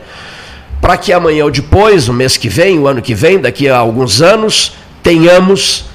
Para 0.81 0.97
que 0.97 1.13
amanhã 1.13 1.45
ou 1.45 1.51
depois, 1.51 2.09
o 2.09 2.13
mês 2.13 2.37
que 2.37 2.49
vem, 2.49 2.79
o 2.79 2.87
ano 2.87 3.03
que 3.03 3.15
vem, 3.15 3.41
daqui 3.41 3.69
a 3.69 3.77
alguns 3.77 4.23
anos, 4.23 4.75
tenhamos 5.03 5.87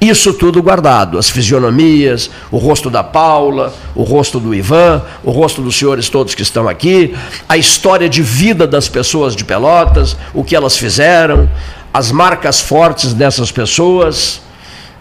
isso 0.00 0.34
tudo 0.34 0.62
guardado, 0.62 1.18
as 1.18 1.30
fisionomias, 1.30 2.30
o 2.50 2.58
rosto 2.58 2.90
da 2.90 3.02
Paula, 3.02 3.72
o 3.94 4.02
rosto 4.02 4.38
do 4.38 4.54
Ivan, 4.54 5.02
o 5.24 5.30
rosto 5.30 5.62
dos 5.62 5.76
senhores 5.76 6.08
todos 6.08 6.34
que 6.34 6.42
estão 6.42 6.68
aqui, 6.68 7.14
a 7.48 7.56
história 7.56 8.08
de 8.08 8.22
vida 8.22 8.66
das 8.66 8.88
pessoas 8.88 9.34
de 9.34 9.44
Pelotas, 9.44 10.16
o 10.34 10.44
que 10.44 10.54
elas 10.54 10.76
fizeram, 10.76 11.48
as 11.92 12.12
marcas 12.12 12.60
fortes 12.60 13.14
dessas 13.14 13.50
pessoas. 13.50 14.42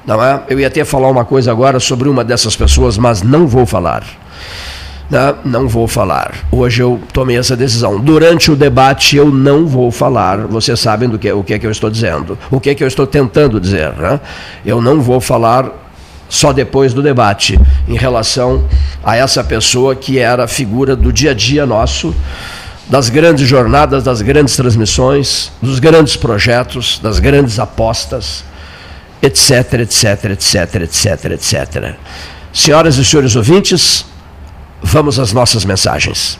Não 0.06 0.24
é? 0.24 0.44
Eu 0.48 0.60
ia 0.60 0.68
até 0.68 0.86
falar 0.86 1.10
uma 1.10 1.26
coisa 1.26 1.52
agora 1.52 1.80
sobre 1.80 2.08
uma 2.08 2.24
dessas 2.24 2.56
pessoas, 2.56 2.98
mas 2.98 3.22
não 3.22 3.48
vou 3.48 3.66
falar. 3.66 4.04
Né? 5.10 5.36
Não 5.44 5.68
vou 5.68 5.88
falar. 5.88 6.34
Hoje 6.52 6.82
eu 6.82 7.00
tomei 7.14 7.38
essa 7.38 7.56
decisão. 7.56 8.00
Durante 8.00 8.52
o 8.52 8.56
debate 8.56 9.16
eu 9.16 9.30
não 9.30 9.68
vou 9.68 9.92
falar. 9.92 10.48
Vocês 10.48 10.80
sabem 10.80 11.08
do 11.08 11.20
que, 11.20 11.32
o 11.32 11.44
que 11.44 11.54
é 11.54 11.60
que 11.60 11.68
eu 11.68 11.72
estou 11.72 11.90
dizendo. 11.90 12.38
O 12.50 12.60
que 12.60 12.72
é 12.72 12.76
que 12.76 12.84
eu 12.84 12.88
estou 12.88 13.06
tentando 13.06 13.60
dizer. 13.60 13.94
Né? 13.94 14.20
Eu 14.66 14.82
não 14.82 15.02
vou 15.02 15.22
falar 15.22 15.72
só 16.28 16.52
depois 16.52 16.94
do 16.94 17.02
debate 17.02 17.60
em 17.88 17.96
relação 17.96 18.68
a 19.04 19.16
essa 19.16 19.44
pessoa 19.44 19.96
que 19.96 20.18
era 20.18 20.46
a 20.46 20.48
figura 20.48 20.96
do 20.96 21.14
dia 21.14 21.32
a 21.32 21.34
dia 21.34 21.66
nosso, 21.66 22.16
das 22.88 23.10
grandes 23.10 23.48
jornadas, 23.48 24.04
das 24.04 24.22
grandes 24.22 24.56
transmissões, 24.56 25.52
dos 25.62 25.80
grandes 25.80 26.16
projetos, 26.16 27.00
das 27.02 27.20
grandes 27.20 27.60
apostas, 27.60 28.44
etc, 29.22 29.82
etc, 29.82 30.26
etc, 30.32 30.76
etc, 30.82 31.26
etc. 31.32 31.96
Senhoras 32.54 32.98
e 32.98 33.06
senhores 33.06 33.36
ouvintes, 33.36 34.06
Vamos 34.88 35.20
às 35.20 35.34
nossas 35.34 35.66
mensagens. 35.66 36.40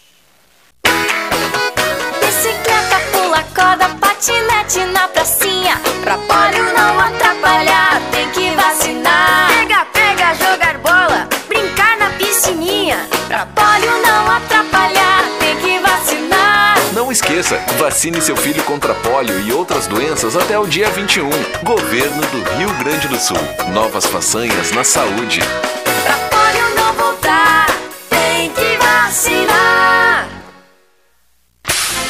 Patinete 4.21 4.85
na 4.91 5.07
pracinha. 5.07 5.81
Pra 6.03 6.15
polio 6.15 6.63
não 6.77 6.99
atrapalhar, 6.99 7.99
tem 8.11 8.29
que 8.29 8.51
vacinar. 8.55 9.47
Pega, 9.47 9.85
pega, 9.85 10.35
jogar 10.35 10.77
bola, 10.77 11.27
brincar 11.47 11.97
na 11.97 12.11
piscininha. 12.11 13.07
Pra 13.27 13.47
polio 13.47 13.91
não 14.05 14.31
atrapalhar, 14.31 15.23
tem 15.39 15.57
que 15.57 15.79
vacinar. 15.79 16.77
Não 16.93 17.11
esqueça, 17.11 17.59
vacine 17.79 18.21
seu 18.21 18.35
filho 18.35 18.63
contra 18.63 18.93
polio 18.93 19.39
e 19.39 19.51
outras 19.51 19.87
doenças 19.87 20.35
até 20.35 20.57
o 20.59 20.67
dia 20.67 20.89
21. 20.91 21.27
Governo 21.63 22.21
do 22.21 22.43
Rio 22.57 22.69
Grande 22.75 23.07
do 23.07 23.17
Sul. 23.17 23.37
Novas 23.73 24.05
façanhas 24.05 24.71
na 24.71 24.83
saúde. 24.83 25.41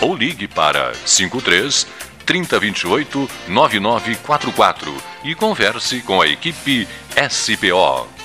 ou 0.00 0.14
ligue 0.14 0.48
para 0.48 0.94
53 1.04 1.86
3028 2.24 3.30
9944 3.48 4.94
e 5.24 5.34
converse 5.34 6.00
com 6.00 6.22
a 6.22 6.26
equipe 6.26 6.88
SPO. 7.28 8.20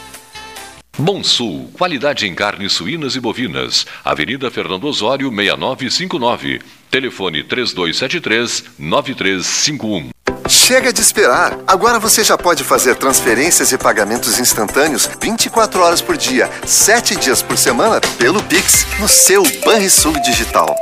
Bom 0.97 1.21
Sul, 1.23 1.69
qualidade 1.73 2.25
em 2.25 2.33
carnes 2.33 2.71
suínas 2.71 3.15
e 3.15 3.19
bovinas. 3.19 3.85
Avenida 4.03 4.49
Fernando 4.49 4.85
Osório, 4.85 5.29
6959. 5.29 6.61
Telefone 6.89 7.43
3273-9351. 7.43 10.07
Chega 10.47 10.93
de 10.93 11.01
esperar! 11.01 11.59
Agora 11.67 11.99
você 11.99 12.23
já 12.23 12.37
pode 12.37 12.63
fazer 12.63 12.95
transferências 12.95 13.73
e 13.73 13.77
pagamentos 13.77 14.39
instantâneos 14.39 15.09
24 15.19 15.81
horas 15.81 15.99
por 16.01 16.15
dia, 16.15 16.49
7 16.65 17.17
dias 17.17 17.41
por 17.41 17.57
semana, 17.57 17.99
pelo 18.17 18.41
Pix, 18.43 18.87
no 18.99 19.09
seu 19.09 19.43
Banrisul 19.65 20.13
Digital. 20.21 20.73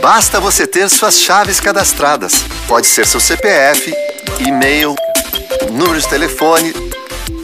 Basta 0.00 0.40
você 0.40 0.66
ter 0.66 0.88
suas 0.88 1.20
chaves 1.20 1.60
cadastradas. 1.60 2.42
Pode 2.66 2.86
ser 2.86 3.06
seu 3.06 3.20
CPF, 3.20 3.92
e-mail, 4.38 4.96
número 5.70 6.00
de 6.00 6.08
telefone. 6.08 6.72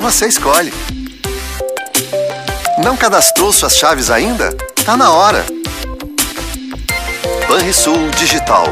Você 0.01 0.27
escolhe. 0.27 0.73
Não 2.83 2.97
cadastrou 2.97 3.53
suas 3.53 3.77
chaves 3.77 4.11
ainda? 4.11 4.55
Tá 4.87 4.97
na 4.97 5.11
hora. 5.11 5.45
Banrisul 7.47 8.09
Digital. 8.11 8.67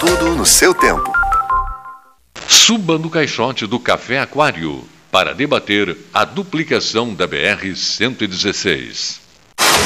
Tudo 0.00 0.34
no 0.34 0.46
seu 0.46 0.72
tempo. 0.72 1.12
Suba 2.46 2.98
no 2.98 3.10
caixote 3.10 3.66
do 3.66 3.78
Café 3.78 4.20
Aquário 4.20 4.82
para 5.10 5.34
debater 5.34 5.94
a 6.14 6.24
duplicação 6.24 7.14
da 7.14 7.28
BR-116. 7.28 9.27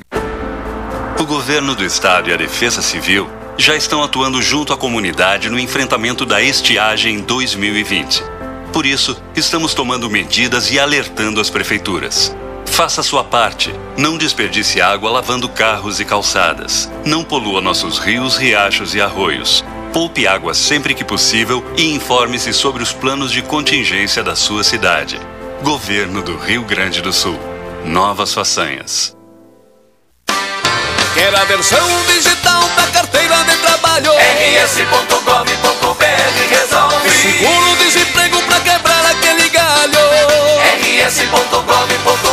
O 1.19 1.25
governo 1.25 1.75
do 1.75 1.83
estado 1.83 2.29
e 2.29 2.33
a 2.33 2.37
Defesa 2.37 2.81
Civil 2.81 3.29
já 3.57 3.75
estão 3.75 4.03
atuando 4.03 4.41
junto 4.41 4.73
à 4.73 4.77
comunidade 4.77 5.49
no 5.49 5.59
enfrentamento 5.59 6.25
da 6.25 6.41
estiagem 6.41 7.21
2020. 7.21 8.23
Por 8.71 8.85
isso, 8.85 9.21
estamos 9.35 9.73
tomando 9.73 10.09
medidas 10.09 10.71
e 10.71 10.79
alertando 10.79 11.39
as 11.39 11.49
prefeituras. 11.49 12.35
Faça 12.65 13.03
sua 13.03 13.23
parte. 13.23 13.73
Não 13.97 14.17
desperdice 14.17 14.81
água 14.81 15.11
lavando 15.11 15.47
carros 15.47 15.99
e 15.99 16.05
calçadas. 16.05 16.91
Não 17.05 17.23
polua 17.23 17.61
nossos 17.61 17.99
rios, 17.99 18.35
riachos 18.35 18.95
e 18.95 19.01
arroios. 19.01 19.63
Poupe 19.93 20.27
água 20.27 20.55
sempre 20.55 20.95
que 20.95 21.03
possível 21.03 21.63
e 21.77 21.93
informe-se 21.93 22.51
sobre 22.51 22.81
os 22.81 22.91
planos 22.91 23.31
de 23.31 23.43
contingência 23.43 24.23
da 24.23 24.35
sua 24.35 24.63
cidade. 24.63 25.19
Governo 25.61 26.23
do 26.23 26.35
Rio 26.35 26.63
Grande 26.63 26.99
do 27.01 27.13
Sul. 27.13 27.39
Novas 27.85 28.33
façanhas. 28.33 29.15
Quer 31.13 31.35
a 31.35 31.43
versão 31.45 31.87
digital 32.07 32.63
da 32.75 32.87
carteira 32.87 33.43
de 33.43 33.55
trabalho? 33.57 34.11
rs.gov.br 34.65 36.03
resolve. 36.49 37.09
Seguro-desemprego 37.11 38.41
pra 38.41 38.59
quebrar 38.61 39.05
aquele 39.05 39.47
galho. 39.49 39.99
rs.gov.br 41.05 42.32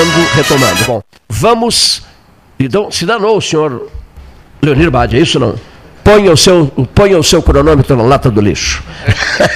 Retomando, 0.00 0.34
retomando. 0.34 0.84
Bom, 0.86 1.02
vamos. 1.28 2.02
Então, 2.58 2.90
se 2.90 3.06
danou 3.06 3.36
o 3.36 3.40
senhor 3.40 3.90
Leonir 4.62 4.90
Bade, 4.90 5.16
é 5.16 5.20
isso 5.20 5.38
não? 5.38 5.54
Ponha 6.02 6.32
o 6.32 6.36
seu, 6.36 6.66
ponha 6.94 7.18
o 7.18 7.22
seu 7.22 7.42
cronômetro 7.42 7.96
na 7.96 8.02
lata 8.02 8.30
do 8.30 8.40
lixo. 8.40 8.82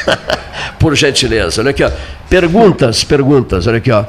Por 0.78 0.94
gentileza. 0.94 1.62
Olha 1.62 1.70
aqui, 1.70 1.82
ó. 1.82 1.90
Perguntas, 2.28 3.04
perguntas. 3.04 3.66
Olha 3.66 3.78
aqui, 3.78 3.90
ó. 3.90 4.04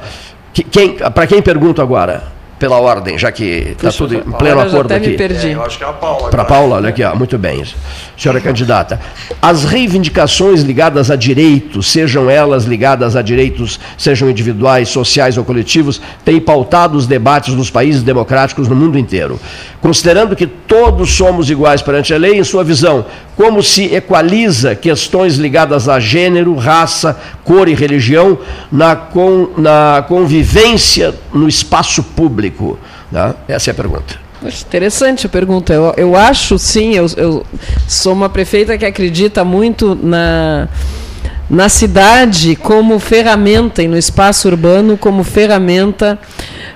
Quem, 0.70 0.96
Para 0.96 1.26
quem 1.26 1.42
pergunto 1.42 1.82
agora? 1.82 2.35
Pela 2.58 2.78
ordem, 2.78 3.18
já 3.18 3.30
que 3.30 3.44
está 3.72 3.92
tudo 3.92 4.14
em 4.14 4.20
pleno 4.20 4.60
acordo 4.60 4.92
aqui. 4.92 5.08
Me 5.08 5.16
perdi. 5.16 5.48
É, 5.48 5.54
eu 5.54 5.62
acho 5.62 5.76
que 5.78 5.84
é 5.84 5.86
a 5.86 5.92
Paula. 5.92 6.30
Para 6.30 6.42
a 6.42 6.44
Paula, 6.44 6.76
olha 6.76 6.88
aqui, 6.88 7.02
ó, 7.02 7.14
muito 7.14 7.36
bem. 7.36 7.62
Senhora 8.16 8.40
candidata, 8.40 8.98
as 9.42 9.64
reivindicações 9.64 10.62
ligadas 10.62 11.10
a 11.10 11.16
direitos, 11.16 11.86
sejam 11.86 12.30
elas 12.30 12.64
ligadas 12.64 13.14
a 13.14 13.22
direitos, 13.22 13.78
sejam 13.98 14.30
individuais, 14.30 14.88
sociais 14.88 15.36
ou 15.36 15.44
coletivos, 15.44 16.00
têm 16.24 16.40
pautado 16.40 16.96
os 16.96 17.06
debates 17.06 17.54
nos 17.54 17.70
países 17.70 18.02
democráticos 18.02 18.68
no 18.68 18.74
mundo 18.74 18.98
inteiro. 18.98 19.38
Considerando 19.80 20.34
que 20.34 20.46
todos 20.46 21.14
somos 21.14 21.50
iguais 21.50 21.82
perante 21.82 22.14
a 22.14 22.18
lei, 22.18 22.38
em 22.38 22.44
sua 22.44 22.64
visão, 22.64 23.04
como 23.36 23.62
se 23.62 23.94
equaliza 23.94 24.74
questões 24.74 25.36
ligadas 25.36 25.88
a 25.88 26.00
gênero, 26.00 26.54
raça, 26.54 27.20
cor 27.44 27.68
e 27.68 27.74
religião 27.74 28.38
na, 28.72 28.96
com, 28.96 29.50
na 29.58 30.04
convivência 30.08 31.14
no 31.32 31.46
espaço 31.46 32.02
público? 32.02 32.78
Né? 33.12 33.34
Essa 33.46 33.70
é 33.70 33.72
a 33.72 33.74
pergunta. 33.74 34.26
Interessante 34.42 35.26
a 35.26 35.28
pergunta. 35.28 35.72
Eu, 35.72 35.94
eu 35.96 36.16
acho, 36.16 36.58
sim, 36.58 36.94
eu, 36.94 37.06
eu 37.16 37.46
sou 37.86 38.12
uma 38.12 38.28
prefeita 38.28 38.76
que 38.78 38.84
acredita 38.84 39.44
muito 39.44 39.94
na, 39.94 40.68
na 41.48 41.68
cidade 41.68 42.56
como 42.56 42.98
ferramenta 42.98 43.82
e 43.82 43.88
no 43.88 43.96
espaço 43.96 44.48
urbano 44.48 44.96
como 44.96 45.24
ferramenta 45.24 46.18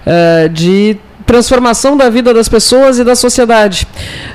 uh, 0.07 0.49
de 0.49 0.97
transformação 1.31 1.97
da 1.97 2.11
vida 2.11 2.35
das 2.35 2.49
pessoas 2.49 2.99
e 2.99 3.05
da 3.05 3.15
sociedade. 3.15 3.87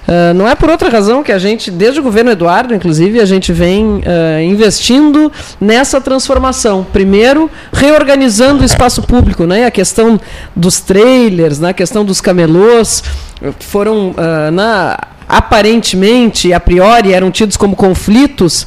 Uh, 0.07 0.33
não 0.33 0.47
é 0.47 0.55
por 0.55 0.69
outra 0.69 0.87
razão 0.87 1.23
que 1.23 1.31
a 1.33 1.37
gente, 1.37 1.69
desde 1.69 1.99
o 1.99 2.03
governo 2.03 2.31
Eduardo, 2.31 2.73
inclusive, 2.73 3.19
a 3.19 3.25
gente 3.25 3.51
vem 3.51 3.97
uh, 3.97 4.41
investindo 4.41 5.29
nessa 5.59 5.99
transformação. 5.99 6.87
Primeiro, 6.93 7.51
reorganizando 7.73 8.61
o 8.61 8.65
espaço 8.65 9.03
público, 9.03 9.45
né? 9.45 9.65
a 9.65 9.71
questão 9.71 10.17
dos 10.55 10.79
trailers, 10.79 11.59
né? 11.59 11.71
a 11.71 11.73
questão 11.73 12.05
dos 12.05 12.21
camelôs, 12.21 13.03
foram 13.59 14.11
uh, 14.11 14.49
na, 14.53 14.97
aparentemente, 15.27 16.53
a 16.53 16.61
priori, 16.61 17.13
eram 17.13 17.29
tidos 17.29 17.57
como 17.57 17.75
conflitos 17.75 18.65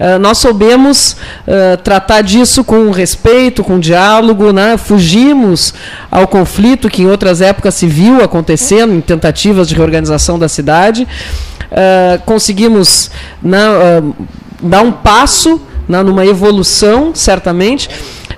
ah, 0.00 0.18
nós 0.18 0.38
soubemos 0.38 1.12
uh, 1.46 1.76
tratar 1.84 2.22
disso 2.22 2.64
com 2.64 2.90
respeito, 2.90 3.62
com 3.62 3.78
diálogo, 3.78 4.50
né? 4.50 4.78
fugimos 4.78 5.74
ao 6.10 6.26
conflito 6.26 6.88
que 6.88 7.02
em 7.02 7.06
outras 7.06 7.42
épocas 7.42 7.74
se 7.74 7.86
viu 7.86 8.24
acontecendo 8.24 8.94
em 8.94 9.02
tentativas 9.02 9.68
de 9.68 9.74
reorganização 9.74 10.38
da 10.38 10.48
cidade, 10.48 11.02
uh, 11.02 12.18
conseguimos 12.24 13.10
né, 13.42 13.60
dar 14.62 14.80
um 14.80 14.90
passo 14.90 15.60
né, 15.88 16.02
numa 16.02 16.24
evolução, 16.24 17.12
certamente. 17.14 17.88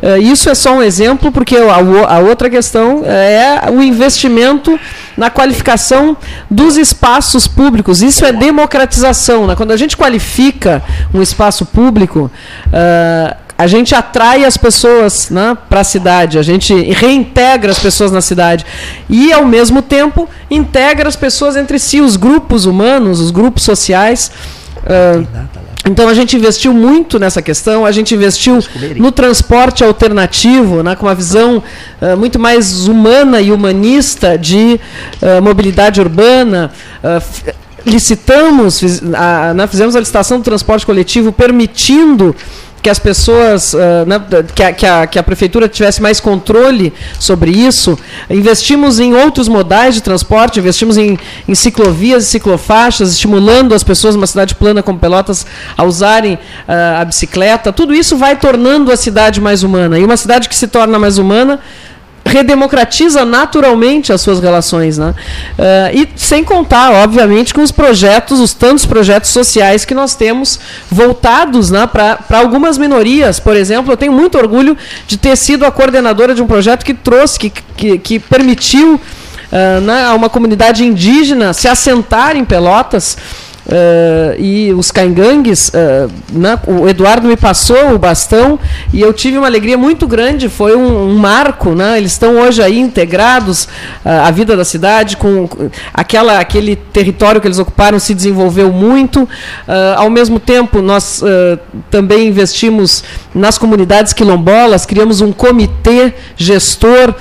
Uh, 0.03 0.21
isso 0.21 0.51
é 0.51 0.55
só 0.55 0.75
um 0.75 0.83
exemplo, 0.83 1.31
porque 1.31 1.57
a, 1.57 2.19
outra 2.19 2.51
questão 2.51 3.05
é 3.05 3.71
o 3.71 3.81
investimento 3.81 4.79
na 5.17 5.31
qualificação 5.31 6.17
dos 6.51 6.77
espaços 6.77 7.47
públicos. 7.47 8.03
Isso 8.03 8.25
é 8.25 8.33
democratização. 8.33 9.47
Né? 9.47 9.55
Quando 9.55 9.71
a 9.71 9.77
gente 9.77 9.97
qualifica 9.97 10.83
um 11.15 11.23
espaço 11.23 11.65
público, 11.67 12.31
uh, 12.67 13.37
a 13.57 13.67
gente 13.69 13.95
atrai 13.95 14.45
as 14.45 14.57
pessoas 14.57 15.31
né, 15.31 15.57
para 15.69 15.81
a 15.81 15.85
cidade, 15.85 16.37
a 16.37 16.43
gente 16.43 16.75
reintegra 16.75 17.71
as 17.71 17.79
pessoas 17.79 18.11
na 18.11 18.21
cidade 18.21 18.67
e, 19.09 19.33
ao 19.33 19.45
mesmo 19.45 19.81
tempo, 19.81 20.29
integra 20.51 21.09
as 21.09 21.15
pessoas 21.15 21.55
entre 21.55 21.79
si, 21.79 22.01
os 22.01 22.17
grupos 22.17 22.67
humanos, 22.67 23.21
os 23.21 23.31
grupos 23.31 23.63
sociais. 23.63 24.33
Uh, 24.79 25.25
então 25.89 26.09
a 26.09 26.15
gente 26.15 26.37
investiu 26.37 26.73
muito 26.73 27.19
nessa 27.19 27.43
questão, 27.43 27.85
a 27.85 27.91
gente 27.91 28.15
investiu 28.15 28.61
no 28.97 29.11
transporte 29.11 29.83
alternativo, 29.83 30.83
né, 30.83 30.95
com 30.95 31.07
uma 31.07 31.15
visão 31.15 31.59
uh, 32.01 32.17
muito 32.17 32.39
mais 32.39 32.87
humana 32.87 33.41
e 33.41 33.51
humanista 33.51 34.39
de 34.39 34.81
uh, 35.21 35.43
mobilidade 35.43 36.01
urbana. 36.01 36.71
Uh, 37.03 37.53
licitamos, 37.85 38.79
fiz, 38.79 39.03
a, 39.13 39.53
né, 39.55 39.67
fizemos 39.67 39.97
a 39.97 40.01
licitação 40.01 40.39
do 40.39 40.45
transporte 40.45 40.87
coletivo 40.87 41.33
permitindo 41.33 42.35
que 42.83 42.91
as 42.91 42.99
pessoas, 42.99 43.75
uh, 43.75 43.79
né, 44.07 44.21
que, 44.55 44.63
a, 44.63 44.73
que, 44.73 44.85
a, 44.85 45.07
que, 45.07 45.19
a, 45.19 45.23
prefeitura 45.23 45.69
tivesse 45.69 46.03
mais 46.03 46.19
controle 46.19 46.93
sobre 47.19 47.53
isso. 47.53 47.97
Investimos 48.29 48.99
em 48.99 49.15
outros 49.15 49.47
modais 49.47 49.95
de 49.95 50.03
transporte, 50.03 50.59
investimos 50.59 50.99
em, 50.99 51.17
em 51.47 51.55
ciclovias 51.55 52.25
e 52.25 52.27
ciclofaixas, 52.27 53.13
estimulando 53.13 53.73
as 53.73 53.85
pessoas 53.85 54.17
numa 54.17 54.27
cidade 54.27 54.57
plana 54.57 54.83
como 54.83 54.99
Pelotas 54.99 55.47
a 55.77 55.85
usarem 55.85 56.35
uh, 56.35 57.01
a 57.01 57.05
bicicleta. 57.05 57.73
Tudo 57.73 57.95
isso 57.95 58.17
vai 58.17 58.37
tornando 58.37 58.91
a 58.91 58.97
cidade 58.97 59.41
mais 59.41 59.63
humana. 59.63 59.97
E 59.97 60.05
uma 60.05 60.17
cidade 60.17 60.49
que 60.49 60.57
se 60.57 60.67
torna 60.67 60.99
mais 60.99 61.19
humana 61.19 61.61
redemocratiza 62.25 63.25
naturalmente 63.25 64.13
as 64.13 64.21
suas 64.21 64.41
relações. 64.41 64.99
Né? 64.99 65.15
Uh, 65.59 65.99
e 65.99 66.09
sem 66.17 66.45
contar, 66.45 66.93
obviamente, 66.93 67.53
com 67.53 67.63
os 67.63 67.71
projetos, 67.71 68.41
os 68.41 68.55
tantos 68.55 68.87
projetos 68.87 69.31
sociais 69.31 69.85
que 69.85 69.95
nós 69.95 70.15
temos 70.15 70.59
voltados 70.91 71.71
né, 71.71 71.87
para 71.87 72.39
algumas 72.39 72.79
minorias. 72.79 73.39
Por 73.41 73.57
exemplo, 73.57 73.93
eu 73.93 73.97
tenho 73.97 74.13
muito 74.13 74.39
orgulho 74.39 74.77
de 75.07 75.17
ter 75.17 75.37
sido 75.37 75.65
a 75.65 75.71
coordenadora 75.71 76.35
de 76.35 76.43
um 76.43 76.47
projeto 76.47 76.85
que 76.85 76.95
trouxe, 76.95 77.39
que, 77.39 77.51
que, 77.77 77.99
que 77.99 78.19
permitiu 78.19 78.95
uh, 78.95 79.81
né, 79.81 80.07
a 80.07 80.15
uma 80.15 80.31
comunidade 80.31 80.85
indígena 80.85 81.53
se 81.53 81.69
assentar 81.69 82.37
em 82.37 82.45
Pelotas. 82.45 83.17
Uh, 83.73 84.39
e 84.39 84.71
os 84.75 84.91
caingangues, 84.91 85.71
uh, 85.71 86.11
né, 86.31 86.59
o 86.67 86.87
Eduardo 86.87 87.27
me 87.27 87.39
passou 87.39 87.95
o 87.95 87.99
bastão 87.99 88.59
e 88.93 89.01
eu 89.01 89.15
tive 89.15 89.39
uma 89.39 89.47
alegria 89.47 89.79
muito 89.79 90.07
grande, 90.07 90.51
foi 90.51 90.77
um, 90.77 91.09
um 91.09 91.17
marco, 91.17 91.71
né, 91.71 91.97
eles 91.97 92.13
estão 92.13 92.37
hoje 92.37 92.63
aí 92.63 92.79
integrados 92.79 93.65
uh, 94.05 94.27
à 94.27 94.31
vida 94.31 94.55
da 94.59 94.65
cidade, 94.65 95.17
com 95.17 95.49
aquela, 95.95 96.39
aquele 96.39 96.77
território 96.77 97.41
que 97.41 97.47
eles 97.47 97.59
ocuparam 97.59 97.99
se 97.99 98.13
desenvolveu 98.13 98.71
muito, 98.71 99.27
ao 99.97 100.11
mesmo 100.11 100.39
tempo 100.39 100.83
nós 100.83 101.23
também 101.91 102.29
investimos 102.29 103.03
nas 103.35 103.57
comunidades 103.57 104.13
quilombolas, 104.13 104.85
criamos 104.85 105.21
um 105.21 105.33
comitê 105.33 106.13
gestor 106.37 107.15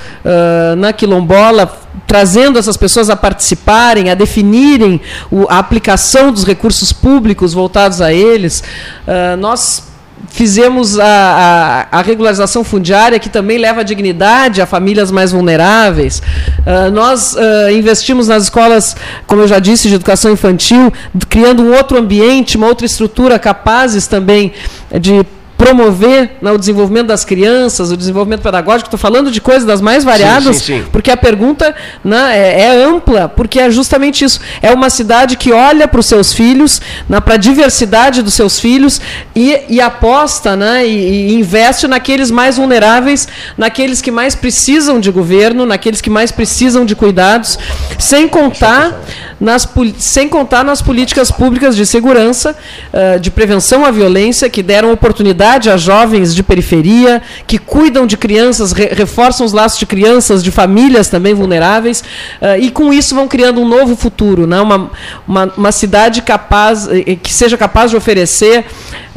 na 0.78 0.92
quilombola, 0.92 1.81
trazendo 2.08 2.58
essas 2.58 2.78
pessoas 2.78 3.10
a 3.10 3.16
participarem, 3.16 4.10
a 4.10 4.16
definirem 4.16 5.00
o, 5.30 5.46
a 5.50 5.60
aplicação 5.60 6.32
dos 6.32 6.44
recursos 6.44 6.92
públicos 6.92 7.54
voltados 7.54 8.02
a 8.02 8.14
eles. 8.14 8.64
Uh, 9.06 9.38
nós 9.38 9.92
fizemos 10.30 10.98
a, 10.98 11.88
a, 11.92 12.00
a, 12.00 12.02
regularização 12.02 12.64
fundiária, 12.64 13.20
que 13.20 13.30
também 13.30 13.58
leva 13.58 13.84
dignidade 13.84 14.62
a 14.62 14.66
famílias 14.66 15.12
mais 15.12 15.32
vulneráveis. 15.32 16.22
Uh, 16.60 16.92
nós 16.92 17.34
uh, 17.34 17.72
investimos 17.72 18.28
nas 18.28 18.44
escolas, 18.44 18.96
como 19.28 19.42
eu 19.42 19.48
já 19.48 19.60
disse, 19.60 19.90
de 19.90 19.96
educação 19.96 20.32
infantil, 20.32 20.92
criando 21.28 21.64
um 21.64 21.76
outro 21.76 21.98
ambiente, 21.98 22.58
uma 22.58 22.68
outra 22.68 22.86
estrutura 22.86 23.38
capazes 23.38 24.08
também 24.08 24.54
de 25.00 25.26
promover 25.62 26.38
né, 26.42 26.52
o 26.52 26.58
desenvolvimento 26.58 27.06
das 27.06 27.24
crianças, 27.24 27.92
o 27.92 27.98
desenvolvimento 27.98 28.42
pedagógico. 28.42 28.88
Estou 28.88 29.00
falando 29.00 29.30
de 29.30 29.40
coisas 29.40 29.64
das 29.64 29.80
mais 29.80 30.04
variadas, 30.04 30.56
sim, 30.58 30.64
sim, 30.64 30.82
sim. 30.82 30.90
porque 30.92 31.12
a 31.12 31.16
pergunta 31.16 31.76
né, 32.04 32.36
é, 32.36 32.62
é, 32.62 32.84
ampla, 32.84 33.30
porque 33.30 33.60
é 33.60 33.70
justamente 33.70 34.26
isso. 34.26 34.40
É 34.60 34.72
uma 34.72 34.90
cidade 34.90 35.38
que 35.38 35.52
olha 35.52 35.88
para 35.88 36.00
os 36.00 36.08
seus 36.08 36.34
filhos, 36.34 36.82
né, 37.08 37.20
para 37.20 37.36
a 37.36 37.38
diversidade 37.38 38.24
dos 38.24 38.34
seus 38.34 38.60
filhos 38.60 39.00
e, 39.36 39.60
e 39.70 39.80
aposta 39.80 40.56
né, 40.56 40.84
e, 40.84 41.30
e, 41.30 41.34
investe 41.36 41.88
naqueles 41.88 42.32
mais 42.32 42.58
vulneráveis, 42.58 43.28
naqueles 43.56 44.02
que 44.02 44.10
mais 44.10 44.34
precisam 44.34 45.00
de 45.00 45.12
governo, 45.12 45.64
naqueles 45.68 46.02
que 46.02 46.10
mais 46.10 46.32
precisam 46.32 46.84
de 46.84 46.96
cuidados, 46.96 47.60
sem 48.00 48.28
contar 48.28 49.00
nas, 49.40 49.68
sem 49.98 50.28
contar 50.28 50.64
nas 50.64 50.82
políticas 50.82 51.32
públicas 51.32 51.76
de 51.76 51.86
segurança, 51.86 52.56
uh, 52.94 53.20
de 53.20 53.30
prevenção 53.30 53.86
à 53.86 53.92
violência, 53.92 54.50
que 54.50 54.64
deram 54.64 54.92
oportunidade 54.92 55.51
a 55.70 55.78
jovens 55.78 56.34
de 56.34 56.44
periferia, 56.44 57.22
que 57.46 57.58
cuidam 57.58 58.06
de 58.06 58.18
crianças, 58.18 58.72
re, 58.72 58.86
reforçam 58.94 59.46
os 59.46 59.54
laços 59.54 59.80
de 59.80 59.86
crianças, 59.86 60.44
de 60.44 60.52
famílias 60.52 61.10
também 61.10 61.34
vulneráveis, 61.34 62.02
uh, 62.42 62.60
e 62.60 62.72
com 62.72 62.94
isso 62.94 63.16
vão 63.16 63.28
criando 63.28 63.62
um 63.62 63.68
novo 63.68 63.96
futuro, 63.96 64.48
né? 64.48 64.60
uma, 64.62 64.92
uma, 65.28 65.54
uma 65.58 65.72
cidade 65.72 66.22
capaz, 66.22 66.88
que 67.22 67.34
seja 67.34 67.58
capaz 67.58 67.92
de 67.92 67.98
oferecer 67.98 68.66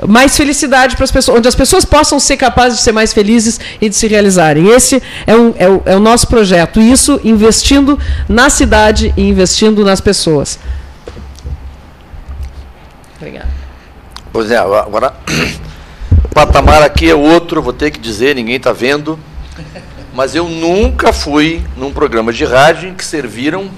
mais 0.06 0.36
felicidade 0.36 0.96
para 0.96 1.04
as 1.04 1.10
pessoas, 1.10 1.38
onde 1.38 1.48
as 1.48 1.54
pessoas 1.54 1.84
possam 1.84 2.18
ser 2.18 2.36
capazes 2.36 2.78
de 2.78 2.84
ser 2.84 2.92
mais 2.92 3.12
felizes 3.12 3.60
e 3.80 3.88
de 3.88 3.94
se 3.94 4.06
realizarem. 4.06 4.68
Esse 4.68 5.02
é, 5.26 5.34
um, 5.36 5.54
é, 5.56 5.68
o, 5.68 5.82
é 5.86 5.96
o 5.96 6.00
nosso 6.00 6.26
projeto. 6.26 6.80
E 6.80 6.90
isso 6.90 7.20
investindo 7.24 7.98
na 8.28 8.50
cidade 8.50 9.14
e 9.16 9.22
investindo 9.22 9.84
nas 9.84 10.00
pessoas. 10.00 10.58
Obrigado. 13.16 13.48
Pois 14.32 14.50
é, 14.50 14.56
agora 14.56 15.14
o 16.24 16.28
patamar 16.28 16.82
aqui 16.82 17.08
é 17.08 17.14
outro, 17.14 17.62
vou 17.62 17.72
ter 17.72 17.90
que 17.90 17.98
dizer, 18.00 18.34
ninguém 18.34 18.56
está 18.56 18.72
vendo. 18.72 19.18
Mas 20.12 20.34
eu 20.34 20.48
nunca 20.48 21.12
fui 21.12 21.62
num 21.76 21.92
programa 21.92 22.32
de 22.32 22.44
rádio 22.44 22.88
em 22.88 22.94
que 22.94 23.04
serviram 23.04 23.68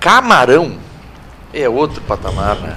camarão. 0.00 0.72
É 1.52 1.68
outro 1.68 2.00
patamar, 2.02 2.56
né? 2.56 2.76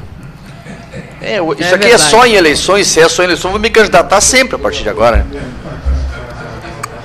É, 1.21 1.37
isso 1.37 1.63
É 1.71 1.75
aqui 1.75 1.87
é 1.87 1.97
só 1.97 2.25
em 2.25 2.33
eleições, 2.33 2.87
se 2.87 2.99
é 2.99 3.09
só 3.09 3.23
em 3.23 3.25
eleições, 3.25 3.45
eu 3.45 3.51
vou 3.51 3.59
me 3.59 3.69
candidatar 3.69 4.21
sempre 4.21 4.55
a 4.55 4.59
partir 4.59 4.83
de 4.83 4.89
agora. 4.89 5.17
né? 5.17 5.41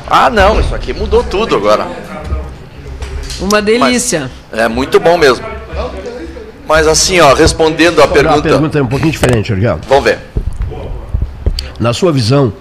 Ah, 0.06 0.31
não, 0.31 0.61
isso 0.61 0.74
aqui 0.74 0.93
mudou 0.93 1.24
tudo 1.24 1.56
agora. 1.56 1.86
Uma 3.40 3.61
delícia. 3.61 4.31
É 4.52 4.69
muito 4.69 5.01
bom 5.01 5.16
mesmo. 5.19 5.44
Mas 6.69 6.86
assim, 6.86 7.19
ó, 7.20 7.35
respondendo 7.35 8.01
a 8.01 8.05
A 8.05 8.09
pergunta. 8.09 8.43
pergunta 8.43 8.78
é 8.78 8.82
um 8.82 8.86
pouquinho 8.86 9.11
diferente, 9.12 9.48
Jorge. 9.48 9.66
Vamos 9.89 10.05
ver. 10.05 10.19
Na 11.79 11.93
sua 11.93 12.13
visão, 12.13 12.53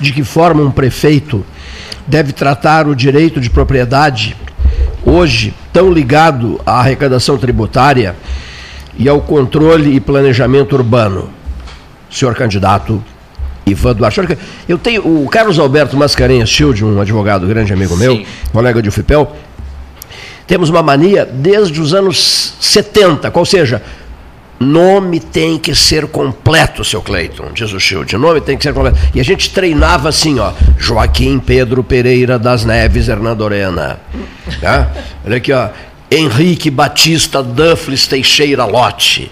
de 0.00 0.12
que 0.12 0.24
forma 0.24 0.62
um 0.62 0.70
prefeito 0.70 1.44
deve 2.06 2.32
tratar 2.32 2.86
o 2.86 2.94
direito 2.94 3.40
de 3.40 3.50
propriedade, 3.50 4.36
hoje 5.04 5.54
tão 5.72 5.92
ligado 5.92 6.60
à 6.64 6.80
arrecadação 6.80 7.36
tributária 7.36 8.14
e 8.96 9.08
ao 9.08 9.20
controle 9.20 9.94
e 9.94 10.00
planejamento 10.00 10.74
urbano? 10.74 11.30
Senhor 12.10 12.34
candidato 12.34 13.02
Ivan 13.66 13.94
Duarte. 13.94 14.20
Eu 14.68 14.78
tenho 14.78 15.02
o 15.02 15.28
Carlos 15.28 15.58
Alberto 15.58 15.96
Mascarenhas 15.96 16.48
Shield, 16.48 16.84
um 16.84 17.00
advogado 17.00 17.46
grande 17.46 17.72
amigo 17.72 17.96
meu, 17.96 18.24
colega 18.52 18.82
de 18.82 18.88
UFIPEL. 18.88 19.34
Temos 20.46 20.68
uma 20.68 20.82
mania 20.82 21.24
desde 21.24 21.80
os 21.80 21.94
anos 21.94 22.54
70, 22.60 23.30
qual 23.30 23.46
seja, 23.46 23.82
Nome 24.60 25.18
tem 25.20 25.58
que 25.58 25.74
ser 25.74 26.06
completo, 26.06 26.84
seu 26.84 27.02
Cleiton, 27.02 27.50
diz 27.52 27.72
o 27.72 27.80
Shield. 27.80 28.16
Nome 28.16 28.40
tem 28.40 28.56
que 28.56 28.62
ser 28.62 28.72
completo. 28.72 28.98
E 29.14 29.20
a 29.20 29.24
gente 29.24 29.50
treinava 29.50 30.08
assim, 30.08 30.38
ó. 30.38 30.52
Joaquim 30.78 31.38
Pedro 31.38 31.82
Pereira 31.82 32.38
das 32.38 32.64
Neves 32.64 33.08
Hernandorena. 33.08 33.98
Tá? 34.60 34.90
Olha 35.26 35.36
aqui, 35.36 35.52
ó. 35.52 35.68
Henrique 36.10 36.70
Batista 36.70 37.42
Duffles 37.42 38.06
Teixeira 38.06 38.64
Lote. 38.64 39.30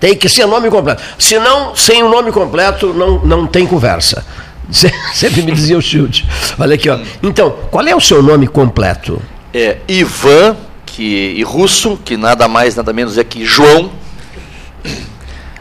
Tem 0.00 0.16
que 0.16 0.28
ser 0.28 0.46
nome 0.46 0.68
completo. 0.70 1.02
Senão, 1.18 1.76
sem 1.76 2.02
o 2.02 2.08
nome 2.08 2.32
completo, 2.32 2.92
não, 2.94 3.18
não 3.24 3.46
tem 3.46 3.66
conversa. 3.66 4.24
Se- 4.70 4.92
Sempre 5.12 5.42
me 5.42 5.52
dizia 5.52 5.76
o 5.76 5.82
Shield. 5.82 6.26
Olha 6.58 6.74
aqui, 6.74 6.88
ó. 6.88 6.98
Então, 7.22 7.50
qual 7.70 7.86
é 7.86 7.94
o 7.94 8.00
seu 8.00 8.22
nome 8.22 8.48
completo? 8.48 9.20
É 9.52 9.76
Ivan, 9.86 10.56
que, 10.86 11.34
e 11.36 11.42
russo, 11.42 11.98
que 12.02 12.16
nada 12.16 12.48
mais, 12.48 12.74
nada 12.74 12.92
menos 12.92 13.18
é 13.18 13.22
que 13.22 13.44
João. 13.44 13.90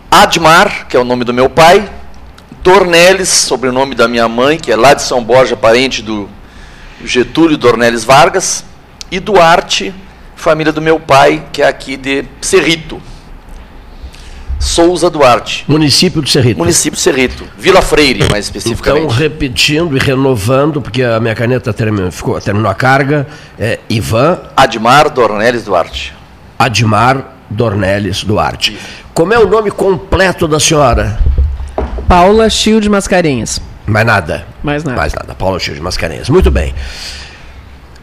Admar, 0.09 0.87
que 0.87 0.95
é 0.97 0.99
o 0.99 1.03
nome 1.03 1.23
do 1.23 1.33
meu 1.33 1.49
pai. 1.49 1.89
Dornelles, 2.63 3.29
sobrenome 3.29 3.95
da 3.95 4.07
minha 4.07 4.27
mãe, 4.27 4.57
que 4.57 4.71
é 4.71 4.75
lá 4.75 4.93
de 4.93 5.01
São 5.01 5.23
Borja, 5.23 5.55
parente 5.55 6.01
do 6.01 6.29
Getúlio 7.03 7.57
Dornelles 7.57 8.03
Vargas. 8.03 8.63
E 9.09 9.19
Duarte, 9.19 9.93
família 10.35 10.71
do 10.71 10.81
meu 10.81 10.99
pai, 10.99 11.43
que 11.51 11.61
é 11.61 11.67
aqui 11.67 11.97
de 11.97 12.23
Cerrito. 12.41 13.01
Souza 14.59 15.09
Duarte. 15.09 15.65
Município 15.67 16.21
de 16.21 16.29
Cerrito. 16.29 16.59
Município 16.59 16.95
de 16.95 17.01
Cerrito. 17.01 17.43
Vila 17.57 17.81
Freire, 17.81 18.19
mais 18.29 18.47
Então, 18.47 18.59
especificamente. 18.59 19.11
repetindo 19.15 19.97
e 19.97 19.99
renovando, 19.99 20.79
porque 20.81 21.01
a 21.01 21.19
minha 21.19 21.33
caneta 21.33 21.73
terminou, 21.73 22.11
ficou, 22.11 22.39
terminou 22.39 22.69
a 22.69 22.75
carga, 22.75 23.25
é 23.57 23.79
Ivan. 23.89 24.39
Admar 24.55 25.09
Dornelles 25.09 25.63
Duarte. 25.63 26.13
Admar 26.59 27.40
Dornelles 27.51 28.23
Duarte. 28.23 28.77
Como 29.13 29.33
é 29.33 29.39
o 29.39 29.47
nome 29.47 29.69
completo 29.71 30.47
da 30.47 30.59
senhora? 30.59 31.19
Paula 32.07 32.49
Shield 32.49 32.89
Mascarenhas. 32.89 33.61
Mais 33.85 34.05
nada. 34.05 34.45
Mais 34.63 34.83
nada. 34.83 34.97
Mais 34.97 35.13
nada. 35.13 35.35
Paula 35.35 35.59
de 35.59 35.79
Mascarenhas. 35.81 36.29
Muito 36.29 36.49
bem. 36.49 36.73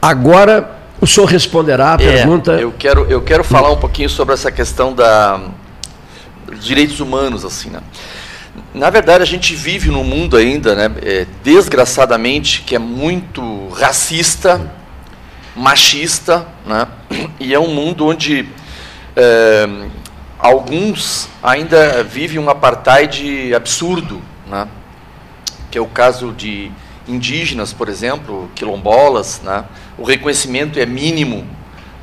Agora, 0.01 0.79
o 1.01 1.07
senhor 1.07 1.27
responderá 1.27 1.93
a 1.93 1.95
É, 1.95 1.97
pergunta. 1.97 2.53
eu 2.53 2.73
quero, 2.79 3.07
eu 3.09 3.23
quero 3.23 3.43
falar 3.43 3.71
um 3.71 3.77
pouquinho 3.77 4.09
sobre 4.09 4.35
essa 4.35 4.51
questão 4.51 4.93
da 4.93 5.41
dos 6.47 6.65
direitos 6.65 6.99
humanos, 7.01 7.45
assim, 7.45 7.69
né? 7.71 7.81
Na 8.75 8.91
verdade, 8.91 9.23
a 9.23 9.27
gente 9.27 9.55
vive 9.55 9.91
num 9.91 10.03
mundo 10.05 10.37
ainda, 10.37 10.75
né, 10.75 10.91
é, 11.03 11.27
desgraçadamente, 11.45 12.63
que 12.63 12.75
é 12.75 12.79
muito 12.79 13.69
racista, 13.69 14.61
machista, 15.55 16.47
né? 16.67 16.87
E 17.39 17.53
é 17.55 17.59
um 17.59 17.69
mundo 17.69 18.07
onde 18.07 18.49
é, 19.17 19.69
alguns 20.39 21.29
ainda 21.43 22.03
vivem 22.05 22.39
um 22.39 22.49
apartheid 22.49 23.53
absurdo, 23.55 24.23
né? 24.47 24.69
que 25.71 25.77
é 25.77 25.81
o 25.81 25.87
caso 25.87 26.33
de 26.33 26.71
indígenas, 27.07 27.73
por 27.73 27.89
exemplo, 27.89 28.51
quilombolas, 28.55 29.41
né? 29.43 29.65
o 29.97 30.05
reconhecimento 30.05 30.79
é 30.79 30.87
mínimo 30.87 31.47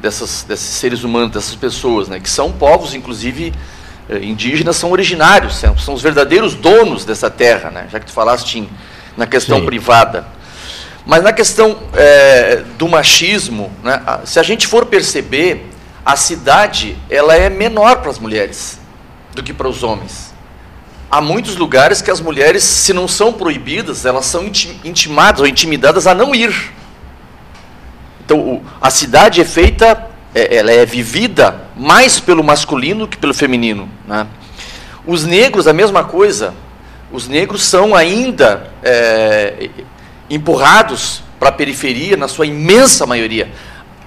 dessas, 0.02 0.44
desses 0.44 0.76
seres 0.76 1.03
humanos, 1.03 1.32
dessas 1.32 1.56
pessoas, 1.56 2.07
né? 2.07 2.19
que 2.19 2.30
são 2.30 2.52
povos, 2.52 2.94
inclusive, 2.94 3.53
eh, 4.10 4.19
indígenas, 4.23 4.76
são 4.76 4.91
originários, 4.91 5.56
são, 5.56 5.77
são 5.77 5.94
os 5.94 6.02
verdadeiros 6.02 6.53
donos 6.56 7.06
dessa 7.06 7.30
terra, 7.30 7.72
né? 7.72 7.88
já 7.91 7.99
que 7.99 8.07
tu 8.07 8.11
falaste 8.11 8.60
em, 8.60 8.69
na 9.15 9.26
questão 9.26 9.60
Sim. 9.60 9.65
privada. 9.65 10.27
Mas 11.06 11.23
na 11.23 11.32
questão 11.32 11.77
eh, 11.94 12.64
do 12.77 12.88
machismo, 12.88 13.72
né? 13.84 14.02
se 14.26 14.40
a 14.40 14.44
gente 14.44 14.68
for 14.68 14.86
perceber, 14.88 15.69
a 16.06 16.15
cidade 16.15 16.95
ela 17.10 17.36
é 17.36 17.49
menor 17.49 17.98
para 17.98 18.11
as 18.11 18.19
mulheres 18.19 18.80
do 19.34 19.41
que 19.44 19.52
para 19.53 19.68
os 19.68 19.82
homens. 19.84 20.34
Há 21.10 21.19
muitos 21.22 21.56
lugares 21.56 22.02
que 22.02 22.11
as 22.11 22.19
mulheres, 22.22 22.64
se 22.64 22.94
não 22.94 23.07
são 23.07 23.34
proibidas, 23.34 24.06
elas 24.06 24.26
são 24.26 24.44
inti- 24.44 24.80
intimadas 24.84 25.41
ou 25.41 25.48
intimidadas 25.48 26.07
a 26.07 26.14
não 26.14 26.34
ir. 26.36 26.53
Então, 28.23 28.61
a 28.82 28.90
cidade 28.90 29.40
é 29.41 29.45
feita, 29.45 30.07
é- 30.34 30.57
ela 30.57 30.72
é 30.72 30.86
vivida 30.86 31.61
mais 31.76 32.19
pelo 32.19 32.44
masculino 32.44 33.07
que 33.07 33.18
pelo 33.18 33.34
feminino. 33.34 33.90
né? 34.07 34.27
Os 35.06 35.23
negros, 35.23 35.68
a 35.68 35.73
mesma 35.73 36.03
coisa. 36.03 36.53
Os 37.11 37.27
negros 37.27 37.64
são 37.64 37.95
ainda 37.95 38.72
é, 38.84 39.69
empurrados 40.30 41.22
para 41.40 41.49
a 41.49 41.52
periferia, 41.52 42.18
na 42.18 42.27
sua 42.27 42.48
imensa 42.48 43.06
maioria. 43.06 43.52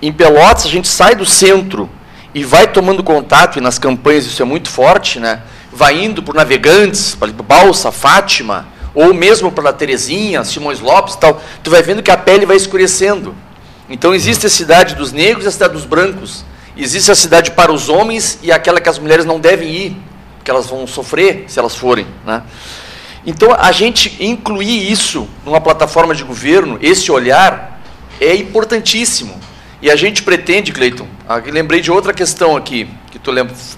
Em 0.01 0.13
Pelotas, 0.13 0.67
a 0.67 0.69
gente 0.69 0.89
sai 0.89 1.15
do 1.15 1.27
centro 1.27 1.89
e 2.35 2.45
vai 2.45 2.67
tomando 2.67 3.03
contato, 3.03 3.59
e 3.59 3.61
nas 3.61 3.79
campanhas 3.79 4.27
isso 4.27 4.41
é 4.43 4.45
muito 4.45 4.69
forte, 4.69 5.19
né? 5.19 5.43
vai 5.73 6.03
indo 6.05 6.23
por 6.23 6.35
Navegantes, 6.35 7.15
para 7.15 7.31
Balsa, 7.33 7.93
Fátima, 7.93 8.67
ou 8.95 9.15
mesmo 9.15 9.53
para 9.53 9.73
Terezinha, 9.73 10.43
Simões 10.43 10.81
Lopes 10.81 11.15
e 11.15 11.19
tal, 11.19 11.41
tu 11.63 11.71
vai 11.71 11.83
vendo 11.83 12.03
que 12.03 12.11
a 12.11 12.17
pele 12.17 12.47
vai 12.47 12.57
escurecendo. 12.57 13.35
Então 13.89 14.15
existe 14.15 14.47
a 14.47 14.51
cidade 14.51 14.97
dos 14.97 15.13
negros 15.13 15.45
e 15.45 15.49
a 15.49 15.53
cidade 15.53 15.75
dos 15.75 15.85
brancos. 15.85 16.45
Existe 16.77 17.11
a 17.11 17.15
cidade 17.15 17.53
para 17.53 17.73
os 17.73 17.89
homens 17.89 18.39
e 18.43 18.51
aquela 18.51 18.81
que 18.81 18.89
as 18.89 18.99
mulheres 18.99 19.25
não 19.25 19.39
devem 19.39 19.71
ir, 19.71 19.97
porque 20.37 20.51
elas 20.51 20.67
vão 20.67 20.87
sofrer 20.87 21.45
se 21.47 21.59
elas 21.59 21.77
forem. 21.77 22.07
Né? 22.27 22.43
Então 23.25 23.53
a 23.53 23.71
gente 23.73 24.17
incluir 24.19 24.91
isso 24.91 25.29
numa 25.45 25.61
plataforma 25.61 26.15
de 26.15 26.25
governo, 26.25 26.79
esse 26.83 27.11
olhar, 27.13 27.81
é 28.21 28.35
importantíssimo. 28.35 29.39
E 29.81 29.93
a 29.93 29.95
gente 29.95 30.25
pretende, 30.25 30.73
Cleiton, 30.73 31.07
aqui 31.29 31.53
lembrei 31.53 31.81
de 31.81 31.89
outra 31.89 32.13
questão 32.13 32.57
aqui, 32.57 32.89
que 33.13 33.19
tu 33.19 33.31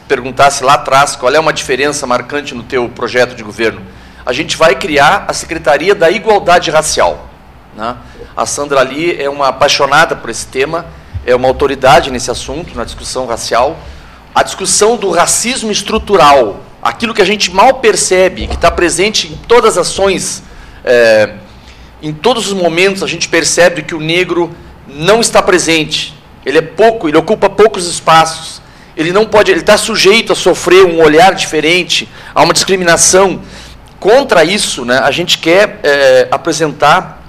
perguntasse 0.08 0.64
lá 0.64 0.74
atrás, 0.74 1.14
qual 1.14 1.30
é 1.34 1.38
uma 1.38 1.52
diferença 1.52 2.06
marcante 2.06 2.54
no 2.54 2.62
teu 2.62 2.88
projeto 2.88 3.34
de 3.34 3.42
governo. 3.42 3.82
A 4.24 4.32
gente 4.32 4.56
vai 4.56 4.74
criar 4.74 5.26
a 5.28 5.34
Secretaria 5.34 5.94
da 5.94 6.10
Igualdade 6.10 6.70
Racial. 6.70 7.28
né? 7.76 7.96
A 8.34 8.46
Sandra 8.46 8.80
Ali 8.80 9.20
é 9.20 9.28
uma 9.28 9.48
apaixonada 9.48 10.16
por 10.16 10.30
esse 10.30 10.46
tema, 10.46 10.86
é 11.26 11.34
uma 11.34 11.48
autoridade 11.48 12.10
nesse 12.10 12.30
assunto, 12.30 12.74
na 12.74 12.84
discussão 12.84 13.26
racial. 13.26 13.78
A 14.34 14.42
discussão 14.42 14.96
do 14.96 15.10
racismo 15.10 15.70
estrutural, 15.70 16.60
aquilo 16.82 17.12
que 17.12 17.20
a 17.20 17.26
gente 17.26 17.50
mal 17.50 17.74
percebe, 17.74 18.46
que 18.46 18.54
está 18.54 18.70
presente 18.70 19.30
em 19.30 19.36
todas 19.36 19.76
as 19.76 19.88
ações, 19.88 20.42
é, 20.82 21.34
em 22.02 22.12
todos 22.12 22.46
os 22.46 22.54
momentos 22.54 23.02
a 23.02 23.06
gente 23.06 23.28
percebe 23.28 23.82
que 23.82 23.94
o 23.94 24.00
negro 24.00 24.50
não 24.94 25.20
está 25.20 25.42
presente. 25.42 26.14
Ele 26.44 26.58
é 26.58 26.62
pouco, 26.62 27.08
ele 27.08 27.16
ocupa 27.16 27.48
poucos 27.50 27.86
espaços. 27.86 28.60
Ele 28.96 29.12
não 29.12 29.24
pode, 29.26 29.50
ele 29.50 29.60
está 29.60 29.76
sujeito 29.76 30.32
a 30.32 30.36
sofrer 30.36 30.84
um 30.84 31.00
olhar 31.02 31.34
diferente, 31.34 32.08
a 32.34 32.42
uma 32.42 32.52
discriminação. 32.52 33.40
Contra 33.98 34.44
isso, 34.44 34.84
né, 34.84 34.98
a 34.98 35.10
gente 35.10 35.38
quer 35.38 35.78
é, 35.82 36.28
apresentar 36.30 37.22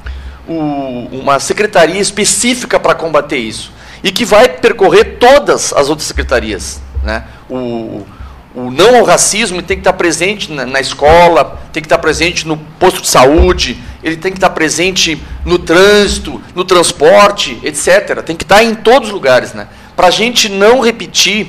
o- 0.47 1.07
uma 1.11 1.39
secretaria 1.39 1.99
específica 1.99 2.79
para 2.79 2.95
combater 2.95 3.37
isso 3.37 3.71
e 4.03 4.11
que 4.11 4.25
vai 4.25 4.47
percorrer 4.49 5.17
todas 5.19 5.71
as 5.73 5.89
outras 5.89 6.07
secretarias. 6.07 6.81
Né? 7.03 7.23
O, 7.49 8.05
o 8.53 8.69
não 8.69 8.97
ao 8.97 9.05
racismo 9.05 9.61
tem 9.61 9.77
que 9.77 9.81
estar 9.81 9.93
presente 9.93 10.51
na, 10.51 10.65
na 10.65 10.79
escola, 10.79 11.59
tem 11.71 11.81
que 11.81 11.87
estar 11.87 11.99
presente 11.99 12.47
no 12.47 12.57
posto 12.57 13.01
de 13.01 13.07
saúde, 13.07 13.77
ele 14.03 14.17
tem 14.17 14.31
que 14.31 14.37
estar 14.37 14.49
presente 14.49 15.21
no 15.45 15.57
trânsito, 15.57 16.41
no 16.53 16.65
transporte, 16.65 17.57
etc. 17.63 18.21
Tem 18.23 18.35
que 18.35 18.43
estar 18.43 18.63
em 18.63 18.75
todos 18.75 19.07
os 19.07 19.13
lugares. 19.13 19.53
Né? 19.53 19.67
Para 19.95 20.07
a 20.07 20.11
gente 20.11 20.49
não 20.49 20.81
repetir 20.81 21.47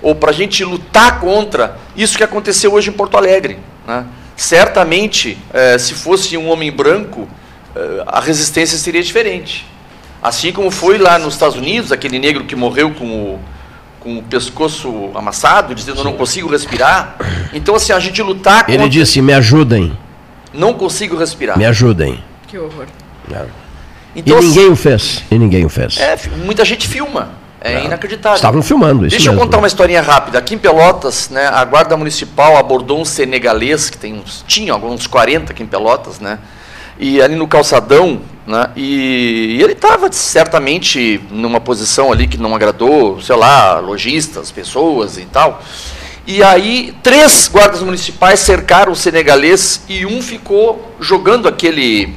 ou 0.00 0.14
para 0.14 0.30
a 0.30 0.34
gente 0.34 0.62
lutar 0.64 1.18
contra 1.18 1.76
isso 1.96 2.16
que 2.16 2.22
aconteceu 2.22 2.72
hoje 2.72 2.90
em 2.90 2.92
Porto 2.92 3.16
Alegre. 3.16 3.58
Né? 3.86 4.04
Certamente, 4.36 5.38
eh, 5.52 5.78
se 5.78 5.94
fosse 5.94 6.36
um 6.36 6.50
homem 6.50 6.70
branco, 6.70 7.28
eh, 7.74 8.04
a 8.06 8.20
resistência 8.20 8.76
seria 8.76 9.02
diferente. 9.02 9.66
Assim 10.22 10.52
como 10.52 10.70
foi 10.70 10.98
lá 10.98 11.18
nos 11.18 11.34
Estados 11.34 11.56
Unidos, 11.56 11.90
aquele 11.90 12.18
negro 12.18 12.44
que 12.44 12.54
morreu 12.54 12.90
com 12.92 13.06
o, 13.06 13.40
com 14.04 14.18
o 14.18 14.22
pescoço 14.22 15.10
amassado, 15.14 15.74
dizendo 15.74 16.00
eu 16.00 16.04
não 16.04 16.12
consigo 16.12 16.48
respirar. 16.48 17.16
Então, 17.54 17.74
assim, 17.74 17.92
a 17.92 17.98
gente 17.98 18.22
lutar 18.22 18.60
contra... 18.66 18.74
Ele 18.74 18.88
disse, 18.88 19.20
me 19.22 19.32
ajudem, 19.32 19.96
Não 20.52 20.74
consigo 20.74 21.16
respirar. 21.16 21.56
me 21.58 21.64
ajudem. 21.64 22.22
Que 22.46 22.58
horror. 22.58 22.86
Então, 24.14 24.38
e 24.38 24.44
ninguém 24.44 24.68
o 24.70 24.76
fez. 24.76 25.24
E 25.30 25.38
ninguém 25.38 25.64
o 25.64 25.68
fez. 25.68 25.98
É, 25.98 26.16
muita 26.44 26.64
gente 26.64 26.86
filma. 26.86 27.30
É 27.60 27.82
inacreditável. 27.86 28.36
Estavam 28.36 28.62
filmando, 28.62 29.06
isso 29.06 29.16
Deixa 29.16 29.30
eu 29.30 29.32
mesmo. 29.32 29.46
contar 29.46 29.56
uma 29.56 29.66
historinha 29.66 30.02
rápida. 30.02 30.38
Aqui 30.38 30.54
em 30.54 30.58
Pelotas, 30.58 31.30
né, 31.30 31.46
a 31.46 31.64
Guarda 31.64 31.96
Municipal 31.96 32.58
abordou 32.58 33.00
um 33.00 33.06
senegalês, 33.06 33.88
que 33.88 33.96
tem 33.96 34.12
uns, 34.12 34.44
tinha 34.46 34.74
alguns 34.74 35.06
40 35.06 35.50
aqui 35.52 35.62
em 35.62 35.66
Pelotas, 35.66 36.20
né? 36.20 36.38
E 36.98 37.20
ali 37.20 37.34
no 37.34 37.48
calçadão, 37.48 38.20
né? 38.46 38.70
E, 38.76 39.56
e 39.58 39.62
ele 39.62 39.72
estava 39.72 40.10
certamente 40.12 41.20
numa 41.30 41.60
posição 41.60 42.12
ali 42.12 42.26
que 42.26 42.38
não 42.38 42.54
agradou, 42.54 43.20
sei 43.20 43.36
lá, 43.36 43.78
lojistas, 43.78 44.50
pessoas 44.50 45.18
e 45.18 45.24
tal. 45.24 45.62
E 46.26 46.42
aí, 46.42 46.94
três 47.02 47.48
guardas 47.48 47.82
municipais 47.82 48.40
cercaram 48.40 48.92
o 48.92 48.96
senegalês 48.96 49.82
e 49.88 50.06
um 50.06 50.22
ficou 50.22 50.94
jogando 50.98 51.46
aquele 51.46 52.14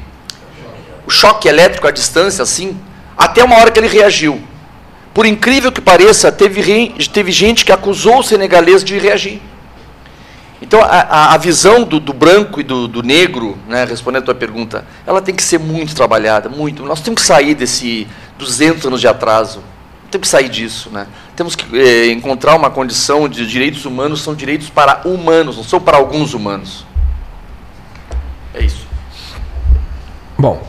o 1.06 1.10
choque 1.10 1.48
elétrico 1.48 1.88
à 1.88 1.92
distância, 1.92 2.44
assim, 2.44 2.78
até 3.18 3.44
uma 3.44 3.58
hora 3.58 3.72
que 3.72 3.80
ele 3.80 3.88
reagiu. 3.88 4.42
Por 5.14 5.26
incrível 5.26 5.72
que 5.72 5.82
pareça, 5.82 6.32
teve, 6.32 6.94
teve 7.12 7.32
gente 7.32 7.66
que 7.66 7.72
acusou 7.72 8.20
o 8.20 8.24
senegalês 8.24 8.84
de 8.84 9.00
reagir. 9.00 9.42
Então, 10.62 10.82
a, 10.82 11.34
a- 11.34 11.38
visão 11.38 11.84
do, 11.84 12.00
do 12.00 12.14
branco 12.14 12.60
e 12.60 12.64
do, 12.64 12.88
do 12.88 13.04
negro, 13.04 13.58
né, 13.68 13.86
respondendo 13.86 14.24
a 14.24 14.26
tua 14.26 14.36
pergunta, 14.36 14.84
ela 15.06 15.22
tem 15.22 15.36
que 15.36 15.44
ser 15.44 15.60
muito 15.60 15.94
trabalhada, 15.96 16.50
muito. 16.50 16.84
Nós 16.84 17.00
temos 17.00 17.22
que 17.22 17.28
sair 17.28 17.54
desse 17.54 18.08
200 18.40 18.86
anos 18.88 19.00
de 19.00 19.08
atraso. 19.08 19.62
Temos 20.10 20.28
que 20.28 20.32
sair 20.32 20.50
disso. 20.50 20.90
Né? 20.90 21.06
Temos 21.36 21.56
que 21.56 21.78
eh, 21.80 22.12
encontrar 22.12 22.56
uma 22.56 22.72
condição 22.72 23.30
de 23.30 23.46
direitos 23.46 23.86
humanos, 23.86 24.22
são 24.22 24.34
direitos 24.34 24.70
para 24.70 25.02
humanos, 25.06 25.58
não 25.58 25.64
são 25.64 25.80
para 25.80 25.98
alguns 25.98 26.34
humanos. 26.34 26.86
É 28.54 28.64
isso. 28.64 28.88
Bom, 30.40 30.66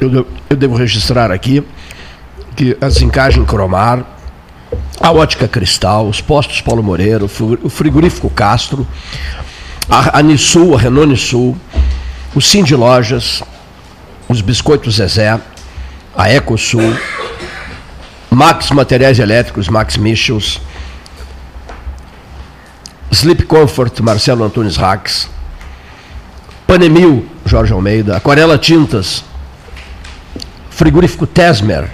eu 0.00 0.56
devo 0.56 0.76
registrar 0.76 1.30
aqui 1.32 1.64
que 2.54 2.76
a 2.80 2.88
Zincagem 2.88 3.44
Cromar, 3.44 4.04
a 5.00 5.10
Ótica 5.12 5.46
Cristal, 5.48 6.06
os 6.08 6.20
postos 6.20 6.60
Paulo 6.60 6.82
Moreira, 6.82 7.24
o 7.24 7.28
fri- 7.28 7.58
o 7.62 7.68
frigorífico 7.68 8.28
Castro, 8.30 8.86
a, 9.88 10.18
a 10.18 10.22
Nissul, 10.22 10.74
a 10.74 10.78
Renault 10.78 11.08
Nissul, 11.08 11.56
o 12.34 12.40
de 12.40 12.74
Lojas, 12.76 13.42
os 14.28 14.40
Biscoitos 14.40 14.96
Zezé, 14.96 15.38
a 16.16 16.30
Ecosul, 16.32 16.96
Max 18.30 18.70
Materiais 18.70 19.18
Elétricos, 19.18 19.68
Max 19.68 19.96
Michels, 19.96 20.60
Sleep 23.12 23.44
Comfort, 23.44 24.00
Marcelo 24.00 24.44
Antunes 24.44 24.76
Rax, 24.76 25.28
Panemil, 26.66 27.26
Jorge 27.48 27.72
Almeida, 27.72 28.16
Aquarela 28.16 28.58
Tintas, 28.58 29.24
Frigorífico 30.70 31.26
Tesmer, 31.26 31.90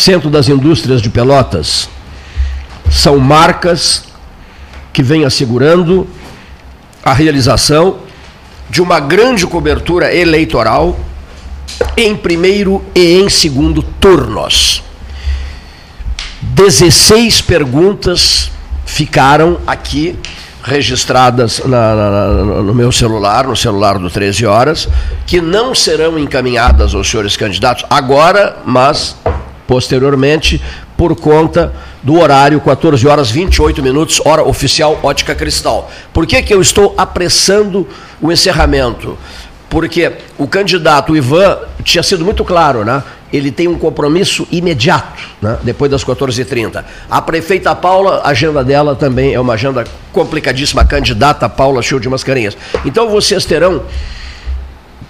Centro 0.00 0.30
das 0.30 0.48
Indústrias 0.48 1.02
de 1.02 1.10
Pelotas, 1.10 1.86
são 2.90 3.18
marcas 3.18 4.04
que 4.94 5.02
vêm 5.02 5.26
assegurando 5.26 6.08
a 7.04 7.12
realização 7.12 7.98
de 8.70 8.80
uma 8.80 8.98
grande 8.98 9.46
cobertura 9.46 10.14
eleitoral 10.14 10.98
em 11.98 12.16
primeiro 12.16 12.82
e 12.94 13.20
em 13.20 13.28
segundo 13.28 13.82
turnos. 13.82 14.82
16 16.40 17.42
perguntas 17.42 18.50
ficaram 18.86 19.58
aqui 19.66 20.18
registradas 20.62 21.60
na- 21.66 21.94
na- 21.94 22.28
no 22.62 22.74
meu 22.74 22.90
celular, 22.90 23.46
no 23.46 23.54
celular 23.56 23.98
do 23.98 24.08
13 24.08 24.46
horas, 24.46 24.88
que 25.26 25.42
não 25.42 25.74
serão 25.74 26.18
encaminhadas 26.18 26.94
aos 26.94 27.08
senhores 27.10 27.36
candidatos 27.36 27.84
agora, 27.90 28.56
mas 28.64 29.14
posteriormente, 29.70 30.60
por 30.96 31.14
conta 31.14 31.72
do 32.02 32.18
horário 32.18 32.60
14 32.60 33.06
horas 33.06 33.30
28 33.30 33.80
minutos, 33.80 34.20
hora 34.24 34.42
oficial 34.42 34.98
Ótica 35.00 35.32
Cristal. 35.32 35.88
Por 36.12 36.26
que, 36.26 36.42
que 36.42 36.52
eu 36.52 36.60
estou 36.60 36.92
apressando 36.98 37.86
o 38.20 38.32
encerramento? 38.32 39.16
Porque 39.68 40.10
o 40.36 40.48
candidato 40.48 41.16
Ivan 41.16 41.56
tinha 41.84 42.02
sido 42.02 42.24
muito 42.24 42.44
claro, 42.44 42.84
né? 42.84 43.00
Ele 43.32 43.52
tem 43.52 43.68
um 43.68 43.78
compromisso 43.78 44.44
imediato, 44.50 45.22
né? 45.40 45.56
depois 45.62 45.88
das 45.88 46.04
14h30. 46.04 46.84
A 47.08 47.22
prefeita 47.22 47.72
Paula, 47.72 48.22
a 48.24 48.30
agenda 48.30 48.64
dela 48.64 48.96
também 48.96 49.34
é 49.34 49.38
uma 49.38 49.52
agenda 49.52 49.84
complicadíssima. 50.12 50.82
A 50.82 50.84
candidata 50.84 51.48
Paula 51.48 51.80
Show 51.80 52.00
de 52.00 52.08
Mascarenhas. 52.08 52.58
Então 52.84 53.08
vocês 53.08 53.44
terão 53.44 53.84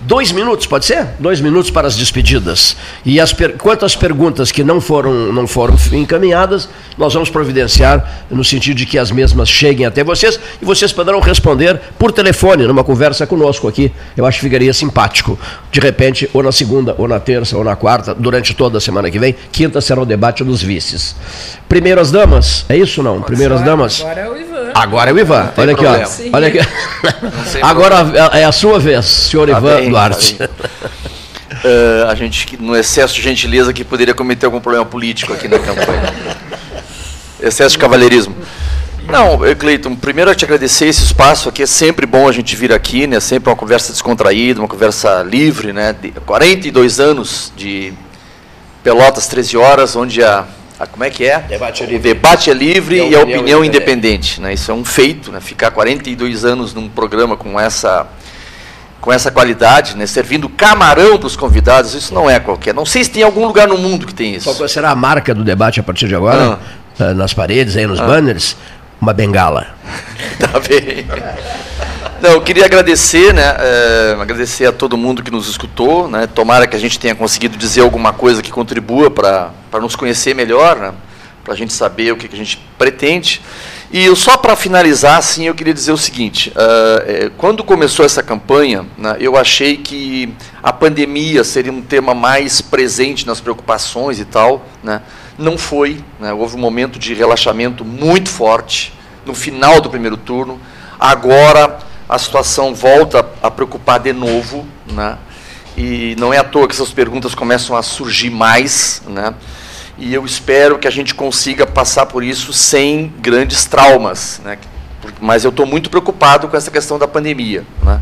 Dois 0.03 0.33
minutos, 0.33 0.67
pode 0.67 0.87
ser? 0.87 1.09
Dois 1.19 1.41
minutos 1.43 1.71
para 1.71 1.87
as 1.87 1.95
despedidas. 1.95 2.75
E 3.05 3.21
as 3.21 3.35
per... 3.35 3.59
quantas 3.59 3.95
perguntas 3.95 4.51
que 4.51 4.65
não 4.65 4.81
foram, 4.81 5.31
não 5.31 5.47
foram 5.47 5.77
encaminhadas, 5.93 6.71
nós 6.97 7.13
vamos 7.13 7.29
providenciar 7.29 8.25
no 8.31 8.43
sentido 8.43 8.79
de 8.79 8.87
que 8.87 8.99
as 8.99 9.11
mesmas 9.11 9.49
cheguem 9.49 9.85
até 9.85 10.03
vocês 10.03 10.41
e 10.61 10.65
vocês 10.65 10.91
poderão 10.91 11.21
responder 11.21 11.79
por 11.99 12.13
telefone, 12.13 12.67
numa 12.67 12.83
conversa 12.83 13.27
conosco 13.27 13.69
aqui. 13.69 13.93
Eu 14.17 14.25
acho 14.25 14.39
que 14.39 14.47
ficaria 14.47 14.73
simpático. 14.73 15.39
De 15.71 15.81
repente, 15.81 16.31
ou 16.33 16.43
na 16.43 16.51
segunda, 16.51 16.95
ou 16.97 17.07
na 17.07 17.21
terça, 17.21 17.59
ou 17.59 17.63
na 17.63 17.77
quarta, 17.77 18.15
durante 18.15 18.55
toda 18.55 18.79
a 18.79 18.81
semana 18.81 19.11
que 19.11 19.19
vem. 19.19 19.35
Quinta 19.53 19.83
será 19.83 20.01
o 20.01 20.07
debate 20.07 20.43
dos 20.43 20.63
vices. 20.63 21.15
Primeiras 21.69 22.11
damas, 22.11 22.65
é 22.71 22.77
isso 22.77 23.01
ou 23.01 23.05
não? 23.05 23.21
Primeiras 23.21 23.61
damas? 23.63 24.01
Agora 24.01 24.21
é 24.21 24.29
o. 24.29 24.50
Agora 24.75 25.11
é 25.11 25.13
o 25.13 25.19
Ivan. 25.19 25.53
Olha 25.57 25.73
aqui, 25.73 25.85
ó. 25.87 26.37
Olha 26.37 26.49
aqui. 26.49 26.59
Agora 27.63 27.97
é 28.39 28.45
a 28.45 28.53
sua 28.53 28.79
vez, 28.79 29.05
senhor 29.07 29.49
Tá 29.49 29.59
Ivan 29.59 29.77
bem, 29.77 29.91
Duarte. 29.91 30.35
tá. 30.37 30.49
Eh, 31.63 32.07
a 32.09 32.15
gente, 32.15 32.57
no 32.61 32.75
excesso 32.75 33.15
de 33.15 33.23
gentileza, 33.23 33.73
que 33.73 33.85
poderia 33.85 34.15
cometer 34.15 34.47
algum 34.47 34.61
problema 34.61 34.87
político 34.87 35.33
aqui 35.33 35.47
na 35.47 35.59
campanha. 35.59 36.15
excesso 37.41 37.73
de 37.75 37.79
cavalheirismo. 37.79 38.35
Não, 39.09 39.39
Cleiton, 39.59 39.97
primeiro 39.97 40.31
eu 40.31 40.35
te 40.35 40.45
agradecer 40.45 40.87
esse 40.87 41.03
espaço 41.03 41.49
aqui. 41.49 41.63
É 41.65 41.67
sempre 41.67 42.07
bom 42.07 42.29
a 42.29 42.33
gente 42.33 42.55
vir 42.55 42.73
aqui, 42.73 43.07
né? 43.07 43.19
Sempre 43.19 43.51
uma 43.51 43.57
conversa 43.57 43.93
descontraída, 43.93 44.61
uma 44.61 44.69
conversa 44.69 45.23
livre, 45.23 45.73
né? 45.73 45.93
De 46.01 46.13
42 46.25 47.01
anos 47.01 47.53
de 47.57 47.93
Pelotas 48.85 49.27
13 49.27 49.57
horas, 49.57 49.97
onde 49.97 50.23
a, 50.23 50.45
a- 50.81 50.87
como 50.87 51.05
é 51.05 51.11
que 51.11 51.25
é? 51.27 51.39
Debate 51.41 51.83
é 51.83 51.87
o 51.87 51.89
livre. 51.91 52.03
debate 52.15 52.51
é 52.51 52.55
livre 52.55 52.97
E 52.97 53.01
a 53.01 53.05
e 53.05 53.15
a 53.15 53.19
opinião 53.21 53.41
opinião 53.41 53.65
independente. 53.65 54.39
independente, 54.39 54.41
né? 54.41 54.55
Isso 54.55 54.71
é 54.71 54.75
um 54.75 54.85
feito, 54.85 55.31
né? 55.31 55.41
Ficar 55.41 55.71
42 55.71 56.45
anos 56.45 56.73
num 56.75 56.89
programa 56.89 57.37
com 57.37 57.59
essa 57.61 58.07
com 59.01 59.11
essa 59.11 59.31
qualidade, 59.31 59.97
né? 59.97 60.07
Servindo 60.07 60.47
camarão 60.49 61.17
para 61.17 61.27
os 61.27 61.35
convidados, 61.35 61.95
isso 61.95 62.13
não 62.13 62.29
é 62.29 62.39
qualquer. 62.39 62.75
Não 62.75 62.85
sei 62.85 63.03
se 63.03 63.11
tem 63.11 63.23
algum 63.23 63.47
lugar 63.47 63.67
no 63.67 63.79
mundo 63.79 64.07
que 64.07 64.13
tem 64.13 64.35
isso. 64.35 64.55
Qual 64.55 64.69
será 64.69 64.91
a 64.91 64.95
marca 64.95 65.35
do 65.35 65.43
debate 65.43 65.81
a 65.81 65.83
partir 65.83 66.07
de 66.07 66.15
agora? 66.15 66.59
Ah, 66.99 67.15
Nas 67.15 67.33
paredes, 67.33 67.79
aí 67.79 67.87
nos 67.87 67.99
Ah. 67.99 68.07
banners? 68.07 68.57
Uma 69.01 69.15
bengala. 69.15 69.69
Tá 70.39 70.59
bem. 70.61 71.07
Não, 72.21 72.31
eu 72.31 72.43
queria 72.43 72.65
agradecer, 72.65 73.33
né? 73.33 73.57
eh, 73.59 74.17
agradecer 74.21 74.67
a 74.67 74.73
todo 74.73 74.97
mundo 74.97 75.23
que 75.23 75.31
nos 75.31 75.49
escutou, 75.49 76.09
né? 76.09 76.27
Tomara 76.27 76.67
que 76.67 76.77
a 76.77 76.79
gente 76.79 76.99
tenha 76.99 77.15
conseguido 77.15 77.57
dizer 77.57 77.81
alguma 77.81 78.13
coisa 78.13 78.43
que 78.43 78.51
contribua 78.51 79.11
para 79.11 79.53
nos 79.81 79.97
conhecer 79.97 80.35
melhor, 80.35 80.77
né? 80.77 80.93
Para 81.43 81.55
a 81.55 81.57
gente 81.57 81.73
saber 81.73 82.13
o 82.13 82.17
que, 82.17 82.29
que 82.29 82.35
a 82.35 82.39
gente 82.39 82.59
pretende. 82.79 83.41
E 83.93 84.05
eu, 84.05 84.15
só 84.15 84.37
para 84.37 84.55
finalizar, 84.55 85.19
assim, 85.19 85.47
eu 85.47 85.55
queria 85.55 85.75
dizer 85.75 85.93
o 85.93 85.97
seguinte: 85.97 86.53
ah, 86.57 87.05
eh, 87.07 87.31
quando 87.37 87.65
começou 87.65 88.05
essa 88.05 88.23
campanha, 88.23 88.87
né, 88.97 89.17
eu 89.19 89.37
achei 89.37 89.77
que 89.77 90.33
a 90.63 90.73
pandemia 90.73 91.43
seria 91.43 91.73
um 91.73 91.83
tema 91.83 92.15
mais 92.15 92.61
presente 92.61 93.27
nas 93.27 93.41
preocupações 93.41 94.21
e 94.21 94.25
tal, 94.25 94.67
né? 94.83 95.03
Não 95.39 95.57
foi. 95.59 96.05
Né? 96.19 96.33
Houve 96.33 96.57
um 96.57 96.61
momento 96.61 96.99
de 96.99 97.15
relaxamento 97.15 97.85
muito 97.85 98.29
forte 98.29 98.93
no 99.25 99.35
final 99.35 99.81
do 99.81 99.89
primeiro 99.91 100.17
turno. 100.17 100.61
Agora 100.99 101.90
a 102.11 102.19
situação 102.19 102.75
volta 102.75 103.25
a 103.41 103.49
preocupar 103.49 104.01
de 104.01 104.13
novo, 104.13 104.67
né? 104.93 105.17
E 105.77 106.17
não 106.19 106.35
é 106.35 106.39
à 106.39 106.45
toa 106.45 106.67
que 106.67 106.75
essas 106.75 106.91
perguntas 106.91 107.37
começam 107.37 107.77
a 107.77 107.83
surgir 107.85 108.31
mais, 108.31 109.01
né? 109.07 109.33
E 109.97 110.13
eu 110.13 110.27
espero 110.27 110.77
que 110.77 110.89
a 110.89 110.91
gente 110.91 111.15
consiga 111.15 111.65
passar 111.65 112.07
por 112.07 112.25
isso 112.25 112.53
sem 112.53 113.15
grandes 113.21 113.65
traumas, 113.65 114.41
né? 114.45 114.59
Mas 115.21 115.45
eu 115.45 115.51
estou 115.51 115.65
muito 115.65 115.89
preocupado 115.89 116.49
com 116.49 116.57
essa 116.57 116.71
questão 116.71 116.99
da 116.99 117.07
pandemia, 117.07 117.65
né? 117.81 118.01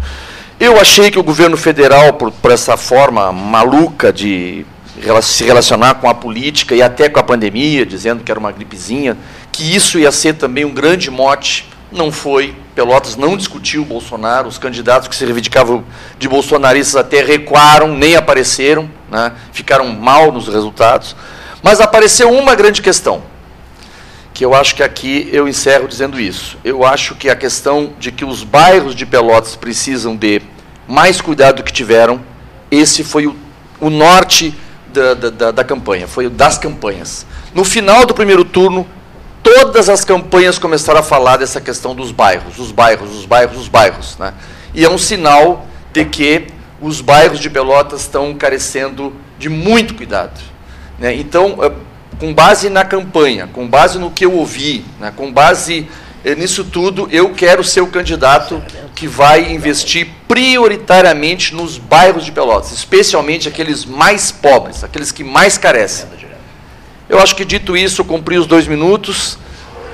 Eu 0.59 0.81
achei 0.81 1.11
que 1.11 1.19
o 1.19 1.23
governo 1.23 1.57
federal, 1.59 2.15
por, 2.15 2.33
por 2.33 2.51
essa 2.51 2.79
forma 2.79 3.31
maluca 3.31 4.11
de 4.11 4.65
se 5.23 5.45
relacionar 5.45 5.97
com 5.97 6.09
a 6.09 6.15
política 6.15 6.75
e 6.75 6.81
até 6.81 7.11
com 7.11 7.21
a 7.21 7.23
pandemia, 7.23 7.85
dizendo 7.85 8.25
que 8.25 8.31
era 8.33 8.41
uma 8.41 8.51
gripezinha, 8.51 9.19
que 9.53 9.77
isso 9.77 9.99
ia 9.99 10.11
ser 10.11 10.35
também 10.35 10.65
um 10.65 10.73
grande 10.73 11.11
mote 11.11 11.69
não 11.91 12.13
foi. 12.13 12.55
Pelotas 12.79 13.17
não 13.17 13.37
discutiu 13.37 13.83
o 13.83 13.85
Bolsonaro, 13.85 14.47
os 14.47 14.57
candidatos 14.57 15.09
que 15.09 15.17
se 15.17 15.25
reivindicavam 15.25 15.83
de 16.17 16.29
bolsonaristas 16.29 16.95
até 16.95 17.21
recuaram, 17.21 17.89
nem 17.89 18.15
apareceram, 18.15 18.89
né? 19.11 19.33
ficaram 19.53 19.89
mal 19.89 20.31
nos 20.31 20.47
resultados. 20.47 21.17
Mas 21.61 21.81
apareceu 21.81 22.31
uma 22.31 22.55
grande 22.55 22.81
questão, 22.81 23.25
que 24.33 24.45
eu 24.45 24.55
acho 24.55 24.77
que 24.77 24.85
aqui 24.85 25.29
eu 25.33 25.49
encerro 25.49 25.89
dizendo 25.89 26.21
isso. 26.21 26.57
Eu 26.63 26.85
acho 26.85 27.17
que 27.17 27.29
a 27.29 27.35
questão 27.35 27.95
de 27.99 28.13
que 28.13 28.25
os 28.25 28.45
bairros 28.45 28.95
de 28.95 29.05
Pelotas 29.05 29.57
precisam 29.57 30.15
de 30.15 30.41
mais 30.87 31.21
cuidado 31.21 31.57
do 31.57 31.63
que 31.65 31.73
tiveram, 31.73 32.21
esse 32.71 33.03
foi 33.03 33.27
o, 33.27 33.35
o 33.81 33.91
norte 33.91 34.55
da, 34.93 35.15
da, 35.15 35.51
da 35.51 35.65
campanha, 35.65 36.07
foi 36.07 36.27
o 36.27 36.31
das 36.31 36.57
campanhas. 36.57 37.27
No 37.53 37.65
final 37.65 38.07
do 38.07 38.15
primeiro 38.15 38.45
turno, 38.45 38.87
todas 39.49 39.89
as 39.89 40.05
campanhas 40.05 40.59
começaram 40.59 41.01
a 41.01 41.03
falar 41.03 41.39
dessa 41.39 41.59
questão 41.59 41.95
dos 41.95 42.12
bairros, 42.12 42.59
os 42.59 42.70
bairros, 42.70 43.16
os 43.16 43.25
bairros, 43.25 43.59
os 43.59 43.69
bairros. 43.69 44.19
Né? 44.19 44.35
E 44.75 44.85
é 44.85 44.91
um 44.91 44.99
sinal 44.99 45.66
de 45.91 46.05
que 46.05 46.49
os 46.83 47.01
bairros 47.01 47.41
de 47.41 47.49
Pelotas 47.49 48.03
estão 48.03 48.35
carecendo 48.35 49.15
de 49.39 49.49
muito 49.49 49.95
cuidado. 49.95 50.39
Né? 50.99 51.15
Então, 51.15 51.59
eh, 51.62 51.73
com 52.20 52.35
base 52.35 52.69
na 52.69 52.85
campanha, 52.85 53.49
com 53.51 53.66
base 53.66 53.99
no 53.99 54.11
que 54.11 54.27
eu 54.27 54.35
ouvi, 54.35 54.85
né? 55.01 55.12
com 55.16 55.33
base 55.33 55.89
eh, 56.27 56.35
nisso 56.35 56.65
tudo, 56.65 57.09
eu 57.11 57.33
quero 57.33 57.65
ser 57.65 57.81
o 57.81 57.87
candidato 57.87 58.62
que 58.95 59.09
vai 59.09 59.51
investir 59.51 60.09
prioritariamente 60.29 61.55
nos 61.55 61.79
bairros 61.79 62.27
de 62.27 62.33
Pelotas, 62.33 62.73
especialmente 62.73 63.49
aqueles 63.49 63.87
mais 63.87 64.31
pobres, 64.31 64.85
aqueles 64.85 65.11
que 65.11 65.25
mais 65.25 65.57
carecem. 65.57 66.07
Eu 67.09 67.19
acho 67.19 67.35
que 67.35 67.45
dito 67.45 67.77
isso, 67.77 68.05
cumpri 68.05 68.39
os 68.39 68.47
dois 68.47 68.67
minutos. 68.67 69.39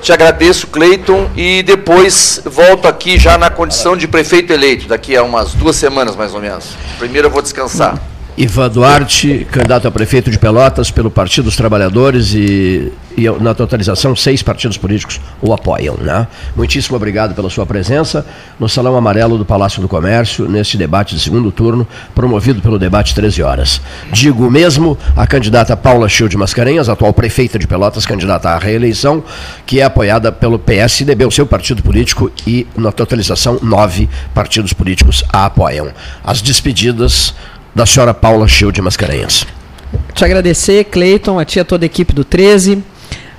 Te 0.01 0.11
agradeço, 0.11 0.67
Cleiton, 0.67 1.29
e 1.35 1.63
depois 1.63 2.41
volto 2.45 2.87
aqui 2.87 3.17
já 3.17 3.37
na 3.37 3.49
condição 3.49 3.97
de 3.97 4.07
prefeito 4.07 4.53
eleito, 4.53 4.87
daqui 4.87 5.15
a 5.15 5.23
umas 5.23 5.53
duas 5.53 5.75
semanas 5.75 6.15
mais 6.15 6.33
ou 6.33 6.41
menos. 6.41 6.75
Primeiro 6.99 7.27
eu 7.27 7.31
vou 7.31 7.41
descansar. 7.41 7.99
Ivan 8.37 8.69
Duarte, 8.69 9.47
candidato 9.49 9.87
a 9.87 9.91
prefeito 9.91 10.29
de 10.29 10.37
Pelotas 10.37 10.91
pelo 10.91 11.09
Partido 11.09 11.45
dos 11.45 11.55
Trabalhadores 11.55 12.33
e, 12.33 12.91
e, 13.17 13.29
na 13.41 13.53
totalização 13.53 14.15
seis 14.15 14.41
partidos 14.41 14.77
políticos 14.77 15.19
o 15.41 15.53
apoiam. 15.53 15.95
Né? 15.97 16.27
Muitíssimo 16.55 16.95
obrigado 16.95 17.33
pela 17.33 17.49
sua 17.49 17.65
presença 17.65 18.25
no 18.59 18.67
Salão 18.67 18.95
Amarelo 18.95 19.37
do 19.37 19.45
Palácio 19.45 19.81
do 19.81 19.87
Comércio, 19.87 20.47
neste 20.47 20.77
debate 20.77 21.15
de 21.15 21.21
segundo 21.21 21.51
turno, 21.51 21.87
promovido 22.13 22.61
pelo 22.61 22.79
debate 22.79 23.13
13 23.15 23.41
horas. 23.43 23.81
Digo 24.11 24.49
mesmo 24.49 24.97
a 25.15 25.25
candidata 25.25 25.75
Paula 25.75 26.09
Childe 26.09 26.37
Mascarenhas, 26.37 26.89
atual 26.89 27.13
prefeita 27.13 27.59
de 27.59 27.67
Pelotas, 27.67 28.05
candidata 28.05 28.49
à 28.49 28.57
reeleição, 28.57 29.23
que 29.65 29.79
é 29.79 29.83
apoiada 29.83 30.31
pelo 30.31 30.59
PSDB, 30.59 31.25
o 31.25 31.31
seu 31.31 31.45
partido 31.45 31.81
político, 31.81 32.31
e 32.45 32.67
na 32.75 32.91
totalização 32.91 33.59
nove 33.61 34.09
partidos 34.33 34.73
políticos 34.73 35.23
a 35.31 35.45
apoiam. 35.45 35.89
As 36.23 36.41
despedidas 36.41 37.33
da 37.73 37.85
senhora 37.85 38.13
Paula 38.13 38.47
Chil 38.47 38.71
de 38.71 38.81
Mascarenhas. 38.81 39.45
Te 40.13 40.23
agradecer, 40.23 40.85
Cleiton, 40.85 41.39
a 41.39 41.45
ti 41.45 41.59
e 41.59 41.61
a 41.61 41.65
toda 41.65 41.85
a 41.85 41.87
equipe 41.87 42.13
do 42.13 42.23
13 42.23 42.83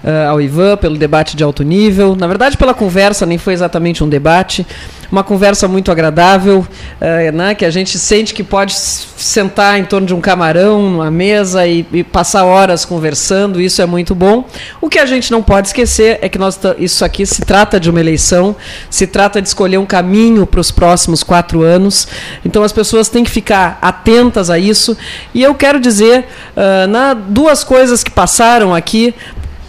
uh, 0.05 0.31
ao 0.31 0.41
Ivan 0.41 0.77
pelo 0.77 0.97
debate 0.97 1.37
de 1.37 1.45
alto 1.45 1.63
nível. 1.63 2.17
Na 2.17 2.27
verdade, 2.27 2.57
pela 2.57 2.75
conversa, 2.75 3.27
nem 3.27 3.39
foi 3.39 3.53
exatamente 3.53 4.03
um 4.03 4.09
debate. 4.09 4.67
Uma 5.11 5.23
conversa 5.23 5.69
muito 5.69 5.93
agradável, 5.93 6.67
uh, 7.01 7.33
né, 7.33 7.55
que 7.55 7.65
a 7.65 7.71
gente 7.71 7.99
sente 7.99 8.35
que 8.35 8.43
pode 8.43 8.75
sentar 8.75 9.79
em 9.79 9.85
torno 9.85 10.07
de 10.07 10.15
um 10.15 10.21
camarão, 10.21 10.91
numa 10.91 11.11
mesa 11.11 11.67
e, 11.67 11.87
e, 11.93 12.03
passar 12.03 12.45
horas 12.45 12.85
conversando, 12.85 13.61
isso 13.61 13.81
é 13.81 13.87
muito 13.87 14.15
bom. 14.15 14.45
O 14.81 14.89
que 14.89 14.99
a 14.99 15.07
gente 15.07 15.31
não 15.31 15.43
pode 15.43 15.69
esquecer 15.69 16.19
é 16.21 16.29
que 16.29 16.39
nós, 16.39 16.59
isso 16.79 17.05
aqui 17.05 17.25
se 17.25 17.43
trata 17.43 17.79
de 17.79 17.89
uma 17.89 18.01
eleição, 18.01 18.57
se 18.91 19.07
trata 19.07 19.41
de 19.41 19.49
escolher 19.49 19.79
um 19.79 19.87
caminho 19.87 20.45
para 20.45 20.61
os 20.61 20.71
próximos 20.71 21.23
quatro 21.23 21.63
anos, 21.63 22.09
então 22.45 22.63
as 22.63 22.73
pessoas 22.73 23.09
têm 23.09 23.23
que 23.23 23.31
ficar 23.31 23.79
atentas 23.81 24.51
a 24.51 24.59
isso. 24.59 24.97
E 25.33 25.43
eu 25.43 25.55
quero 25.55 25.79
dizer 25.79 26.27
uh, 26.57 26.87
na, 26.89 27.15
duas 27.15 27.63
coisas 27.63 28.03
que 28.03 28.11
passaram 28.11 28.75
aqui 28.75 29.15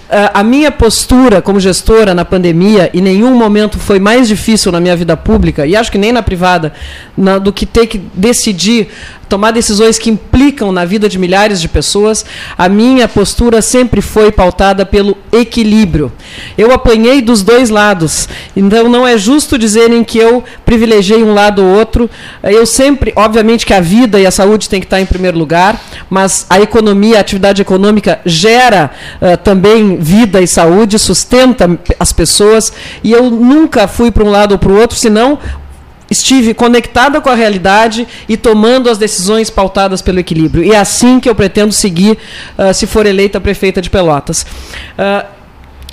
a 0.09 0.43
minha 0.43 0.71
postura 0.71 1.41
como 1.41 1.59
gestora 1.59 2.13
na 2.13 2.23
pandemia, 2.23 2.89
em 2.93 3.01
nenhum 3.01 3.35
momento 3.35 3.77
foi 3.77 3.99
mais 3.99 4.27
difícil 4.27 4.71
na 4.71 4.79
minha 4.79 4.95
vida 4.95 5.17
pública, 5.17 5.65
e 5.65 5.75
acho 5.75 5.91
que 5.91 5.97
nem 5.97 6.11
na 6.11 6.23
privada, 6.23 6.73
na, 7.17 7.37
do 7.37 7.51
que 7.51 7.65
ter 7.65 7.87
que 7.87 7.97
decidir 8.13 8.87
tomar 9.27 9.51
decisões 9.51 9.99
que 9.99 10.09
implicam 10.09 10.71
na 10.71 10.85
vida 10.85 11.07
de 11.09 11.19
milhares 11.19 11.59
de 11.59 11.67
pessoas, 11.67 12.25
a 12.57 12.69
minha 12.69 13.07
postura 13.07 13.61
sempre 13.61 14.01
foi 14.01 14.31
pautada 14.31 14.85
pelo 14.85 15.17
equilíbrio. 15.31 16.11
Eu 16.57 16.71
apanhei 16.71 17.21
dos 17.21 17.41
dois 17.41 17.69
lados, 17.69 18.27
então 18.55 18.89
não 18.89 19.07
é 19.07 19.17
justo 19.17 19.57
dizerem 19.57 20.03
que 20.03 20.17
eu 20.17 20.43
privilegiei 20.65 21.23
um 21.23 21.33
lado 21.33 21.63
ou 21.63 21.77
outro. 21.77 22.09
Eu 22.43 22.65
sempre, 22.65 23.13
obviamente 23.15 23.65
que 23.65 23.73
a 23.73 23.81
vida 23.81 24.19
e 24.19 24.25
a 24.25 24.31
saúde 24.31 24.69
tem 24.69 24.79
que 24.79 24.85
estar 24.85 24.99
em 24.99 25.05
primeiro 25.05 25.37
lugar, 25.37 25.79
mas 26.09 26.45
a 26.49 26.59
economia, 26.59 27.17
a 27.17 27.21
atividade 27.21 27.61
econômica 27.61 28.19
gera 28.25 28.91
uh, 29.21 29.37
também 29.37 29.97
vida 29.97 30.41
e 30.41 30.47
saúde, 30.47 30.97
sustenta 30.97 31.79
as 31.99 32.11
pessoas, 32.11 32.71
e 33.03 33.11
eu 33.11 33.29
nunca 33.29 33.87
fui 33.87 34.11
para 34.11 34.23
um 34.23 34.29
lado 34.29 34.53
ou 34.53 34.57
para 34.57 34.71
o 34.71 34.79
outro, 34.79 34.97
senão 34.97 35.39
estive 36.09 36.53
conectada 36.53 37.21
com 37.21 37.29
a 37.29 37.35
realidade 37.35 38.07
e 38.27 38.37
tomando 38.37 38.89
as 38.89 38.97
decisões 38.97 39.49
pautadas 39.49 40.01
pelo 40.01 40.19
equilíbrio. 40.19 40.63
E 40.63 40.71
é 40.71 40.79
assim 40.79 41.19
que 41.19 41.29
eu 41.29 41.35
pretendo 41.35 41.73
seguir 41.73 42.17
uh, 42.57 42.73
se 42.73 42.87
for 42.87 43.05
eleita 43.05 43.39
prefeita 43.39 43.81
de 43.81 43.89
Pelotas. 43.89 44.43
Uh, 44.43 45.36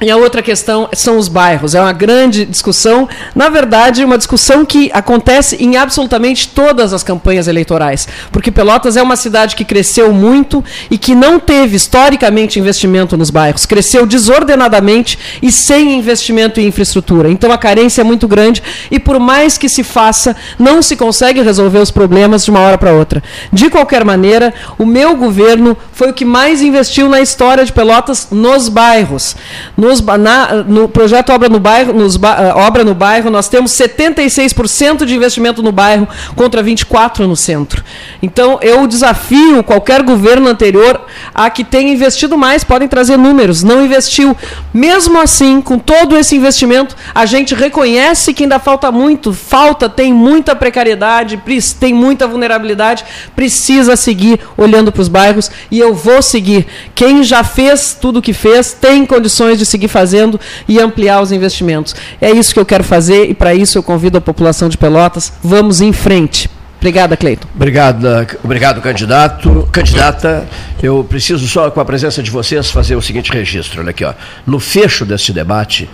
e 0.02 0.10
a 0.10 0.16
outra 0.16 0.42
questão 0.42 0.88
são 0.92 1.18
os 1.18 1.28
bairros. 1.28 1.74
É 1.74 1.80
uma 1.80 1.92
grande 1.92 2.44
discussão, 2.44 3.08
na 3.32 3.48
verdade, 3.48 4.04
uma 4.04 4.18
discussão 4.18 4.64
que 4.64 4.90
acontece 4.92 5.56
em 5.62 5.76
absolutamente 5.76 6.48
todas 6.48 6.92
as 6.92 7.04
campanhas 7.04 7.46
eleitorais. 7.46 8.08
Porque 8.32 8.50
Pelotas 8.50 8.96
é 8.96 9.02
uma 9.02 9.14
cidade 9.14 9.54
que 9.54 9.64
cresceu 9.64 10.12
muito 10.12 10.64
e 10.90 10.98
que 10.98 11.14
não 11.14 11.38
teve 11.38 11.76
historicamente 11.76 12.58
investimento 12.58 13.16
nos 13.16 13.30
bairros. 13.30 13.66
Cresceu 13.66 14.04
desordenadamente 14.04 15.16
e 15.40 15.52
sem 15.52 15.96
investimento 15.96 16.60
em 16.60 16.66
infraestrutura. 16.66 17.30
Então 17.30 17.52
a 17.52 17.58
carência 17.58 18.00
é 18.00 18.04
muito 18.04 18.26
grande 18.26 18.64
e, 18.90 18.98
por 18.98 19.20
mais 19.20 19.56
que 19.56 19.68
se 19.68 19.84
faça, 19.84 20.34
não 20.58 20.82
se 20.82 20.96
consegue 20.96 21.40
resolver 21.40 21.78
os 21.78 21.92
problemas 21.92 22.44
de 22.44 22.50
uma 22.50 22.60
hora 22.60 22.76
para 22.76 22.92
outra. 22.92 23.22
De 23.52 23.70
qualquer 23.70 24.04
maneira, 24.04 24.52
o 24.76 24.84
meu 24.84 25.14
governo 25.14 25.76
foi 25.92 26.10
o 26.10 26.14
que 26.14 26.24
mais 26.24 26.60
investiu 26.62 27.08
na 27.08 27.20
história 27.20 27.64
de 27.64 27.72
Pelotas 27.72 28.28
nos 28.32 28.68
bairros 28.68 29.36
nos, 29.84 30.00
na, 30.00 30.64
no 30.64 30.88
projeto 30.88 31.30
Obra 31.30 31.48
no 31.48 31.60
Bairro, 31.60 31.92
nos, 31.92 32.16
uh, 32.16 32.56
Obra 32.56 32.82
no 32.82 32.94
Bairro, 32.94 33.30
nós 33.30 33.48
temos 33.48 33.72
76% 33.72 35.04
de 35.04 35.14
investimento 35.14 35.62
no 35.62 35.70
bairro 35.70 36.08
contra 36.34 36.62
24% 36.62 37.26
no 37.26 37.36
centro. 37.36 37.84
Então, 38.22 38.58
eu 38.62 38.86
desafio 38.86 39.62
qualquer 39.62 40.02
governo 40.02 40.48
anterior 40.48 41.02
a 41.34 41.50
que 41.50 41.62
tenha 41.62 41.92
investido 41.92 42.38
mais, 42.38 42.64
podem 42.64 42.88
trazer 42.88 43.18
números, 43.18 43.62
não 43.62 43.84
investiu. 43.84 44.36
Mesmo 44.72 45.20
assim, 45.20 45.60
com 45.60 45.78
todo 45.78 46.16
esse 46.16 46.34
investimento, 46.34 46.96
a 47.14 47.26
gente 47.26 47.54
reconhece 47.54 48.32
que 48.32 48.44
ainda 48.44 48.58
falta 48.58 48.90
muito, 48.90 49.32
falta, 49.32 49.88
tem 49.88 50.12
muita 50.12 50.56
precariedade, 50.56 51.42
tem 51.78 51.92
muita 51.92 52.26
vulnerabilidade, 52.26 53.04
precisa 53.36 53.96
seguir 53.96 54.40
olhando 54.56 54.90
para 54.90 55.02
os 55.02 55.08
bairros 55.08 55.50
e 55.70 55.78
eu 55.78 55.94
vou 55.94 56.22
seguir. 56.22 56.66
Quem 56.94 57.22
já 57.22 57.44
fez 57.44 57.96
tudo 58.00 58.20
o 58.20 58.22
que 58.22 58.32
fez 58.32 58.72
tem 58.72 59.04
condições 59.04 59.58
de 59.58 59.66
seguir 59.74 59.88
fazendo 59.88 60.40
e 60.68 60.78
ampliar 60.78 61.20
os 61.20 61.32
investimentos. 61.32 61.94
É 62.20 62.30
isso 62.30 62.54
que 62.54 62.60
eu 62.60 62.64
quero 62.64 62.84
fazer 62.84 63.28
e 63.28 63.34
para 63.34 63.54
isso 63.54 63.76
eu 63.76 63.82
convido 63.82 64.16
a 64.16 64.20
população 64.20 64.68
de 64.68 64.78
Pelotas. 64.78 65.32
Vamos 65.42 65.80
em 65.80 65.92
frente. 65.92 66.48
Obrigada, 66.78 67.16
Cleiton. 67.16 67.48
Obrigado, 67.54 68.06
obrigado, 68.42 68.80
candidato. 68.82 69.68
Candidata, 69.72 70.46
eu 70.82 71.02
preciso 71.02 71.48
só, 71.48 71.70
com 71.70 71.80
a 71.80 71.84
presença 71.84 72.22
de 72.22 72.30
vocês, 72.30 72.70
fazer 72.70 72.94
o 72.94 73.00
seguinte 73.00 73.32
registro. 73.32 73.80
Olha 73.80 73.90
aqui, 73.90 74.04
ó. 74.04 74.12
No 74.46 74.60
fecho 74.60 75.04
deste 75.06 75.32
debate, 75.32 75.88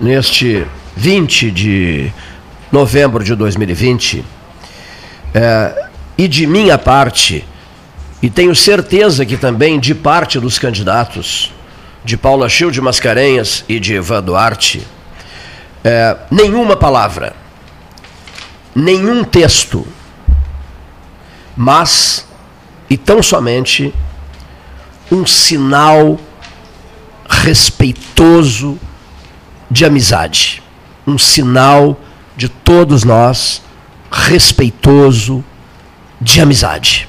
neste 0.00 0.66
20 0.94 1.50
de 1.50 2.12
novembro 2.70 3.24
de 3.24 3.34
2020, 3.34 4.22
é, 5.34 5.86
e 6.18 6.28
de 6.28 6.46
minha 6.46 6.76
parte, 6.76 7.44
e 8.22 8.28
tenho 8.28 8.54
certeza 8.54 9.24
que 9.24 9.36
também 9.36 9.80
de 9.80 9.94
parte 9.94 10.38
dos 10.38 10.58
candidatos, 10.58 11.51
de 12.04 12.16
Paula 12.16 12.48
Chil 12.48 12.70
de 12.70 12.80
Mascarenhas 12.80 13.64
e 13.68 13.78
de 13.78 13.94
Ivan 13.94 14.22
Duarte, 14.22 14.86
é, 15.84 16.16
nenhuma 16.30 16.76
palavra, 16.76 17.34
nenhum 18.74 19.24
texto, 19.24 19.86
mas 21.56 22.26
e 22.88 22.96
tão 22.96 23.22
somente 23.22 23.92
um 25.10 25.26
sinal 25.26 26.18
respeitoso 27.28 28.78
de 29.70 29.84
amizade, 29.84 30.62
um 31.06 31.16
sinal 31.16 31.98
de 32.36 32.48
todos 32.48 33.04
nós 33.04 33.62
respeitoso 34.10 35.44
de 36.20 36.40
amizade. 36.40 37.08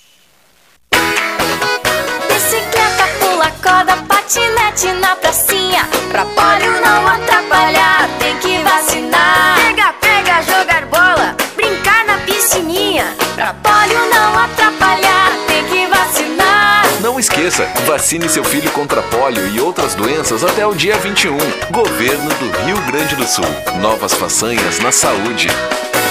Corda, 3.71 3.95
patinete 4.07 4.91
na 4.99 5.15
pracinha. 5.15 5.87
Pra 6.11 6.25
polio 6.25 6.71
não 6.81 7.07
atrapalhar, 7.07 8.09
tem 8.19 8.35
que 8.37 8.57
vacinar. 8.63 9.55
Pega, 9.55 9.93
pega, 10.01 10.41
jogar 10.43 10.85
bola, 10.87 11.35
brincar 11.55 12.05
na 12.05 12.17
piscininha. 12.17 13.05
Pra 13.35 13.53
polio 13.53 13.99
não 14.13 14.39
atrapalhar, 14.39 15.31
tem 15.47 15.63
que 15.65 15.87
vacinar. 15.87 16.85
Não 16.99 17.19
esqueça, 17.19 17.65
vacine 17.85 18.27
seu 18.27 18.43
filho 18.43 18.69
contra 18.71 19.01
pólio 19.03 19.47
e 19.47 19.61
outras 19.61 19.95
doenças 19.95 20.43
até 20.43 20.65
o 20.67 20.73
dia 20.73 20.97
21. 20.97 21.37
Governo 21.71 22.29
do 22.29 22.65
Rio 22.65 22.77
Grande 22.87 23.15
do 23.15 23.25
Sul. 23.25 23.45
Novas 23.79 24.13
façanhas 24.13 24.79
na 24.79 24.91
saúde. 24.91 25.47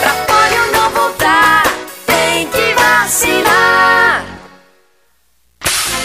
Pra 0.00 0.12
polio 0.26 0.72
não 0.72 0.90
voltar, 0.90 1.62
tem 2.06 2.46
que 2.48 2.74
vacinar. 2.74 3.59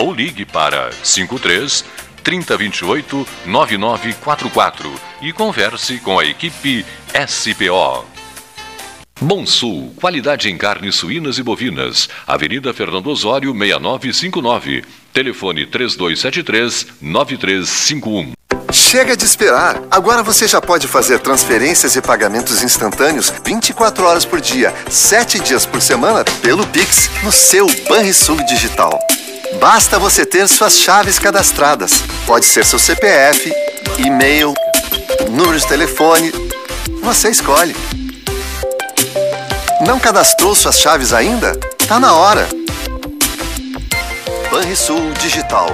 ou 0.00 0.12
ligue 0.12 0.44
para 0.44 0.90
53 1.02 1.84
3028 2.24 3.26
9944 3.46 4.92
e 5.22 5.32
converse 5.32 5.98
com 5.98 6.18
a 6.18 6.24
equipe 6.24 6.84
SPO. 7.26 8.04
Bom 9.22 9.44
Sul, 9.44 9.92
qualidade 9.96 10.50
em 10.50 10.56
carnes 10.56 10.94
suínas 10.94 11.36
e 11.36 11.42
bovinas. 11.42 12.08
Avenida 12.26 12.72
Fernando 12.72 13.08
Osório, 13.08 13.52
6959. 13.52 14.82
Telefone 15.12 15.66
3273-9351. 15.66 18.32
Chega 18.72 19.14
de 19.16 19.24
esperar! 19.24 19.82
Agora 19.90 20.22
você 20.22 20.46
já 20.48 20.62
pode 20.62 20.88
fazer 20.88 21.18
transferências 21.18 21.96
e 21.96 22.02
pagamentos 22.02 22.62
instantâneos 22.62 23.30
24 23.44 24.06
horas 24.06 24.24
por 24.24 24.40
dia, 24.40 24.72
7 24.88 25.38
dias 25.40 25.66
por 25.66 25.82
semana, 25.82 26.24
pelo 26.40 26.66
Pix, 26.68 27.10
no 27.22 27.30
seu 27.30 27.66
Banrisul 27.88 28.42
Digital. 28.46 28.98
Basta 29.60 29.98
você 29.98 30.24
ter 30.24 30.48
suas 30.48 30.78
chaves 30.78 31.18
cadastradas. 31.18 32.02
Pode 32.26 32.46
ser 32.46 32.64
seu 32.64 32.78
CPF, 32.78 33.52
e-mail, 33.98 34.54
número 35.30 35.60
de 35.60 35.68
telefone. 35.68 36.32
Você 37.02 37.28
escolhe. 37.28 37.76
Não 39.86 40.00
cadastrou 40.00 40.54
suas 40.54 40.80
chaves 40.80 41.12
ainda? 41.12 41.54
Tá 41.86 42.00
na 42.00 42.14
hora. 42.14 42.48
Banrisul 44.50 45.12
Digital. 45.20 45.68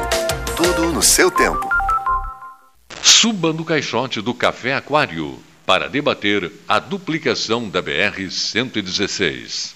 Tudo 0.56 0.90
no 0.90 1.00
seu 1.00 1.30
tempo. 1.30 1.70
Suba 3.00 3.52
no 3.52 3.64
caixote 3.64 4.20
do 4.20 4.34
Café 4.34 4.74
Aquário 4.74 5.38
para 5.64 5.88
debater 5.88 6.50
a 6.66 6.80
duplicação 6.80 7.68
da 7.68 7.80
BR-116. 7.80 9.75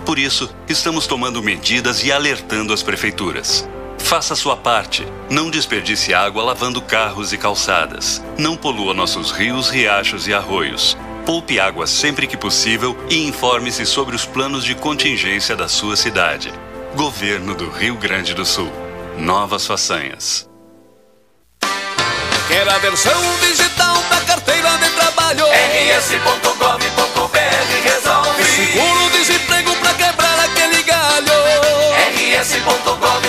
Por 0.05 0.19
isso, 0.19 0.53
estamos 0.67 1.07
tomando 1.07 1.43
medidas 1.43 2.03
e 2.03 2.11
alertando 2.11 2.73
as 2.73 2.83
prefeituras. 2.83 3.65
Faça 4.09 4.33
a 4.33 4.35
sua 4.35 4.57
parte. 4.57 5.07
Não 5.29 5.51
desperdice 5.51 6.15
água 6.15 6.43
lavando 6.43 6.81
carros 6.81 7.31
e 7.31 7.37
calçadas. 7.37 8.19
Não 8.39 8.57
polua 8.57 8.91
nossos 8.91 9.29
rios, 9.29 9.69
riachos 9.69 10.27
e 10.27 10.33
arroios. 10.33 10.97
Poupe 11.27 11.59
água 11.59 11.85
sempre 11.85 12.25
que 12.25 12.35
possível 12.35 12.97
e 13.07 13.27
informe-se 13.27 13.85
sobre 13.85 14.15
os 14.15 14.25
planos 14.25 14.65
de 14.65 14.73
contingência 14.73 15.55
da 15.55 15.67
sua 15.67 15.95
cidade. 15.95 16.51
Governo 16.95 17.53
do 17.53 17.69
Rio 17.69 17.97
Grande 17.97 18.33
do 18.33 18.43
Sul. 18.43 18.71
Novas 19.15 19.67
façanhas. 19.67 20.49
Quer 22.47 22.67
a 22.67 22.79
versão 22.79 23.21
digital 23.41 23.95
da 24.09 24.21
carteira 24.21 24.75
de 24.79 24.89
trabalho? 24.89 25.45
rs.gov.br 25.45 27.37
resolve. 27.83 28.43
Seguro-desemprego 28.43 29.75
pra 29.75 29.93
quebrar 29.93 30.39
aquele 30.39 30.81
galho. 30.81 31.31
rs.gov.br 32.39 33.28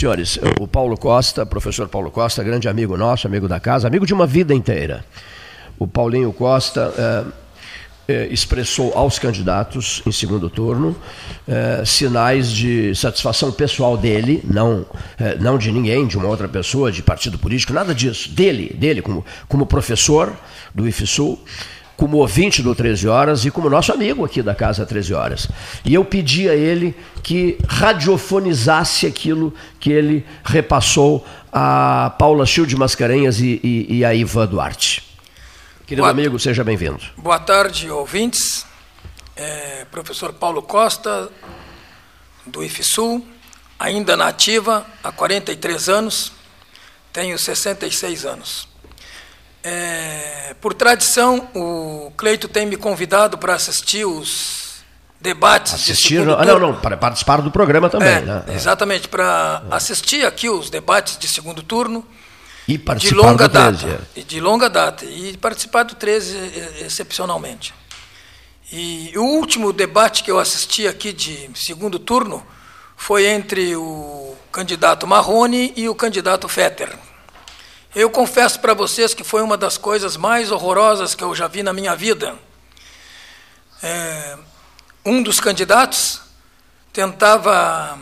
Senhores, 0.00 0.38
o 0.58 0.66
Paulo 0.66 0.96
Costa, 0.96 1.44
professor 1.44 1.86
Paulo 1.86 2.10
Costa, 2.10 2.42
grande 2.42 2.66
amigo 2.66 2.96
nosso, 2.96 3.26
amigo 3.26 3.46
da 3.46 3.60
casa, 3.60 3.86
amigo 3.86 4.06
de 4.06 4.14
uma 4.14 4.26
vida 4.26 4.54
inteira. 4.54 5.04
O 5.78 5.86
Paulinho 5.86 6.32
Costa 6.32 6.90
é, 8.08 8.12
é, 8.14 8.26
expressou 8.28 8.94
aos 8.94 9.18
candidatos 9.18 10.02
em 10.06 10.10
segundo 10.10 10.48
turno 10.48 10.96
é, 11.46 11.84
sinais 11.84 12.50
de 12.50 12.94
satisfação 12.94 13.52
pessoal 13.52 13.94
dele, 13.94 14.42
não, 14.42 14.86
não 15.38 15.58
de 15.58 15.70
ninguém, 15.70 16.06
de 16.06 16.16
uma 16.16 16.28
outra 16.28 16.48
pessoa, 16.48 16.90
de 16.90 17.02
partido 17.02 17.38
político, 17.38 17.74
nada 17.74 17.94
disso. 17.94 18.30
Dele, 18.30 18.74
dele 18.74 19.02
como, 19.02 19.22
como 19.48 19.66
professor 19.66 20.34
do 20.74 20.88
IFSUL 20.88 21.38
como 22.00 22.16
ouvinte 22.16 22.62
do 22.62 22.74
13 22.74 23.08
Horas 23.08 23.44
e 23.44 23.50
como 23.50 23.68
nosso 23.68 23.92
amigo 23.92 24.24
aqui 24.24 24.40
da 24.40 24.54
Casa 24.54 24.86
13 24.86 25.12
Horas. 25.12 25.48
E 25.84 25.92
eu 25.92 26.02
pedi 26.02 26.48
a 26.48 26.54
ele 26.54 26.96
que 27.22 27.58
radiofonizasse 27.68 29.06
aquilo 29.06 29.52
que 29.78 29.92
ele 29.92 30.26
repassou 30.42 31.26
a 31.52 32.14
Paula 32.18 32.46
Childe 32.46 32.74
Mascarenhas 32.74 33.38
e, 33.38 33.60
e, 33.62 33.98
e 33.98 34.04
a 34.06 34.14
Iva 34.14 34.46
Duarte. 34.46 35.14
Querido 35.86 36.00
Boa, 36.00 36.10
amigo, 36.10 36.38
seja 36.38 36.64
bem-vindo. 36.64 37.02
Boa 37.18 37.38
tarde, 37.38 37.90
ouvintes. 37.90 38.64
É, 39.36 39.84
professor 39.90 40.32
Paulo 40.32 40.62
Costa, 40.62 41.28
do 42.46 42.64
IFSUL, 42.64 43.22
ainda 43.78 44.16
na 44.16 44.28
ativa, 44.28 44.86
há 45.04 45.12
43 45.12 45.90
anos, 45.90 46.32
tenho 47.12 47.38
66 47.38 48.24
anos. 48.24 48.69
É, 49.62 50.54
por 50.60 50.74
tradição, 50.74 51.48
o 51.54 52.12
Cleito 52.16 52.48
tem 52.48 52.66
me 52.66 52.76
convidado 52.76 53.36
para 53.36 53.54
assistir 53.54 54.04
os 54.04 54.82
debates. 55.20 55.74
Assistir? 55.74 56.24
De 56.24 56.32
ah, 56.32 56.44
não, 56.44 56.58
não, 56.58 56.80
para 56.80 56.96
participar 56.96 57.42
do 57.42 57.50
programa 57.50 57.90
também. 57.90 58.08
É, 58.08 58.20
né? 58.20 58.44
Exatamente, 58.48 59.08
para 59.08 59.62
é. 59.70 59.74
assistir 59.74 60.24
aqui 60.24 60.48
os 60.48 60.70
debates 60.70 61.18
de 61.18 61.28
segundo 61.28 61.62
turno. 61.62 62.04
E 62.66 62.78
participar 62.78 63.20
de 63.20 63.26
longa 63.26 63.48
do 63.48 63.52
13. 63.52 63.86
Data, 63.86 64.08
e 64.16 64.22
de 64.22 64.40
longa 64.40 64.70
data. 64.70 65.04
E 65.04 65.36
participar 65.36 65.82
do 65.82 65.94
13 65.94 66.36
excepcionalmente. 66.84 67.74
E 68.72 69.12
o 69.16 69.22
último 69.22 69.72
debate 69.72 70.22
que 70.22 70.30
eu 70.30 70.38
assisti 70.38 70.86
aqui 70.86 71.12
de 71.12 71.50
segundo 71.54 71.98
turno 71.98 72.46
foi 72.96 73.26
entre 73.26 73.74
o 73.74 74.36
candidato 74.52 75.06
Marrone 75.06 75.72
e 75.76 75.88
o 75.88 75.94
candidato 75.94 76.48
Fetter. 76.48 76.96
Eu 77.92 78.08
confesso 78.08 78.60
para 78.60 78.72
vocês 78.72 79.14
que 79.14 79.24
foi 79.24 79.42
uma 79.42 79.56
das 79.56 79.76
coisas 79.76 80.16
mais 80.16 80.52
horrorosas 80.52 81.16
que 81.16 81.24
eu 81.24 81.34
já 81.34 81.48
vi 81.48 81.60
na 81.60 81.72
minha 81.72 81.96
vida. 81.96 82.38
É, 83.82 84.38
um 85.04 85.20
dos 85.20 85.40
candidatos 85.40 86.20
tentava 86.92 87.98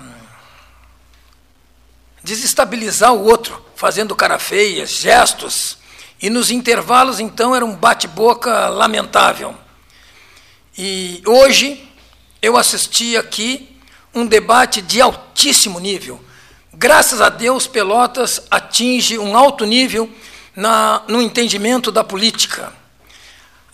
desestabilizar 2.22 3.14
o 3.14 3.24
outro, 3.24 3.64
fazendo 3.74 4.14
cara 4.14 4.38
feia, 4.38 4.84
gestos, 4.84 5.78
e 6.20 6.28
nos 6.28 6.50
intervalos 6.50 7.18
então 7.18 7.56
era 7.56 7.64
um 7.64 7.74
bate-boca 7.74 8.68
lamentável. 8.68 9.56
E 10.76 11.22
hoje 11.24 11.90
eu 12.42 12.58
assisti 12.58 13.16
aqui 13.16 13.74
um 14.14 14.26
debate 14.26 14.82
de 14.82 15.00
altíssimo 15.00 15.80
nível 15.80 16.22
Graças 16.80 17.20
a 17.20 17.28
Deus, 17.28 17.66
Pelotas 17.66 18.40
atinge 18.48 19.18
um 19.18 19.36
alto 19.36 19.64
nível 19.64 20.08
na, 20.54 21.02
no 21.08 21.20
entendimento 21.20 21.90
da 21.90 22.04
política. 22.04 22.72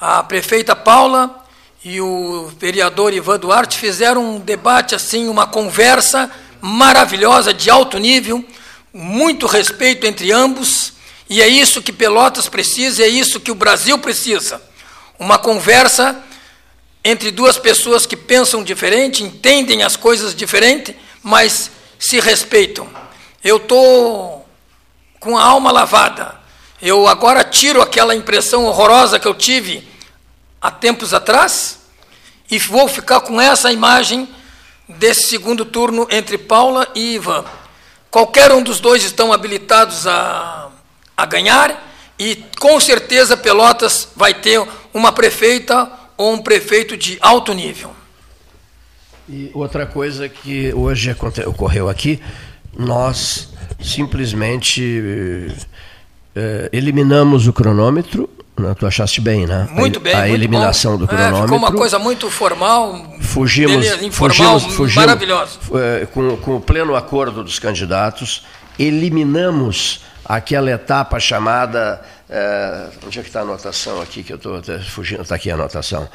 A 0.01 0.23
prefeita 0.23 0.75
Paula 0.75 1.45
e 1.85 2.01
o 2.01 2.51
vereador 2.59 3.13
Ivan 3.13 3.39
Duarte 3.39 3.77
fizeram 3.77 4.37
um 4.37 4.41
debate, 4.41 4.95
assim, 4.95 5.29
uma 5.29 5.47
conversa 5.47 6.31
maravilhosa, 6.63 7.53
de 7.53 7.69
alto 7.69 7.99
nível, 7.99 8.43
muito 8.91 9.47
respeito 9.47 10.07
entre 10.07 10.33
ambos, 10.33 10.95
e 11.29 11.43
é 11.43 11.47
isso 11.47 11.83
que 11.83 11.93
Pelotas 11.93 12.49
precisa, 12.49 13.03
é 13.03 13.09
isso 13.09 13.39
que 13.39 13.51
o 13.51 13.55
Brasil 13.55 13.99
precisa. 13.99 14.63
Uma 15.19 15.37
conversa 15.37 16.25
entre 17.05 17.31
duas 17.31 17.59
pessoas 17.59 18.07
que 18.07 18.17
pensam 18.17 18.65
diferente, 18.65 19.23
entendem 19.23 19.83
as 19.83 19.95
coisas 19.95 20.35
diferente, 20.35 20.97
mas 21.23 21.71
se 21.99 22.21
respeitam. 22.21 22.89
Eu 23.43 23.59
estou 23.59 24.47
com 25.21 25.37
a 25.37 25.43
alma 25.43 25.71
lavada. 25.71 26.35
Eu 26.81 27.09
agora 27.09 27.43
tiro 27.43 27.81
aquela 27.81 28.15
impressão 28.15 28.65
horrorosa 28.65 29.19
que 29.19 29.27
eu 29.27 29.35
tive 29.35 29.89
há 30.61 30.71
tempos 30.71 31.15
atrás 31.15 31.81
e 32.51 32.59
vou 32.59 32.89
ficar 32.89 33.21
com 33.21 33.41
essa 33.41 33.73
imagem 33.73 34.29
desse 34.89 35.29
segundo 35.29 35.65
turno 35.65 36.07
entre 36.11 36.37
Paula 36.37 36.87
e 36.95 37.15
Ivan. 37.15 37.45
Qualquer 38.11 38.53
um 38.53 38.63
dos 38.63 38.81
dois 38.81 39.03
estão 39.03 39.33
habilitados 39.33 40.07
a, 40.07 40.69
a 41.17 41.27
ganhar 41.27 41.91
e 42.19 42.37
com 42.61 42.79
certeza 42.79 43.37
Pelotas 43.37 44.09
vai 44.15 44.35
ter 44.35 44.63
uma 44.93 45.11
prefeita 45.11 45.91
ou 46.17 46.33
um 46.33 46.39
prefeito 46.39 46.97
de 46.97 47.19
alto 47.21 47.53
nível. 47.53 47.95
E 49.29 49.51
outra 49.55 49.87
coisa 49.87 50.29
que 50.29 50.73
hoje 50.75 51.15
ocorreu 51.47 51.89
aqui, 51.89 52.21
nós 52.77 53.49
simplesmente 53.81 55.49
eh, 56.35 56.69
eliminamos 56.73 57.47
o 57.47 57.53
cronômetro. 57.53 58.29
Né? 58.57 58.75
Tu 58.79 58.87
achaste 58.87 59.21
bem, 59.21 59.47
né? 59.47 59.67
Muito 59.71 59.99
bem. 59.99 60.15
A 60.15 60.19
muito 60.21 60.35
eliminação 60.35 60.93
bom. 60.93 60.99
do 60.99 61.09
cronômetro. 61.09 61.39
É, 61.39 61.43
ficou 61.43 61.59
uma 61.59 61.73
coisa 61.73 61.99
muito 61.99 62.31
formal, 62.31 63.17
fugimos, 63.21 63.87
informal, 64.03 64.61
fugimos, 64.61 64.63
fugimos 64.75 64.95
maravilhosa. 64.95 65.59
Eh, 65.75 66.07
com, 66.13 66.37
com 66.37 66.57
o 66.57 66.61
pleno 66.61 66.95
acordo 66.95 67.43
dos 67.43 67.59
candidatos, 67.59 68.45
eliminamos 68.79 70.03
aquela 70.25 70.71
etapa 70.71 71.19
chamada. 71.19 72.01
Eh, 72.29 72.89
onde 73.07 73.19
é 73.19 73.23
que 73.23 73.29
está 73.29 73.41
a 73.41 73.43
anotação 73.43 74.01
aqui 74.03 74.23
que 74.23 74.33
eu 74.33 74.37
estou 74.37 74.63
fugindo? 74.83 75.23
Está 75.23 75.35
aqui 75.35 75.51
a 75.51 75.55
anotação 75.55 76.09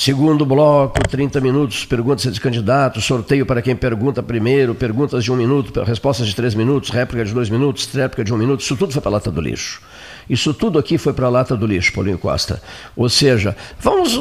Segundo 0.00 0.46
bloco, 0.46 0.96
30 1.08 1.40
minutos, 1.40 1.84
perguntas 1.84 2.32
de 2.32 2.40
candidatos, 2.40 3.04
sorteio 3.04 3.44
para 3.44 3.60
quem 3.60 3.74
pergunta 3.74 4.22
primeiro, 4.22 4.72
perguntas 4.72 5.24
de 5.24 5.32
um 5.32 5.34
minuto, 5.34 5.82
respostas 5.82 6.28
de 6.28 6.36
três 6.36 6.54
minutos, 6.54 6.90
réplica 6.90 7.24
de 7.24 7.34
dois 7.34 7.50
minutos, 7.50 7.84
réplica 7.92 8.22
de 8.22 8.32
um 8.32 8.36
minuto, 8.36 8.60
isso 8.60 8.76
tudo 8.76 8.92
foi 8.92 9.02
para 9.02 9.10
a 9.10 9.14
lata 9.14 9.28
do 9.28 9.40
lixo. 9.40 9.82
Isso 10.30 10.54
tudo 10.54 10.78
aqui 10.78 10.98
foi 10.98 11.12
para 11.12 11.26
a 11.26 11.28
lata 11.28 11.56
do 11.56 11.66
lixo, 11.66 11.92
Paulinho 11.92 12.16
Costa. 12.16 12.62
Ou 12.94 13.08
seja, 13.08 13.56
vamos, 13.80 14.16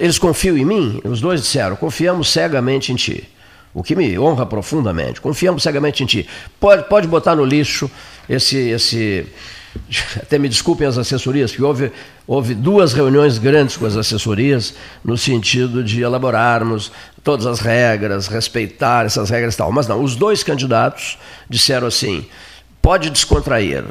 eles 0.00 0.18
confiam 0.18 0.56
em 0.56 0.64
mim? 0.64 0.98
Os 1.04 1.20
dois 1.20 1.42
disseram, 1.42 1.76
confiamos 1.76 2.30
cegamente 2.30 2.90
em 2.90 2.96
ti. 2.96 3.28
O 3.74 3.82
que 3.82 3.94
me 3.94 4.18
honra 4.18 4.46
profundamente. 4.46 5.20
Confiamos 5.20 5.62
cegamente 5.62 6.02
em 6.02 6.06
ti. 6.06 6.26
Pode, 6.58 6.88
pode 6.88 7.06
botar 7.06 7.36
no 7.36 7.44
lixo 7.44 7.90
esse, 8.26 8.56
esse, 8.56 9.26
até 10.16 10.38
me 10.38 10.48
desculpem 10.48 10.86
as 10.86 10.98
assessorias, 10.98 11.52
que 11.52 11.62
houve, 11.62 11.92
houve 12.26 12.54
duas 12.54 12.92
reuniões 12.92 13.38
grandes 13.38 13.76
com 13.76 13.86
as 13.86 13.96
assessorias 13.96 14.74
no 15.04 15.16
sentido 15.16 15.82
de 15.82 16.02
elaborarmos 16.02 16.90
todas 17.22 17.46
as 17.46 17.60
regras, 17.60 18.26
respeitar 18.26 19.06
essas 19.06 19.30
regras 19.30 19.54
e 19.54 19.56
tal. 19.58 19.70
Mas 19.72 19.86
não, 19.86 20.02
os 20.02 20.16
dois 20.16 20.42
candidatos 20.42 21.18
disseram 21.48 21.86
assim: 21.86 22.26
pode 22.80 23.10
descontrair. 23.10 23.84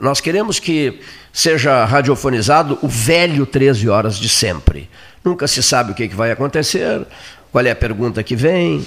Nós 0.00 0.20
queremos 0.20 0.58
que 0.58 1.00
seja 1.32 1.84
radiofonizado 1.84 2.78
o 2.82 2.88
velho 2.88 3.46
13 3.46 3.88
horas 3.88 4.16
de 4.18 4.28
sempre. 4.28 4.88
Nunca 5.24 5.48
se 5.48 5.62
sabe 5.62 5.92
o 5.92 5.94
que 5.94 6.06
vai 6.08 6.30
acontecer, 6.30 7.06
qual 7.50 7.64
é 7.64 7.70
a 7.70 7.76
pergunta 7.76 8.22
que 8.22 8.36
vem, 8.36 8.84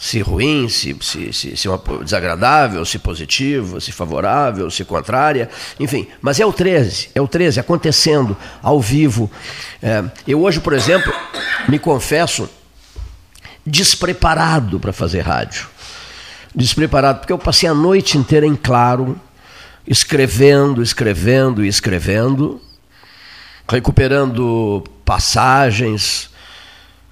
se 0.00 0.20
ruim, 0.20 0.66
se, 0.66 0.96
se, 1.02 1.30
se, 1.30 1.56
se 1.58 1.68
desagradável, 2.02 2.82
se 2.86 2.98
positivo, 2.98 3.78
se 3.82 3.92
favorável, 3.92 4.70
se 4.70 4.82
contrária, 4.82 5.50
enfim. 5.78 6.08
Mas 6.22 6.40
é 6.40 6.46
o 6.46 6.54
13, 6.54 7.10
é 7.14 7.20
o 7.20 7.28
13 7.28 7.60
acontecendo 7.60 8.34
ao 8.62 8.80
vivo. 8.80 9.30
É, 9.82 10.02
eu 10.26 10.40
hoje, 10.40 10.58
por 10.58 10.72
exemplo, 10.72 11.12
me 11.68 11.78
confesso 11.78 12.48
despreparado 13.64 14.80
para 14.80 14.90
fazer 14.90 15.20
rádio. 15.20 15.68
Despreparado, 16.54 17.18
porque 17.18 17.32
eu 17.34 17.38
passei 17.38 17.68
a 17.68 17.74
noite 17.74 18.16
inteira 18.16 18.46
em 18.46 18.56
claro, 18.56 19.20
escrevendo, 19.86 20.82
escrevendo 20.82 21.62
e 21.62 21.68
escrevendo, 21.68 22.58
recuperando 23.68 24.82
passagens, 25.04 26.30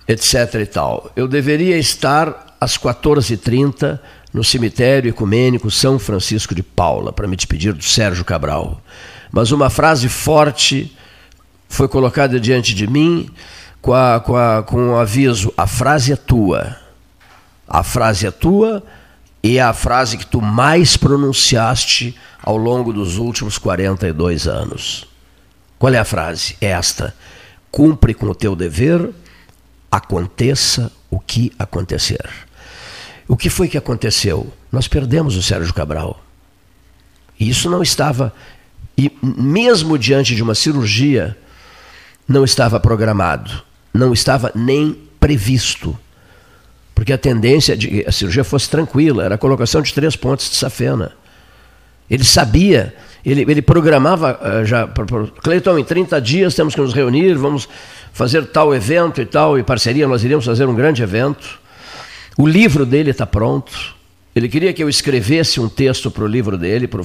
etc. 0.08 0.54
e 0.54 0.66
tal. 0.66 1.12
Eu 1.14 1.28
deveria 1.28 1.76
estar 1.76 2.47
às 2.60 2.76
14h30 2.76 3.98
no 4.32 4.44
cemitério 4.44 5.08
ecumênico 5.08 5.70
São 5.70 5.98
Francisco 5.98 6.54
de 6.54 6.62
Paula, 6.62 7.12
para 7.12 7.26
me 7.26 7.36
despedir 7.36 7.72
do 7.72 7.82
Sérgio 7.82 8.24
Cabral. 8.24 8.80
Mas 9.30 9.50
uma 9.52 9.70
frase 9.70 10.08
forte 10.08 10.94
foi 11.68 11.88
colocada 11.88 12.40
diante 12.40 12.74
de 12.74 12.86
mim 12.86 13.30
com, 13.80 13.92
a, 13.92 14.20
com, 14.20 14.36
a, 14.36 14.62
com 14.62 14.90
um 14.90 14.96
aviso: 14.96 15.52
a 15.56 15.66
frase 15.66 16.12
é 16.12 16.16
tua. 16.16 16.76
A 17.66 17.82
frase 17.82 18.26
é 18.26 18.30
tua 18.30 18.82
e 19.42 19.58
é 19.58 19.62
a 19.62 19.74
frase 19.74 20.16
que 20.16 20.26
tu 20.26 20.40
mais 20.40 20.96
pronunciaste 20.96 22.16
ao 22.42 22.56
longo 22.56 22.92
dos 22.92 23.18
últimos 23.18 23.58
42 23.58 24.46
anos. 24.46 25.06
Qual 25.78 25.92
é 25.92 25.98
a 25.98 26.04
frase? 26.04 26.56
É 26.60 26.68
esta: 26.68 27.14
cumpre 27.70 28.14
com 28.14 28.26
o 28.26 28.34
teu 28.34 28.56
dever, 28.56 29.10
aconteça 29.90 30.90
o 31.10 31.20
que 31.20 31.52
acontecer. 31.58 32.47
O 33.28 33.36
que 33.36 33.50
foi 33.50 33.68
que 33.68 33.78
aconteceu? 33.78 34.52
nós 34.70 34.86
perdemos 34.86 35.36
o 35.36 35.42
Sérgio 35.42 35.72
Cabral. 35.72 36.22
E 37.38 37.48
isso 37.48 37.70
não 37.70 37.82
estava, 37.82 38.32
e 38.96 39.10
mesmo 39.22 39.98
diante 39.98 40.34
de 40.34 40.42
uma 40.42 40.54
cirurgia, 40.54 41.36
não 42.26 42.44
estava 42.44 42.78
programado, 42.78 43.62
não 43.94 44.12
estava 44.12 44.52
nem 44.54 44.96
previsto. 45.18 45.98
Porque 46.94 47.12
a 47.12 47.18
tendência 47.18 47.76
de 47.76 47.88
que 47.88 48.04
a 48.06 48.12
cirurgia 48.12 48.42
fosse 48.42 48.68
tranquila, 48.68 49.24
era 49.24 49.36
a 49.36 49.38
colocação 49.38 49.80
de 49.80 49.94
três 49.94 50.16
pontos 50.16 50.50
de 50.50 50.56
safena. 50.56 51.12
Ele 52.10 52.24
sabia, 52.24 52.94
ele, 53.24 53.42
ele 53.42 53.62
programava 53.62 54.38
uh, 54.42 54.64
já. 54.64 54.88
Cleiton, 55.42 55.78
em 55.78 55.84
30 55.84 56.20
dias 56.20 56.54
temos 56.54 56.74
que 56.74 56.80
nos 56.80 56.92
reunir, 56.92 57.34
vamos 57.34 57.68
fazer 58.12 58.46
tal 58.46 58.74
evento 58.74 59.20
e 59.20 59.26
tal, 59.26 59.58
e 59.58 59.62
parceria, 59.62 60.08
nós 60.08 60.24
iríamos 60.24 60.44
fazer 60.44 60.66
um 60.66 60.74
grande 60.74 61.02
evento. 61.02 61.60
O 62.38 62.46
livro 62.46 62.86
dele 62.86 63.10
está 63.10 63.26
pronto. 63.26 63.96
Ele 64.34 64.48
queria 64.48 64.72
que 64.72 64.80
eu 64.80 64.88
escrevesse 64.88 65.58
um 65.58 65.68
texto 65.68 66.08
para 66.08 66.22
o 66.22 66.26
livro 66.28 66.56
dele, 66.56 66.86
para 66.86 67.02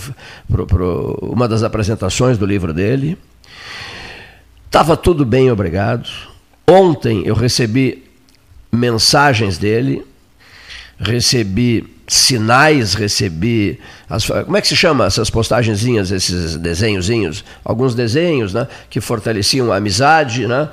uma 1.23 1.47
das 1.47 1.63
apresentações 1.63 2.37
do 2.37 2.45
livro 2.45 2.71
dele. 2.71 3.17
Estava 4.67 4.95
tudo 4.95 5.25
bem, 5.25 5.49
obrigado. 5.49 6.07
Ontem 6.67 7.23
eu 7.25 7.33
recebi 7.33 8.03
mensagens 8.71 9.57
dele, 9.57 10.05
recebi 10.99 11.83
sinais, 12.07 12.93
recebi. 12.93 13.79
As, 14.07 14.27
como 14.27 14.55
é 14.55 14.61
que 14.61 14.67
se 14.67 14.75
chama 14.75 15.07
essas 15.07 15.31
postagenzinhas, 15.31 16.11
esses 16.11 16.57
desenhozinhos? 16.57 17.43
Alguns 17.65 17.95
desenhos 17.95 18.53
né, 18.53 18.67
que 18.87 19.01
fortaleciam 19.01 19.71
a 19.71 19.77
amizade, 19.77 20.45
né? 20.45 20.69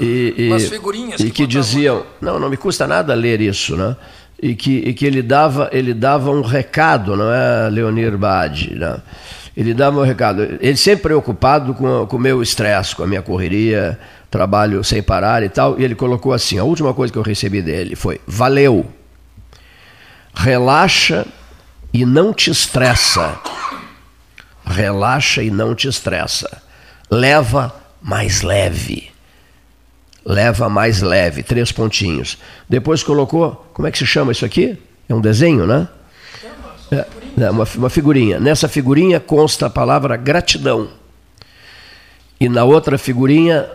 E, 0.00 0.34
e, 0.36 0.48
Umas 0.48 0.68
figurinhas. 0.68 1.20
E 1.20 1.24
que, 1.24 1.30
que 1.30 1.46
diziam. 1.46 2.04
Não, 2.20 2.38
não 2.38 2.48
me 2.48 2.56
custa 2.56 2.86
nada 2.86 3.14
ler 3.14 3.40
isso, 3.40 3.76
né? 3.76 3.96
E 4.40 4.54
que, 4.54 4.76
e 4.78 4.94
que 4.94 5.04
ele, 5.04 5.22
dava, 5.22 5.68
ele 5.72 5.92
dava 5.92 6.30
um 6.30 6.42
recado, 6.42 7.16
não 7.16 7.32
é, 7.32 7.68
Leonir 7.70 8.16
Bade? 8.16 8.74
Né? 8.74 8.98
Ele 9.56 9.74
dava 9.74 9.98
um 9.98 10.04
recado. 10.04 10.58
Ele 10.60 10.76
sempre 10.76 11.02
preocupado 11.02 11.74
com, 11.74 12.06
com 12.06 12.16
o 12.16 12.20
meu 12.20 12.40
estresse, 12.40 12.94
com 12.94 13.02
a 13.02 13.06
minha 13.06 13.22
correria, 13.22 13.98
trabalho 14.30 14.84
sem 14.84 15.02
parar 15.02 15.42
e 15.42 15.48
tal. 15.48 15.78
E 15.80 15.84
ele 15.84 15.94
colocou 15.94 16.32
assim: 16.32 16.58
a 16.58 16.64
última 16.64 16.94
coisa 16.94 17.12
que 17.12 17.18
eu 17.18 17.22
recebi 17.22 17.60
dele 17.60 17.96
foi: 17.96 18.20
valeu 18.26 18.86
relaxa 20.38 21.26
e 21.92 22.06
não 22.06 22.32
te 22.32 22.50
estressa. 22.50 23.38
Relaxa 24.64 25.42
e 25.42 25.50
não 25.50 25.74
te 25.74 25.88
estressa. 25.88 26.62
Leva 27.10 27.74
mais 28.00 28.42
leve. 28.42 29.10
Leva 30.28 30.68
mais 30.68 31.00
leve, 31.00 31.42
três 31.42 31.72
pontinhos. 31.72 32.36
Depois 32.68 33.02
colocou, 33.02 33.66
como 33.72 33.88
é 33.88 33.90
que 33.90 33.96
se 33.96 34.04
chama 34.04 34.30
isso 34.30 34.44
aqui? 34.44 34.76
É 35.08 35.14
um 35.14 35.22
desenho, 35.22 35.66
né? 35.66 35.88
É, 36.92 37.06
é 37.44 37.50
uma, 37.50 37.66
uma 37.76 37.88
figurinha. 37.88 38.38
Nessa 38.38 38.68
figurinha 38.68 39.18
consta 39.18 39.64
a 39.64 39.70
palavra 39.70 40.18
gratidão. 40.18 40.90
E 42.38 42.46
na 42.46 42.62
outra 42.62 42.98
figurinha, 42.98 43.70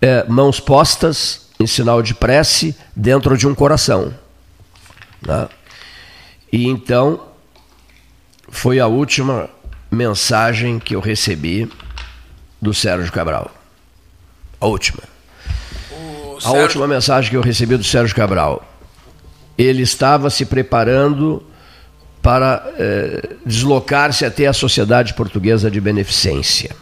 é, 0.00 0.24
mãos 0.28 0.60
postas 0.60 1.48
em 1.58 1.66
sinal 1.66 2.00
de 2.00 2.14
prece 2.14 2.76
dentro 2.94 3.36
de 3.36 3.48
um 3.48 3.54
coração. 3.54 4.14
Né? 5.26 5.48
E 6.52 6.68
então 6.68 7.20
foi 8.48 8.78
a 8.78 8.86
última 8.86 9.50
mensagem 9.90 10.78
que 10.78 10.94
eu 10.94 11.00
recebi 11.00 11.68
do 12.62 12.72
Sérgio 12.72 13.10
Cabral. 13.10 13.50
A 14.60 14.66
última. 14.66 15.15
A 16.44 16.52
última 16.52 16.86
mensagem 16.86 17.30
que 17.30 17.36
eu 17.36 17.40
recebi 17.42 17.76
do 17.76 17.84
Sérgio 17.84 18.14
Cabral. 18.14 18.66
Ele 19.56 19.82
estava 19.82 20.28
se 20.30 20.44
preparando 20.44 21.42
para 22.20 22.68
eh, 22.78 23.36
deslocar-se 23.46 24.24
até 24.24 24.46
a 24.46 24.52
Sociedade 24.52 25.14
Portuguesa 25.14 25.70
de 25.70 25.80
Beneficência. 25.80 26.74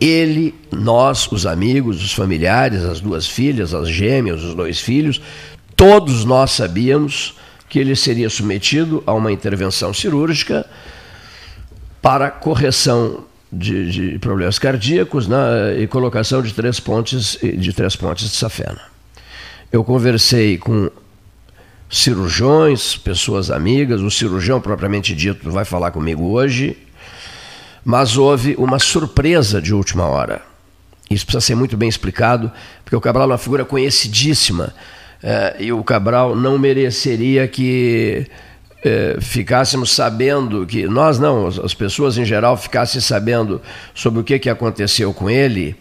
Ele, 0.00 0.54
nós, 0.72 1.30
os 1.30 1.46
amigos, 1.46 2.02
os 2.02 2.12
familiares, 2.12 2.82
as 2.82 3.00
duas 3.00 3.26
filhas, 3.26 3.74
as 3.74 3.88
gêmeas, 3.88 4.42
os 4.42 4.54
dois 4.54 4.80
filhos, 4.80 5.20
todos 5.76 6.24
nós 6.24 6.52
sabíamos 6.52 7.36
que 7.68 7.78
ele 7.78 7.94
seria 7.94 8.30
submetido 8.30 9.02
a 9.06 9.12
uma 9.12 9.30
intervenção 9.30 9.92
cirúrgica 9.92 10.66
para 12.00 12.30
correção 12.30 13.24
de, 13.56 13.90
de 14.12 14.18
problemas 14.18 14.58
cardíacos 14.58 15.28
né, 15.28 15.78
e 15.78 15.86
colocação 15.86 16.42
de 16.42 16.52
três 16.52 16.80
pontes 16.80 17.38
de 17.40 17.72
três 17.72 17.96
pontes 17.96 18.30
de 18.30 18.36
safena. 18.36 18.80
Eu 19.72 19.82
conversei 19.82 20.58
com 20.58 20.90
cirurgiões, 21.90 22.96
pessoas 22.96 23.50
amigas, 23.50 24.00
o 24.00 24.10
cirurgião 24.10 24.60
propriamente 24.60 25.14
dito 25.14 25.50
vai 25.50 25.64
falar 25.64 25.90
comigo 25.90 26.24
hoje, 26.30 26.76
mas 27.84 28.16
houve 28.16 28.54
uma 28.58 28.78
surpresa 28.78 29.60
de 29.60 29.74
última 29.74 30.04
hora. 30.06 30.42
Isso 31.10 31.24
precisa 31.24 31.44
ser 31.44 31.54
muito 31.54 31.76
bem 31.76 31.88
explicado, 31.88 32.50
porque 32.84 32.96
o 32.96 33.00
Cabral 33.00 33.28
é 33.28 33.32
uma 33.32 33.38
figura 33.38 33.64
conhecidíssima 33.64 34.74
é, 35.22 35.56
e 35.60 35.72
o 35.72 35.84
Cabral 35.84 36.34
não 36.34 36.58
mereceria 36.58 37.46
que 37.46 38.26
é, 38.84 39.16
ficássemos 39.20 39.90
sabendo 39.92 40.66
que 40.66 40.86
nós 40.86 41.18
não, 41.18 41.46
as 41.46 41.72
pessoas 41.72 42.18
em 42.18 42.24
geral 42.24 42.56
ficassem 42.56 43.00
sabendo 43.00 43.62
sobre 43.94 44.20
o 44.20 44.24
que, 44.24 44.38
que 44.38 44.50
aconteceu 44.50 45.14
com 45.14 45.30
ele, 45.30 45.74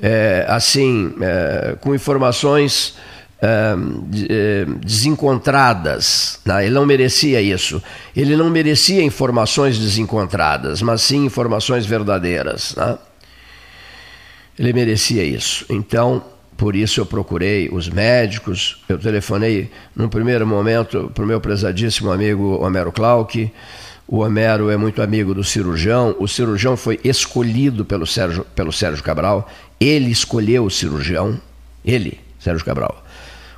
é, 0.00 0.44
assim, 0.46 1.14
é, 1.20 1.76
com 1.80 1.94
informações 1.94 2.94
desencontradas. 4.78 6.38
Né? 6.44 6.66
Ele 6.66 6.74
não 6.74 6.86
merecia 6.86 7.40
isso. 7.40 7.82
Ele 8.14 8.36
não 8.36 8.48
merecia 8.48 9.02
informações 9.02 9.76
desencontradas, 9.76 10.80
mas 10.80 11.02
sim 11.02 11.24
informações 11.24 11.84
verdadeiras. 11.84 12.72
Né? 12.76 12.96
Ele 14.56 14.72
merecia 14.72 15.24
isso. 15.24 15.66
Então, 15.68 16.22
por 16.56 16.76
isso 16.76 17.00
eu 17.00 17.06
procurei 17.06 17.68
os 17.72 17.88
médicos, 17.88 18.82
eu 18.88 18.98
telefonei 18.98 19.70
num 19.96 20.08
primeiro 20.08 20.46
momento 20.46 21.10
para 21.14 21.24
o 21.24 21.26
meu 21.26 21.40
prezadíssimo 21.40 22.10
amigo 22.10 22.62
Homero 22.62 22.92
Clark. 22.92 23.50
O 24.06 24.18
Homero 24.18 24.68
é 24.70 24.76
muito 24.76 25.00
amigo 25.00 25.34
do 25.34 25.42
cirurgião. 25.42 26.14
O 26.18 26.28
cirurgião 26.28 26.76
foi 26.76 27.00
escolhido 27.02 27.84
pelo 27.84 28.06
Sérgio, 28.06 28.44
pelo 28.54 28.72
Sérgio 28.72 29.02
Cabral. 29.02 29.48
Ele 29.80 30.10
escolheu 30.10 30.64
o 30.64 30.70
cirurgião. 30.70 31.40
Ele, 31.84 32.20
Sérgio 32.38 32.64
Cabral. 32.64 33.02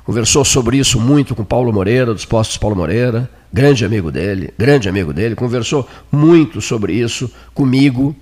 Conversou 0.05 0.45
sobre 0.45 0.77
isso 0.77 0.99
muito 0.99 1.35
com 1.35 1.43
Paulo 1.43 1.73
Moreira, 1.73 2.13
dos 2.13 2.25
Postos 2.25 2.57
Paulo 2.57 2.75
Moreira, 2.75 3.29
grande 3.51 3.83
amigo 3.83 4.11
dele, 4.11 4.53
grande 4.57 4.87
amigo 4.87 5.11
dele. 5.11 5.35
Conversou 5.35 5.87
muito 6.11 6.61
sobre 6.61 6.93
isso 6.93 7.29
comigo. 7.53 8.15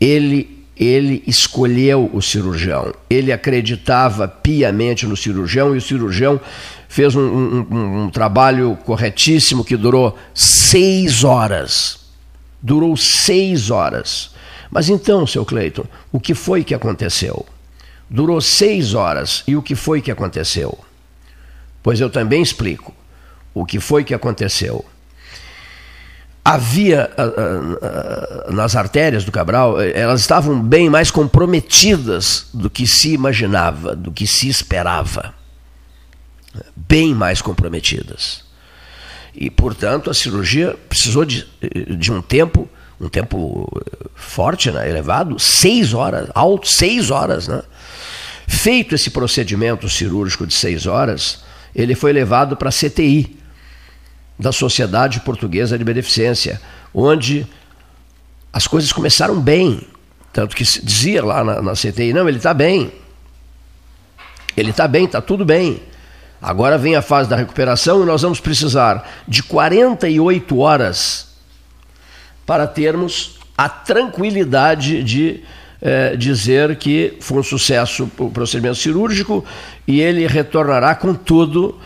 Ele 0.00 0.55
ele 0.76 1.22
escolheu 1.26 2.10
o 2.12 2.20
cirurgião. 2.20 2.92
Ele 3.08 3.32
acreditava 3.32 4.28
piamente 4.28 5.06
no 5.06 5.16
cirurgião 5.16 5.74
e 5.74 5.78
o 5.78 5.82
cirurgião 5.82 6.38
fez 6.88 7.16
um, 7.16 7.20
um, 7.20 8.04
um, 8.04 8.10
trabalho 8.10 8.76
corretíssimo 8.84 9.64
que 9.64 9.76
durou 9.76 10.16
seis 10.34 11.24
horas. 11.24 12.00
Durou 12.60 12.96
seis 12.96 13.70
horas. 13.70 14.34
Mas 14.70 14.88
então, 14.88 15.26
seu 15.26 15.44
Cleiton, 15.44 15.86
o 16.12 16.20
que 16.20 16.34
foi 16.34 16.62
que 16.62 16.74
aconteceu? 16.74 17.46
Durou 18.10 18.40
seis 18.40 18.94
horas 18.94 19.42
e 19.46 19.56
o 19.56 19.62
que 19.62 19.74
foi 19.74 20.02
que 20.02 20.10
aconteceu? 20.10 20.78
Pois 21.82 22.00
eu 22.00 22.10
também 22.10 22.42
explico 22.42 22.94
o 23.54 23.64
que 23.64 23.80
foi 23.80 24.04
que 24.04 24.12
aconteceu 24.12 24.84
havia 26.46 27.10
uh, 27.18 28.48
uh, 28.50 28.52
nas 28.52 28.76
artérias 28.76 29.24
do 29.24 29.32
Cabral, 29.32 29.80
eh, 29.80 29.90
elas 29.98 30.20
estavam 30.20 30.62
bem 30.62 30.88
mais 30.88 31.10
comprometidas 31.10 32.46
do 32.54 32.70
que 32.70 32.86
se 32.86 33.12
imaginava, 33.12 33.96
do 33.96 34.12
que 34.12 34.28
se 34.28 34.48
esperava. 34.48 35.34
Bem 36.76 37.12
mais 37.12 37.42
comprometidas. 37.42 38.44
E, 39.34 39.50
portanto, 39.50 40.08
a 40.08 40.14
cirurgia 40.14 40.76
precisou 40.88 41.24
de, 41.24 41.48
de 41.98 42.12
um 42.12 42.22
tempo, 42.22 42.68
um 43.00 43.08
tempo 43.08 43.68
forte, 44.14 44.70
né, 44.70 44.88
elevado, 44.88 45.40
seis 45.40 45.92
horas, 45.92 46.30
alto, 46.32 46.68
seis 46.68 47.10
horas. 47.10 47.48
Né? 47.48 47.60
Feito 48.46 48.94
esse 48.94 49.10
procedimento 49.10 49.88
cirúrgico 49.88 50.46
de 50.46 50.54
seis 50.54 50.86
horas, 50.86 51.42
ele 51.74 51.96
foi 51.96 52.12
levado 52.12 52.56
para 52.56 52.68
a 52.68 52.72
CTI, 52.72 53.36
da 54.38 54.52
Sociedade 54.52 55.20
Portuguesa 55.20 55.78
de 55.78 55.84
Beneficência, 55.84 56.60
onde 56.92 57.46
as 58.52 58.66
coisas 58.66 58.92
começaram 58.92 59.40
bem. 59.40 59.80
Tanto 60.32 60.54
que 60.54 60.64
se 60.64 60.84
dizia 60.84 61.24
lá 61.24 61.42
na, 61.42 61.62
na 61.62 61.72
CTI, 61.72 62.12
não, 62.12 62.28
ele 62.28 62.36
está 62.38 62.52
bem. 62.52 62.92
Ele 64.56 64.70
está 64.70 64.86
bem, 64.86 65.04
está 65.04 65.20
tudo 65.20 65.44
bem. 65.44 65.82
Agora 66.40 66.76
vem 66.76 66.94
a 66.94 67.02
fase 67.02 67.28
da 67.28 67.36
recuperação 67.36 68.02
e 68.02 68.06
nós 68.06 68.22
vamos 68.22 68.40
precisar 68.40 69.08
de 69.26 69.42
48 69.42 70.58
horas 70.58 71.28
para 72.44 72.66
termos 72.66 73.38
a 73.56 73.68
tranquilidade 73.68 75.02
de 75.02 75.42
eh, 75.80 76.16
dizer 76.16 76.76
que 76.76 77.16
foi 77.20 77.38
um 77.38 77.42
sucesso 77.42 78.10
o 78.18 78.30
procedimento 78.30 78.76
cirúrgico 78.76 79.44
e 79.86 80.00
ele 80.00 80.26
retornará 80.26 80.94
com 80.94 81.14
tudo 81.14 81.78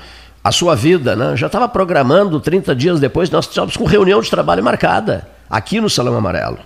a 0.43 0.51
sua 0.51 0.75
vida, 0.75 1.15
né? 1.15 1.37
já 1.37 1.47
estava 1.47 1.69
programando 1.69 2.41
30 2.41 2.75
dias 2.75 2.99
depois, 2.99 3.31
nós 3.31 3.47
estávamos 3.47 3.77
com 3.77 3.85
reunião 3.85 4.21
de 4.21 4.31
trabalho 4.31 4.65
marcada, 4.65 5.29
aqui 5.49 5.81
no 5.81 5.91
Salão 5.91 6.17
Amarelo. 6.17 6.59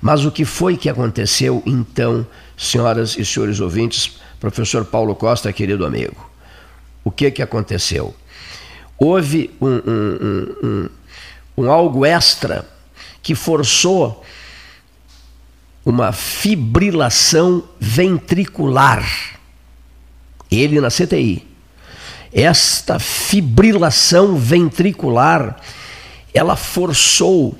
Mas 0.00 0.24
o 0.24 0.30
que 0.30 0.44
foi 0.44 0.76
que 0.76 0.88
aconteceu 0.88 1.62
então, 1.66 2.26
senhoras 2.56 3.16
e 3.16 3.24
senhores 3.24 3.60
ouvintes, 3.60 4.18
professor 4.38 4.84
Paulo 4.84 5.14
Costa, 5.14 5.52
querido 5.52 5.84
amigo? 5.84 6.28
O 7.04 7.10
que, 7.10 7.30
que 7.30 7.42
aconteceu? 7.42 8.14
Houve 8.98 9.50
um, 9.60 9.68
um, 9.68 10.56
um, 10.62 10.88
um 11.56 11.70
algo 11.70 12.04
extra 12.04 12.66
que 13.22 13.34
forçou 13.34 14.24
uma 15.84 16.12
fibrilação 16.12 17.64
ventricular. 17.80 19.04
Ele 20.50 20.80
na 20.80 20.88
CTI. 20.88 21.47
Esta 22.32 22.98
fibrilação 22.98 24.36
ventricular, 24.36 25.56
ela 26.34 26.56
forçou 26.56 27.58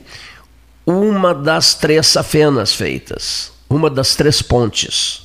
uma 0.86 1.35
das 1.35 1.74
três 1.74 2.07
safenas 2.07 2.74
feitas, 2.74 3.53
uma 3.69 3.90
das 3.90 4.15
três 4.15 4.40
pontes. 4.43 5.23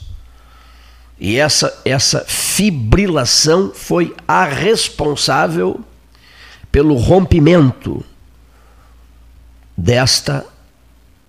E 1.20 1.38
essa, 1.38 1.82
essa 1.86 2.26
fibrilação 2.28 3.72
foi 3.74 4.16
a 4.28 4.44
responsável 4.44 5.80
pelo 6.72 6.96
rompimento 6.96 8.04
desta, 9.78 10.46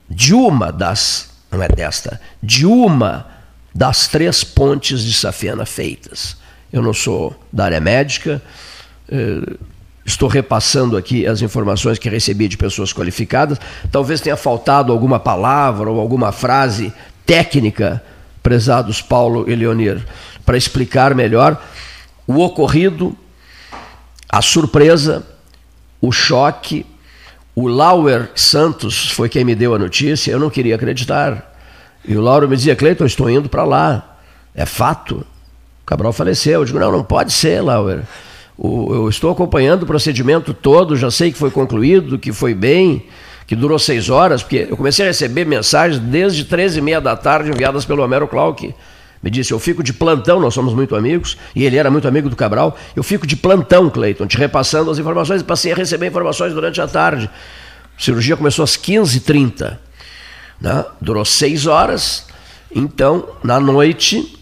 de 0.08 0.34
uma 0.34 0.72
das, 0.72 1.30
não 1.50 1.62
é 1.62 1.68
desta, 1.68 2.20
de 2.42 2.66
uma 2.66 3.26
das 3.74 4.08
três 4.08 4.42
pontes 4.42 5.02
de 5.04 5.12
safena 5.12 5.66
feitas. 5.66 6.36
Eu 6.74 6.82
não 6.82 6.92
sou 6.92 7.34
da 7.52 7.66
área 7.66 7.80
médica, 7.80 8.42
eh, 9.08 9.56
Estou 10.06 10.28
repassando 10.28 10.98
aqui 10.98 11.26
as 11.26 11.40
informações 11.40 11.98
que 11.98 12.10
recebi 12.10 12.46
de 12.46 12.58
pessoas 12.58 12.92
qualificadas. 12.92 13.58
Talvez 13.90 14.20
tenha 14.20 14.36
faltado 14.36 14.92
alguma 14.92 15.18
palavra 15.18 15.90
ou 15.90 15.98
alguma 15.98 16.30
frase 16.30 16.92
técnica, 17.24 18.04
prezados 18.42 19.00
Paulo 19.00 19.50
e 19.50 19.54
Leonir, 19.54 20.04
para 20.44 20.58
explicar 20.58 21.14
melhor 21.14 21.58
o 22.26 22.40
ocorrido, 22.40 23.16
a 24.28 24.42
surpresa, 24.42 25.26
o 26.02 26.12
choque. 26.12 26.84
O 27.56 27.66
Lauer 27.66 28.30
Santos 28.34 29.10
foi 29.10 29.30
quem 29.30 29.42
me 29.42 29.54
deu 29.54 29.74
a 29.74 29.78
notícia, 29.78 30.32
eu 30.32 30.38
não 30.38 30.50
queria 30.50 30.74
acreditar. 30.74 31.54
E 32.06 32.14
o 32.14 32.20
Lauro 32.20 32.46
me 32.46 32.56
dizia, 32.56 32.76
Cleiton, 32.76 33.06
estou 33.06 33.30
indo 33.30 33.48
para 33.48 33.64
lá. 33.64 34.18
É 34.54 34.66
fato. 34.66 35.26
Cabral 35.86 36.12
faleceu. 36.12 36.60
Eu 36.60 36.64
digo, 36.64 36.78
não, 36.78 36.90
não 36.90 37.04
pode 37.04 37.32
ser, 37.32 37.60
Lauer. 37.60 38.02
O, 38.56 38.94
eu 38.94 39.08
estou 39.08 39.30
acompanhando 39.30 39.82
o 39.82 39.86
procedimento 39.86 40.54
todo, 40.54 40.96
já 40.96 41.10
sei 41.10 41.32
que 41.32 41.38
foi 41.38 41.50
concluído, 41.50 42.18
que 42.18 42.32
foi 42.32 42.54
bem, 42.54 43.04
que 43.46 43.56
durou 43.56 43.78
seis 43.78 44.08
horas, 44.08 44.42
porque 44.42 44.68
eu 44.70 44.76
comecei 44.76 45.04
a 45.04 45.08
receber 45.08 45.44
mensagens 45.44 46.00
desde 46.00 46.44
13 46.44 46.78
e 46.78 46.82
meia 46.82 47.00
da 47.00 47.16
tarde 47.16 47.50
enviadas 47.50 47.84
pelo 47.84 48.02
Homero 48.02 48.28
Clark. 48.28 48.74
Me 49.22 49.30
disse, 49.30 49.52
eu 49.52 49.58
fico 49.58 49.82
de 49.82 49.92
plantão, 49.92 50.38
nós 50.38 50.54
somos 50.54 50.74
muito 50.74 50.94
amigos, 50.94 51.36
e 51.56 51.64
ele 51.64 51.76
era 51.76 51.90
muito 51.90 52.06
amigo 52.06 52.28
do 52.28 52.36
Cabral. 52.36 52.76
Eu 52.94 53.02
fico 53.02 53.26
de 53.26 53.34
plantão, 53.34 53.88
Cleiton, 53.88 54.26
te 54.26 54.36
repassando 54.36 54.90
as 54.90 54.98
informações, 54.98 55.40
e 55.40 55.44
passei 55.44 55.72
a 55.72 55.74
receber 55.74 56.06
informações 56.06 56.52
durante 56.52 56.80
a 56.80 56.86
tarde. 56.86 57.28
A 57.98 58.02
cirurgia 58.02 58.36
começou 58.36 58.62
às 58.62 58.76
15h30. 58.76 59.78
Né? 60.60 60.84
Durou 61.00 61.24
seis 61.24 61.66
horas. 61.66 62.26
Então, 62.74 63.28
na 63.42 63.58
noite, 63.58 64.38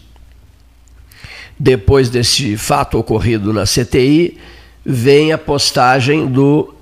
depois 1.63 2.09
desse 2.09 2.57
fato 2.57 2.99
ocorrido 2.99 3.53
na 3.53 3.63
CTI, 3.63 4.37
vem 4.85 5.31
a 5.31 5.37
postagem 5.37 6.27
do, 6.27 6.75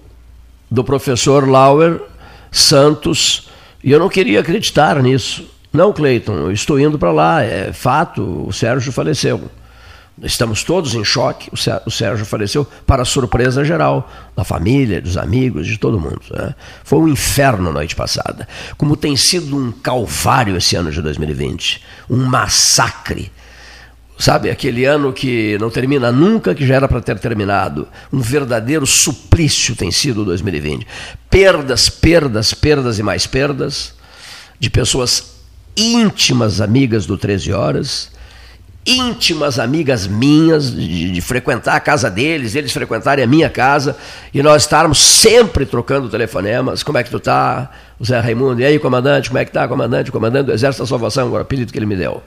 do 0.71 0.83
professor 0.83 1.47
Lauer 1.47 2.01
Santos, 2.51 3.47
e 3.83 3.91
eu 3.91 3.99
não 3.99 4.09
queria 4.09 4.39
acreditar 4.39 4.99
nisso. 5.03 5.47
Não, 5.71 5.93
Cleiton, 5.93 6.33
eu 6.33 6.51
estou 6.51 6.79
indo 6.79 6.97
para 6.97 7.11
lá, 7.11 7.43
é 7.43 7.71
fato, 7.71 8.47
o 8.47 8.51
Sérgio 8.51 8.91
faleceu. 8.91 9.51
Estamos 10.23 10.63
todos 10.63 10.95
em 10.95 11.03
choque, 11.03 11.51
o 11.85 11.91
Sérgio 11.91 12.25
faleceu, 12.25 12.65
para 12.85 13.05
surpresa 13.05 13.63
geral, 13.63 14.09
da 14.35 14.43
família, 14.43 14.99
dos 14.99 15.15
amigos, 15.15 15.67
de 15.67 15.77
todo 15.77 15.99
mundo. 15.99 16.21
Né? 16.31 16.55
Foi 16.83 16.97
um 16.97 17.07
inferno 17.07 17.69
a 17.69 17.73
noite 17.73 17.95
passada. 17.95 18.47
Como 18.79 18.97
tem 18.97 19.15
sido 19.15 19.55
um 19.55 19.71
calvário 19.71 20.57
esse 20.57 20.75
ano 20.75 20.91
de 20.91 21.03
2020, 21.03 21.83
um 22.09 22.17
massacre 22.25 23.31
Sabe, 24.21 24.51
aquele 24.51 24.85
ano 24.85 25.11
que 25.11 25.57
não 25.59 25.71
termina 25.71 26.11
nunca, 26.11 26.53
que 26.53 26.63
já 26.63 26.75
era 26.75 26.87
para 26.87 27.01
ter 27.01 27.17
terminado. 27.17 27.87
Um 28.13 28.19
verdadeiro 28.19 28.85
suplício 28.85 29.75
tem 29.75 29.89
sido 29.89 30.23
2020. 30.23 30.85
Perdas, 31.27 31.89
perdas, 31.89 32.53
perdas 32.53 32.99
e 32.99 33.03
mais 33.03 33.25
perdas 33.25 33.95
de 34.59 34.69
pessoas 34.69 35.37
íntimas 35.75 36.61
amigas 36.61 37.07
do 37.07 37.17
13 37.17 37.51
Horas, 37.51 38.11
íntimas 38.85 39.59
amigas 39.59 40.07
minhas, 40.07 40.71
de, 40.71 41.11
de, 41.11 41.21
frequentar 41.21 41.75
a 41.75 41.79
casa 41.79 42.09
deles, 42.09 42.55
eles 42.55 42.71
frequentarem 42.71 43.23
a 43.23 43.27
minha 43.27 43.49
casa, 43.49 43.95
e 44.33 44.41
nós 44.41 44.63
estarmos 44.63 44.99
sempre 44.99 45.65
trocando 45.65 46.09
telefonemas. 46.09 46.81
Como 46.81 46.97
é 46.97 47.03
que 47.03 47.09
tu 47.09 47.19
tá? 47.19 47.69
O 47.99 48.05
Zé 48.05 48.19
Raimundo, 48.19 48.61
e 48.61 48.65
aí, 48.65 48.79
comandante, 48.79 49.29
como 49.29 49.37
é 49.37 49.45
que 49.45 49.51
tá, 49.51 49.67
comandante? 49.67 50.11
Comandante 50.11 50.47
do 50.47 50.53
Exército 50.53 50.83
da 50.83 50.89
Salvação, 50.89 51.29
o 51.29 51.37
apelido 51.37 51.71
que 51.71 51.77
ele 51.77 51.85
me 51.85 51.95
deu. 51.95 52.23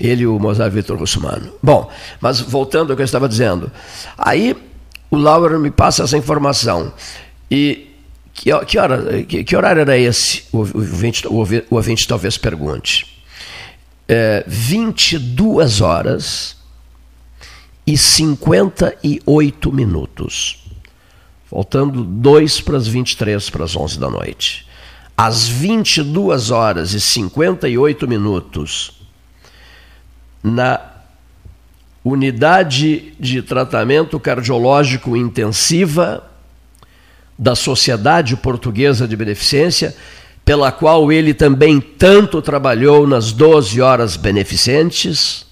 Ele 0.00 0.22
e 0.22 0.26
o 0.26 0.38
Mozart 0.40 0.72
Vitor 0.72 0.98
Russumano. 0.98 1.52
Bom, 1.62 1.88
mas 2.20 2.40
voltando 2.40 2.90
ao 2.90 2.96
que 2.96 3.02
eu 3.02 3.06
estava 3.06 3.28
dizendo. 3.28 3.70
Aí 4.18 4.56
o 5.08 5.16
Laura 5.16 5.56
me 5.60 5.70
passa 5.70 6.02
essa 6.02 6.18
informação. 6.18 6.92
E 7.48 7.88
que, 8.34 8.50
que, 8.64 8.78
hora, 8.78 9.22
que, 9.22 9.44
que 9.44 9.56
horário 9.56 9.82
era 9.82 9.96
esse? 9.96 10.42
O, 10.50 10.62
o, 10.62 10.62
o, 10.64 11.42
o 11.70 11.76
ouvinte 11.76 12.08
talvez 12.08 12.36
pergunte 12.36 13.11
é, 14.14 14.44
22 14.46 15.80
horas 15.80 16.54
e 17.86 17.96
58 17.96 19.72
minutos. 19.72 20.66
Faltando 21.46 22.04
2 22.04 22.60
para 22.60 22.76
as 22.76 22.86
23 22.86 23.48
para 23.48 23.64
as 23.64 23.74
11 23.74 23.98
da 23.98 24.10
noite. 24.10 24.68
Às 25.16 25.48
22 25.48 26.50
horas 26.50 26.92
e 26.92 27.00
58 27.00 28.06
minutos, 28.06 29.00
na 30.42 30.78
unidade 32.04 33.14
de 33.18 33.40
tratamento 33.40 34.20
cardiológico 34.20 35.16
intensiva 35.16 36.30
da 37.38 37.54
Sociedade 37.54 38.36
Portuguesa 38.36 39.08
de 39.08 39.16
Beneficência, 39.16 39.96
pela 40.44 40.72
qual 40.72 41.12
ele 41.12 41.32
também 41.32 41.80
tanto 41.80 42.42
trabalhou 42.42 43.06
nas 43.06 43.32
12 43.32 43.80
horas 43.80 44.16
beneficentes. 44.16 45.46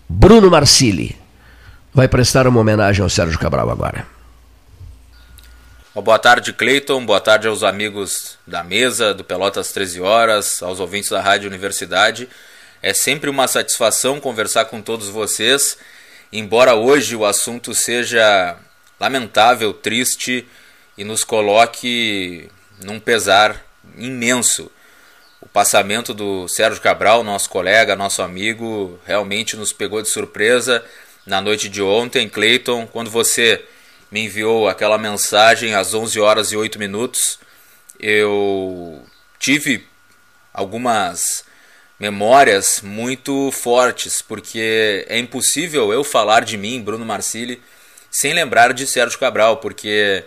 Bruno 0.09 0.51
Marcili, 0.51 1.15
vai 1.93 2.09
prestar 2.09 2.47
uma 2.47 2.59
homenagem 2.59 3.03
ao 3.03 3.11
Sérgio 3.11 3.39
Cabral 3.39 3.69
agora. 3.69 4.07
Boa 5.95 6.19
tarde, 6.19 6.55
Cleiton. 6.55 7.05
Boa 7.05 7.21
tarde 7.21 7.47
aos 7.47 7.63
amigos 7.63 8.39
da 8.47 8.65
mesa, 8.65 9.13
do 9.13 9.23
Pelotas 9.23 9.71
13 9.71 10.01
Horas, 10.01 10.63
aos 10.63 10.81
ouvintes 10.81 11.11
da 11.11 11.21
Rádio 11.21 11.51
Universidade. 11.51 12.27
É 12.81 12.95
sempre 12.95 13.29
uma 13.29 13.47
satisfação 13.47 14.21
conversar 14.21 14.65
com 14.65 14.81
todos 14.81 15.11
vocês, 15.11 15.77
embora 16.33 16.75
hoje 16.75 17.15
o 17.15 17.27
assunto 17.27 17.75
seja 17.75 18.57
lamentável, 18.99 19.75
triste 19.75 20.47
e 20.97 21.05
nos 21.05 21.23
coloque 21.23 22.49
num 22.83 22.99
pesar 22.99 23.63
imenso. 23.99 24.71
O 25.41 25.47
passamento 25.49 26.13
do 26.13 26.49
Sérgio 26.49 26.83
Cabral, 26.83 27.23
nosso 27.23 27.49
colega, 27.49 27.95
nosso 27.95 28.23
amigo, 28.23 28.99
realmente 29.07 29.57
nos 29.57 29.73
pegou 29.73 30.03
de 30.03 30.09
surpresa 30.09 30.85
na 31.25 31.41
noite 31.41 31.69
de 31.69 31.81
ontem. 31.81 32.29
Cleiton, 32.29 32.89
quando 32.89 33.09
você 33.09 33.65
me 34.11 34.25
enviou 34.25 34.69
aquela 34.69 34.99
mensagem 34.99 35.75
às 35.75 35.95
11 35.95 36.19
horas 36.19 36.51
e 36.51 36.57
8 36.57 36.79
minutos, 36.79 37.39
eu 38.01 39.01
tive 39.39 39.87
algumas 40.53 41.45
memórias 42.01 42.81
muito 42.83 43.53
fortes, 43.53 44.21
porque 44.21 45.07
é 45.09 45.19
impossível 45.19 45.93
eu 45.93 46.03
falar 46.03 46.45
de 46.45 46.57
mim, 46.57 46.83
Bruno 46.83 47.05
Marcili, 47.05 47.63
sem 48.11 48.33
lembrar 48.33 48.73
de 48.73 48.87
Sérgio 48.89 49.19
Cabral, 49.19 49.59
porque 49.59 50.25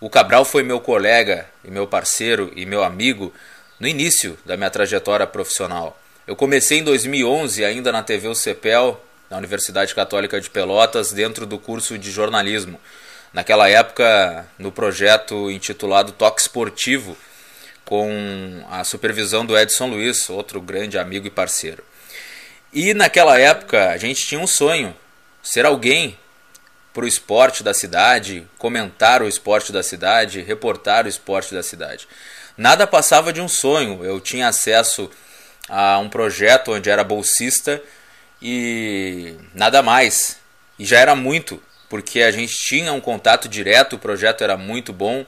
o 0.00 0.08
Cabral 0.08 0.44
foi 0.44 0.62
meu 0.62 0.80
colega 0.80 1.46
e 1.64 1.70
meu 1.70 1.86
parceiro 1.86 2.50
e 2.56 2.64
meu 2.64 2.82
amigo 2.82 3.32
no 3.78 3.86
início 3.86 4.38
da 4.44 4.56
minha 4.56 4.70
trajetória 4.70 5.26
profissional. 5.26 6.00
Eu 6.26 6.34
comecei 6.34 6.78
em 6.78 6.84
2011 6.84 7.64
ainda 7.64 7.92
na 7.92 8.02
TV 8.02 8.28
UCPEL, 8.28 9.00
na 9.30 9.36
Universidade 9.36 9.94
Católica 9.94 10.40
de 10.40 10.50
Pelotas, 10.50 11.12
dentro 11.12 11.46
do 11.46 11.58
curso 11.58 11.98
de 11.98 12.10
jornalismo. 12.10 12.80
Naquela 13.32 13.68
época, 13.68 14.46
no 14.58 14.72
projeto 14.72 15.50
intitulado 15.50 16.12
Toque 16.12 16.40
Esportivo, 16.40 17.16
com 17.84 18.64
a 18.70 18.82
supervisão 18.82 19.44
do 19.44 19.56
Edson 19.56 19.86
Luiz, 19.86 20.28
outro 20.28 20.60
grande 20.60 20.98
amigo 20.98 21.26
e 21.26 21.30
parceiro. 21.30 21.84
E 22.72 22.92
naquela 22.94 23.38
época 23.38 23.90
a 23.90 23.96
gente 23.96 24.26
tinha 24.26 24.40
um 24.40 24.46
sonho, 24.46 24.94
ser 25.42 25.64
alguém 25.64 26.18
para 26.92 27.04
o 27.04 27.08
esporte 27.08 27.62
da 27.62 27.74
cidade, 27.74 28.46
comentar 28.58 29.22
o 29.22 29.28
esporte 29.28 29.70
da 29.70 29.82
cidade, 29.82 30.40
reportar 30.40 31.04
o 31.04 31.08
esporte 31.08 31.54
da 31.54 31.62
cidade. 31.62 32.08
Nada 32.56 32.86
passava 32.86 33.32
de 33.32 33.40
um 33.40 33.48
sonho. 33.48 34.04
Eu 34.04 34.20
tinha 34.20 34.48
acesso 34.48 35.10
a 35.68 35.98
um 35.98 36.08
projeto 36.08 36.72
onde 36.72 36.88
era 36.88 37.04
bolsista 37.04 37.82
e 38.40 39.34
nada 39.54 39.82
mais. 39.82 40.38
E 40.78 40.84
já 40.84 40.98
era 40.98 41.14
muito, 41.14 41.62
porque 41.88 42.22
a 42.22 42.30
gente 42.30 42.54
tinha 42.54 42.92
um 42.92 43.00
contato 43.00 43.48
direto, 43.48 43.96
o 43.96 43.98
projeto 43.98 44.42
era 44.42 44.56
muito 44.56 44.92
bom 44.92 45.24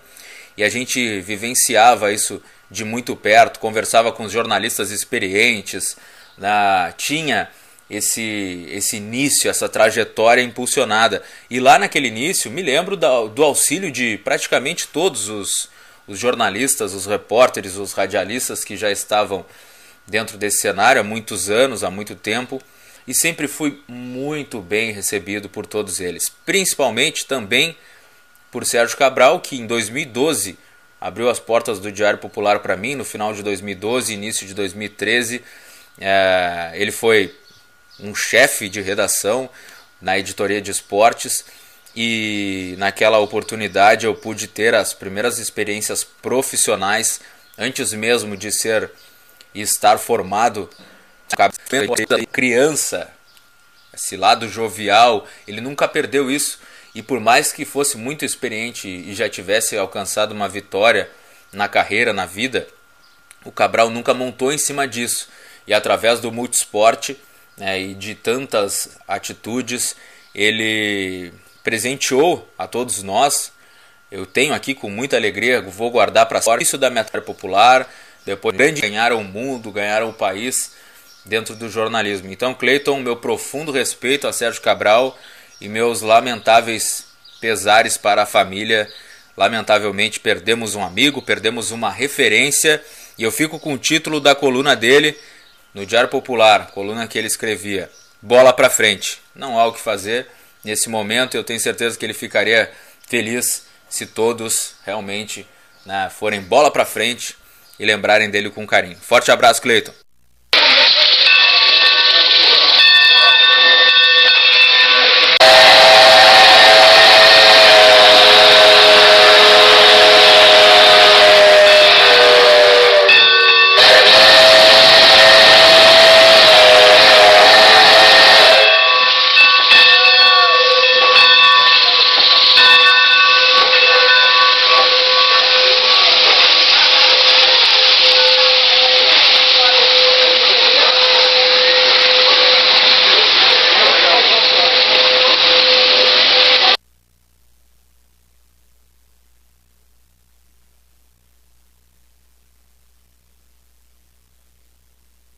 e 0.57 0.65
a 0.65 0.69
gente 0.69 1.21
vivenciava 1.21 2.13
isso 2.13 2.43
de 2.71 2.85
muito 2.85 3.17
perto, 3.17 3.61
conversava 3.61 4.13
com 4.13 4.25
os 4.25 4.33
jornalistas 4.33 4.91
experientes, 4.91 5.97
na, 6.37 6.93
tinha 6.97 7.49
esse, 7.89 8.67
esse 8.71 8.97
início, 8.97 9.49
essa 9.49 9.69
trajetória 9.69 10.43
impulsionada. 10.43 11.23
E 11.49 11.61
lá 11.61 11.79
naquele 11.79 12.09
início, 12.09 12.51
me 12.51 12.63
lembro 12.63 12.97
do, 12.97 13.29
do 13.29 13.43
auxílio 13.43 13.91
de 13.91 14.19
praticamente 14.19 14.89
todos 14.89 15.29
os, 15.29 15.71
os 16.09 16.19
jornalistas, 16.19 16.95
os 16.95 17.07
repórteres, 17.07 17.77
os 17.77 17.93
radialistas 17.93 18.65
que 18.65 18.77
já 18.77 18.91
estavam 18.91 19.45
dentro 20.07 20.39
desse 20.39 20.63
cenário 20.63 21.01
há 21.01 21.05
muitos 21.05 21.51
anos, 21.51 21.85
há 21.85 21.91
muito 21.91 22.17
tempo, 22.17 22.61
e 23.07 23.15
sempre 23.15 23.47
fui 23.47 23.83
muito 23.87 24.61
bem 24.61 24.91
recebido 24.91 25.49
por 25.49 25.67
todos 25.67 26.01
eles, 26.01 26.31
principalmente 26.45 27.27
também 27.27 27.77
por 28.51 28.65
Sérgio 28.65 28.97
Cabral, 28.97 29.41
que 29.41 29.57
em 29.57 29.67
2012 29.67 30.59
abriu 31.01 31.29
as 31.29 31.39
portas 31.39 31.79
do 31.79 31.93
Diário 31.93 32.19
Popular 32.19 32.61
para 32.61 32.77
mim, 32.77 32.95
no 32.95 33.05
final 33.05 33.33
de 33.33 33.43
2012, 33.43 34.13
início 34.13 34.47
de 34.47 34.55
2013. 34.55 35.43
É, 36.01 36.73
ele 36.75 36.91
foi 36.91 37.35
um 38.01 38.15
chefe 38.15 38.69
de 38.69 38.81
redação 38.81 39.49
na 40.01 40.19
editoria 40.19 40.61
de 40.61 40.71
esportes 40.71 41.45
e 41.95 42.75
naquela 42.79 43.19
oportunidade 43.19 44.07
eu 44.07 44.15
pude 44.15 44.47
ter 44.47 44.75
as 44.75 44.93
primeiras 44.93 45.39
experiências 45.39 46.05
profissionais 46.05 47.21
antes 47.57 47.93
mesmo 47.93 48.37
de 48.37 48.53
ser 48.53 48.91
e 49.55 49.61
estar 49.61 49.99
formado 49.99 50.69
criança 52.27 53.11
esse 53.93 54.17
lado 54.17 54.49
jovial 54.49 55.27
ele 55.47 55.61
nunca 55.61 55.89
perdeu 55.89 56.31
isso 56.31 56.59
e 56.95 57.03
por 57.03 57.21
mais 57.21 57.53
que 57.53 57.65
fosse 57.65 57.97
muito 57.97 58.25
experiente 58.25 58.89
e 58.89 59.15
já 59.15 59.29
tivesse 59.29 59.77
alcançado 59.77 60.33
uma 60.33 60.49
vitória 60.49 61.09
na 61.53 61.69
carreira, 61.69 62.13
na 62.13 62.27
vida, 62.27 62.67
o 63.45 63.53
Cabral 63.53 63.91
nunca 63.91 64.13
montou 64.13 64.53
em 64.53 64.59
cima 64.59 64.87
disso. 64.87 65.29
E 65.67 65.75
através 65.75 66.21
do 66.21 66.33
multisport 66.33 67.11
né, 67.57 67.81
e 67.81 67.95
de 67.95 68.15
tantas 68.15 68.99
atitudes, 69.07 69.95
ele 70.35 71.33
presenteou 71.63 72.49
a 72.57 72.67
todos 72.67 73.03
nós. 73.03 73.53
Eu 74.11 74.25
tenho 74.25 74.55
aqui 74.55 74.75
com 74.75 74.89
muita 74.89 75.17
alegria, 75.17 75.61
vou 75.61 75.91
guardar 75.91 76.27
para 76.27 76.41
isso 76.61 76.79
da 76.79 76.89
metáfora 76.89 77.23
popular, 77.23 77.93
depois 78.25 78.57
grande 78.57 78.81
ganharam 78.81 79.21
o 79.21 79.25
mundo, 79.25 79.71
ganharam 79.71 80.09
o 80.09 80.15
país 80.15 80.73
dentro 81.25 81.55
do 81.55 81.69
jornalismo. 81.69 82.33
Então, 82.33 82.55
Cleiton, 82.55 83.01
meu 83.01 83.17
profundo 83.17 83.71
respeito 83.71 84.27
a 84.27 84.33
Sérgio 84.33 84.63
Cabral 84.63 85.17
e 85.61 85.69
meus 85.69 86.01
lamentáveis 86.01 87.05
pesares 87.41 87.97
para 87.97 88.23
a 88.23 88.27
família. 88.27 88.91
Lamentavelmente 89.37 90.19
perdemos 90.21 90.75
um 90.75 90.83
amigo, 90.83 91.23
perdemos 91.23 91.71
uma 91.71 91.91
referência 91.91 92.83
e 93.17 93.23
eu 93.23 93.31
fico 93.31 93.59
com 93.59 93.75
o 93.75 93.79
título 93.79 94.21
da 94.21 94.35
coluna 94.35 94.75
dele 94.75 95.17
no 95.75 95.85
Diário 95.87 96.09
Popular, 96.09 96.71
coluna 96.73 97.07
que 97.07 97.19
ele 97.19 97.27
escrevia: 97.27 97.91
Bola 98.21 98.53
para 98.53 98.71
frente. 98.71 99.21
Não 99.35 99.59
há 99.59 99.67
o 99.67 99.73
que 99.73 99.81
fazer 99.81 100.27
nesse 100.65 100.89
momento. 100.89 101.37
Eu 101.37 101.45
tenho 101.45 101.61
certeza 101.61 101.99
que 101.99 102.05
ele 102.05 102.15
ficaria 102.15 102.71
feliz 103.07 103.67
se 103.89 104.07
todos 104.07 104.75
realmente 104.85 105.47
né, 105.87 106.11
forem 106.11 106.41
bola 106.41 106.71
para 106.71 106.85
frente 106.85 107.37
e 107.79 107.87
lembrarem 107.87 108.31
dele 108.31 108.51
com 108.51 108.67
carinho. 108.67 108.99
Forte 109.01 109.31
abraço, 109.31 109.63
Cleiton. 109.63 109.93